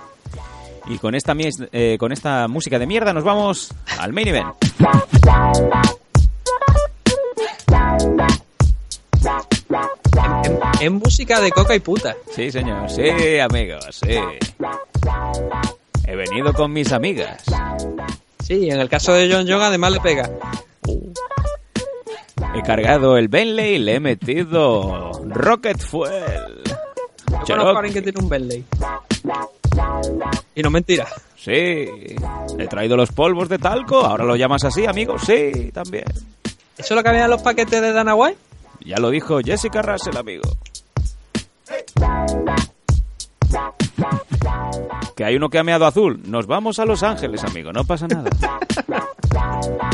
Y 0.87 0.97
con 0.97 1.15
esta, 1.15 1.35
eh, 1.71 1.97
con 1.99 2.11
esta 2.11 2.47
música 2.47 2.79
de 2.79 2.87
mierda 2.87 3.13
nos 3.13 3.23
vamos 3.23 3.73
al 3.99 4.13
main 4.13 4.27
event. 4.29 4.47
Es 10.81 10.91
música 10.91 11.41
de 11.41 11.51
coca 11.51 11.75
y 11.75 11.79
puta. 11.79 12.15
Sí, 12.33 12.51
señor. 12.51 12.89
Sí, 12.89 13.39
amigos, 13.39 13.85
sí. 13.91 14.17
He 16.07 16.15
venido 16.15 16.53
con 16.53 16.71
mis 16.71 16.91
amigas. 16.91 17.43
Sí, 18.43 18.69
en 18.69 18.79
el 18.79 18.89
caso 18.89 19.13
de 19.13 19.31
John 19.31 19.45
John 19.47 19.61
además 19.61 19.91
le 19.91 19.99
pega. 19.99 20.29
He 22.55 22.63
cargado 22.63 23.17
el 23.17 23.27
Bentley 23.27 23.75
y 23.75 23.79
le 23.79 23.95
he 23.95 23.99
metido 23.99 25.11
Rocket 25.25 25.79
Fuel. 25.79 26.63
Yo 27.45 27.55
conozco 27.55 27.69
a 27.69 27.79
alguien 27.79 27.93
que 27.93 28.01
tiene 28.01 28.19
un 28.19 28.29
Bentley. 28.29 28.65
Y 30.55 30.61
no 30.61 30.69
es 30.69 30.73
mentira. 30.73 31.07
Sí. 31.37 31.55
He 32.57 32.67
traído 32.69 32.97
los 32.97 33.11
polvos 33.11 33.47
de 33.49 33.57
talco. 33.59 33.99
Ahora 34.05 34.25
lo 34.25 34.35
llamas 34.35 34.63
así, 34.65 34.85
amigo. 34.85 35.17
Sí, 35.19 35.71
también. 35.73 36.05
¿Eso 36.43 36.53
es 36.77 36.91
lo 36.91 37.03
que 37.03 37.09
había 37.09 37.25
en 37.25 37.29
los 37.31 37.41
paquetes 37.41 37.81
de 37.81 37.91
Dana 37.93 38.15
White? 38.15 38.37
Ya 38.85 38.97
lo 38.97 39.09
dijo 39.09 39.39
Jessica 39.43 39.81
Russell, 39.81 40.17
amigo. 40.17 40.43
Que 45.15 45.25
hay 45.25 45.35
uno 45.35 45.49
que 45.49 45.59
ha 45.59 45.63
meado 45.63 45.85
azul. 45.85 46.21
Nos 46.25 46.47
vamos 46.47 46.79
a 46.79 46.85
Los 46.85 47.03
Ángeles, 47.03 47.43
amigo. 47.43 47.73
No 47.73 47.83
pasa 47.83 48.07
nada. 48.07 48.29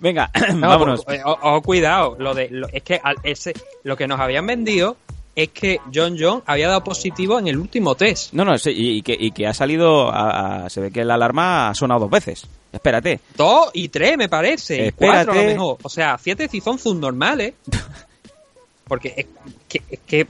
Venga, 0.00 0.30
No, 0.54 0.68
vámonos. 0.68 1.04
o- 1.24 1.38
o- 1.56 1.62
cuidado, 1.62 2.16
lo 2.18 2.32
de 2.34 2.48
lo- 2.50 2.68
es 2.72 2.82
que 2.82 2.98
al- 3.02 3.16
ese 3.22 3.52
lo 3.82 3.96
que 3.96 4.06
nos 4.08 4.18
habían 4.18 4.46
vendido 4.46 4.96
es 5.36 5.48
que 5.50 5.78
John 5.94 6.16
John 6.18 6.42
había 6.46 6.68
dado 6.68 6.82
positivo 6.84 7.38
en 7.38 7.48
el 7.48 7.56
último 7.56 7.94
test. 7.94 8.32
No, 8.32 8.44
no, 8.44 8.58
sí, 8.58 8.70
y, 8.70 8.90
y 8.98 9.02
que, 9.02 9.16
y 9.18 9.30
que 9.30 9.46
ha 9.46 9.54
salido. 9.54 10.10
a- 10.10 10.64
a- 10.66 10.70
se 10.70 10.80
ve 10.80 10.90
que 10.90 11.04
la 11.04 11.14
alarma 11.14 11.68
ha 11.70 11.74
sonado 11.74 12.00
dos 12.00 12.10
veces. 12.10 12.46
Espérate. 12.72 13.20
Dos 13.36 13.70
y 13.74 13.88
tres, 13.88 14.16
me 14.16 14.28
parece. 14.28 14.86
y. 14.88 14.92
Cuatro 14.92 15.32
a 15.32 15.36
lo 15.36 15.42
mejor. 15.44 15.78
O 15.82 15.88
sea, 15.88 16.18
siete 16.20 16.48
si 16.48 16.60
son 16.60 16.78
subnormales. 16.78 17.54
Porque 18.88 19.14
es 19.16 19.26
que, 19.68 19.82
es 19.90 20.00
que. 20.06 20.26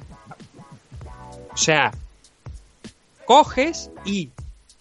O 1.53 1.57
sea, 1.57 1.91
coges 3.25 3.91
y 4.05 4.29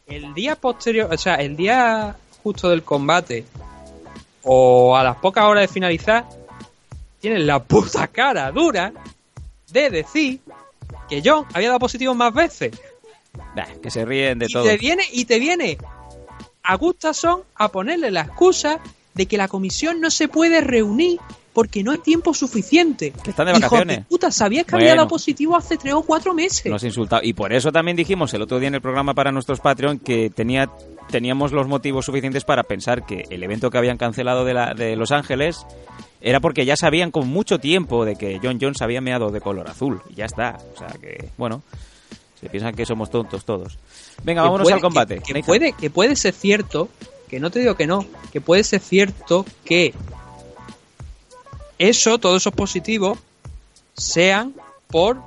el 0.07 0.33
día 0.33 0.55
posterior, 0.55 1.11
o 1.13 1.17
sea, 1.17 1.35
el 1.35 1.55
día 1.55 2.15
justo 2.43 2.69
del 2.69 2.83
combate, 2.83 3.45
o 4.43 4.95
a 4.95 5.03
las 5.03 5.17
pocas 5.17 5.45
horas 5.45 5.61
de 5.63 5.67
finalizar, 5.67 6.25
tienes 7.19 7.41
la 7.41 7.61
puta 7.63 8.07
cara 8.07 8.51
dura 8.51 8.91
de 9.71 9.89
decir 9.89 10.39
que 11.07 11.21
John 11.23 11.45
había 11.53 11.69
dado 11.69 11.79
positivo 11.79 12.13
más 12.13 12.33
veces. 12.33 12.79
Bah, 13.55 13.67
que 13.81 13.91
se 13.91 14.05
ríen 14.05 14.39
de 14.39 14.47
y 14.49 14.53
todo. 14.53 14.63
te 14.63 14.77
viene 14.77 15.03
y 15.11 15.25
te 15.25 15.39
viene 15.39 15.77
a 16.63 16.75
Gustafsson 16.75 17.41
a 17.55 17.69
ponerle 17.69 18.11
la 18.11 18.21
excusa 18.21 18.79
de 19.13 19.25
que 19.25 19.37
la 19.37 19.47
comisión 19.47 20.01
no 20.01 20.09
se 20.11 20.27
puede 20.27 20.61
reunir 20.61 21.19
porque 21.53 21.83
no 21.83 21.91
hay 21.91 21.97
tiempo 21.97 22.33
suficiente. 22.33 23.11
Que 23.23 23.31
están 23.31 23.47
de 23.47 23.51
Hijo 23.51 23.61
vacaciones. 23.61 23.97
de 23.97 24.03
puta, 24.03 24.31
sabías 24.31 24.65
que 24.65 24.75
había 24.75 24.95
dado 24.95 25.07
positivo 25.07 25.57
hace 25.57 25.77
tres 25.77 25.93
o 25.93 26.03
cuatro 26.03 26.33
meses. 26.33 26.65
Nos 26.67 26.83
insultado. 26.83 27.21
Y 27.23 27.33
por 27.33 27.51
eso 27.51 27.71
también 27.71 27.97
dijimos 27.97 28.33
el 28.33 28.41
otro 28.41 28.59
día 28.59 28.67
en 28.69 28.75
el 28.75 28.81
programa 28.81 29.13
para 29.13 29.31
nuestros 29.31 29.59
Patreon 29.59 29.99
que 29.99 30.29
tenía, 30.29 30.69
teníamos 31.09 31.51
los 31.51 31.67
motivos 31.67 32.05
suficientes 32.05 32.45
para 32.45 32.63
pensar 32.63 33.05
que 33.05 33.25
el 33.29 33.43
evento 33.43 33.71
que 33.71 33.77
habían 33.77 33.97
cancelado 33.97 34.45
de, 34.45 34.53
la, 34.53 34.73
de 34.73 34.95
Los 34.95 35.11
Ángeles 35.11 35.65
era 36.21 36.39
porque 36.39 36.65
ya 36.65 36.75
sabían 36.75 37.11
con 37.11 37.27
mucho 37.27 37.59
tiempo 37.59 38.03
de 38.05 38.15
que 38.15 38.39
John 38.43 38.57
Jones 38.61 38.81
había 38.81 39.01
meado 39.01 39.29
de 39.31 39.41
color 39.41 39.67
azul. 39.69 40.01
Y 40.09 40.15
ya 40.15 40.25
está. 40.25 40.57
O 40.75 40.77
sea 40.77 40.87
que, 40.99 41.29
bueno, 41.37 41.61
se 42.39 42.49
piensan 42.49 42.75
que 42.75 42.85
somos 42.85 43.09
tontos 43.09 43.45
todos. 43.45 43.77
Venga, 44.23 44.41
Que 44.41 44.45
vámonos 44.45 44.65
puede- 44.65 44.75
al 44.75 44.81
combate. 44.81 45.19
Que, 45.25 45.41
puede, 45.43 45.73
que 45.73 45.89
puede 45.89 46.15
ser 46.15 46.33
cierto, 46.33 46.89
que 47.29 47.39
no 47.39 47.49
te 47.51 47.59
digo 47.59 47.75
que 47.75 47.87
no, 47.87 48.05
que 48.33 48.41
puede 48.41 48.63
ser 48.63 48.81
cierto 48.81 49.45
que 49.63 49.93
eso, 51.77 52.17
todos 52.19 52.41
esos 52.41 52.53
positivos, 52.53 53.17
sean 53.95 54.53
por 54.87 55.17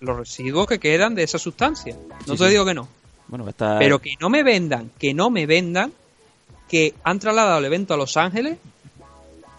los 0.00 0.16
residuos 0.16 0.66
que 0.66 0.78
quedan 0.78 1.14
de 1.14 1.22
esa 1.22 1.38
sustancia. 1.38 1.96
No 2.26 2.34
Sí, 2.34 2.38
te 2.38 2.44
sí. 2.44 2.50
digo 2.50 2.64
que 2.64 2.74
no. 2.74 2.88
Bueno, 3.28 3.48
está... 3.48 3.78
Pero 3.78 3.98
que 4.00 4.14
no 4.20 4.28
me 4.28 4.42
vendan, 4.42 4.90
que 4.98 5.14
no 5.14 5.30
me 5.30 5.46
vendan 5.46 5.92
que 6.68 6.94
han 7.04 7.18
trasladado 7.18 7.58
el 7.58 7.64
evento 7.64 7.94
a 7.94 7.96
Los 7.96 8.16
Ángeles 8.16 8.58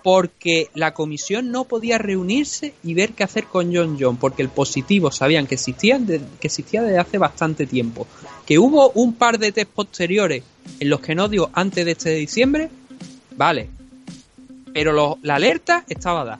porque 0.08 0.70
la 0.74 0.94
comisión 0.94 1.52
no 1.52 1.66
podía 1.66 1.98
reunirse 1.98 2.74
y 2.82 2.94
ver 2.94 3.12
qué 3.12 3.26
hacer 3.26 3.44
con 3.44 3.76
John 3.76 3.98
John, 4.00 4.16
porque 4.16 4.42
el 4.42 4.48
positivo 4.48 5.12
sabían 5.12 5.48
que 5.48 5.56
existía, 5.56 6.00
que 6.00 6.48
existía 6.48 6.82
desde 6.82 6.98
hace 6.98 7.18
bastante 7.18 7.68
tiempo. 7.68 8.08
Que 8.46 8.58
hubo 8.58 8.92
un 8.92 9.16
par 9.16 9.38
de 9.38 9.52
test 9.52 9.70
posteriores 9.70 10.46
en 10.80 10.90
los 10.90 11.02
que 11.02 11.14
no 11.14 11.28
dio 11.28 11.50
antes 11.52 11.84
de 11.84 11.92
este 11.92 12.12
diciembre, 12.12 12.70
vale. 13.36 13.70
Pero 14.74 15.18
la 15.22 15.36
alerta 15.36 15.84
estaba 15.90 16.24
dada. 16.24 16.40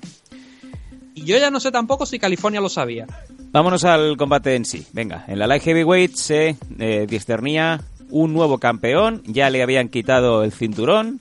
Y 1.14 1.26
yo 1.26 1.38
ya 1.38 1.52
no 1.52 1.60
sé 1.60 1.70
tampoco 1.70 2.06
si 2.06 2.20
California 2.20 2.62
lo 2.62 2.70
sabía. 2.70 3.06
Vámonos 3.52 3.84
al 3.84 4.16
combate 4.16 4.56
en 4.56 4.64
sí. 4.64 4.86
Venga, 4.94 5.26
en 5.28 5.40
la 5.40 5.48
Light 5.48 5.64
Heavyweight 5.64 6.16
se 6.16 6.56
eh, 6.80 7.06
discernía 7.06 7.82
un 8.12 8.32
nuevo 8.32 8.60
campeón. 8.60 9.24
Ya 9.26 9.50
le 9.50 9.62
habían 9.62 9.90
quitado 9.90 10.46
el 10.46 10.54
cinturón 10.54 11.20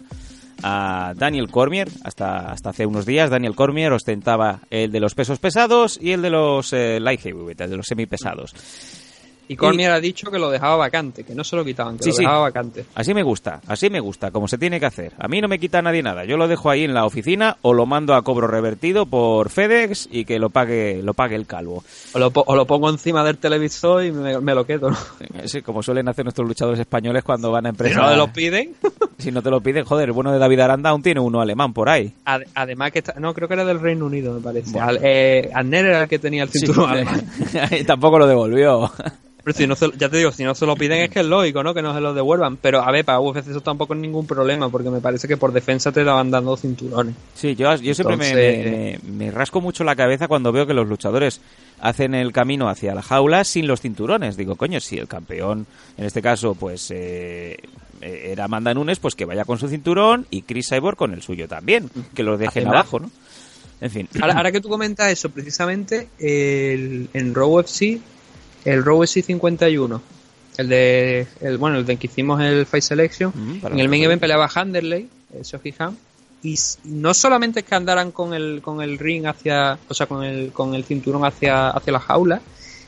a 0.63 1.13
Daniel 1.17 1.51
Cormier. 1.51 1.89
Hasta, 2.05 2.51
hasta 2.51 2.71
hace 2.71 2.87
unos 2.87 3.07
días 3.07 3.31
Daniel 3.31 3.55
Cormier 3.55 3.93
ostentaba 3.93 4.61
el 4.71 4.93
de 4.93 5.01
los 5.01 5.15
pesos 5.15 5.39
pesados 5.39 5.99
y 6.01 6.13
el 6.13 6.23
de 6.23 6.31
los 6.31 6.73
eh, 6.73 6.99
Light 7.01 7.21
Heavyweight, 7.21 7.61
el 7.61 7.71
de 7.71 7.77
los 7.77 7.87
semipesados. 7.87 8.55
Y 9.49 9.57
Cormier 9.57 9.93
ha 9.93 10.01
dicho 10.01 10.31
que 10.31 10.39
lo 10.39 10.51
dejaba 10.51 10.77
vacante, 10.77 11.23
que 11.25 11.35
no 11.35 11.45
se 11.45 11.55
lo 11.57 11.65
quitaban, 11.65 11.97
que 11.97 12.03
Sí, 12.05 12.11
lo 12.11 12.17
sí. 12.17 12.23
dejaba 12.23 12.41
vacante. 12.41 12.85
Así 12.95 13.15
me 13.15 13.23
gusta, 13.23 13.61
así 13.69 13.89
me 13.91 14.01
gusta, 14.01 14.31
como 14.33 14.49
se 14.49 14.59
tiene 14.59 14.81
que 14.81 14.87
hacer. 14.87 15.13
A 15.19 15.29
mí 15.29 15.41
no 15.41 15.47
me 15.49 15.59
quita 15.59 15.81
nadie 15.83 16.03
nada. 16.03 16.25
Yo 16.25 16.37
lo 16.37 16.49
dejo 16.49 16.69
ahí 16.71 16.85
en 16.85 16.95
la 16.95 17.05
oficina 17.07 17.57
o 17.63 17.73
lo 17.73 17.87
mando 17.87 18.15
a 18.15 18.23
cobro 18.23 18.47
revertido 18.49 19.07
por 19.07 19.49
FedEx 19.51 20.09
y 20.11 20.25
que 20.25 20.39
lo 20.39 20.51
pague, 20.51 21.01
lo 21.03 21.15
pague 21.15 21.37
el 21.37 21.47
calvo. 21.47 21.85
O 22.13 22.19
lo, 22.19 22.31
po- 22.31 22.45
o 22.47 22.57
lo 22.57 22.67
pongo 22.67 22.91
encima 22.91 23.23
del 23.25 23.39
televisor 23.39 24.05
y 24.05 24.11
me, 24.13 24.41
me 24.41 24.55
lo 24.55 24.67
quedo. 24.67 24.91
¿no? 24.91 24.97
Sí, 25.47 25.63
como 25.63 25.83
suelen 25.83 26.09
hacer 26.09 26.25
nuestros 26.25 26.47
luchadores 26.49 26.81
españoles 26.81 27.23
cuando 27.23 27.53
van 27.53 27.67
a 27.67 27.69
Si 27.69 27.73
empresas. 27.75 28.03
no 28.03 28.11
me 28.11 28.17
lo 28.17 28.33
piden. 28.33 28.75
Si 29.19 29.33
no 29.33 29.41
te 29.43 29.51
lo 29.51 29.63
piden, 29.63 29.85
joder, 29.85 30.09
el 30.11 30.13
bueno 30.13 30.31
de 30.31 30.39
David 30.39 30.61
Aranda 30.61 30.91
aún 30.91 31.03
tiene 31.03 31.21
uno 31.21 31.41
alemán 31.41 31.73
por 31.73 31.89
ahí. 31.89 32.13
Ad- 32.27 32.43
además 32.55 32.93
que 32.93 32.99
está, 32.99 33.15
no 33.19 33.33
creo 33.33 33.49
que 33.49 33.55
era 33.55 33.65
del 33.65 33.81
Reino 33.81 34.05
Unido 34.05 34.35
me 34.35 34.41
parece 34.43 34.79
Al- 34.79 34.99
eh, 35.03 35.51
era 35.55 36.03
el 36.03 36.09
que 36.09 36.19
tenía 36.19 36.43
el 36.43 36.51
cinturón 36.51 36.91
Sí. 36.91 36.93
alemán. 36.93 37.23
y 37.81 37.85
tampoco 37.85 38.19
lo 38.19 38.27
devolvió. 38.27 38.91
Pero 39.47 39.57
si 39.57 39.65
no 39.69 39.77
se- 39.77 39.93
ya 39.97 40.09
te 40.09 40.17
digo 40.17 40.33
si 40.33 40.43
no 40.43 40.57
se 40.57 40.67
lo 40.67 40.75
piden 40.75 41.03
es 41.03 41.11
que 41.11 41.21
es 41.21 41.27
lógico 41.27 41.63
no 41.63 41.73
que 41.73 41.81
no 41.81 41.95
se 41.95 42.01
lo 42.01 42.13
devuelvan 42.13 42.57
pero 42.57 42.81
a 42.83 42.91
ver 42.91 43.05
para 43.05 43.21
UFC 43.21 43.47
eso 43.51 43.61
tampoco 43.61 43.95
es 43.95 44.01
ningún 44.01 44.27
problema 44.27 44.69
porque 44.71 44.91
me 44.91 45.01
parece 45.01 45.29
que 45.29 45.37
por 45.37 45.53
defensa 45.53 45.93
te 45.93 46.03
daban 46.03 46.33
dando 46.33 46.57
cinturones 46.57 47.15
Sí, 47.35 47.55
yo, 47.55 47.73
yo 47.77 47.95
siempre 47.95 48.17
me- 48.17 48.29
Entonces- 48.31 49.03
me, 49.05 49.27
me 49.27 49.31
rasco 49.31 49.61
mucho 49.61 49.85
la 49.85 49.95
cabeza 49.95 50.27
cuando 50.27 50.51
veo 50.51 50.67
que 50.67 50.75
los 50.75 50.89
luchadores 50.89 51.41
hacen 51.81 52.15
el 52.17 52.33
camino 52.33 52.69
hacia 52.69 52.93
la 52.95 53.03
jaula 53.03 53.45
sin 53.45 53.67
los 53.67 53.83
cinturones. 53.83 54.37
Digo, 54.39 54.57
coño, 54.57 54.81
si 54.81 54.97
el 54.97 55.07
campeón, 55.07 55.67
en 55.99 56.07
este 56.07 56.23
caso, 56.23 56.55
pues 56.55 56.91
eh, 56.91 57.59
era 58.01 58.45
Amanda 58.47 58.73
Nunes, 58.73 58.99
pues 58.99 59.15
que 59.15 59.27
vaya 59.27 59.45
con 59.45 59.59
su 59.59 59.69
cinturón 59.69 60.27
y 60.31 60.41
Chris 60.43 60.71
Cyborg 60.71 60.97
con 60.97 61.13
el 61.13 61.21
suyo 61.21 61.47
también. 61.49 61.91
Que 62.15 62.23
los 62.23 62.39
dejen 62.39 62.67
abajo, 62.69 62.99
¿no? 62.99 63.11
En 63.83 63.91
fin. 63.91 64.09
ahora, 64.23 64.35
ahora 64.39 64.53
que 64.53 64.63
tú 64.63 64.71
comentas 64.71 65.13
eso 65.13 65.29
precisamente 65.29 66.09
el, 66.19 67.11
en 67.13 67.35
Raw 67.35 67.59
UFC 67.59 68.01
el 68.67 68.85
Raw 68.85 68.99
UFC 69.03 69.23
51 69.23 70.03
el 70.59 70.69
de 70.69 71.27
el, 71.41 71.59
bueno 71.59 71.79
el 71.79 71.85
de 71.87 71.97
que 71.97 72.07
hicimos 72.07 72.41
el 72.41 72.65
Face 72.67 72.89
Selection. 72.89 73.33
Mm, 73.35 73.67
en 73.67 73.79
el 73.81 73.89
main 73.89 74.03
event 74.05 74.21
peleaba 74.21 74.49
Handerley 74.55 75.09
el 75.37 75.43
Shoji 75.43 75.75
Han. 75.79 75.97
Y 76.43 76.55
no 76.85 77.13
solamente 77.15 77.61
es 77.61 77.67
que 77.67 77.75
andaran 77.75 78.11
con 78.13 78.33
el 78.35 78.61
con 78.63 78.81
el 78.81 78.99
ring 78.99 79.27
hacia 79.27 79.79
o 79.89 79.95
sea 79.95 80.07
con 80.07 80.23
el 80.25 80.53
con 80.53 80.75
el 80.75 80.85
cinturón 80.85 81.25
hacia 81.25 81.71
hacia 81.71 81.93
la 81.93 82.01
jaula 82.01 82.41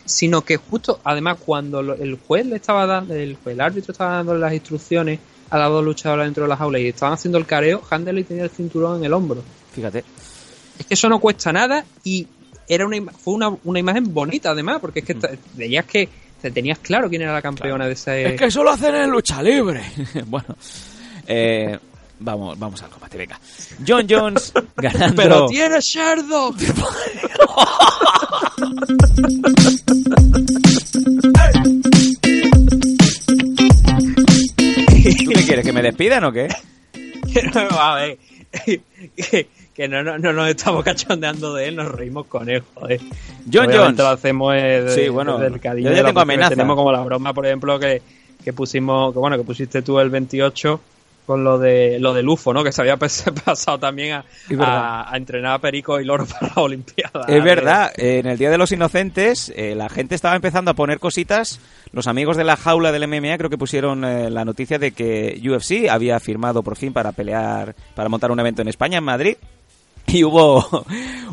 sino 0.05 0.43
que 0.43 0.57
justo 0.57 1.01
además 1.05 1.37
cuando 1.45 1.83
lo- 1.83 1.95
el 1.95 2.17
juez 2.27 2.47
le 2.47 2.57
estaba 2.57 2.87
dando 2.87 3.15
el, 3.15 3.37
juez, 3.37 3.55
el 3.55 3.61
árbitro 3.61 3.93
estaba 3.93 4.15
dando 4.17 4.35
las 4.37 4.53
instrucciones 4.55 5.19
a 5.51 5.59
las 5.59 5.69
dos 5.69 5.85
luchadoras 5.85 6.27
dentro 6.27 6.45
de 6.45 6.49
la 6.49 6.57
jaula 6.57 6.79
y 6.79 6.87
estaban 6.89 7.15
haciendo 7.15 7.37
el 7.39 7.45
careo 7.47 7.83
Handerley 7.91 8.25
tenía 8.25 8.45
el 8.45 8.51
cinturón 8.51 8.99
en 8.99 9.05
el 9.05 9.13
hombro. 9.13 9.43
Fíjate. 9.73 10.05
es 10.79 10.87
que 10.87 10.95
eso 10.95 11.09
no 11.11 11.19
cuesta 11.19 11.53
nada 11.53 11.85
y 12.05 12.27
era 12.69 12.87
una 12.87 12.97
ima- 12.97 13.13
fue 13.13 13.35
una, 13.35 13.49
una 13.65 13.79
imagen 13.79 14.13
bonita 14.13 14.51
además 14.51 14.79
porque 14.81 15.01
es 15.01 15.07
que 15.07 15.17
veías 15.55 15.85
que 15.87 16.09
te 16.41 16.51
tenías 16.51 16.79
claro 16.79 17.09
quién 17.09 17.23
era 17.23 17.33
la 17.33 17.43
campeona 17.43 17.87
de 17.87 17.93
ese 17.95 18.27
Es 18.35 18.39
que 18.39 18.47
eso 18.47 18.63
lo 18.63 18.71
hacen 18.71 18.95
en 18.95 19.11
lucha 19.11 19.43
libre. 19.43 19.83
bueno, 20.27 20.55
eh, 21.27 21.77
vamos, 22.21 22.59
vamos 22.59 22.83
al 22.83 22.91
combate, 22.91 23.17
venga. 23.19 23.41
John 23.87 24.07
Jones 24.09 24.53
ganando. 24.77 25.17
pero 25.23 25.47
tiene 25.47 25.81
Sherlock 25.81 26.57
¿Tú 35.25 35.31
qué 35.35 35.45
quieres? 35.45 35.65
¿Que 35.65 35.73
me 35.73 35.83
despidan 35.83 36.25
o 36.25 36.33
qué? 36.33 36.49
a 37.71 37.95
ver, 37.95 38.19
que, 39.79 39.89
no, 39.89 40.03
no, 40.03 40.19
no 40.19 40.33
nos 40.33 40.49
estamos 40.49 40.85
cachondeando 40.85 41.55
de 41.55 41.69
él, 41.69 41.77
nos 41.77 41.91
reímos 41.91 42.27
con 42.27 42.49
él, 42.51 42.63
joder. 42.75 43.01
John 43.01 43.67
Obviamente 43.67 43.79
Jones. 43.79 43.99
lo 43.99 44.09
hacemos 44.09 44.55
eh, 44.57 44.83
de- 44.83 44.91
Sí, 44.91 45.09
bueno, 45.09 45.39
desde 45.39 45.55
el 45.55 45.61
cariño 45.61 45.91
yo 45.91 45.97
ya 45.97 46.05
tengo 46.05 46.21
amenaza. 46.21 46.51
Tenemos 46.51 46.77
como 46.77 46.91
la 46.93 47.01
broma, 47.01 47.33
por 47.33 47.47
ejemplo, 47.47 47.79
que, 47.79 48.03
que 48.45 48.53
pusimos, 48.53 49.13
que 49.13 49.19
bueno, 49.21 49.39
que 49.39 49.45
pusiste 49.45 49.81
tú 49.83 50.01
el 50.01 50.11
28 50.11 50.81
con 51.27 51.45
lo 51.45 51.59
de 51.59 51.99
lo 52.01 52.15
del 52.15 52.27
UFO, 52.27 52.55
¿no? 52.55 52.65
Que 52.65 52.73
se 52.73 52.81
había 52.81 52.97
pas- 52.99 53.31
pasado 53.45 53.79
también 53.79 54.23
a 54.61 55.11
entrenar 55.15 55.53
a 55.53 55.59
Perico 55.59 56.01
y 56.01 56.05
Loro 56.05 56.25
para 56.41 56.53
la 56.57 56.63
Olimpiada. 56.63 57.27
Es 57.29 57.45
verdad, 57.45 57.93
en 57.97 58.27
el 58.27 58.37
Día 58.39 58.51
de 58.51 58.59
los 58.59 58.73
Inocentes 58.73 59.53
eh, 59.55 59.75
la 59.77 59.89
gente 59.91 60.15
estaba 60.15 60.35
empezando 60.35 60.71
a 60.71 60.75
poner 60.75 60.99
cositas. 60.99 61.61
Los 61.93 62.07
amigos 62.07 62.37
de 62.37 62.45
la 62.45 62.57
jaula 62.57 62.93
del 62.93 63.07
MMA 63.07 63.39
creo 63.39 63.51
que 63.51 63.59
pusieron 63.59 64.05
eh, 64.05 64.29
la 64.31 64.45
noticia 64.45 64.79
de 64.79 64.91
que 64.93 65.39
UFC 65.45 65.89
había 65.91 66.19
firmado 66.19 66.63
por 66.63 66.77
fin 66.77 66.93
para 66.93 67.13
pelear, 67.13 67.77
para 67.95 68.09
montar 68.09 68.31
un 68.31 68.41
evento 68.41 68.63
en 68.63 68.69
España, 68.69 68.99
en 68.99 69.05
Madrid. 69.05 69.37
Y 70.13 70.25
hubo, 70.25 70.65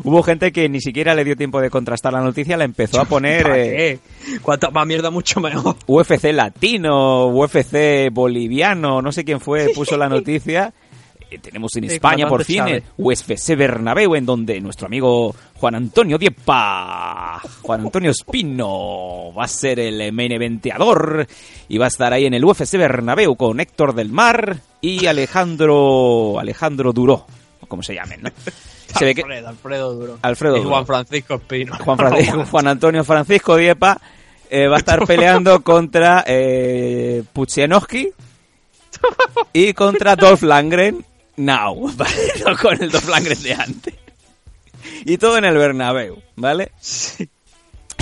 hubo 0.04 0.22
gente 0.22 0.52
que 0.52 0.68
ni 0.68 0.80
siquiera 0.80 1.14
le 1.14 1.24
dio 1.24 1.36
tiempo 1.36 1.60
de 1.60 1.70
contrastar 1.70 2.12
la 2.12 2.20
noticia, 2.20 2.56
la 2.56 2.64
empezó 2.64 3.00
a 3.00 3.04
poner 3.08 3.42
¿Para 3.42 3.58
eh, 3.58 3.98
qué? 4.24 4.38
Cuanta 4.40 4.70
más 4.70 4.86
mierda, 4.86 5.10
mucho 5.10 5.40
mejor. 5.40 5.76
UFC 5.86 6.32
latino, 6.32 7.28
UFC 7.28 8.10
boliviano, 8.12 9.00
no 9.00 9.12
sé 9.12 9.24
quién 9.24 9.40
fue, 9.40 9.70
puso 9.74 9.96
la 9.96 10.08
noticia. 10.08 10.72
Eh, 11.28 11.38
Tenemos 11.38 11.74
en 11.74 11.82
España 11.82 12.28
por 12.28 12.44
fin 12.44 12.68
eh, 12.68 12.82
UFC 12.96 13.56
Bernabéu, 13.56 14.14
en 14.14 14.24
donde 14.24 14.60
nuestro 14.60 14.86
amigo 14.86 15.34
Juan 15.54 15.74
Antonio 15.74 16.18
Diepa, 16.18 17.40
Juan 17.62 17.80
Antonio 17.80 18.12
Espino, 18.12 19.32
va 19.36 19.42
a 19.42 19.48
ser 19.48 19.80
el 19.80 20.12
main 20.12 20.30
eventeador 20.30 21.26
y 21.68 21.78
va 21.78 21.86
a 21.86 21.88
estar 21.88 22.12
ahí 22.12 22.26
en 22.26 22.34
el 22.34 22.44
UFC 22.44 22.76
Bernabéu 22.76 23.34
con 23.34 23.58
Héctor 23.58 23.92
del 23.96 24.10
Mar 24.10 24.58
y 24.80 25.06
Alejandro 25.06 26.38
Alejandro 26.38 26.92
Duró, 26.92 27.26
o 27.66 27.68
como 27.68 27.82
se 27.82 27.94
llamen, 27.94 28.22
¿no? 28.22 28.30
Se 28.98 29.04
ve 29.04 29.14
que 29.14 29.22
Alfredo, 29.22 29.48
Alfredo 29.48 29.94
Duro. 29.94 30.18
Alfredo 30.22 30.56
Y 30.56 30.60
Duro. 30.60 30.70
Juan 30.74 30.86
Francisco 30.86 31.34
Espino. 31.34 31.76
Juan, 31.78 31.98
Francisco- 31.98 32.44
Juan 32.46 32.68
Antonio 32.68 33.04
Francisco 33.04 33.56
Diepa 33.56 34.00
eh, 34.48 34.68
va 34.68 34.76
a 34.76 34.78
estar 34.78 35.00
peleando 35.06 35.62
contra 35.62 36.24
eh, 36.26 37.22
y 39.52 39.72
contra 39.74 40.16
Dolph 40.16 40.42
Langren 40.42 41.04
now, 41.36 41.90
¿vale? 41.94 42.32
No 42.46 42.56
con 42.56 42.82
el 42.82 42.90
Dolph 42.90 43.08
Langren 43.08 43.42
de 43.42 43.54
antes. 43.54 43.94
Y 45.04 45.18
todo 45.18 45.36
en 45.36 45.44
el 45.44 45.56
Bernabéu, 45.58 46.22
¿vale? 46.36 46.72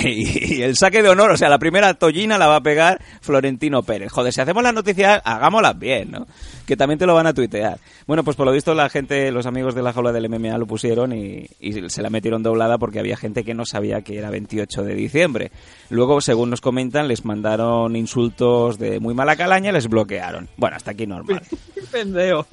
Y, 0.04 0.54
y 0.56 0.62
el 0.62 0.76
saque 0.76 1.02
de 1.02 1.08
honor, 1.08 1.30
o 1.30 1.36
sea, 1.36 1.48
la 1.48 1.58
primera 1.58 1.94
tollina 1.94 2.36
la 2.38 2.46
va 2.46 2.56
a 2.56 2.60
pegar 2.62 3.00
Florentino 3.20 3.82
Pérez. 3.82 4.12
Joder, 4.12 4.32
si 4.32 4.40
hacemos 4.40 4.62
las 4.62 4.74
noticias, 4.74 5.20
hagámoslas 5.24 5.78
bien, 5.78 6.10
¿no? 6.10 6.26
Que 6.66 6.76
también 6.76 6.98
te 6.98 7.06
lo 7.06 7.14
van 7.14 7.26
a 7.26 7.32
tuitear. 7.34 7.78
Bueno, 8.06 8.22
pues 8.24 8.36
por 8.36 8.46
lo 8.46 8.52
visto 8.52 8.74
la 8.74 8.88
gente, 8.88 9.30
los 9.30 9.46
amigos 9.46 9.74
de 9.74 9.82
la 9.82 9.92
jaula 9.92 10.12
del 10.12 10.28
MMA 10.28 10.58
lo 10.58 10.66
pusieron 10.66 11.12
y, 11.12 11.46
y 11.60 11.88
se 11.90 12.02
la 12.02 12.10
metieron 12.10 12.42
doblada 12.42 12.78
porque 12.78 12.98
había 13.00 13.16
gente 13.16 13.44
que 13.44 13.54
no 13.54 13.64
sabía 13.64 14.02
que 14.02 14.18
era 14.18 14.30
28 14.30 14.82
de 14.82 14.94
diciembre. 14.94 15.50
Luego, 15.90 16.20
según 16.20 16.50
nos 16.50 16.60
comentan, 16.60 17.08
les 17.08 17.24
mandaron 17.24 17.96
insultos 17.96 18.78
de 18.78 19.00
muy 19.00 19.14
mala 19.14 19.36
calaña 19.36 19.70
y 19.70 19.74
les 19.74 19.88
bloquearon. 19.88 20.48
Bueno, 20.56 20.76
hasta 20.76 20.90
aquí 20.92 21.06
normal. 21.06 21.42
pendejo. 21.92 22.46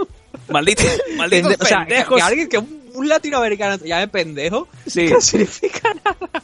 Malditos, 0.49 0.86
malditos 1.18 1.56
o 1.60 1.65
sea, 1.65 1.86
que, 1.86 2.03
alguien 2.22 2.48
que 2.48 2.57
un, 2.57 2.82
un 2.94 3.07
latinoamericano 3.07 3.78
te 3.78 3.88
llame 3.88 4.07
pendejo, 4.07 4.68
Sí. 4.86 5.07
no 5.07 5.19
significa 5.22 5.90
nada. 6.06 6.44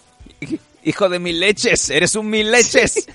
Hijo 0.87 1.09
de 1.09 1.19
mil 1.19 1.37
leches, 1.37 1.89
eres 1.89 2.15
un 2.15 2.29
mil 2.29 2.49
leches. 2.49 3.09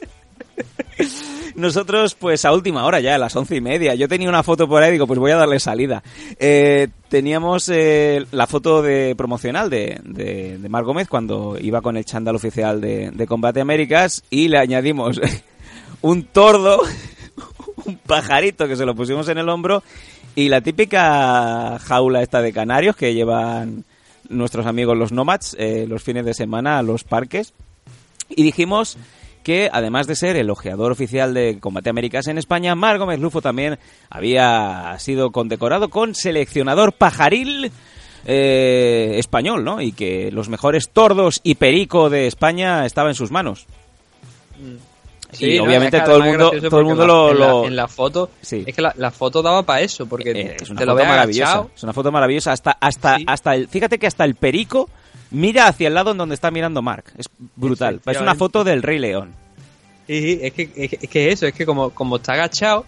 Nosotros, 1.55 2.15
pues 2.15 2.45
a 2.45 2.53
última 2.53 2.85
hora 2.85 3.01
ya, 3.01 3.15
a 3.15 3.19
las 3.19 3.35
once 3.35 3.57
y 3.57 3.63
media. 3.63 3.95
Yo 3.95 4.09
tenía 4.09 4.29
una 4.29 4.43
foto 4.43 4.69
por 4.69 4.83
ahí, 4.83 4.93
digo, 4.93 5.07
pues 5.07 5.19
voy 5.19 5.31
a 5.31 5.37
darle 5.37 5.59
salida. 5.59 6.03
Eh, 6.39 6.89
teníamos 7.09 7.71
eh, 7.71 8.27
la 8.31 8.47
foto 8.47 8.83
de 8.83 9.15
promocional 9.17 9.71
de, 9.71 9.99
de, 10.05 10.59
de 10.59 10.69
Mar 10.69 10.85
Gómez 10.85 11.09
cuando 11.09 11.57
iba 11.59 11.81
con 11.81 11.97
el 11.97 12.05
chándal 12.05 12.37
oficial 12.37 12.79
de, 12.79 13.11
de 13.11 13.27
Combate 13.27 13.63
Américas 13.63 14.23
y 14.29 14.49
le 14.49 14.59
añadimos 14.59 15.19
un 16.03 16.25
tordo, 16.25 16.83
un 17.87 17.97
pajarito 17.97 18.69
que 18.69 18.77
se 18.77 18.85
lo 18.85 18.95
pusimos 18.95 19.31
en 19.31 19.39
el 19.39 19.49
hombro 19.49 19.83
y 20.35 20.51
la 20.51 20.61
típica 20.61 21.79
jaula 21.79 22.21
esta 22.21 22.43
de 22.43 22.53
canarios 22.53 22.97
que 22.97 23.15
llevan 23.15 23.87
nuestros 24.33 24.67
amigos 24.67 24.97
los 24.97 25.13
nomads 25.13 25.57
eh, 25.59 25.87
los 25.89 26.03
fines 26.03 26.25
de 26.25 26.35
semana 26.35 26.79
a 26.79 26.83
los 26.83 27.05
parques 27.05 27.55
y 28.29 28.43
dijimos 28.43 28.99
que 29.43 29.69
además 29.73 30.07
de 30.07 30.17
ser 30.17 30.37
el 30.37 30.51
ojeador 30.51 30.93
oficial 30.93 31.35
de 31.35 31.59
Combate 31.59 31.91
Américas 31.91 32.29
en 32.29 32.39
España, 32.39 32.75
Mar 32.75 32.99
Gómez 32.99 33.21
Lufo 33.21 33.43
también 33.43 33.79
había 34.09 34.97
sido 34.99 35.33
condecorado 35.33 35.91
con 35.91 36.15
seleccionador 36.15 36.93
pajaril 36.93 37.73
eh, 38.25 39.15
español, 39.17 39.65
¿no? 39.65 39.81
Y 39.81 39.93
que 39.93 40.31
los 40.31 40.49
mejores 40.49 40.91
tordos 40.91 41.41
y 41.43 41.57
perico 41.57 42.09
de 42.09 42.29
España 42.29 42.87
estaba 42.87 43.09
en 43.09 43.17
sus 43.17 43.31
manos. 43.33 43.67
Y 45.39 45.57
no, 45.59 45.65
obviamente 45.65 46.01
todo 46.01 46.17
el 46.17 46.23
mundo, 46.25 46.51
todo 46.69 46.81
el 46.81 46.87
mundo 46.87 47.07
lo, 47.07 47.31
en 47.33 47.39
la- 47.39 47.47
lo- 47.47 47.65
en 47.67 47.77
la 47.77 47.89
foto 47.89 48.31
Sí. 48.43 48.65
es 48.67 48.75
que 48.77 48.83
la, 48.83 48.95
la 48.99 49.11
foto 49.11 49.43
daba 49.43 49.63
para 49.63 49.81
eso 49.81 50.07
porque 50.07 50.31
Eh, 50.33 50.57
es 50.61 50.71
una 50.71 50.79
te 50.81 50.87
lo 50.87 50.93
foto 50.93 51.03
ves 51.03 51.09
maravillosa. 51.09 51.45
agachado. 51.53 51.71
Es 51.75 51.83
una 51.83 51.93
foto 51.93 52.13
maravillosa. 52.13 52.53
Hasta, 52.53 52.77
hasta, 52.81 53.17
Sí. 53.17 53.25
hasta 53.27 53.55
el, 53.55 53.69
fíjate 53.69 53.99
que 53.99 54.07
hasta 54.07 54.25
el 54.25 54.35
perico 54.35 54.91
mira 55.31 55.67
hacia 55.69 55.89
el 55.89 55.95
lado 55.95 56.11
en 56.11 56.19
donde 56.19 56.35
está 56.35 56.51
mirando 56.51 56.83
Mark. 56.83 57.05
Es 57.17 57.27
brutal. 57.57 58.01
Es 58.07 58.21
una 58.21 58.35
foto 58.35 58.65
del 58.65 58.83
Rey 58.83 58.99
León. 58.99 59.33
Sí, 60.07 60.39
es 60.43 60.53
que, 60.53 60.63
es, 60.77 60.91
que- 60.91 60.99
es 61.03 61.09
que 61.09 61.31
eso, 61.33 61.47
es 61.47 61.55
que 61.55 61.65
como, 61.65 61.91
como 61.91 62.17
está 62.17 62.33
agachado, 62.35 62.85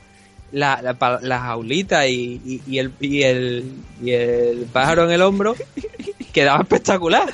la, 0.52 0.80
la, 0.82 1.18
la 1.22 1.40
jaulita 1.40 2.06
y, 2.06 2.40
y, 2.44 2.60
y 2.66 2.78
el, 2.78 2.92
y, 3.00 3.22
el, 3.22 3.72
y 4.02 4.10
el 4.12 4.66
pájaro 4.72 5.04
en 5.04 5.10
el 5.12 5.22
hombro 5.22 5.54
quedaba 6.32 6.60
espectacular. 6.62 7.32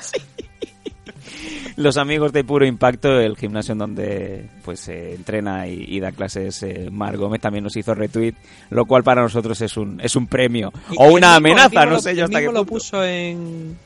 Los 1.77 1.97
amigos 1.97 2.33
de 2.33 2.45
Puro 2.45 2.67
Impacto, 2.67 3.21
el 3.21 3.37
gimnasio 3.37 3.73
en 3.73 3.79
donde 3.79 4.47
pues 4.65 4.81
se 4.81 5.15
entrena 5.15 5.67
y, 5.67 5.85
y 5.89 6.01
da 6.01 6.12
clases, 6.12 6.62
eh, 6.62 6.89
Mar 6.91 7.17
Gómez 7.17 7.41
también 7.41 7.65
nos 7.65 7.77
hizo 7.77 7.95
retweet, 7.95 8.35
lo 8.71 8.85
cual 8.87 9.03
para 9.03 9.23
nosotros 9.23 9.61
es 9.61 9.77
un, 9.77 10.01
es 10.01 10.15
un 10.17 10.27
premio. 10.27 10.73
Y- 10.91 10.97
o 10.99 11.12
una 11.15 11.37
amenaza, 11.37 11.85
no 11.87 11.93
lo- 11.93 12.01
sé 12.01 12.15
yo 12.17 12.25
hasta 12.25 12.41
qué 12.41 12.53
lo 12.53 12.65
puso 12.67 13.05
en, 13.05 13.77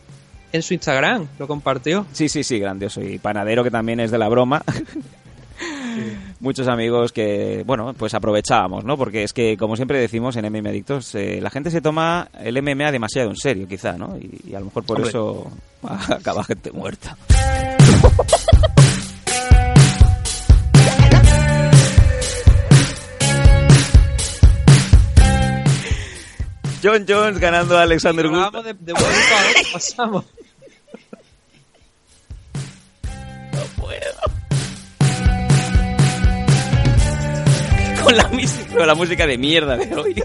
en 0.52 0.62
su 0.62 0.74
Instagram, 0.74 1.26
lo 1.38 1.46
compartió. 1.46 2.06
Sí, 2.12 2.28
sí, 2.28 2.42
sí, 2.42 2.58
grandioso. 2.58 3.02
Y 3.02 3.18
panadero 3.18 3.62
que 3.62 3.70
también 3.70 4.00
es 4.00 4.10
de 4.10 4.18
la 4.18 4.28
broma. 4.28 4.62
Muchos 6.40 6.68
amigos 6.68 7.12
que, 7.12 7.62
bueno, 7.66 7.94
pues 7.94 8.14
aprovechábamos, 8.14 8.84
¿no? 8.84 8.96
Porque 8.96 9.22
es 9.22 9.32
que, 9.32 9.56
como 9.56 9.76
siempre 9.76 9.98
decimos 9.98 10.36
en 10.36 10.50
MMA 10.52 10.70
Adictos, 10.70 11.14
eh, 11.14 11.40
la 11.40 11.50
gente 11.50 11.70
se 11.70 11.80
toma 11.80 12.28
el 12.38 12.60
MMA 12.62 12.92
demasiado 12.92 13.30
en 13.30 13.36
serio, 13.36 13.66
quizá, 13.68 13.96
¿no? 13.98 14.16
Y, 14.16 14.50
y 14.50 14.54
a 14.54 14.60
lo 14.60 14.66
mejor 14.66 14.84
por 14.84 14.96
Hombre. 14.96 15.10
eso 15.10 15.50
acaba 15.82 16.44
gente 16.44 16.70
muerta. 16.72 17.16
John 26.82 27.06
Jones 27.08 27.38
ganando 27.38 27.78
a 27.78 27.82
Alexander 27.82 28.28
Gustafsson. 28.28 28.52
Vamos 28.52 28.64
de, 28.66 28.74
de 28.74 28.92
vuelta 28.92 29.08
a 29.08 29.50
otro, 29.50 29.72
pasamos. 29.72 30.24
con 38.04 38.16
la, 38.16 38.28
música, 38.28 38.76
con 38.76 38.86
la 38.86 38.94
música 38.94 39.26
de 39.26 39.38
mierda 39.38 39.76
de 39.76 39.94
hoy. 39.94 40.22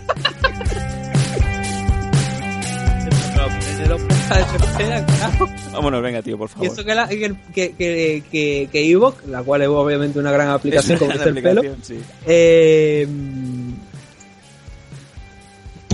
Vámonos, 5.71 6.01
venga, 6.01 6.21
tío, 6.21 6.37
por 6.37 6.49
Y 6.49 6.53
favor. 6.53 6.67
eso 6.67 6.83
que, 6.85 6.95
la, 6.95 7.07
que, 7.07 7.35
que, 7.53 8.23
que, 8.31 8.69
que, 8.71 8.91
Evox, 8.91 9.25
la 9.27 9.41
cual 9.43 9.61
es 9.63 9.67
obviamente 9.69 10.19
una 10.19 10.31
gran 10.31 10.49
aplicación 10.49 10.93
Es 10.93 10.99
como 10.99 11.13
una 11.13 11.23
el 11.23 11.41
pelo, 11.41 11.61
sí. 11.81 11.99
eh, 12.25 13.07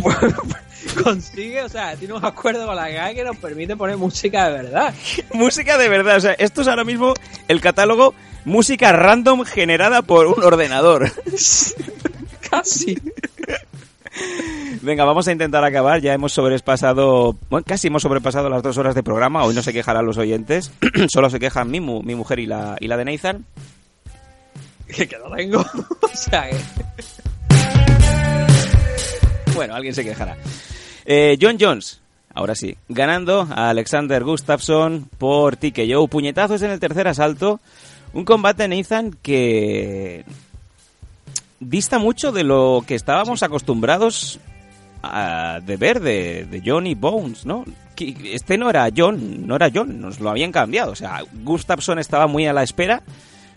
consigue, 1.04 1.62
o 1.64 1.70
sea, 1.70 1.96
tiene 1.96 2.14
un 2.14 2.24
acuerdo 2.26 2.66
con 2.68 2.76
la 2.76 2.90
GAE 2.90 3.16
que 3.16 3.24
nos 3.24 3.38
permite 3.38 3.76
poner 3.76 3.98
música 3.98 4.50
de 4.50 4.64
verdad. 4.64 4.94
música 5.34 5.78
de 5.78 5.90
verdad, 5.90 6.18
o 6.18 6.22
sea, 6.22 6.34
esto 6.34 6.62
es 6.62 6.68
ahora 6.68 6.84
mismo 6.84 7.14
el 7.48 7.62
catálogo 7.62 8.14
música 8.46 8.92
random 8.92 9.44
generada 9.44 10.02
por 10.02 10.28
un 10.28 10.44
ordenador. 10.44 11.12
Casi. 12.50 12.98
Venga, 14.82 15.04
vamos 15.04 15.28
a 15.28 15.32
intentar 15.32 15.64
acabar. 15.66 16.00
Ya 16.00 16.14
hemos 16.14 16.32
sobrepasado, 16.32 17.36
bueno, 17.50 17.66
casi 17.68 17.88
hemos 17.88 18.02
sobrepasado 18.04 18.50
las 18.50 18.64
dos 18.64 18.78
horas 18.78 18.96
de 18.96 19.04
programa. 19.04 19.44
Hoy 19.44 19.54
no 19.54 19.62
se 19.62 19.74
quejarán 19.74 20.06
los 20.06 20.18
oyentes, 20.18 20.72
solo 21.10 21.30
se 21.30 21.40
quejan 21.40 21.70
mi, 21.70 21.82
mu- 21.82 22.02
mi 22.04 22.16
mujer 22.16 22.40
y 22.40 22.46
la, 22.46 22.78
y 22.80 22.88
la 22.88 22.96
de 22.98 23.06
Nathan. 23.06 23.46
Que, 24.88 25.08
que 25.08 25.18
no 25.18 25.36
tengo. 25.36 25.60
o 26.02 26.08
sea, 26.16 26.50
que... 26.50 26.56
Bueno, 29.54 29.76
alguien 29.76 29.94
se 29.96 30.04
quejará. 30.04 30.38
Eh, 31.06 31.38
John 31.42 31.58
Jones, 31.60 32.02
ahora 32.34 32.56
sí, 32.56 32.76
ganando 32.90 33.48
a 33.52 33.70
Alexander 33.70 34.24
Gustafsson 34.24 35.10
por 35.18 35.56
TKO. 35.58 36.08
Puñetazos 36.08 36.62
en 36.62 36.72
el 36.72 36.80
tercer 36.80 37.08
asalto. 37.08 37.60
Un 38.16 38.24
combate, 38.24 38.66
Nathan, 38.70 39.12
que 39.22 40.24
dista 41.60 42.00
mucho 42.00 42.32
de 42.32 42.46
lo 42.46 42.82
que 42.88 42.96
estábamos 42.96 43.44
acostumbrados 43.44 44.40
a, 45.04 45.60
de 45.62 45.76
ver 45.76 46.00
de, 46.00 46.46
de 46.46 46.62
Johnny 46.66 46.96
Bones, 46.96 47.46
¿no? 47.46 47.66
Este 47.98 48.58
no 48.58 48.70
era 48.70 48.88
John, 48.96 49.46
no 49.46 49.58
era 49.58 49.70
John, 49.74 50.00
nos 50.00 50.22
lo 50.22 50.30
habían 50.30 50.54
cambiado. 50.54 50.94
O 50.94 50.96
sea, 50.96 51.24
Gustafsson 51.44 52.00
estaba 52.00 52.26
muy 52.26 52.46
a 52.48 52.54
la 52.54 52.64
espera, 52.64 53.04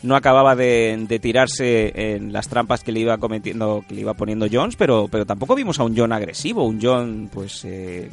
no 0.02 0.16
acababa 0.16 0.56
de, 0.56 1.05
de 1.09 1.20
tirarse 1.20 2.14
en 2.14 2.32
las 2.32 2.48
trampas 2.48 2.82
que 2.82 2.90
le 2.90 2.98
iba 2.98 3.16
cometiendo, 3.18 3.85
que 3.89 3.94
le 3.94 4.01
iba 4.01 4.14
poniendo 4.14 4.48
Jones, 4.51 4.74
pero, 4.74 5.06
pero 5.09 5.24
tampoco 5.24 5.55
vimos 5.55 5.78
a 5.78 5.85
un 5.85 5.97
John 5.97 6.12
agresivo, 6.12 6.64
un 6.64 6.80
John, 6.82 7.30
pues, 7.32 7.64
eh, 7.64 8.10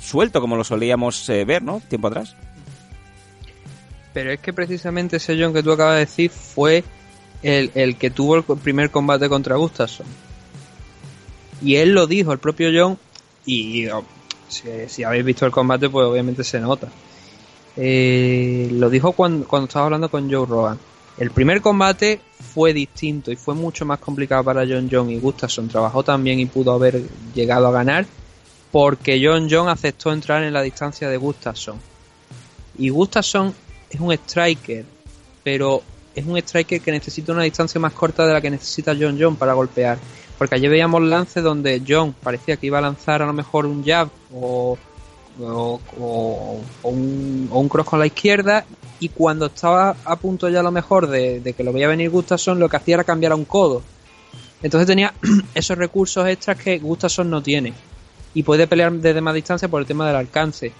suelto 0.00 0.40
como 0.40 0.56
lo 0.56 0.64
solíamos 0.64 1.28
eh, 1.28 1.44
ver, 1.44 1.62
¿no? 1.62 1.82
Tiempo 1.86 2.08
atrás. 2.08 2.34
Pero 4.16 4.32
es 4.32 4.40
que 4.40 4.54
precisamente 4.54 5.18
ese 5.18 5.36
John 5.38 5.52
que 5.52 5.62
tú 5.62 5.72
acabas 5.72 5.96
de 5.96 6.00
decir 6.06 6.30
fue 6.30 6.82
el, 7.42 7.70
el 7.74 7.96
que 7.98 8.08
tuvo 8.08 8.36
el 8.36 8.44
primer 8.44 8.90
combate 8.90 9.28
contra 9.28 9.56
Gustafsson. 9.56 10.06
Y 11.60 11.76
él 11.76 11.92
lo 11.92 12.06
dijo, 12.06 12.32
el 12.32 12.38
propio 12.38 12.70
John, 12.74 12.98
y 13.44 13.86
oh, 13.88 14.06
si, 14.48 14.62
si 14.88 15.04
habéis 15.04 15.22
visto 15.22 15.44
el 15.44 15.52
combate, 15.52 15.90
pues 15.90 16.06
obviamente 16.06 16.44
se 16.44 16.58
nota. 16.60 16.88
Eh, 17.76 18.70
lo 18.72 18.88
dijo 18.88 19.12
cuando, 19.12 19.46
cuando 19.46 19.66
estaba 19.66 19.84
hablando 19.84 20.10
con 20.10 20.32
Joe 20.32 20.46
Rogan. 20.46 20.78
El 21.18 21.30
primer 21.30 21.60
combate 21.60 22.18
fue 22.54 22.72
distinto 22.72 23.30
y 23.30 23.36
fue 23.36 23.54
mucho 23.54 23.84
más 23.84 23.98
complicado 23.98 24.44
para 24.44 24.66
John 24.66 24.88
John 24.90 25.10
y 25.10 25.18
Gustafsson. 25.18 25.68
Trabajó 25.68 26.02
también 26.02 26.40
y 26.40 26.46
pudo 26.46 26.72
haber 26.72 27.02
llegado 27.34 27.66
a 27.66 27.72
ganar 27.72 28.06
porque 28.72 29.20
John 29.22 29.48
John 29.50 29.68
aceptó 29.68 30.10
entrar 30.10 30.42
en 30.42 30.54
la 30.54 30.62
distancia 30.62 31.06
de 31.06 31.18
Gustafsson. 31.18 31.78
Y 32.78 32.88
Gustafsson 32.88 33.54
es 33.90 34.00
un 34.00 34.12
striker, 34.12 34.84
pero 35.44 35.82
es 36.14 36.24
un 36.26 36.36
striker 36.38 36.80
que 36.80 36.90
necesita 36.92 37.32
una 37.32 37.42
distancia 37.42 37.80
más 37.80 37.92
corta 37.92 38.26
de 38.26 38.32
la 38.32 38.40
que 38.40 38.50
necesita 38.50 38.94
John 38.98 39.16
John 39.20 39.36
para 39.36 39.52
golpear. 39.52 39.98
Porque 40.38 40.54
allí 40.54 40.68
veíamos 40.68 41.02
lances 41.02 41.42
donde 41.42 41.82
John 41.86 42.14
parecía 42.22 42.56
que 42.56 42.66
iba 42.66 42.78
a 42.78 42.82
lanzar 42.82 43.22
a 43.22 43.26
lo 43.26 43.32
mejor 43.32 43.64
un 43.66 43.82
jab 43.84 44.08
o, 44.34 44.76
o, 45.40 45.80
o- 45.98 46.60
un, 46.90 47.68
cross 47.68 47.86
con 47.86 47.98
la 47.98 48.06
izquierda 48.06 48.64
y 49.00 49.08
cuando 49.10 49.46
estaba 49.46 49.96
a 50.04 50.16
punto 50.16 50.48
ya 50.48 50.60
a 50.60 50.62
lo 50.62 50.70
mejor 50.70 51.06
de, 51.06 51.40
de 51.40 51.52
que 51.52 51.62
lo 51.64 51.72
veía 51.72 51.88
venir 51.88 52.10
Gustafsson 52.10 52.58
lo 52.58 52.68
que 52.68 52.76
hacía 52.76 52.94
era 52.96 53.04
cambiar 53.04 53.32
a 53.32 53.36
un 53.36 53.44
codo. 53.44 53.82
Entonces 54.62 54.86
tenía 54.86 55.12
esos 55.54 55.76
recursos 55.78 56.26
extras 56.28 56.58
que 56.58 56.78
Gustafsson 56.78 57.28
no 57.30 57.42
tiene 57.42 57.72
y 58.34 58.42
puede 58.42 58.66
pelear 58.66 58.92
desde 58.92 59.20
más 59.22 59.34
distancia 59.34 59.68
por 59.68 59.80
el 59.80 59.86
tema 59.86 60.06
del 60.06 60.16
alcance. 60.16 60.72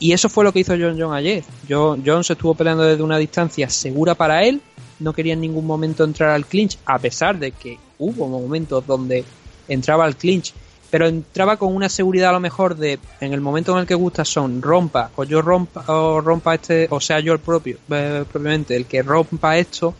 Y 0.00 0.12
eso 0.12 0.30
fue 0.30 0.44
lo 0.44 0.52
que 0.52 0.60
hizo 0.60 0.72
John 0.72 0.96
John 0.98 1.14
ayer. 1.14 1.44
John, 1.68 2.24
se 2.24 2.32
estuvo 2.32 2.54
peleando 2.54 2.82
desde 2.82 3.02
una 3.02 3.18
distancia 3.18 3.68
segura 3.68 4.14
para 4.14 4.42
él, 4.42 4.60
no 4.98 5.12
quería 5.12 5.34
en 5.34 5.42
ningún 5.42 5.66
momento 5.66 6.04
entrar 6.04 6.30
al 6.30 6.46
clinch, 6.46 6.78
a 6.86 6.98
pesar 6.98 7.38
de 7.38 7.52
que 7.52 7.78
hubo 7.98 8.26
momentos 8.26 8.86
donde 8.86 9.24
entraba 9.68 10.06
al 10.06 10.16
clinch, 10.16 10.54
pero 10.90 11.06
entraba 11.06 11.58
con 11.58 11.74
una 11.74 11.90
seguridad 11.90 12.30
a 12.30 12.32
lo 12.32 12.40
mejor 12.40 12.76
de 12.76 12.98
en 13.20 13.34
el 13.34 13.42
momento 13.42 13.72
en 13.72 13.80
el 13.80 13.86
que 13.86 13.94
Gustafsson 13.94 14.62
rompa, 14.62 15.10
o 15.16 15.24
yo 15.24 15.42
rompa, 15.42 15.84
o 15.86 16.20
rompa 16.20 16.54
este, 16.54 16.88
o 16.90 16.98
sea 16.98 17.20
yo 17.20 17.34
el 17.34 17.38
propio, 17.38 17.76
eh, 17.90 18.24
propiamente, 18.30 18.74
el 18.76 18.86
que 18.86 19.02
rompa 19.02 19.58
esto, 19.58 19.94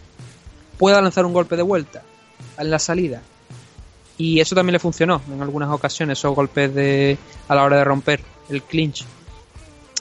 pueda 0.79 1.01
lanzar 1.03 1.27
un 1.27 1.35
golpe 1.35 1.57
de 1.57 1.63
vuelta 1.63 2.03
en 2.59 2.71
la 2.71 2.79
salida. 2.79 3.23
Y 4.17 4.41
eso 4.41 4.55
también 4.55 4.73
le 4.73 4.79
funcionó 4.79 5.21
en 5.33 5.41
algunas 5.43 5.71
ocasiones, 5.71 6.19
esos 6.19 6.35
golpes 6.35 6.75
de 6.75 7.19
a 7.49 7.55
la 7.55 7.65
hora 7.65 7.77
de 7.77 7.85
romper 7.85 8.21
el 8.49 8.63
clinch. 8.63 9.05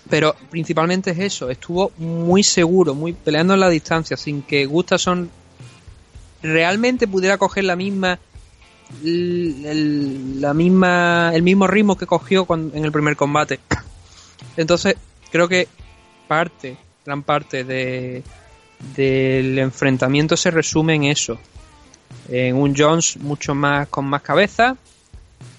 Pero 0.10 0.36
principalmente 0.50 1.12
es 1.12 1.20
eso, 1.20 1.50
estuvo 1.50 1.92
muy 1.98 2.44
seguro, 2.44 2.96
muy 2.96 3.14
peleando 3.14 3.54
en 3.54 3.60
la 3.60 3.70
distancia, 3.70 4.18
sin 4.18 4.42
que 4.42 4.66
Gustafsson 4.66 5.30
realmente 6.42 7.08
pudiera 7.08 7.38
coger 7.38 7.66
la 7.66 7.76
misma 7.76 8.18
el, 9.04 10.42
la 10.42 10.54
misma 10.54 11.32
el 11.34 11.44
mismo 11.44 11.68
ritmo 11.68 11.98
que 11.98 12.08
cogió 12.08 12.48
en 12.50 12.84
el 12.84 12.92
primer 12.92 13.16
combate. 13.16 13.60
Entonces, 14.58 14.96
creo 15.32 15.48
que 15.48 15.68
parte, 16.28 16.78
gran 17.06 17.24
parte 17.24 17.64
de 17.64 18.24
del 18.96 19.60
enfrentamiento 19.60 20.38
se 20.38 20.52
resume 20.52 20.96
en 20.96 21.04
eso. 21.06 21.38
En 22.30 22.56
un 22.56 22.74
Jones 22.76 23.18
mucho 23.18 23.54
más 23.54 23.88
con 23.90 24.06
más 24.06 24.22
cabeza, 24.22 24.78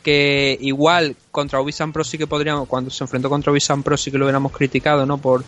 que 0.03 0.57
igual 0.61 1.17
contra 1.31 1.61
Obisan 1.61 1.93
Pro 1.93 2.05
sí 2.05 2.17
que 2.19 2.27
podríamos, 2.27 2.67
cuando 2.69 2.91
se 2.91 3.05
enfrentó 3.05 3.29
contra 3.29 3.53
Obisan 3.53 3.83
Pro 3.83 3.97
sí 3.97 4.11
que 4.11 4.19
lo 4.19 4.25
hubiéramos 4.25 4.53
criticado, 4.53 5.05
¿no? 5.07 5.19
Por 5.19 5.45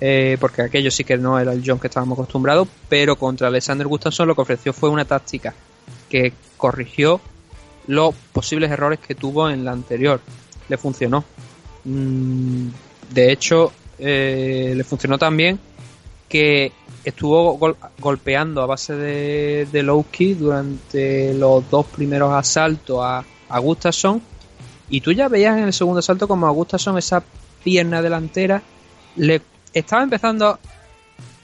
eh, 0.00 0.36
porque 0.40 0.62
aquello 0.62 0.90
sí 0.90 1.04
que 1.04 1.16
no 1.16 1.38
era 1.38 1.52
el 1.52 1.62
Jones 1.64 1.80
que 1.80 1.86
estábamos 1.86 2.18
acostumbrados, 2.18 2.66
pero 2.88 3.14
contra 3.16 3.46
Alexander 3.48 3.86
Gustafsson 3.86 4.26
lo 4.26 4.34
que 4.34 4.40
ofreció 4.42 4.72
fue 4.72 4.90
una 4.90 5.04
táctica 5.04 5.54
que 6.10 6.32
corrigió 6.56 7.20
los 7.86 8.14
posibles 8.32 8.70
errores 8.70 8.98
que 8.98 9.14
tuvo 9.14 9.48
en 9.50 9.64
la 9.64 9.70
anterior. 9.72 10.20
Le 10.68 10.76
funcionó. 10.78 11.24
Mm, 11.84 12.68
de 13.12 13.32
hecho, 13.32 13.72
eh, 13.98 14.72
le 14.76 14.82
funcionó 14.84 15.16
también 15.18 15.60
que 16.28 16.72
estuvo 17.04 17.56
gol- 17.58 17.76
golpeando 18.00 18.62
a 18.62 18.66
base 18.66 18.94
de, 18.94 19.68
de 19.70 19.82
low 19.82 20.04
kick 20.10 20.38
durante 20.38 21.34
los 21.34 21.68
dos 21.70 21.86
primeros 21.86 22.32
asaltos 22.32 22.98
a, 23.02 23.22
a 23.48 23.58
Gustafsson 23.58 24.22
y 24.88 25.00
tú 25.00 25.12
ya 25.12 25.28
veías 25.28 25.56
en 25.56 25.64
el 25.64 25.72
segundo 25.72 26.00
asalto 26.00 26.28
como 26.28 26.46
a 26.46 26.50
Gustafsson 26.50 26.98
esa 26.98 27.22
pierna 27.62 28.02
delantera 28.02 28.62
le 29.16 29.40
estaba 29.72 30.02
empezando 30.02 30.58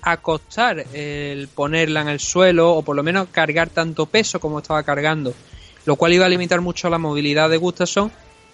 a 0.02 0.16
costar 0.18 0.86
el 0.92 1.48
ponerla 1.48 2.02
en 2.02 2.08
el 2.08 2.20
suelo 2.20 2.74
o 2.74 2.82
por 2.82 2.96
lo 2.96 3.02
menos 3.02 3.28
cargar 3.30 3.68
tanto 3.68 4.06
peso 4.06 4.40
como 4.40 4.58
estaba 4.58 4.82
cargando, 4.82 5.34
lo 5.84 5.96
cual 5.96 6.12
iba 6.12 6.26
a 6.26 6.28
limitar 6.28 6.60
mucho 6.60 6.88
la 6.88 6.98
movilidad 6.98 7.50
de 7.50 7.56
Gustafsson 7.56 8.10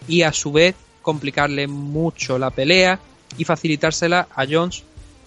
y 0.09 0.23
a 0.23 0.33
su 0.33 0.53
vez 0.53 0.75
complicarle 1.03 1.69
mucho 1.69 2.39
la 2.39 2.51
pelea 2.51 2.99
y 3.39 3.45
facilitársela 3.45 4.29
a 4.35 4.45
Jones, 4.49 4.83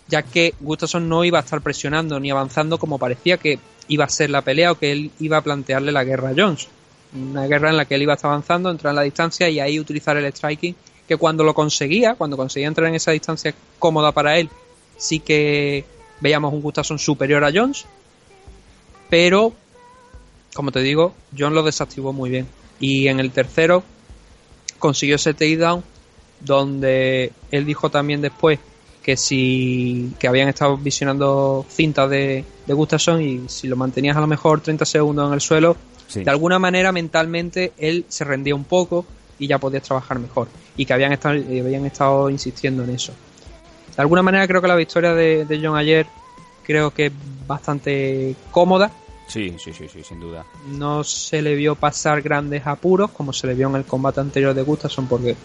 ya 0.08 0.24
que 0.24 0.54
Gustafsson 0.60 1.08
no 1.08 1.24
iba 1.24 1.40
a 1.40 1.44
estar 1.44 1.62
presionando 1.62 2.20
ni 2.20 2.32
avanzando 2.32 2.78
como 2.78 2.98
parecía 2.98 3.38
que 3.38 3.60
iba 3.88 4.06
a 4.06 4.10
ser 4.10 4.30
la 4.30 4.42
pelea 4.42 4.72
o 4.72 4.76
que 4.76 4.92
él 4.92 5.12
iba 5.20 5.38
a 5.38 5.42
plantearle 5.42 5.92
la 5.92 6.04
guerra 6.04 6.30
a 6.30 6.34
Jones. 6.36 6.68
Una 7.14 7.48
guerra 7.48 7.70
en 7.70 7.78
la 7.78 7.86
que 7.86 7.96
él 7.96 8.04
iba 8.04 8.14
a 8.14 8.16
estar 8.16 8.30
avanzando, 8.30 8.70
entrar 8.70 8.92
en 8.92 8.96
la 8.96 9.02
distancia 9.02 9.50
y 9.50 9.60
ahí 9.60 9.80
utilizar 9.80 10.16
el 10.18 10.32
striking, 10.32 10.76
que 11.08 11.18
cuando 11.18 11.44
lo 11.44 11.54
conseguía, 11.54 12.16
cuando 12.16 12.38
conseguía 12.38 12.68
entrar 12.68 12.88
en 12.88 12.96
esa 12.96 13.12
distancia 13.12 13.54
cómoda 13.80 14.12
para 14.12 14.38
él, 14.38 14.50
sí 14.98 15.20
que 15.20 15.86
veíamos 16.20 16.54
un 16.54 16.62
Gustafsson 16.62 17.00
superior 17.00 17.44
a 17.44 17.52
Jones, 17.54 17.86
pero 19.10 19.54
como 20.54 20.72
te 20.72 20.82
digo, 20.82 21.14
Jones 21.38 21.56
lo 21.56 21.64
desactivó 21.64 22.14
muy 22.14 22.30
bien. 22.30 22.48
Y 22.80 23.08
en 23.08 23.20
el 23.20 23.32
tercero 23.32 23.84
consiguió 24.78 25.16
ese 25.16 25.34
takedown 25.34 25.84
donde 26.40 27.34
él 27.52 27.66
dijo 27.66 27.90
también 27.90 28.22
después 28.22 28.60
que 29.04 29.18
si 29.18 30.14
que 30.20 30.28
habían 30.28 30.50
estado 30.50 30.78
visionando 30.78 31.66
cintas 31.70 32.10
de, 32.10 32.46
de 32.66 32.74
Gustafsson 32.74 33.22
y 33.22 33.50
si 33.50 33.68
lo 33.68 33.76
mantenías 33.76 34.16
a 34.16 34.22
lo 34.22 34.28
mejor 34.28 34.62
30 34.62 34.86
segundos 34.86 35.28
en 35.28 35.34
el 35.34 35.42
suelo, 35.42 35.76
Sí. 36.10 36.24
de 36.26 36.30
alguna 36.32 36.60
manera 36.60 36.92
mentalmente 36.92 37.72
él 37.78 38.04
se 38.10 38.26
rendía 38.26 38.54
un 38.56 38.66
poco 38.66 39.06
y 39.40 39.48
ya 39.48 39.58
podías 39.60 39.84
trabajar 39.84 40.20
mejor 40.20 40.50
y 40.76 40.86
que 40.86 40.92
habían 40.94 41.14
estado, 41.14 41.36
eh, 41.36 41.62
habían 41.64 41.86
estado 41.86 42.30
insistiendo 42.30 42.84
en 42.84 42.90
eso. 42.90 43.14
De 43.96 44.02
alguna 44.02 44.22
manera 44.22 44.46
creo 44.48 44.62
que 44.62 44.68
la 44.68 44.76
victoria 44.76 45.14
de, 45.14 45.46
de 45.46 45.60
John 45.66 45.78
ayer 45.78 46.06
creo 46.66 46.92
que 46.92 47.06
es 47.08 47.12
bastante 47.48 48.36
cómoda, 48.52 48.92
Sí, 49.28 49.54
sí, 49.60 49.72
sí, 49.74 49.88
sí, 49.88 50.04
sin 50.04 50.20
duda. 50.20 50.44
no 50.70 51.04
se 51.04 51.44
le 51.44 51.54
vio 51.56 51.76
pasar 51.76 52.24
grandes 52.24 52.66
apuros 52.66 53.12
como 53.12 53.32
se 53.32 53.46
le 53.46 53.54
vio 53.54 53.70
en 53.70 53.76
el 53.76 53.86
combate 53.86 54.20
anterior 54.20 54.56
de 54.56 54.64
Gustafsson 54.64 55.08
porque 55.08 55.36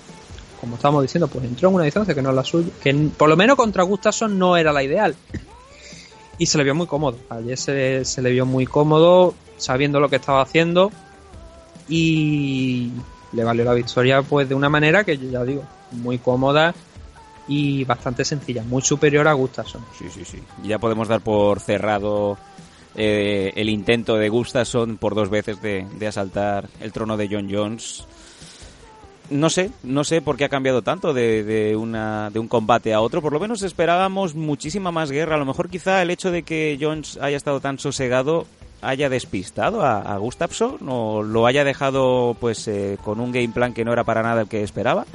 como 0.59 0.77
estábamos 0.77 1.03
diciendo 1.03 1.29
pues 1.29 1.45
entró 1.45 1.69
en 1.69 1.75
una 1.75 1.85
distancia 1.85 2.15
que 2.15 2.23
no 2.23 2.31
es 2.31 2.37
la 2.37 2.45
suya 2.45 2.71
que 2.83 2.95
por 3.15 3.29
lo 3.29 3.37
menos 3.37 3.57
contra 3.57 3.83
Gustafsson 3.83 4.39
no 4.39 4.57
era 4.57 4.73
la 4.73 4.83
ideal 4.83 5.15
y 6.39 6.47
se 6.47 6.57
le 6.57 6.65
vio 6.65 6.75
muy 6.75 6.87
cómodo 6.87 7.19
ayer 7.29 7.59
se, 7.59 8.05
se 8.07 8.23
le 8.23 8.31
vio 8.31 8.47
muy 8.47 8.65
cómodo 8.65 9.35
sabiendo 9.57 10.01
lo 10.01 10.09
que 10.09 10.17
estaba 10.17 10.43
haciendo 10.43 10.91
y 11.89 12.91
le 13.33 13.45
valió 13.45 13.65
la 13.65 13.75
victoria 13.75 14.23
pues 14.23 14.49
de 14.49 14.55
una 14.55 14.69
manera 14.69 15.05
que 15.05 15.19
yo 15.19 15.31
ya 15.31 15.45
digo 15.45 15.65
muy 15.93 16.19
cómoda 16.19 16.75
y 17.47 17.85
bastante 17.85 18.25
sencilla 18.25 18.63
muy 18.63 18.83
superior 18.83 19.29
a 19.29 19.33
Gustafsson 19.35 19.85
Sí, 19.99 20.07
sí, 20.09 20.25
sí. 20.25 20.43
Ya 20.63 20.79
podemos 20.79 21.09
dar 21.09 21.21
por 21.21 21.61
cerrado 21.61 22.39
eh, 22.97 23.53
el 23.57 23.69
intento 23.69 24.17
de 24.17 24.29
Gustafsson 24.29 24.97
por 24.97 25.15
dos 25.15 25.29
veces 25.29 25.61
de, 25.61 25.87
de 25.99 26.07
asaltar 26.07 26.69
el 26.81 26.93
trono 26.93 27.17
de 27.17 27.29
John 27.31 27.49
Jones. 27.51 28.07
No 29.31 29.49
sé, 29.49 29.71
no 29.83 30.05
sé 30.05 30.21
por 30.21 30.37
qué 30.37 30.45
ha 30.45 30.49
cambiado 30.51 30.83
tanto 30.83 31.15
de, 31.15 31.43
de, 31.45 31.77
una, 31.77 32.31
de 32.31 32.39
un 32.39 32.47
combate 32.47 32.93
a 32.93 33.01
otro. 33.01 33.23
Por 33.23 33.33
lo 33.33 33.41
menos 33.41 33.63
esperábamos 33.63 34.35
muchísima 34.35 34.93
más 34.93 35.11
guerra. 35.11 35.37
A 35.37 35.39
lo 35.39 35.47
mejor 35.47 35.71
quizá 35.71 36.03
el 36.03 36.11
hecho 36.11 36.31
de 36.31 36.43
que 36.43 36.79
Jones 36.81 37.19
haya 37.21 37.37
estado 37.37 37.61
tan 37.61 37.79
sosegado 37.79 38.47
haya 38.85 39.09
despistado 39.09 39.83
a, 39.83 40.01
a 40.01 40.19
Gustafsson 40.19 40.79
o 40.89 41.23
lo 41.23 41.47
haya 41.47 41.65
dejado 41.65 42.37
pues 42.39 42.69
eh, 42.69 42.99
con 43.03 43.21
un 43.21 43.33
game 43.33 43.49
plan 43.49 43.73
que 43.73 43.85
no 43.85 43.93
era 43.93 44.05
para 44.05 44.23
nada 44.23 44.43
el 44.43 44.49
que 44.49 44.63
esperaba. 44.63 45.07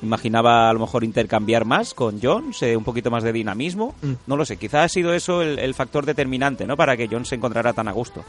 Imaginaba 0.00 0.70
a 0.70 0.72
lo 0.72 0.78
mejor 0.78 1.02
intercambiar 1.02 1.64
más 1.64 1.92
con 1.92 2.20
Jones, 2.22 2.62
eh, 2.62 2.76
un 2.76 2.84
poquito 2.84 3.10
más 3.10 3.24
de 3.24 3.32
dinamismo. 3.32 3.94
Mm. 4.00 4.12
No 4.26 4.36
lo 4.36 4.44
sé, 4.44 4.56
quizá 4.56 4.84
ha 4.84 4.88
sido 4.88 5.12
eso 5.12 5.42
el, 5.42 5.58
el 5.58 5.74
factor 5.74 6.06
determinante, 6.06 6.66
¿no? 6.66 6.76
Para 6.76 6.96
que 6.96 7.08
Jones 7.08 7.28
se 7.28 7.34
encontrara 7.34 7.72
tan 7.72 7.88
a 7.88 7.92
gusto. 7.92 8.24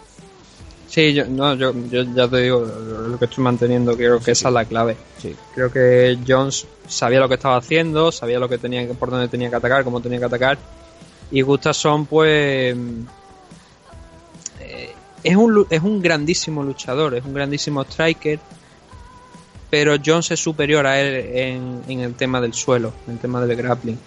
Sí, 0.90 1.14
yo, 1.14 1.26
no, 1.26 1.54
yo, 1.54 1.72
yo 1.92 2.02
ya 2.02 2.28
te 2.28 2.38
digo 2.38 2.62
lo 2.62 3.20
que 3.20 3.26
estoy 3.26 3.44
manteniendo, 3.44 3.96
creo 3.96 4.20
que 4.20 4.32
esa 4.32 4.48
es 4.48 4.54
la 4.54 4.66
clave. 4.66 4.98
Sí. 5.20 5.36
Creo 5.54 5.72
que 5.72 6.18
Jones 6.28 6.66
sabía 6.88 7.20
lo 7.20 7.30
que 7.30 7.36
estaba 7.36 7.58
haciendo, 7.58 8.12
sabía 8.12 8.40
lo 8.40 8.50
que 8.50 8.58
tenía 8.58 8.88
por 8.94 9.12
dónde 9.12 9.28
tenía 9.28 9.52
que 9.52 9.56
atacar, 9.56 9.84
cómo 9.84 10.02
tenía 10.02 10.18
que 10.18 10.26
atacar. 10.26 10.58
Y 11.30 11.42
Gustafsson, 11.42 12.08
pues. 12.08 12.76
Es, 15.24 15.36
un, 15.36 15.66
es 15.70 15.82
un 15.82 16.02
grandísimo 16.02 16.64
luchador, 16.64 17.16
es 17.16 17.24
un 17.26 17.34
grandísimo 17.34 17.82
striker. 17.84 18.40
Pero 19.70 19.96
Jones 20.04 20.32
es 20.32 20.40
superior 20.40 20.88
a 20.88 21.00
él 21.00 21.16
en, 21.36 21.82
en 21.88 22.00
el 22.00 22.16
tema 22.16 22.42
del 22.42 22.54
suelo, 22.54 22.92
en 23.08 23.14
el 23.14 23.20
tema 23.20 23.40
del 23.46 23.56
grappling. 23.56 24.00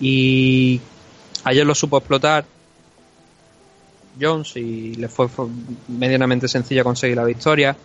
Y 0.00 0.80
ayer 1.44 1.66
lo 1.66 1.74
supo 1.74 1.98
explotar. 1.98 2.44
Jones 4.20 4.56
y 4.56 4.94
le 4.94 5.08
fue, 5.08 5.28
fue 5.28 5.46
medianamente 5.88 6.46
sencilla 6.46 6.84
conseguir 6.84 7.16
la 7.16 7.24
victoria. 7.24 7.76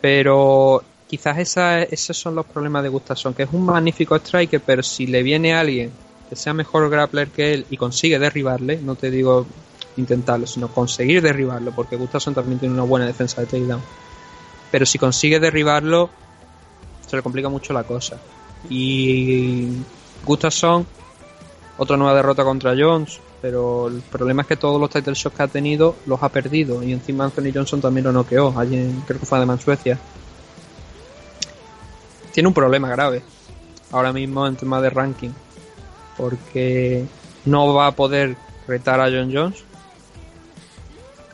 Pero 0.00 0.82
quizás 1.08 1.38
esa- 1.38 1.82
esos 1.84 2.16
son 2.16 2.34
los 2.34 2.46
problemas 2.46 2.82
de 2.82 2.88
Gustafsson, 2.88 3.34
que 3.34 3.44
es 3.44 3.48
un 3.52 3.64
magnífico 3.64 4.16
striker, 4.16 4.60
pero 4.60 4.82
si 4.82 5.06
le 5.06 5.22
viene 5.22 5.54
alguien 5.54 5.90
que 6.28 6.36
sea 6.36 6.54
mejor 6.54 6.90
grappler 6.90 7.28
que 7.28 7.54
él 7.54 7.66
y 7.70 7.76
consigue 7.76 8.18
derribarle, 8.18 8.78
no 8.82 8.96
te 8.96 9.10
digo 9.10 9.46
intentarlo, 9.96 10.46
sino 10.46 10.68
conseguir 10.68 11.22
derribarlo, 11.22 11.72
porque 11.72 11.96
Gustafsson 11.96 12.34
también 12.34 12.58
tiene 12.58 12.74
una 12.74 12.84
buena 12.84 13.06
defensa 13.06 13.40
de 13.40 13.46
takedown. 13.46 13.82
Pero 14.70 14.86
si 14.86 14.98
consigue 14.98 15.38
derribarlo, 15.40 16.10
se 17.06 17.16
le 17.16 17.22
complica 17.22 17.48
mucho 17.48 17.72
la 17.72 17.84
cosa. 17.84 18.18
Y 18.68 19.68
Gustafsson, 20.24 20.86
otra 21.78 21.96
nueva 21.96 22.14
derrota 22.14 22.44
contra 22.44 22.74
Jones, 22.76 23.20
pero 23.40 23.88
el 23.88 24.00
problema 24.00 24.42
es 24.42 24.48
que 24.48 24.56
todos 24.56 24.80
los 24.80 24.88
title 24.88 25.14
shots 25.14 25.36
que 25.36 25.42
ha 25.42 25.48
tenido 25.48 25.96
los 26.06 26.22
ha 26.22 26.28
perdido. 26.30 26.82
Y 26.82 26.92
encima 26.92 27.24
Anthony 27.24 27.52
Johnson 27.52 27.80
también 27.80 28.04
lo 28.04 28.12
noqueó, 28.12 28.58
allí 28.58 28.76
en, 28.76 29.02
creo 29.02 29.20
que 29.20 29.26
fue 29.26 29.38
además 29.38 29.60
en 29.60 29.64
Suecia. 29.64 29.98
Tiene 32.32 32.48
un 32.48 32.54
problema 32.54 32.88
grave 32.88 33.22
ahora 33.92 34.12
mismo 34.12 34.46
en 34.46 34.56
tema 34.56 34.80
de 34.80 34.90
ranking, 34.90 35.30
porque 36.16 37.04
no 37.44 37.72
va 37.74 37.88
a 37.88 37.92
poder 37.92 38.36
retar 38.66 39.00
a 39.00 39.10
John 39.10 39.30
Jones, 39.32 39.62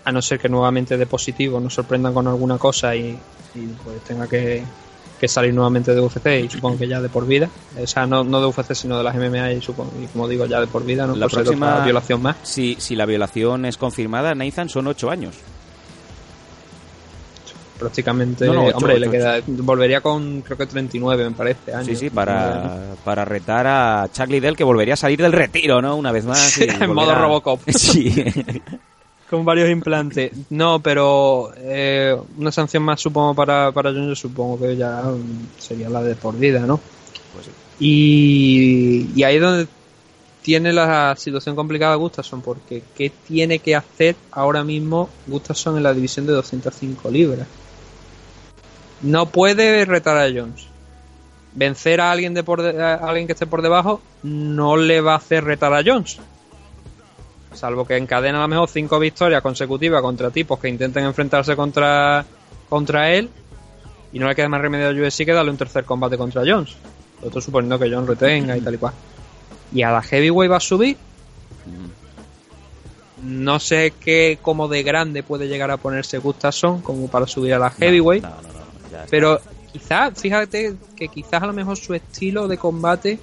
a 0.05 0.13
no 0.13 0.23
ser 0.23 0.39
que 0.39 0.49
nuevamente 0.49 0.97
de 0.97 1.07
positivo 1.07 1.61
nos 1.61 1.75
sorprendan 1.75 2.15
con 2.15 2.27
alguna 2.27 2.57
cosa 2.59 2.95
y, 2.97 3.19
y, 3.55 3.67
pues 3.85 4.01
tenga 4.03 4.27
que, 4.27 4.63
que 5.21 5.29
salir 5.29 5.53
nuevamente 5.53 5.95
de 5.95 6.01
UFC 6.01 6.27
y 6.45 6.49
supongo 6.49 6.79
que 6.79 6.89
ya 6.89 7.01
de 7.01 7.09
por 7.09 7.27
vida. 7.27 7.49
O 7.81 7.87
sea, 7.87 8.07
no, 8.07 8.25
no 8.25 8.41
de 8.41 8.47
UFC 8.47 8.75
sino 8.75 8.97
de 8.99 9.05
las 9.05 9.15
MMA 9.15 9.53
y, 9.53 9.61
supongo, 9.61 9.93
y 10.03 10.07
como 10.07 10.27
digo 10.29 10.47
ya 10.47 10.61
de 10.61 10.67
por 10.67 10.85
vida, 10.85 11.07
no 11.07 11.15
La 11.15 11.27
por 11.29 11.43
próxima- 11.43 11.73
otra 11.75 11.85
violación 11.85 12.23
más. 12.23 12.37
Si, 12.43 12.77
si 12.81 12.97
la 12.97 13.05
violación 13.07 13.67
es 13.67 13.77
confirmada, 13.77 14.35
Nathan 14.35 14.69
son 14.69 14.87
ocho 14.87 15.11
años. 15.11 15.35
prácticamente 17.79 18.47
No, 18.47 18.53
no, 18.55 18.65
ocho, 18.67 18.77
hombre 18.77 18.93
ocho, 18.95 19.01
le 19.07 19.11
queda 19.11 19.41
volvería 19.47 20.01
con 20.03 20.43
creo 20.43 20.59
que 20.59 20.67
39 20.67 21.25
me 21.31 21.35
parece 21.35 21.73
años 21.73 21.87
Sí, 21.87 21.97
sí, 21.97 22.11
para, 22.11 22.95
para 23.05 23.25
retar 23.25 23.67
a 23.67 24.07
Chuck 24.13 24.29
Liddell, 24.29 24.55
que 24.57 24.65
volvería 24.65 24.95
a 24.95 24.97
salir 24.99 25.21
del 25.23 25.33
retiro, 25.33 25.81
¿no? 25.81 25.97
Una 25.97 26.13
vez 26.13 26.25
más. 26.27 26.59
Y 26.61 26.65
en 26.65 26.93
modo 26.93 27.15
Robocop. 27.15 27.61
Sí. 27.69 28.13
con 29.31 29.45
varios 29.45 29.71
implantes. 29.71 30.33
No 30.51 30.81
pero 30.81 31.53
eh, 31.57 32.15
una 32.37 32.51
sanción 32.53 32.83
más 32.83 33.01
supongo 33.01 33.35
para 33.35 33.73
para 33.73 33.91
Jones 33.91 34.19
supongo 34.19 34.59
que 34.61 34.77
ya 34.77 35.03
mm, 35.03 35.59
sería 35.59 35.89
la 35.89 36.03
de 36.03 36.15
por 36.17 36.37
vida 36.37 36.61
no 36.67 36.79
Pues 37.33 37.47
sí. 37.47 37.53
y, 37.79 39.11
y 39.15 39.23
ahí 39.23 39.37
es 39.37 39.43
donde 39.43 39.67
tiene 40.43 40.73
la 40.73 41.15
situación 41.17 41.55
complicada 41.55 41.95
Gustafsson 41.97 42.41
porque 42.43 42.83
qué 42.97 43.11
tiene 43.11 43.59
que 43.61 43.77
hacer 43.77 44.17
ahora 44.33 44.65
mismo 44.65 45.09
Gustafsson 45.27 45.77
en 45.77 45.83
la 45.85 45.95
división 45.95 46.27
de 46.27 46.33
205 46.33 47.11
libras 47.11 47.47
no 49.03 49.27
puede 49.27 49.85
retar 49.87 50.19
a 50.19 50.29
Jones. 50.29 50.67
Vencer 51.55 52.01
a 52.01 52.13
alguien 52.13 52.35
de 52.35 52.45
por 52.45 52.63
de- 52.63 52.83
a 52.83 52.95
alguien 52.97 53.27
que 53.27 53.33
esté 53.33 53.47
por 53.47 53.63
debajo 53.63 54.01
no 54.23 54.77
le 54.77 55.01
va 55.01 55.15
a 55.15 55.17
hacer 55.17 55.43
retar 55.45 55.73
a 55.73 55.83
Jones 55.85 56.19
salvo 57.53 57.87
que 57.87 57.97
encadena 57.97 58.39
a 58.39 58.43
lo 58.43 58.49
mejor 58.49 58.69
cinco 58.69 58.99
victorias 58.99 59.43
consecutivas 59.43 60.03
contra 60.03 60.31
tipos 60.31 60.59
que 60.59 60.69
intenten 60.69 61.05
enfrentarse 61.05 61.57
contra 61.57 62.25
contra 62.69 63.11
él 63.11 63.29
y 64.13 64.19
no 64.19 64.29
le 64.29 64.35
queda 64.35 64.49
más 64.49 64.61
remedio 64.61 64.89
a 64.89 65.07
UFC 65.07 65.25
que 65.25 65.33
darle 65.33 65.51
un 65.51 65.57
tercer 65.57 65.85
combate 65.85 66.17
contra 66.17 66.43
Jones 66.47 66.77
esto 67.23 67.41
suponiendo 67.41 67.79
que 67.79 67.91
Jones 67.91 68.09
retenga 68.09 68.57
y 68.57 68.61
tal 68.61 68.75
y 68.75 68.79
cual 68.79 68.95
Y 69.73 69.83
a 69.83 69.91
la 69.91 70.03
heavyweight 70.03 70.51
va 70.51 70.57
a 70.57 70.61
subir. 70.61 70.97
No 73.23 73.61
sé 73.61 73.93
qué 74.01 74.39
como 74.41 74.69
de 74.69 74.83
grande 74.83 75.23
puede 75.23 75.47
llegar 75.47 75.71
a 75.71 75.77
ponerse 75.77 76.19
Gustafsson 76.19 76.81
como 76.81 77.09
para 77.09 77.27
subir 77.27 77.53
a 77.53 77.59
la 77.59 77.71
heavyweight. 77.71 78.23
No, 78.23 78.31
no, 78.31 78.37
no. 78.37 78.99
Pero 79.11 79.41
quizás, 79.73 80.19
fíjate 80.19 80.75
que 80.97 81.09
quizás 81.09 81.43
a 81.43 81.47
lo 81.47 81.53
mejor 81.53 81.77
su 81.77 81.93
estilo 81.93 82.49
de 82.49 82.57
combate 82.57 83.19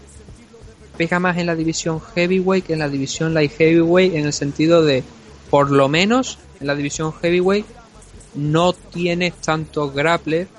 pega 0.98 1.20
más 1.20 1.38
en 1.38 1.46
la 1.46 1.56
división 1.56 2.02
heavyweight 2.02 2.66
que 2.66 2.74
en 2.74 2.80
la 2.80 2.90
división 2.90 3.34
light 3.34 3.52
heavyweight 3.58 4.16
en 4.16 4.26
el 4.26 4.34
sentido 4.34 4.84
de, 4.84 5.04
por 5.50 5.70
lo 5.72 5.88
menos 5.88 6.40
en 6.60 6.68
la 6.68 6.76
división 6.76 7.14
heavyweight 7.14 7.66
no 8.36 8.74
tienes 8.74 9.34
tantos 9.36 9.94
grapplers 9.94 10.50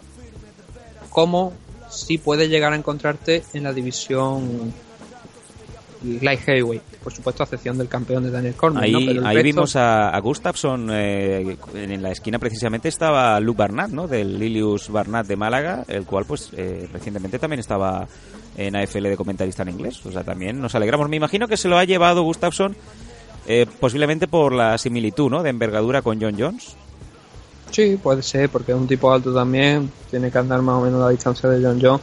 como 1.10 1.52
si 1.90 2.18
puedes 2.18 2.48
llegar 2.48 2.72
a 2.72 2.76
encontrarte 2.76 3.42
en 3.54 3.62
la 3.64 3.72
división 3.72 4.72
light 6.20 6.40
heavyweight. 6.40 6.82
Por 7.02 7.12
supuesto, 7.12 7.42
a 7.42 7.44
excepción 7.44 7.78
del 7.78 7.88
campeón 7.88 8.22
de 8.24 8.30
Daniel 8.30 8.54
Cormier. 8.54 8.84
Ahí, 8.84 8.92
¿no? 8.92 8.98
Pero 9.00 9.20
el 9.20 9.26
ahí 9.26 9.36
resto- 9.36 9.42
vimos 9.42 9.76
a, 9.76 10.10
a 10.10 10.20
Gustafsson, 10.20 10.88
eh, 10.92 11.56
en 11.74 12.02
la 12.02 12.10
esquina 12.12 12.38
precisamente 12.38 12.88
estaba 12.88 13.38
Luke 13.40 13.58
Barnett, 13.58 13.88
¿no? 13.90 14.06
Del 14.06 14.38
Lilius 14.38 14.90
Barnett 14.90 15.26
de 15.26 15.36
Málaga, 15.36 15.84
el 15.88 16.04
cual 16.04 16.24
pues 16.26 16.50
eh, 16.56 16.88
recientemente 16.92 17.38
también 17.38 17.60
estaba 17.60 18.06
en 18.58 18.76
AFL 18.76 19.04
de 19.04 19.16
comentarista 19.16 19.62
en 19.62 19.70
inglés. 19.70 20.04
O 20.04 20.12
sea, 20.12 20.22
también 20.24 20.60
nos 20.60 20.74
alegramos. 20.74 21.08
Me 21.08 21.16
imagino 21.16 21.48
que 21.48 21.56
se 21.56 21.68
lo 21.68 21.78
ha 21.78 21.84
llevado 21.84 22.22
Gustafsson 22.24 22.76
eh, 23.46 23.64
posiblemente 23.80 24.28
por 24.28 24.52
la 24.52 24.76
similitud, 24.76 25.30
¿no? 25.30 25.42
De 25.42 25.48
envergadura 25.48 26.02
con 26.02 26.20
John 26.20 26.34
Jones. 26.38 26.76
Sí, 27.70 27.98
puede 28.02 28.22
ser, 28.22 28.48
porque 28.50 28.72
es 28.72 28.78
un 28.78 28.86
tipo 28.88 29.12
alto 29.12 29.32
también, 29.32 29.90
tiene 30.10 30.30
que 30.30 30.38
andar 30.38 30.60
más 30.62 30.76
o 30.76 30.80
menos 30.82 31.00
a 31.02 31.04
la 31.06 31.10
distancia 31.10 31.48
de 31.48 31.62
John 31.64 31.78
John 31.82 32.00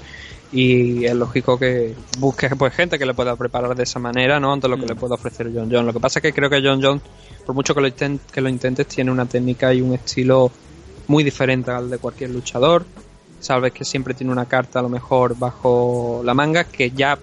y 0.51 1.03
es 1.05 1.13
lógico 1.15 1.57
que 1.57 1.95
busque 2.19 2.49
pues 2.55 2.71
gente 2.73 2.97
que 2.99 3.05
le 3.05 3.13
pueda 3.15 3.35
preparar 3.35 3.75
de 3.75 3.83
esa 3.83 3.97
manera, 3.99 4.39
¿no? 4.39 4.53
Ante 4.53 4.67
lo 4.67 4.77
que 4.77 4.85
le 4.85 4.95
pueda 4.95 5.15
ofrecer 5.15 5.51
John 5.53 5.67
John. 5.71 5.85
Lo 5.85 5.91
que 5.91 5.99
pasa 5.99 6.19
es 6.19 6.23
que 6.23 6.33
creo 6.33 6.49
que 6.51 6.61
John 6.63 6.79
John, 6.81 7.01
por 7.45 7.55
mucho 7.55 7.73
que 7.73 7.81
lo, 7.81 7.87
intent- 7.87 8.19
que 8.31 8.41
lo 8.41 8.47
intentes, 8.49 8.87
tiene 8.87 9.11
una 9.11 9.25
técnica 9.25 9.73
y 9.73 9.81
un 9.81 9.93
estilo 9.95 10.51
muy 11.07 11.23
diferente 11.23 11.71
al 11.71 11.89
de 11.89 11.97
cualquier 11.97 12.29
luchador. 12.29 12.85
Sabes 13.39 13.73
que 13.73 13.85
siempre 13.85 14.13
tiene 14.13 14.31
una 14.31 14.45
carta 14.45 14.79
a 14.79 14.81
lo 14.81 14.89
mejor 14.89 15.37
bajo 15.37 16.21
la 16.23 16.33
manga 16.33 16.63
que 16.63 16.91
ya 16.91 17.17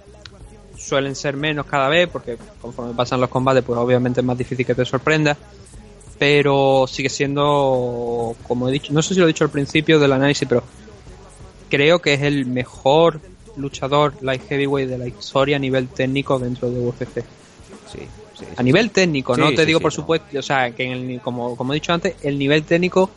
suelen 0.77 1.15
ser 1.15 1.37
menos 1.37 1.67
cada 1.67 1.89
vez 1.89 2.09
porque 2.09 2.37
conforme 2.61 2.95
pasan 2.95 3.21
los 3.21 3.31
combates 3.31 3.63
pues 3.65 3.79
obviamente 3.79 4.21
es 4.21 4.27
más 4.27 4.37
difícil 4.37 4.67
que 4.67 4.75
te 4.75 4.85
sorprenda 4.85 5.37
pero 6.23 6.87
sigue 6.87 7.09
siendo, 7.09 8.37
como 8.47 8.69
he 8.69 8.71
dicho, 8.71 8.93
no 8.93 9.03
sé 9.03 9.15
si 9.15 9.19
lo 9.19 9.27
he 9.27 9.27
dicho 9.27 9.43
al 9.43 9.51
principio 9.51 9.99
del 9.99 10.13
análisis, 10.13 10.47
pero 10.49 10.63
creo 11.69 11.99
que 11.99 12.15
es 12.15 12.23
el 12.23 12.47
mejor 12.47 13.21
luchador 13.57 14.15
light 14.21 14.41
heavyweight 14.49 14.89
de 14.89 14.99
la 14.99 15.09
historia 15.09 15.57
a 15.57 15.59
nivel 15.59 15.89
técnico 15.89 16.39
dentro 16.39 16.71
de 16.71 16.79
UFC. 16.79 17.25
Sí, 17.91 17.99
sí. 18.39 18.45
A 18.57 18.63
nivel 18.63 18.93
técnico, 18.93 19.37
no 19.37 19.53
te 19.53 19.67
digo 19.67 19.81
por 19.81 19.91
no. 19.91 19.97
supuesto, 19.97 20.39
o 20.39 20.43
sea, 20.43 20.71
que 20.71 20.85
en 20.85 21.11
el, 21.11 21.21
como, 21.21 21.57
como 21.57 21.73
he 21.73 21.75
dicho 21.75 21.93
antes, 21.93 22.15
el 22.23 22.39
nivel 22.39 22.63
técnico 22.63 23.11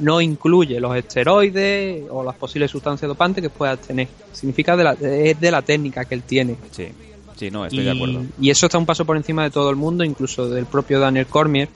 no 0.00 0.20
incluye 0.20 0.80
los 0.80 0.96
esteroides 0.96 2.04
o 2.10 2.22
las 2.22 2.34
posibles 2.36 2.70
sustancias 2.70 3.08
dopantes 3.08 3.42
que 3.42 3.50
puedas 3.50 3.80
tener. 3.80 4.08
Significa 4.32 4.76
de 4.76 4.84
la, 4.84 4.92
es 4.92 5.40
de 5.40 5.50
la 5.50 5.62
técnica 5.62 6.04
que 6.04 6.14
él 6.14 6.22
tiene. 6.22 6.56
Sí, 6.70 6.88
sí, 7.36 7.50
no, 7.50 7.64
estoy 7.64 7.80
y, 7.80 7.84
de 7.84 7.90
acuerdo. 7.90 8.24
y 8.40 8.50
eso 8.50 8.66
está 8.66 8.78
un 8.78 8.86
paso 8.86 9.04
por 9.04 9.16
encima 9.16 9.44
de 9.44 9.50
todo 9.50 9.70
el 9.70 9.76
mundo, 9.76 10.04
incluso 10.04 10.48
del 10.48 10.66
propio 10.66 11.00
Daniel 11.00 11.26
Cormier. 11.26 11.68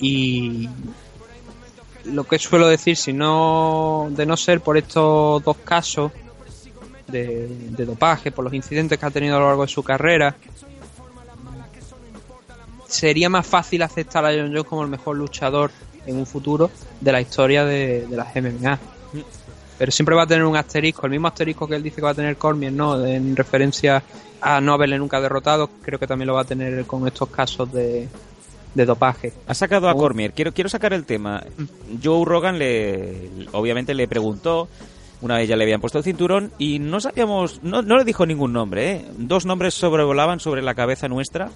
Y 0.00 0.68
lo 2.04 2.24
que 2.24 2.38
suelo 2.38 2.66
decir, 2.66 2.96
si 2.96 3.12
no, 3.12 4.08
de 4.10 4.26
no 4.26 4.36
ser 4.36 4.60
por 4.60 4.76
estos 4.76 5.42
dos 5.44 5.56
casos 5.58 6.10
de, 7.06 7.46
de 7.48 7.84
dopaje, 7.84 8.32
por 8.32 8.44
los 8.44 8.54
incidentes 8.54 8.98
que 8.98 9.06
ha 9.06 9.10
tenido 9.10 9.36
a 9.36 9.40
lo 9.40 9.46
largo 9.46 9.62
de 9.62 9.68
su 9.68 9.82
carrera, 9.84 10.36
sería 12.92 13.28
más 13.28 13.46
fácil 13.46 13.82
aceptar 13.82 14.24
a 14.24 14.30
John 14.30 14.48
Jones 14.48 14.64
como 14.64 14.82
el 14.82 14.88
mejor 14.88 15.16
luchador 15.16 15.70
en 16.06 16.16
un 16.16 16.26
futuro 16.26 16.70
de 17.00 17.12
la 17.12 17.20
historia 17.20 17.64
de, 17.64 18.06
de 18.06 18.16
las 18.16 18.34
MMA. 18.34 18.78
Pero 19.78 19.90
siempre 19.90 20.14
va 20.14 20.22
a 20.22 20.26
tener 20.26 20.44
un 20.44 20.56
asterisco, 20.56 21.06
el 21.06 21.12
mismo 21.12 21.28
asterisco 21.28 21.66
que 21.66 21.74
él 21.74 21.82
dice 21.82 21.96
que 21.96 22.02
va 22.02 22.10
a 22.10 22.14
tener 22.14 22.36
Cormier, 22.36 22.72
¿no? 22.72 23.04
En 23.04 23.34
referencia 23.34 24.02
a 24.40 24.60
no 24.60 24.74
haberle 24.74 24.98
nunca 24.98 25.20
derrotado, 25.20 25.70
creo 25.82 25.98
que 25.98 26.06
también 26.06 26.26
lo 26.26 26.34
va 26.34 26.42
a 26.42 26.44
tener 26.44 26.84
con 26.84 27.06
estos 27.06 27.28
casos 27.30 27.72
de, 27.72 28.08
de 28.74 28.84
dopaje. 28.84 29.32
Ha 29.46 29.54
sacado 29.54 29.88
a. 29.88 29.94
Cormier. 29.94 30.32
Quiero, 30.32 30.52
quiero 30.52 30.68
sacar 30.68 30.92
el 30.92 31.04
tema. 31.04 31.42
Joe 32.02 32.24
Rogan 32.24 32.58
le, 32.58 33.30
obviamente 33.52 33.94
le 33.94 34.06
preguntó. 34.06 34.68
Una 35.22 35.36
vez 35.36 35.48
ya 35.48 35.54
le 35.56 35.62
habían 35.62 35.80
puesto 35.80 35.98
el 35.98 36.04
cinturón 36.04 36.50
y 36.58 36.80
no 36.80 37.00
sabíamos, 37.00 37.60
no, 37.62 37.80
no 37.80 37.96
le 37.96 38.04
dijo 38.04 38.26
ningún 38.26 38.52
nombre, 38.52 38.90
¿eh? 38.90 39.04
Dos 39.18 39.46
nombres 39.46 39.72
sobrevolaban 39.72 40.40
sobre 40.40 40.62
la 40.62 40.74
cabeza 40.74 41.06
nuestra. 41.08 41.48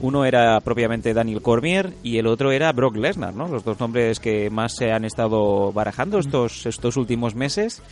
Uno 0.00 0.24
era 0.24 0.58
propiamente 0.62 1.12
Daniel 1.12 1.42
Cormier 1.42 1.92
y 2.02 2.16
el 2.16 2.26
otro 2.26 2.50
era 2.50 2.72
Brock 2.72 2.96
Lesnar, 2.96 3.34
¿no? 3.34 3.46
Los 3.46 3.62
dos 3.62 3.78
nombres 3.78 4.20
que 4.20 4.48
más 4.48 4.74
se 4.74 4.90
han 4.90 5.04
estado 5.04 5.70
barajando 5.72 6.18
estos, 6.18 6.64
estos 6.64 6.96
últimos 6.96 7.34
meses. 7.34 7.82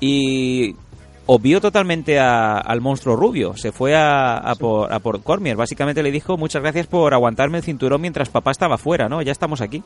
Y 0.00 0.76
obvió 1.24 1.60
totalmente 1.62 2.18
a- 2.18 2.58
al 2.58 2.80
monstruo 2.82 3.16
rubio. 3.16 3.56
Se 3.56 3.72
fue 3.72 3.96
a, 3.96 4.36
a 4.36 4.54
por, 4.54 4.92
a 4.92 4.98
por 4.98 5.22
Cormier. 5.22 5.56
Básicamente 5.56 6.02
le 6.02 6.10
dijo 6.12 6.36
muchas 6.36 6.60
gracias 6.62 6.86
por 6.86 7.14
aguantarme 7.14 7.58
el 7.58 7.64
cinturón 7.64 8.02
mientras 8.02 8.28
papá 8.28 8.50
estaba 8.50 8.76
fuera, 8.76 9.08
¿no? 9.08 9.22
Ya 9.22 9.32
estamos 9.32 9.62
aquí. 9.62 9.82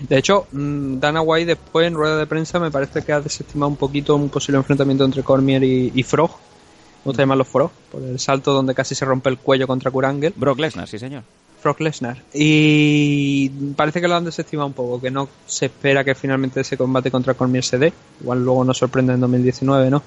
De 0.00 0.18
hecho, 0.18 0.46
mm, 0.52 0.98
Dana 0.98 1.22
White 1.22 1.46
después 1.46 1.86
en 1.86 1.94
rueda 1.94 2.16
de 2.16 2.26
prensa 2.26 2.58
me 2.58 2.70
parece 2.70 3.02
que 3.02 3.12
ha 3.12 3.20
desestimado 3.20 3.70
un 3.70 3.76
poquito 3.76 4.16
un 4.16 4.28
posible 4.28 4.58
enfrentamiento 4.58 5.04
entre 5.04 5.22
Cormier 5.22 5.62
y, 5.62 5.92
y 5.94 6.02
Frog. 6.02 6.30
Me 6.30 7.10
gusta 7.10 7.22
llamarlo 7.22 7.44
Frog, 7.44 7.70
por 7.90 8.02
el 8.02 8.18
salto 8.18 8.52
donde 8.52 8.74
casi 8.74 8.94
se 8.94 9.04
rompe 9.04 9.30
el 9.30 9.38
cuello 9.38 9.66
contra 9.66 9.90
Kurangel. 9.90 10.32
Brock 10.36 10.58
Lesnar, 10.58 10.88
sí 10.88 10.98
señor. 10.98 11.24
Frog 11.60 11.80
Lesnar. 11.80 12.22
Y 12.34 13.48
parece 13.76 14.00
que 14.00 14.08
lo 14.08 14.16
han 14.16 14.24
desestimado 14.24 14.66
un 14.66 14.72
poco, 14.72 15.00
que 15.00 15.10
no 15.10 15.28
se 15.46 15.66
espera 15.66 16.04
que 16.04 16.14
finalmente 16.14 16.60
ese 16.60 16.76
combate 16.76 17.10
contra 17.10 17.34
Cormier 17.34 17.64
se 17.64 17.78
dé. 17.78 17.92
Igual 18.20 18.44
luego 18.44 18.64
nos 18.64 18.78
sorprende 18.78 19.14
en 19.14 19.20
2019, 19.20 19.90
¿no? 19.90 20.02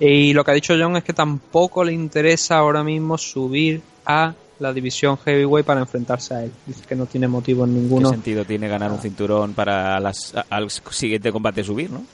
Y 0.00 0.32
lo 0.32 0.44
que 0.44 0.50
ha 0.50 0.54
dicho 0.54 0.74
John 0.78 0.96
es 0.96 1.04
que 1.04 1.12
tampoco 1.12 1.84
le 1.84 1.92
interesa 1.92 2.58
ahora 2.58 2.82
mismo 2.82 3.18
subir 3.18 3.82
a 4.04 4.34
la 4.60 4.72
división 4.72 5.18
heavyweight 5.18 5.66
para 5.66 5.80
enfrentarse 5.80 6.34
a 6.34 6.44
él. 6.44 6.52
Dice 6.66 6.84
que 6.86 6.94
no 6.94 7.06
tiene 7.06 7.26
motivo 7.26 7.64
en 7.64 7.74
¿Qué 7.74 7.80
ninguno. 7.80 8.10
sentido 8.10 8.44
tiene 8.44 8.68
ganar 8.68 8.92
un 8.92 8.98
cinturón 8.98 9.54
para 9.54 9.98
las, 9.98 10.34
al 10.48 10.70
siguiente 10.70 11.32
combate 11.32 11.64
subir, 11.64 11.90
no? 11.90 12.04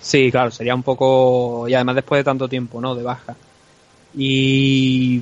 Sí, 0.00 0.30
claro, 0.30 0.50
sería 0.50 0.74
un 0.74 0.82
poco. 0.82 1.66
Y 1.68 1.74
además 1.74 1.94
después 1.96 2.20
de 2.20 2.24
tanto 2.24 2.48
tiempo, 2.48 2.80
¿no? 2.80 2.94
De 2.94 3.02
baja. 3.02 3.36
Y 4.16 5.20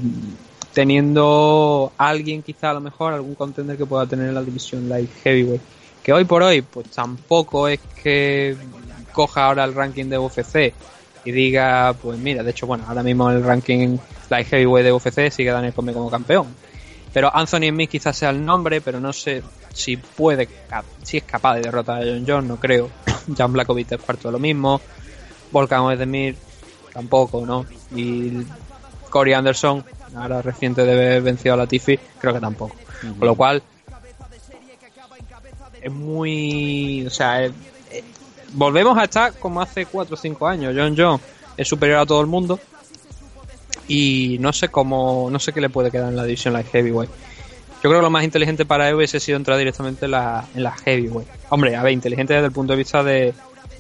teniendo 0.72 1.92
alguien, 1.98 2.42
quizá 2.42 2.70
a 2.70 2.74
lo 2.74 2.80
mejor, 2.80 3.12
algún 3.12 3.34
contender 3.34 3.76
que 3.76 3.86
pueda 3.86 4.06
tener 4.06 4.28
en 4.28 4.34
la 4.34 4.42
división 4.42 4.88
light 4.88 5.10
heavyweight. 5.22 5.62
Que 6.02 6.12
hoy 6.12 6.24
por 6.24 6.42
hoy, 6.42 6.62
pues 6.62 6.88
tampoco 6.90 7.68
es 7.68 7.78
que 8.02 8.56
coja 9.12 9.46
ahora 9.46 9.64
el 9.64 9.74
ranking 9.74 10.06
de 10.06 10.18
UFC 10.18 10.72
y 11.24 11.30
diga, 11.30 11.94
pues 12.00 12.18
mira, 12.18 12.42
de 12.42 12.50
hecho, 12.50 12.66
bueno, 12.66 12.84
ahora 12.88 13.02
mismo 13.02 13.30
el 13.30 13.44
ranking 13.44 13.96
light 14.32 14.48
heavyweight 14.48 14.84
de 14.84 14.92
UFC 14.92 15.30
sigue 15.30 15.50
Daniel 15.50 15.72
Cormier 15.72 15.94
como 15.94 16.10
campeón. 16.10 16.46
Pero 17.12 17.30
Anthony 17.34 17.68
Smith 17.70 17.90
quizás 17.90 18.16
sea 18.16 18.30
el 18.30 18.44
nombre, 18.44 18.80
pero 18.80 18.98
no 18.98 19.12
sé 19.12 19.42
si 19.72 19.96
puede, 19.98 20.48
si 21.02 21.18
es 21.18 21.24
capaz 21.24 21.56
de 21.56 21.60
derrotar 21.62 22.00
a 22.02 22.04
John 22.04 22.24
Jones, 22.26 22.48
no 22.48 22.56
creo. 22.56 22.88
Jan 23.36 23.52
Blackovic 23.52 23.92
es 23.92 24.00
parte 24.00 24.28
de 24.28 24.32
lo 24.32 24.38
mismo. 24.38 24.80
Volkan 25.50 25.80
Oezdemir 25.80 26.36
tampoco, 26.92 27.44
¿no? 27.44 27.66
Y 27.94 28.42
Corey 29.10 29.34
Anderson, 29.34 29.84
ahora 30.16 30.40
reciente 30.40 30.84
de 30.84 30.92
haber 30.92 31.22
vencido 31.22 31.52
a 31.54 31.58
Latifi, 31.58 31.98
creo 32.18 32.32
que 32.32 32.40
tampoco. 32.40 32.74
Con 33.18 33.28
lo 33.28 33.34
cual, 33.34 33.62
es 35.82 35.92
muy. 35.92 37.06
O 37.06 37.10
sea, 37.10 37.44
es- 37.44 37.52
es- 37.90 38.04
volvemos 38.54 38.96
a 38.96 39.04
estar 39.04 39.34
como 39.34 39.60
hace 39.60 39.84
4 39.86 40.14
o 40.14 40.16
5 40.18 40.46
años. 40.46 40.74
John 40.76 40.94
Jones 40.96 41.20
es 41.56 41.68
superior 41.68 41.98
a 41.98 42.06
todo 42.06 42.20
el 42.20 42.26
mundo. 42.26 42.58
Y 43.88 44.38
no 44.40 44.52
sé 44.52 44.68
cómo. 44.68 45.28
No 45.30 45.38
sé 45.38 45.52
qué 45.52 45.60
le 45.60 45.68
puede 45.70 45.90
quedar 45.90 46.08
en 46.08 46.16
la 46.16 46.24
división 46.24 46.54
light 46.54 46.68
heavyweight. 46.70 47.10
Yo 47.10 47.90
creo 47.90 47.96
que 48.00 48.02
lo 48.02 48.10
más 48.10 48.22
inteligente 48.24 48.64
para 48.64 48.88
él 48.88 48.94
hubiese 48.94 49.18
sido 49.18 49.36
entrar 49.36 49.58
directamente 49.58 50.04
en 50.04 50.12
la, 50.12 50.44
en 50.54 50.62
la 50.62 50.70
heavyweight. 50.72 51.28
Hombre, 51.48 51.74
a 51.74 51.82
ver, 51.82 51.92
inteligente 51.92 52.32
desde 52.32 52.46
el 52.46 52.52
punto 52.52 52.74
de 52.74 52.76
vista 52.76 53.02
de, 53.02 53.34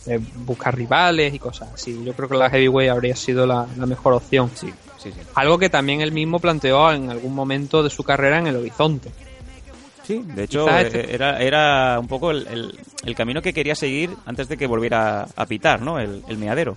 de 0.06 0.18
buscar 0.44 0.76
rivales 0.76 1.32
y 1.32 1.38
cosas 1.38 1.68
así. 1.72 2.02
Yo 2.04 2.12
creo 2.12 2.28
que 2.28 2.36
la 2.36 2.50
heavyweight 2.50 2.90
habría 2.90 3.14
sido 3.14 3.46
la, 3.46 3.64
la 3.76 3.86
mejor 3.86 4.14
opción. 4.14 4.50
Sí, 4.56 4.72
sí, 4.98 5.12
sí. 5.12 5.20
Algo 5.36 5.56
que 5.56 5.70
también 5.70 6.00
él 6.00 6.10
mismo 6.10 6.40
planteó 6.40 6.90
en 6.92 7.10
algún 7.10 7.32
momento 7.32 7.84
de 7.84 7.90
su 7.90 8.02
carrera 8.02 8.38
en 8.40 8.48
el 8.48 8.56
horizonte. 8.56 9.10
Sí, 10.04 10.20
de 10.34 10.42
hecho 10.44 10.64
Quizá 10.64 10.80
eh, 10.82 10.86
este- 10.86 11.14
era, 11.14 11.38
era 11.40 12.00
un 12.00 12.08
poco 12.08 12.32
el, 12.32 12.44
el- 12.48 12.78
el 13.06 13.14
camino 13.14 13.40
que 13.40 13.52
quería 13.52 13.76
seguir 13.76 14.10
antes 14.26 14.48
de 14.48 14.56
que 14.56 14.66
volviera 14.66 15.28
a 15.36 15.46
pitar, 15.46 15.80
¿no? 15.80 16.00
El, 16.00 16.24
el 16.26 16.38
meadero. 16.38 16.76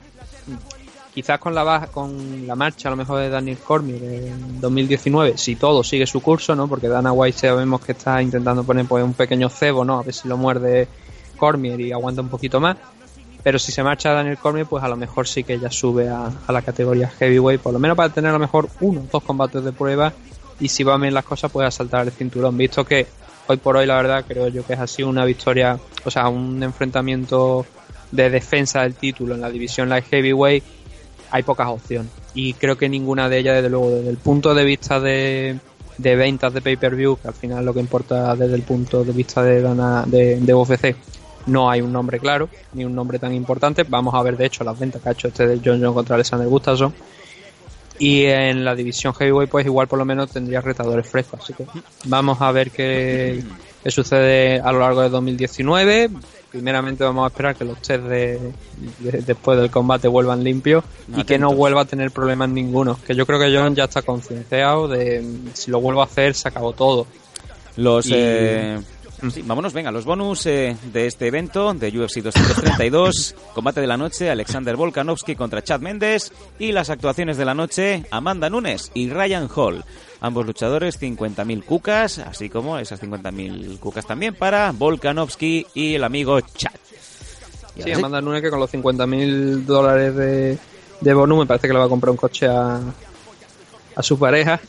Quizás 1.15 1.39
con 1.39 1.55
la 1.55 1.63
baja, 1.63 1.87
con 1.87 2.45
la 2.45 2.55
marcha 2.55 2.89
a 2.89 2.91
lo 2.91 2.97
mejor 2.97 3.21
de 3.21 3.29
Daniel 3.29 3.57
Cormier 3.57 4.03
en 4.03 4.59
2019, 4.59 5.37
si 5.37 5.55
todo 5.55 5.81
sigue 5.81 6.05
su 6.05 6.21
curso, 6.21 6.57
¿no? 6.57 6.67
Porque 6.67 6.89
Dana 6.89 7.13
White 7.13 7.37
sabemos 7.37 7.79
que 7.79 7.93
está 7.93 8.21
intentando 8.21 8.65
poner 8.65 8.85
pues 8.85 9.01
un 9.01 9.13
pequeño 9.13 9.47
cebo, 9.47 9.85
¿no? 9.85 9.99
A 9.99 10.03
ver 10.03 10.13
si 10.13 10.27
lo 10.27 10.35
muerde 10.35 10.89
Cormier 11.37 11.79
y 11.79 11.93
aguanta 11.93 12.21
un 12.21 12.27
poquito 12.27 12.59
más. 12.59 12.75
Pero 13.41 13.57
si 13.59 13.71
se 13.71 13.81
marcha 13.81 14.11
Daniel 14.11 14.37
Cormier, 14.37 14.65
pues 14.65 14.83
a 14.83 14.89
lo 14.89 14.97
mejor 14.97 15.25
sí 15.25 15.45
que 15.45 15.57
ya 15.57 15.71
sube 15.71 16.09
a, 16.09 16.29
a 16.45 16.51
la 16.51 16.61
categoría 16.61 17.07
heavyweight, 17.07 17.61
por 17.61 17.71
lo 17.71 17.79
menos 17.79 17.95
para 17.95 18.09
tener 18.09 18.31
a 18.31 18.33
lo 18.33 18.39
mejor 18.39 18.67
uno 18.81 18.99
o 18.99 19.07
dos 19.09 19.23
combates 19.23 19.63
de 19.63 19.71
prueba. 19.71 20.11
Y 20.59 20.67
si 20.67 20.83
van 20.83 20.99
bien 20.99 21.13
las 21.13 21.23
cosas, 21.23 21.49
puede 21.49 21.67
asaltar 21.67 22.05
el 22.05 22.11
cinturón. 22.11 22.57
Visto 22.57 22.83
que 22.83 23.07
hoy 23.47 23.55
por 23.55 23.77
hoy, 23.77 23.85
la 23.85 23.95
verdad, 23.95 24.25
creo 24.27 24.49
yo 24.49 24.65
que 24.65 24.73
es 24.73 24.79
así 24.79 25.01
una 25.01 25.23
victoria, 25.23 25.79
o 26.03 26.11
sea, 26.11 26.27
un 26.27 26.61
enfrentamiento 26.61 27.65
de 28.11 28.29
defensa 28.29 28.81
del 28.81 28.95
título 28.95 29.35
en 29.35 29.41
la 29.41 29.49
división 29.49 29.89
light 29.89 30.05
heavyweight, 30.09 30.63
hay 31.35 31.43
pocas 31.43 31.67
opciones. 31.67 32.11
Y 32.33 32.53
creo 32.53 32.77
que 32.77 32.87
ninguna 32.87 33.27
de 33.27 33.39
ellas, 33.39 33.55
desde 33.55 33.69
luego, 33.69 33.89
desde 33.89 34.09
el 34.09 34.17
punto 34.17 34.53
de 34.55 34.63
vista 34.63 35.01
de, 35.01 35.59
de 35.97 36.15
ventas 36.15 36.53
de 36.53 36.61
pay-per-view, 36.61 37.17
que 37.21 37.27
al 37.27 37.33
final 37.33 37.65
lo 37.65 37.73
que 37.73 37.81
importa 37.81 38.35
desde 38.35 38.55
el 38.55 38.61
punto 38.61 39.03
de 39.03 39.11
vista 39.11 39.43
de, 39.43 39.61
de, 39.61 40.39
de 40.39 40.53
UFC, 40.53 40.95
no 41.47 41.69
hay 41.69 41.81
un 41.81 41.91
nombre 41.91 42.19
claro, 42.19 42.49
ni 42.73 42.85
un 42.85 42.95
nombre 42.95 43.19
tan 43.19 43.33
importante. 43.33 43.83
Vamos 43.83 44.13
a 44.15 44.23
ver, 44.23 44.37
de 44.37 44.45
hecho, 44.45 44.63
las 44.63 44.79
ventas 44.79 45.01
que 45.01 45.09
ha 45.09 45.11
hecho 45.11 45.27
este 45.27 45.45
de 45.45 45.61
John 45.63 45.81
John 45.83 45.93
contra 45.93 46.15
Alexander 46.15 46.47
Gustafsson. 46.47 46.93
Y 47.99 48.23
en 48.23 48.63
la 48.63 48.75
división 48.75 49.13
heavyweight, 49.13 49.49
pues 49.49 49.65
igual 49.65 49.87
por 49.87 49.99
lo 49.99 50.05
menos 50.05 50.31
tendría 50.31 50.61
retadores 50.61 51.07
frescos. 51.07 51.41
Así 51.41 51.53
que 51.53 51.65
vamos 52.05 52.41
a 52.41 52.51
ver 52.51 52.71
qué, 52.71 53.43
qué 53.83 53.91
sucede 53.91 54.59
a 54.59 54.71
lo 54.71 54.79
largo 54.79 55.01
de 55.01 55.09
2019. 55.09 56.09
Primeramente 56.55 57.03
vamos 57.03 57.25
a 57.25 57.27
esperar 57.27 57.55
que 57.55 57.65
los 57.65 57.81
test 57.81 58.03
de, 58.05 58.39
de- 58.99 59.21
después 59.21 59.59
del 59.59 59.69
combate 59.69 60.07
vuelvan 60.07 60.41
limpios 60.41 60.85
y 61.15 61.23
que 61.25 61.37
no 61.37 61.53
vuelva 61.53 61.81
a 61.81 61.85
tener 61.85 62.11
problemas 62.11 62.47
ninguno. 62.49 62.97
Que 63.05 63.13
yo 63.13 63.25
creo 63.25 63.37
que 63.39 63.53
John 63.53 63.75
ya 63.75 63.83
está 63.83 64.01
concienciado 64.01 64.87
de 64.87 65.21
si 65.53 65.69
lo 65.69 65.81
vuelvo 65.81 66.01
a 66.01 66.05
hacer 66.05 66.33
se 66.33 66.47
acabó 66.47 66.71
todo. 66.71 67.07
Los. 67.75 68.05
Y- 68.07 68.13
eh, 68.15 68.79
sí, 69.33 69.41
vámonos, 69.45 69.73
venga, 69.73 69.91
los 69.91 70.05
bonus 70.05 70.45
eh, 70.45 70.77
de 70.93 71.07
este 71.07 71.27
evento 71.27 71.73
de 71.73 71.89
UFC 71.89 72.19
232. 72.21 73.35
combate 73.53 73.81
de 73.81 73.87
la 73.87 73.97
noche: 73.97 74.29
Alexander 74.29 74.77
Volkanovski 74.77 75.35
contra 75.35 75.61
Chad 75.61 75.81
Mendes. 75.81 76.31
Y 76.57 76.71
las 76.71 76.89
actuaciones 76.89 77.35
de 77.35 77.43
la 77.45 77.53
noche: 77.53 78.05
Amanda 78.11 78.49
Nunes 78.49 78.91
y 78.93 79.09
Ryan 79.09 79.49
Hall. 79.53 79.83
Ambos 80.21 80.45
luchadores, 80.45 80.99
50.000 80.99 81.63
cucas, 81.63 82.19
así 82.19 82.49
como 82.49 82.77
esas 82.79 83.01
50.000 83.01 83.79
cucas 83.79 84.07
también 84.07 84.33
para 84.33 84.71
Volkanovski 84.71 85.67
y 85.73 85.95
el 85.95 86.03
amigo 86.03 86.39
Chad. 86.41 86.71
Y 87.75 87.83
Sí, 87.83 87.91
Amanda 87.91 88.21
Nunes 88.21 88.41
que 88.41 88.49
con 88.49 88.59
los 88.59 88.71
50.000 88.71 89.65
dólares 89.65 90.15
de, 90.15 90.57
de 91.01 91.13
bonus 91.13 91.39
me 91.39 91.45
parece 91.45 91.67
que 91.67 91.73
le 91.73 91.79
va 91.79 91.85
a 91.85 91.89
comprar 91.89 92.11
un 92.11 92.17
coche 92.17 92.47
a, 92.47 92.79
a 93.95 94.03
su 94.03 94.17
pareja. 94.17 94.59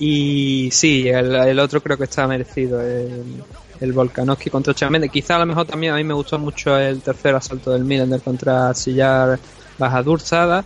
Y 0.00 0.68
sí, 0.72 1.08
el, 1.08 1.34
el 1.34 1.58
otro 1.58 1.80
creo 1.80 1.96
que 1.96 2.04
está 2.04 2.26
merecido, 2.26 2.80
el, 2.80 3.42
el 3.80 3.92
Volkanovski 3.92 4.50
contra 4.50 4.74
Chad 4.74 4.90
Quizá 5.10 5.36
a 5.36 5.40
lo 5.40 5.46
mejor 5.46 5.66
también 5.66 5.92
a 5.92 5.96
mí 5.96 6.04
me 6.04 6.14
gustó 6.14 6.38
mucho 6.38 6.76
el 6.78 7.00
tercer 7.00 7.34
asalto 7.34 7.72
del 7.72 7.84
Millender 7.84 8.20
contra 8.20 8.74
Sillar 8.74 9.38
Bajadur 9.78 10.20
Sada. 10.20 10.64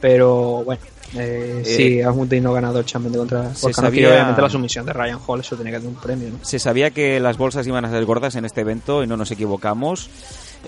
Pero 0.00 0.64
bueno, 0.64 0.80
eh, 1.16 1.62
sí, 1.64 1.98
es 2.00 2.06
un 2.06 2.28
digno 2.28 2.52
ganador 2.52 2.84
Chad 2.84 3.00
Mendes 3.00 3.18
contra 3.18 3.54
se 3.54 3.72
sabía- 3.72 4.08
obviamente 4.10 4.42
la 4.42 4.50
sumisión 4.50 4.86
de 4.86 4.92
Ryan 4.92 5.18
Hall, 5.26 5.40
eso 5.40 5.56
tiene 5.56 5.70
que 5.70 5.78
tener 5.78 5.92
un 5.94 6.00
premio, 6.00 6.28
¿no? 6.30 6.38
Se 6.42 6.58
sabía 6.58 6.90
que 6.90 7.18
las 7.20 7.36
bolsas 7.36 7.66
iban 7.66 7.84
a 7.84 7.90
ser 7.90 8.04
gordas 8.04 8.36
en 8.36 8.44
este 8.44 8.60
evento 8.60 9.02
y 9.02 9.06
no 9.06 9.16
nos 9.16 9.30
equivocamos. 9.30 10.08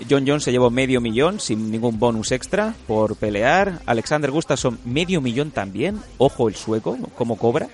John 0.09 0.25
Jones 0.27 0.43
se 0.43 0.51
llevó 0.51 0.69
medio 0.71 0.99
millón 1.01 1.39
sin 1.39 1.69
ningún 1.71 1.99
bonus 1.99 2.31
extra 2.31 2.73
por 2.87 3.15
pelear. 3.15 3.79
Alexander 3.85 4.31
Gustafsson 4.31 4.79
medio 4.85 5.21
millón 5.21 5.51
también. 5.51 5.99
Ojo 6.17 6.47
el 6.49 6.55
sueco, 6.55 6.97
cómo 7.15 7.37
cobra. 7.37 7.67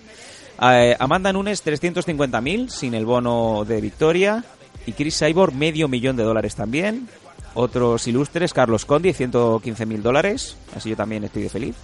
Eh, 0.61 0.95
Amanda 0.99 1.31
Nunes 1.31 1.63
350.000 1.65 2.67
sin 2.69 2.93
el 2.93 3.05
bono 3.05 3.63
de 3.65 3.79
victoria. 3.79 4.43
Y 4.85 4.91
Chris 4.91 5.17
Cyborg 5.17 5.53
medio 5.53 5.87
millón 5.87 6.17
de 6.17 6.23
dólares 6.23 6.55
también. 6.55 7.07
Otros 7.53 8.05
ilustres, 8.07 8.53
Carlos 8.53 8.85
Condi 8.85 9.11
115.000 9.13 10.01
dólares. 10.01 10.55
Así 10.75 10.89
yo 10.89 10.95
también 10.97 11.23
estoy 11.23 11.43
de 11.43 11.49
feliz. 11.49 11.75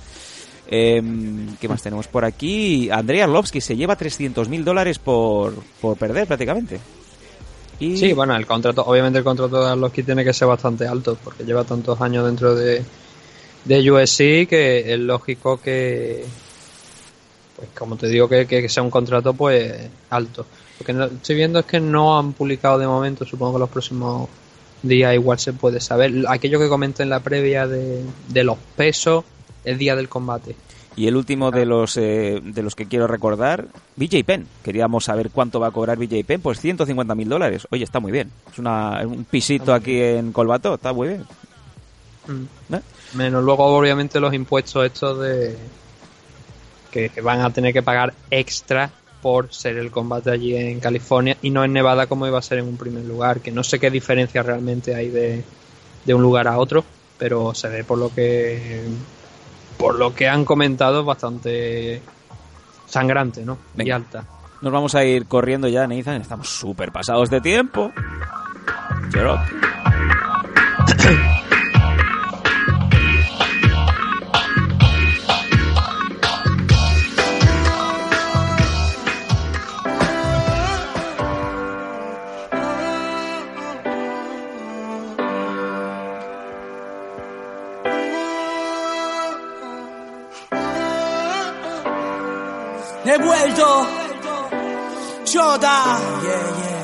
Em, 0.67 1.55
¿Qué 1.57 1.67
más 1.67 1.81
tenemos 1.81 2.07
por 2.07 2.25
aquí? 2.25 2.89
Andrei 2.89 3.21
Arlovsky 3.21 3.61
se 3.61 3.75
lleva 3.75 3.97
300.000 3.97 4.63
dólares 4.63 4.99
por, 4.99 5.53
por 5.79 5.97
perder 5.97 6.27
prácticamente. 6.27 6.79
Sí, 7.79 8.13
bueno, 8.13 8.35
el 8.35 8.45
contrato, 8.45 8.83
obviamente 8.85 9.19
el 9.19 9.25
contrato 9.25 9.63
de 9.63 9.71
Arlovski 9.71 10.03
tiene 10.03 10.23
que 10.23 10.33
ser 10.33 10.47
bastante 10.47 10.87
alto, 10.87 11.17
porque 11.21 11.43
lleva 11.43 11.65
tantos 11.65 11.99
años 11.99 12.25
dentro 12.25 12.55
de, 12.55 12.81
de 13.65 13.91
USC 13.91 14.47
que 14.47 14.93
es 14.93 14.99
lógico 14.99 15.57
que, 15.57 16.23
pues 17.57 17.69
como 17.77 17.97
te 17.97 18.07
digo, 18.07 18.29
que, 18.29 18.47
que 18.47 18.69
sea 18.69 18.81
un 18.81 18.89
contrato 18.89 19.33
pues 19.33 19.89
alto. 20.09 20.45
Lo 20.79 20.85
que 20.85 21.15
estoy 21.15 21.35
viendo 21.35 21.59
es 21.59 21.65
que 21.65 21.81
no 21.81 22.17
han 22.17 22.31
publicado 22.33 22.77
de 22.77 22.87
momento, 22.87 23.25
supongo 23.25 23.53
que 23.53 23.59
los 23.59 23.69
próximos 23.69 24.29
días 24.81 25.13
igual 25.13 25.37
se 25.39 25.51
puede 25.51 25.81
saber. 25.81 26.13
Aquello 26.29 26.59
que 26.59 26.69
comenté 26.69 27.03
en 27.03 27.09
la 27.09 27.19
previa 27.19 27.67
de, 27.67 28.03
de 28.29 28.43
los 28.43 28.57
pesos, 28.77 29.25
el 29.65 29.77
día 29.77 29.95
del 29.95 30.09
combate. 30.09 30.55
Y 30.97 31.07
el 31.07 31.17
último 31.17 31.51
de 31.51 31.65
los 31.65 31.97
eh, 31.97 32.39
de 32.41 32.63
los 32.63 32.73
que 32.73 32.85
quiero 32.85 33.05
recordar, 33.07 33.67
BJ 33.97 34.23
Penn. 34.23 34.47
Queríamos 34.63 35.05
saber 35.05 35.29
cuánto 35.29 35.59
va 35.59 35.67
a 35.67 35.71
cobrar 35.71 35.97
BJ 35.97 36.23
Penn. 36.25 36.41
Pues 36.41 36.59
150 36.61 37.15
mil 37.15 37.27
dólares. 37.27 37.67
Oye, 37.69 37.83
está 37.83 37.99
muy 37.99 38.13
bien. 38.13 38.31
Es 38.51 38.59
una, 38.59 39.01
un 39.05 39.25
pisito 39.25 39.73
aquí 39.73 40.01
en 40.01 40.31
Colbato. 40.31 40.75
Está 40.75 40.93
muy 40.93 41.09
bien. 41.09 41.25
Mm. 42.27 42.75
¿Eh? 42.75 42.81
Menos 43.13 43.43
luego, 43.43 43.65
obviamente, 43.65 44.19
los 44.21 44.33
impuestos 44.33 44.85
estos 44.85 45.19
de. 45.19 45.57
que 46.91 47.09
que 47.09 47.21
van 47.21 47.41
a 47.41 47.49
tener 47.49 47.73
que 47.73 47.83
pagar 47.83 48.13
extra 48.31 48.89
por 49.21 49.53
ser 49.53 49.77
el 49.77 49.91
combate 49.91 50.29
allí 50.31 50.55
en 50.55 50.79
California 50.79 51.35
y 51.41 51.49
no 51.49 51.65
en 51.65 51.73
Nevada 51.73 52.05
como 52.07 52.27
iba 52.27 52.37
a 52.37 52.41
ser 52.41 52.59
en 52.59 52.67
un 52.67 52.77
primer 52.77 53.03
lugar. 53.03 53.41
Que 53.41 53.51
no 53.51 53.63
sé 53.65 53.79
qué 53.79 53.91
diferencia 53.91 54.43
realmente 54.43 54.95
hay 54.95 55.09
de, 55.09 55.43
de 56.05 56.13
un 56.13 56.21
lugar 56.21 56.47
a 56.47 56.57
otro, 56.57 56.85
pero 57.17 57.53
se 57.53 57.67
ve 57.67 57.83
por 57.83 57.97
lo 57.97 58.13
que. 58.13 58.83
Por 59.77 59.97
lo 59.97 60.13
que 60.13 60.27
han 60.27 60.45
comentado, 60.45 61.03
bastante 61.03 62.01
sangrante, 62.85 63.45
¿no? 63.45 63.57
Y 63.75 63.77
Venga. 63.79 63.95
alta. 63.97 64.23
Nos 64.61 64.71
vamos 64.71 64.95
a 64.95 65.03
ir 65.03 65.27
corriendo 65.27 65.67
ya, 65.67 65.85
Nathan. 65.87 66.21
Estamos 66.21 66.49
súper 66.49 66.91
pasados 66.91 67.29
de 67.29 67.41
tiempo. 67.41 67.91
He 93.05 93.17
vuelto. 93.17 93.87
Yoda. 95.25 95.99
Yeah, 96.23 96.57
yeah. 96.57 96.75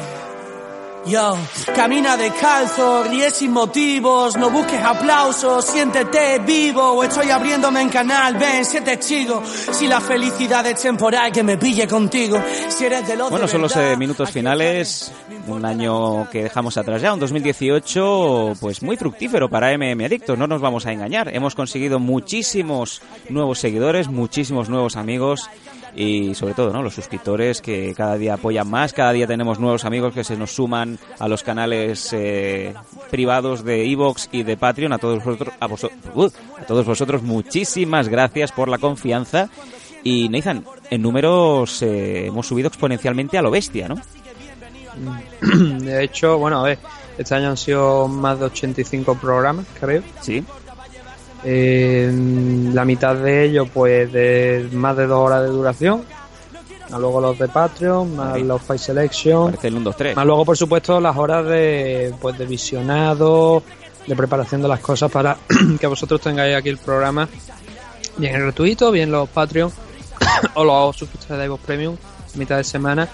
Yo, 1.04 1.36
camina 1.76 2.16
descalzo, 2.16 3.04
ríe 3.06 3.32
sin 3.32 3.52
motivos, 3.52 4.38
no 4.38 4.52
busques 4.52 4.80
aplausos, 4.80 5.66
siéntete 5.66 6.38
vivo, 6.46 7.04
estoy 7.04 7.32
abriéndome 7.32 7.82
en 7.82 7.90
canal, 7.90 8.36
ven, 8.38 8.64
sé 8.64 8.82
testigo, 8.82 9.42
si 9.44 9.88
la 9.88 10.00
felicidad 10.00 10.64
es 10.68 10.80
temporal, 10.80 11.32
que 11.32 11.42
me 11.42 11.58
pille 11.58 11.88
contigo, 11.88 12.40
si 12.70 12.86
eres 12.86 13.08
de 13.08 13.16
los 13.16 13.32
Bueno, 13.32 13.48
son 13.48 13.64
los 13.64 13.76
eh, 13.78 13.98
minutos 13.98 14.30
finales. 14.30 15.12
Un 15.48 15.66
año 15.66 16.30
que 16.30 16.44
dejamos 16.44 16.78
atrás 16.78 17.02
ya, 17.02 17.16
un 17.16 17.20
2018, 17.20 18.54
pues 18.60 18.84
muy 18.84 18.96
fructífero 18.96 19.50
para 19.50 19.76
MM 19.76 20.06
Adictos, 20.06 20.38
no 20.38 20.46
nos 20.46 20.62
vamos 20.62 20.86
a 20.86 20.92
engañar. 20.92 21.34
Hemos 21.34 21.56
conseguido 21.56 21.98
muchísimos 22.00 23.02
nuevos 23.28 23.58
seguidores, 23.58 24.08
muchísimos 24.08 24.70
nuevos 24.70 24.96
amigos 24.96 25.50
y 25.96 26.34
sobre 26.36 26.54
todo, 26.54 26.72
¿no? 26.72 26.82
Los 26.82 26.96
suscriptores 26.96 27.62
que 27.62 27.94
cada 27.96 28.18
día 28.18 28.36
apoyan 28.36 28.70
más, 28.70 28.94
cada 28.94 29.12
día 29.12 29.28
tenemos 29.28 29.60
nuevos 29.60 29.86
amigos 29.86 30.14
que 30.14 30.24
se 30.24 30.38
nos 30.38 30.52
suman 30.52 30.98
a 31.20 31.28
los 31.28 31.44
canales 31.44 32.14
eh, 32.14 32.74
privados 33.10 33.64
de 33.64 33.90
Evox 33.92 34.30
y 34.32 34.44
de 34.44 34.58
Patreon. 34.58 34.94
A 34.94 34.98
todos 34.98 35.24
vosotros, 35.24 35.54
a, 35.60 35.68
vosotros, 35.68 36.34
a 36.60 36.66
todos 36.66 36.86
vosotros, 36.86 37.24
muchísimas 37.24 38.08
gracias 38.08 38.52
por 38.52 38.70
la 38.70 38.78
confianza. 38.78 39.50
Y 40.04 40.30
Nathan, 40.30 40.66
en 40.90 41.02
números 41.02 41.82
eh, 41.82 42.28
hemos 42.28 42.48
subido 42.48 42.68
exponencialmente 42.68 43.38
a 43.38 43.42
lo 43.42 43.52
bestia, 43.52 43.88
¿no? 43.88 43.96
De 45.80 46.04
hecho, 46.04 46.38
bueno, 46.38 46.62
a 46.62 46.64
ver, 46.64 46.80
este 47.18 47.36
año 47.36 47.50
han 47.50 47.58
sido 47.58 48.08
más 48.08 48.40
de 48.40 48.46
85 48.46 49.16
programas, 49.16 49.66
creo. 49.80 50.02
Sí. 50.22 50.44
Eh, 51.44 52.12
la 52.74 52.86
mitad 52.86 53.16
de 53.16 53.46
ellos, 53.46 53.68
pues, 53.74 54.12
de 54.12 54.70
más 54.72 54.96
de 54.98 55.08
dos 55.08 55.20
horas 55.20 55.44
de 55.44 55.48
duración. 55.48 56.04
Más 56.90 57.00
luego 57.00 57.22
los 57.22 57.40
de 57.40 57.48
Patreon, 57.48 58.16
más 58.16 58.42
los 58.42 58.62
Fight 58.62 58.82
Selection. 58.82 59.46
Parece 59.46 59.68
el 59.70 59.76
1, 59.76 59.84
2, 59.86 59.96
3. 59.96 60.16
Más 60.16 60.26
luego, 60.26 60.46
por 60.46 60.58
supuesto, 60.58 61.00
las 61.00 61.16
horas 61.16 61.46
de, 61.46 62.14
pues, 62.20 62.38
de 62.38 62.46
visionado, 62.46 63.64
de 64.06 64.16
preparación 64.16 64.62
de 64.62 64.68
las 64.68 64.80
cosas 64.80 65.10
para 65.10 65.38
que 65.80 65.88
vosotros 65.88 66.20
tengáis 66.22 66.56
aquí 66.56 66.70
el 66.70 66.78
programa 66.78 67.28
bien 68.18 68.34
gratuito, 68.34 68.92
bien 68.92 69.12
los 69.12 69.30
Patreon 69.30 69.72
o 70.56 70.64
los 70.64 70.96
suscriptores 70.96 71.40
de 71.40 71.46
iVoox 71.46 71.62
Premium, 71.62 71.96
mitad 72.36 72.58
de 72.58 72.64
semana, 72.64 73.08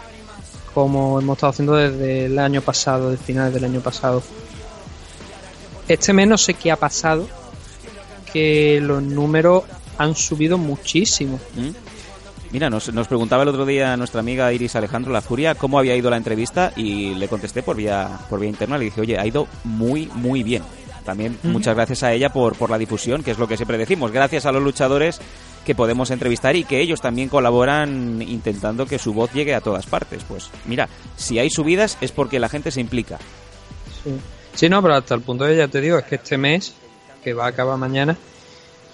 como 0.73 1.19
hemos 1.19 1.37
estado 1.37 1.51
haciendo 1.51 1.75
desde 1.75 2.25
el 2.25 2.39
año 2.39 2.61
pasado, 2.61 3.11
desde 3.11 3.23
finales 3.23 3.53
del 3.53 3.65
año 3.65 3.81
pasado. 3.81 4.21
este 5.87 6.13
mes 6.13 6.27
no 6.27 6.37
sé 6.37 6.53
qué 6.53 6.71
ha 6.71 6.75
pasado, 6.75 7.27
que 8.37 8.79
los 8.81 9.01
números 9.01 9.63
han 9.97 10.15
subido 10.15 10.59
muchísimo. 10.59 11.39
¿Mm? 11.55 11.69
Mira, 12.51 12.69
nos, 12.69 12.93
nos 12.93 13.07
preguntaba 13.07 13.43
el 13.43 13.49
otro 13.49 13.65
día 13.65 13.97
nuestra 13.97 14.19
amiga 14.19 14.53
Iris 14.53 14.75
Alejandro 14.75 15.11
La 15.11 15.21
Furia 15.21 15.55
cómo 15.55 15.79
había 15.79 15.95
ido 15.95 16.09
la 16.09 16.17
entrevista 16.17 16.71
y 16.75 17.15
le 17.15 17.27
contesté 17.27 17.63
por 17.63 17.75
vía, 17.75 18.19
por 18.29 18.39
vía 18.39 18.49
interna. 18.49 18.77
Le 18.77 18.85
dije, 18.85 19.01
oye, 19.01 19.17
ha 19.17 19.25
ido 19.25 19.47
muy, 19.63 20.07
muy 20.13 20.43
bien. 20.43 20.61
También 21.03 21.37
muchas 21.43 21.73
gracias 21.73 22.03
a 22.03 22.13
ella 22.13 22.29
por, 22.29 22.55
por 22.55 22.69
la 22.69 22.77
difusión, 22.77 23.23
que 23.23 23.31
es 23.31 23.39
lo 23.39 23.47
que 23.47 23.57
siempre 23.57 23.77
decimos. 23.77 24.11
Gracias 24.11 24.45
a 24.45 24.51
los 24.51 24.61
luchadores 24.61 25.19
que 25.65 25.73
podemos 25.73 26.11
entrevistar 26.11 26.55
y 26.55 26.63
que 26.63 26.79
ellos 26.79 27.01
también 27.01 27.27
colaboran 27.27 28.21
intentando 28.21 28.85
que 28.85 28.99
su 28.99 29.13
voz 29.13 29.33
llegue 29.33 29.55
a 29.55 29.61
todas 29.61 29.87
partes. 29.87 30.23
Pues 30.27 30.49
mira, 30.65 30.87
si 31.15 31.39
hay 31.39 31.49
subidas 31.49 31.97
es 32.01 32.11
porque 32.11 32.39
la 32.39 32.49
gente 32.49 32.71
se 32.71 32.81
implica. 32.81 33.17
Sí. 34.03 34.11
Sí, 34.53 34.69
no, 34.69 34.81
pero 34.81 34.95
hasta 34.95 35.13
el 35.13 35.21
punto 35.21 35.43
de, 35.43 35.55
ya 35.55 35.67
te 35.67 35.79
digo, 35.79 35.99
es 35.99 36.05
que 36.05 36.15
este 36.15 36.35
mes, 36.35 36.73
que 37.23 37.33
va 37.33 37.45
a 37.45 37.49
acabar 37.49 37.77
mañana, 37.77 38.15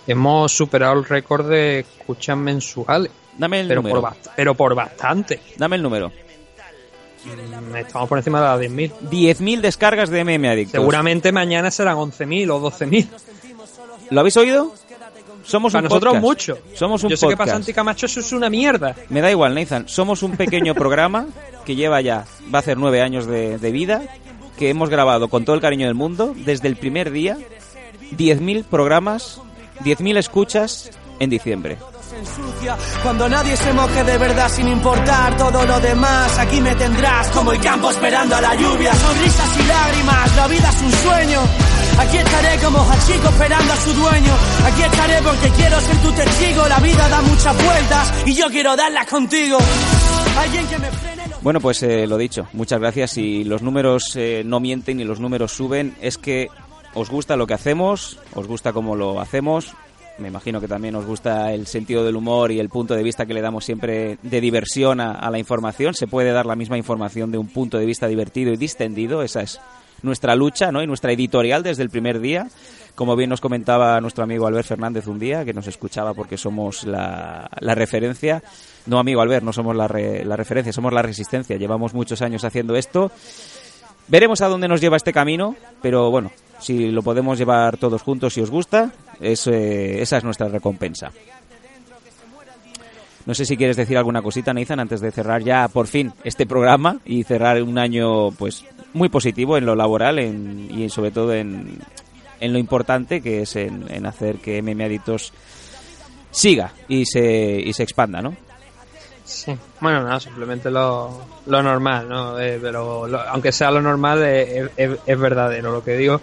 hemos 0.07 0.51
superado 0.51 0.93
el 0.99 1.05
récord 1.05 1.49
de 1.49 1.79
escuchas 1.79 2.37
mensuales. 2.37 3.11
Dame 3.37 3.61
el 3.61 3.67
pero 3.67 3.81
número. 3.81 4.01
Por 4.01 4.13
pero 4.35 4.55
por 4.55 4.75
bastante. 4.75 5.39
Dame 5.57 5.75
el 5.77 5.81
número. 5.83 6.11
Mm, 7.25 7.75
Estamos 7.77 8.09
por 8.09 8.17
encima 8.17 8.39
de 8.41 8.67
las 8.67 8.71
10.000. 8.71 8.91
10.000 9.09 9.61
descargas 9.61 10.09
de 10.09 10.23
MM 10.23 10.47
Adictos. 10.49 10.73
Seguramente 10.73 11.31
mañana 11.31 11.71
serán 11.71 11.97
11.000 11.97 12.49
o 12.51 12.69
12.000. 12.71 13.07
¿Lo 14.09 14.19
habéis 14.19 14.37
oído? 14.37 14.73
Somos 15.43 15.73
Para 15.73 15.81
un 15.81 15.89
nosotros 15.89 16.13
podcast. 16.13 16.23
mucho. 16.23 16.57
Somos 16.75 17.03
un 17.03 17.09
Yo 17.09 17.17
sé 17.17 17.27
que 17.27 17.37
para 17.37 17.45
podcast. 17.45 17.57
Santi 17.65 17.73
Camacho 17.73 18.05
eso 18.05 18.19
es 18.19 18.31
una 18.33 18.49
mierda. 18.49 18.95
Me 19.09 19.21
da 19.21 19.31
igual, 19.31 19.55
Nathan. 19.55 19.87
Somos 19.87 20.21
un 20.23 20.37
pequeño 20.37 20.73
programa 20.75 21.27
que 21.65 21.75
lleva 21.75 22.01
ya, 22.01 22.25
va 22.53 22.59
a 22.59 22.61
hacer 22.61 22.77
nueve 22.77 23.01
años 23.01 23.25
de, 23.25 23.57
de 23.57 23.71
vida, 23.71 24.03
que 24.57 24.69
hemos 24.69 24.89
grabado 24.89 25.29
con 25.29 25.43
todo 25.45 25.55
el 25.55 25.61
cariño 25.61 25.85
del 25.87 25.95
mundo, 25.95 26.33
desde 26.35 26.67
el 26.67 26.75
primer 26.75 27.11
día, 27.11 27.37
10.000 28.11 28.63
programas, 28.65 29.41
10.000 29.84 30.17
escuchas 30.17 30.91
en 31.19 31.30
diciembre. 31.30 31.77
Cuando 33.01 33.27
nadie 33.27 33.57
se 33.57 33.73
moje 33.73 34.03
de 34.03 34.17
verdad 34.17 34.49
sin 34.49 34.67
importar 34.67 35.35
todo 35.38 35.65
lo 35.65 35.80
demás. 35.80 36.38
Aquí 36.38 36.61
me 36.61 36.75
tendrás 36.75 37.27
como 37.31 37.51
el 37.51 37.59
campo 37.59 37.89
esperando 37.89 38.35
a 38.35 38.41
la 38.41 38.55
lluvia. 38.55 38.93
Sonrisas 38.93 39.59
y 39.59 39.67
lágrimas, 39.67 40.35
la 40.35 40.47
vida 40.47 40.69
es 40.69 40.81
un 40.81 40.91
sueño. 40.91 41.41
Aquí 41.99 42.17
estaré 42.17 42.57
como 42.63 42.80
Hachiko 42.80 43.30
esperando 43.30 43.73
a 43.73 43.77
su 43.77 43.93
dueño. 43.93 44.34
Aquí 44.65 44.81
estaré 44.84 45.21
porque 45.21 45.49
quiero 45.49 45.80
ser 45.80 45.97
tu 45.97 46.11
testigo. 46.11 46.67
La 46.67 46.80
vida 46.80 47.09
da 47.09 47.21
muchas 47.21 47.63
vueltas 47.63 48.13
y 48.25 48.34
yo 48.35 48.47
quiero 48.49 48.75
darlas 48.75 49.07
contigo. 49.07 49.57
Alguien 50.38 50.67
que 50.67 50.77
me 50.80 50.91
frene 50.91 51.27
los... 51.27 51.43
Bueno, 51.43 51.59
pues 51.59 51.84
eh, 51.84 52.07
lo 52.07 52.17
dicho, 52.17 52.47
muchas 52.53 52.80
gracias. 52.80 53.11
Si 53.11 53.43
los 53.43 53.61
números 53.61 54.13
eh, 54.15 54.43
no 54.45 54.59
mienten 54.59 54.99
y 54.99 55.03
los 55.03 55.19
números 55.19 55.51
suben, 55.51 55.95
es 56.01 56.17
que 56.17 56.47
os 56.95 57.10
gusta 57.10 57.36
lo 57.36 57.48
que 57.48 57.53
hacemos, 57.53 58.20
os 58.36 58.48
gusta 58.48 58.74
cómo 58.74 58.95
lo 58.95 59.20
hacemos. 59.20 59.74
Me 60.20 60.28
imagino 60.28 60.61
que 60.61 60.68
también 60.68 60.95
os 60.95 61.06
gusta 61.06 61.52
el 61.53 61.65
sentido 61.65 62.06
del 62.06 62.15
humor 62.15 62.52
y 62.52 62.60
el 62.60 62.70
punto 62.70 62.94
de 62.94 63.02
vista 63.02 63.26
que 63.26 63.34
le 63.34 63.41
damos 63.41 63.65
siempre 63.65 64.20
de 64.22 64.41
diversión 64.41 65.02
a, 65.02 65.30
la 65.32 65.40
información. 65.40 65.95
Se 65.95 66.06
puede 66.06 66.32
dar 66.32 66.45
la 66.45 66.56
misma 66.56 66.78
información 66.78 67.32
de 67.32 67.40
un 67.40 67.48
punto 67.48 67.80
de 67.80 67.86
vista 67.86 68.07
divertido 68.07 68.53
y 68.53 68.57
distendido. 68.57 69.24
Esa 69.24 69.41
es 69.41 69.60
nuestra 70.03 70.36
lucha 70.36 70.72
¿no? 70.72 70.84
y 70.84 70.88
nuestra 70.88 71.11
editorial 71.11 71.64
desde 71.64 71.82
el 71.82 71.90
primer 71.90 72.20
día. 72.20 72.48
Como 72.94 73.15
bien 73.15 73.32
nos 73.32 73.41
comentaba 73.41 73.99
nuestro 74.02 74.24
amigo 74.24 74.45
Albert 74.45 74.68
Fernández 74.68 75.07
un 75.07 75.18
día, 75.18 75.44
que 75.45 75.53
nos 75.53 75.65
escuchaba 75.65 76.14
porque 76.14 76.38
somos 76.38 76.84
la, 76.84 77.49
referencia. 77.60 78.44
No, 78.86 78.99
amigo 78.99 79.20
Albert, 79.20 79.44
no 79.44 79.52
somos 79.52 79.76
la 79.76 79.88
referencia, 79.88 80.72
somos 80.72 80.94
la 80.94 81.02
resistencia. 81.02 81.57
Llevamos 81.57 81.95
muchos 81.95 82.22
años 82.22 82.44
haciendo 82.44 82.76
esto. 82.76 83.11
Veremos 84.07 84.41
a 84.41 84.47
dónde 84.47 84.67
nos 84.67 84.81
lleva 84.81 84.97
este 84.97 85.13
camino, 85.13 85.55
pero 85.81 86.11
bueno, 86.11 86.31
si 86.59 86.91
lo 86.91 87.01
podemos 87.01 87.38
llevar 87.38 87.77
todos 87.77 88.01
juntos 88.01 88.34
si 88.34 88.41
os 88.41 88.49
gusta, 88.49 88.91
es, 89.19 89.47
eh, 89.47 90.01
esa 90.01 90.17
es 90.17 90.23
nuestra 90.23 90.47
recompensa. 90.49 91.11
No 93.25 93.34
sé 93.34 93.45
si 93.45 93.55
quieres 93.55 93.77
decir 93.77 93.97
alguna 93.97 94.21
cosita, 94.21 94.53
Nathan, 94.53 94.81
antes 94.81 94.99
de 94.99 95.09
cerrar 95.11 95.41
ya 95.43 95.69
por 95.69 95.88
fin 95.88 96.11
este 96.25 96.45
programa 96.45 96.97
y 97.05 97.23
cerrar 97.23 97.61
un 97.63 97.77
año 97.80 98.31
pues 98.31 98.65
muy 98.93 99.07
positivo 99.07 99.57
en 99.57 99.65
lo 99.65 99.75
laboral 99.75 100.19
en- 100.19 100.69
y 100.77 100.89
sobre 100.89 101.11
todo 101.11 101.34
en, 101.34 101.77
en 102.41 102.51
lo 102.53 102.59
importante 102.59 103.21
que 103.21 103.43
es 103.43 103.55
en, 103.55 104.05
hacer 104.05 104.38
que 104.39 104.61
MM 104.61 104.84
Adictos 104.84 105.31
siga 106.31 106.73
y 106.89 107.05
se, 107.05 107.61
y 107.61 107.71
se 107.71 107.84
expanda, 107.84 108.21
¿no? 108.21 108.35
Sí. 109.25 109.55
Bueno, 109.79 110.03
no, 110.03 110.19
simplemente 110.19 110.69
lo, 110.69 111.09
lo 111.45 111.63
normal, 111.63 112.09
¿no? 112.09 112.39
Eh, 112.39 112.59
pero 112.61 113.07
lo- 113.07 113.21
aunque 113.21 113.51
sea 113.51 113.71
lo 113.71 113.81
normal, 113.81 114.21
eh, 114.23 114.69
es, 114.75 115.19
verdadero. 115.19 115.71
Lo 115.71 115.83
que 115.83 115.95
digo 115.95 116.19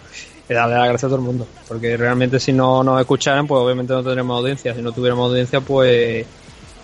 es 0.47 0.55
darle 0.55 0.75
la 0.75 0.87
gracia 0.87 1.07
a 1.07 1.09
todo 1.09 1.17
el 1.19 1.25
mundo. 1.25 1.47
Porque 1.67 1.97
realmente 1.97 2.39
si 2.39 2.53
no 2.53 2.83
nos 2.83 2.99
escucharan, 2.99 3.47
pues 3.47 3.59
obviamente 3.59 3.93
no 3.93 4.03
tendremos 4.03 4.37
audiencia. 4.37 4.75
Si 4.75 4.81
no 4.81 4.91
tuviéramos 4.91 5.29
audiencia, 5.29 5.61
pues 5.61 6.25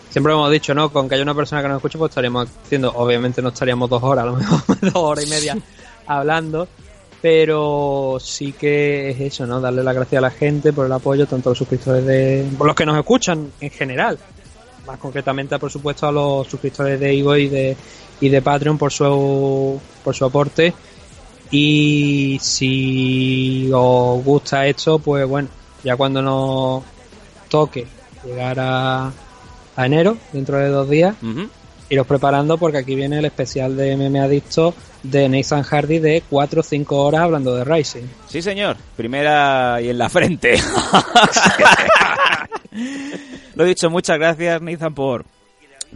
siempre 0.09 0.33
hemos 0.33 0.49
dicho, 0.51 0.73
¿no? 0.73 0.91
Con 0.91 1.07
que 1.07 1.15
haya 1.15 1.23
una 1.23 1.35
persona 1.35 1.61
que 1.61 1.67
nos 1.67 1.77
escuche, 1.77 1.97
pues 1.99 2.09
estaríamos 2.09 2.49
haciendo, 2.65 2.91
obviamente 2.95 3.41
no 3.41 3.49
estaríamos 3.49 3.89
dos 3.89 4.01
horas, 4.01 4.23
a 4.23 4.27
lo 4.27 4.35
mejor 4.37 4.61
dos 4.81 4.95
horas 4.95 5.25
y 5.25 5.29
media 5.29 5.57
hablando. 6.07 6.67
Pero 7.21 8.17
sí 8.21 8.53
que 8.53 9.09
es 9.09 9.19
eso, 9.19 9.47
¿no? 9.47 9.59
Darle 9.59 9.83
las 9.83 9.95
gracias 9.95 10.19
a 10.19 10.21
la 10.21 10.29
gente 10.29 10.71
por 10.71 10.85
el 10.85 10.91
apoyo, 10.91 11.25
tanto 11.25 11.49
a 11.49 11.51
los 11.51 11.57
suscriptores 11.57 12.05
de. 12.05 12.47
por 12.57 12.67
los 12.67 12.75
que 12.75 12.85
nos 12.85 12.95
escuchan 12.97 13.51
en 13.59 13.69
general 13.71 14.19
más 14.87 14.97
concretamente 14.97 15.59
por 15.59 15.71
supuesto 15.71 16.07
a 16.07 16.11
los 16.11 16.47
suscriptores 16.47 16.99
de 16.99 17.13
Ivo 17.13 17.35
y 17.35 17.49
de 17.49 17.75
y 18.21 18.29
de 18.29 18.41
Patreon 18.41 18.77
por 18.77 18.91
su 18.91 19.79
por 20.03 20.15
su 20.15 20.25
aporte 20.25 20.73
y 21.51 22.37
si 22.41 23.69
os 23.73 24.23
gusta 24.23 24.65
esto 24.65 24.99
pues 24.99 25.27
bueno 25.27 25.49
ya 25.83 25.95
cuando 25.95 26.21
nos 26.21 26.83
toque 27.49 27.85
llegar 28.25 28.57
a, 28.59 29.11
a 29.75 29.85
enero 29.85 30.17
dentro 30.33 30.57
de 30.57 30.69
dos 30.69 30.89
días 30.89 31.15
Ujú. 31.21 31.47
iros 31.89 32.07
preparando 32.07 32.57
porque 32.57 32.79
aquí 32.79 32.95
viene 32.95 33.19
el 33.19 33.25
especial 33.25 33.77
de 33.77 33.95
MM 33.95 34.17
Adicto 34.21 34.73
de 35.03 35.29
Nathan 35.29 35.61
Hardy 35.63 35.99
de 35.99 36.23
4 36.29 36.59
o 36.59 36.63
5 36.63 36.95
horas 36.97 37.21
hablando 37.21 37.55
de 37.55 37.63
Rising 37.63 38.03
Sí, 38.27 38.41
señor. 38.41 38.75
Primera 38.97 39.79
y 39.79 39.89
en 39.89 39.97
la 39.99 40.09
frente. 40.09 40.59
Lo 43.57 43.63
dicho, 43.63 43.89
muchas 43.89 44.19
gracias, 44.19 44.61
Nathan, 44.61 44.93
por, 44.93 45.25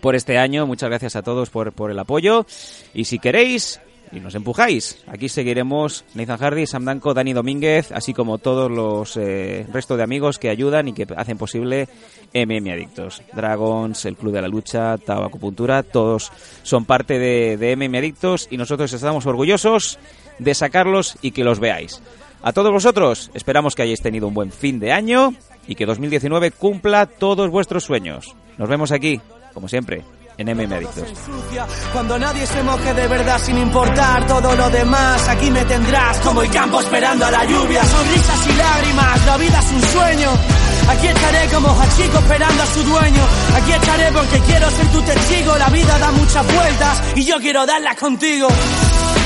por 0.02 0.16
este 0.16 0.40
año. 0.40 0.66
Muchas 0.66 0.90
gracias 0.90 1.16
a 1.16 1.22
todos 1.22 1.52
por, 1.52 1.72
por 1.74 1.92
el 1.92 2.00
apoyo. 2.00 2.48
Y 2.92 3.06
si 3.06 3.20
queréis 3.20 3.80
y 4.12 4.20
nos 4.20 4.34
empujáis, 4.34 5.04
aquí 5.06 5.30
seguiremos 5.30 6.04
Nathan 6.16 6.40
Hardy, 6.40 6.66
Sam 6.66 6.86
Danko, 6.86 7.14
Dani 7.14 7.34
Domínguez, 7.34 7.92
así 7.92 8.16
como 8.16 8.40
todos 8.40 8.72
los 8.72 9.16
eh, 9.16 9.68
resto 9.72 9.96
de 9.96 10.02
amigos 10.02 10.40
que 10.40 10.50
ayudan 10.50 10.88
y 10.88 10.94
que 10.94 11.06
hacen 11.16 11.38
posible 11.38 11.88
MM 12.34 12.72
Adictos. 12.72 13.22
Dragons, 13.32 14.06
el 14.06 14.18
Club 14.18 14.34
de 14.34 14.42
la 14.42 14.48
Lucha, 14.48 14.98
Tao 14.98 15.24
Acupuntura, 15.24 15.84
todos 15.84 16.32
son 16.64 16.86
parte 16.86 17.20
de, 17.20 17.58
de 17.58 17.76
MM 17.76 17.96
Adictos 17.96 18.48
y 18.50 18.58
nosotros 18.58 18.92
estamos 18.92 19.28
orgullosos 19.28 20.00
de 20.40 20.56
sacarlos 20.56 21.16
y 21.22 21.30
que 21.30 21.44
los 21.44 21.60
veáis. 21.60 22.02
A 22.44 22.54
todos 22.54 22.72
vosotros, 22.72 23.30
esperamos 23.36 23.76
que 23.76 23.84
hayáis 23.84 24.02
tenido 24.02 24.28
un 24.28 24.34
buen 24.34 24.52
fin 24.52 24.80
de 24.80 24.92
año 24.92 25.34
y 25.68 25.76
que 25.76 25.86
2019 25.86 26.52
cumpla 26.52 27.06
todos 27.06 27.52
vuestros 27.52 27.84
sueños. 27.84 28.36
Nos 28.58 28.68
vemos 28.68 28.92
aquí, 28.92 29.22
como 29.54 29.68
siempre, 29.68 30.04
en 30.38 30.50
Adictos. 30.50 31.10
ensucia 31.10 31.68
Cuando 31.94 32.18
nadie 32.18 32.46
se 32.46 32.64
moje 32.64 32.94
de 32.94 33.08
verdad 33.08 33.40
sin 33.44 33.58
importar 33.58 34.26
todo 34.28 34.56
lo 34.56 34.70
demás. 34.70 35.28
Aquí 35.28 35.52
me 35.52 35.64
tendrás 35.66 36.18
como 36.20 36.42
el 36.42 36.50
campo 36.52 36.80
esperando 36.80 37.26
a 37.26 37.32
la 37.32 37.46
lluvia. 37.46 37.84
Sonrisas 37.84 38.48
y 38.48 38.54
lágrimas, 38.54 39.26
la 39.26 39.38
vida 39.38 39.60
es 39.60 39.72
un 39.72 39.82
sueño. 39.82 40.30
Aquí 40.90 41.08
estaré 41.08 41.48
como 41.50 41.70
Hachiko 41.70 42.18
esperando 42.18 42.64
a 42.64 42.66
su 42.66 42.84
dueño. 42.84 43.24
Aquí 43.56 43.72
estaré 43.72 44.12
porque 44.12 44.40
quiero 44.40 44.70
ser 44.72 44.88
tu 44.88 45.02
testigo. 45.02 45.58
La 45.58 45.70
vida 45.70 46.00
da 46.00 46.12
muchas 46.12 46.46
vueltas 46.54 47.04
y 47.16 47.24
yo 47.24 47.38
quiero 47.40 47.66
darlas 47.66 47.96
contigo. 47.98 48.48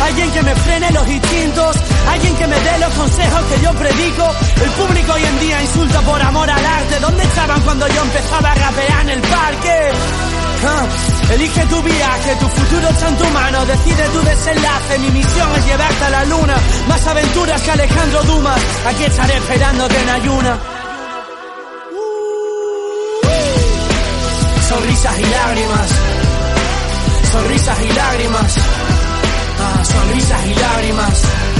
Alguien 0.04 0.32
que 0.32 0.42
me 0.42 0.56
frene 0.56 0.92
los 0.92 1.08
instintos 1.08 1.78
Alguien 2.08 2.36
que 2.36 2.48
me 2.48 2.60
dé 2.60 2.80
los 2.80 2.94
consejos 2.94 3.42
que 3.46 3.64
yo 3.64 3.72
predico. 3.74 4.32
El 4.64 4.70
público 4.72 5.14
hoy 5.14 5.24
en 5.24 5.40
día 5.40 5.62
insulta 5.62 6.02
por 6.02 6.22
amor 6.22 6.50
al 6.50 6.66
arte. 6.66 7.00
¿Dónde 7.00 7.24
estaban 7.24 7.62
cuando 7.62 7.88
yo 7.88 8.02
empezaba 8.02 8.52
a 8.52 8.56
rapear 8.56 9.02
en 9.02 9.10
el 9.10 9.22
parque? 9.22 10.35
Elige 11.32 11.66
tu 11.66 11.82
viaje, 11.82 12.36
tu 12.40 12.48
futuro 12.48 12.88
está 12.90 13.08
en 13.10 13.18
tu 13.18 13.30
mano, 13.32 13.66
decide 13.66 14.04
tu 14.14 14.22
desenlace, 14.22 15.00
mi 15.00 15.10
misión 15.10 15.50
es 15.58 15.66
llevarte 15.66 16.06
a 16.06 16.10
la 16.10 16.26
luna, 16.26 16.56
más 16.88 17.08
aventuras 17.08 17.62
que 17.62 17.72
Alejandro 17.72 18.24
Dumas, 18.24 18.62
aquí 18.88 19.04
estaré 19.04 19.36
esperándote 19.36 20.02
en 20.02 20.10
ayuna. 20.10 20.60
Sonrisas 24.70 25.20
y 25.20 25.26
lágrimas, 25.26 25.90
sonrisas 27.32 27.82
y 27.82 27.94
lágrimas, 27.94 28.58
ah, 29.60 29.86
sonrisas 29.86 30.46
y 30.46 30.54
lágrimas. 30.54 31.55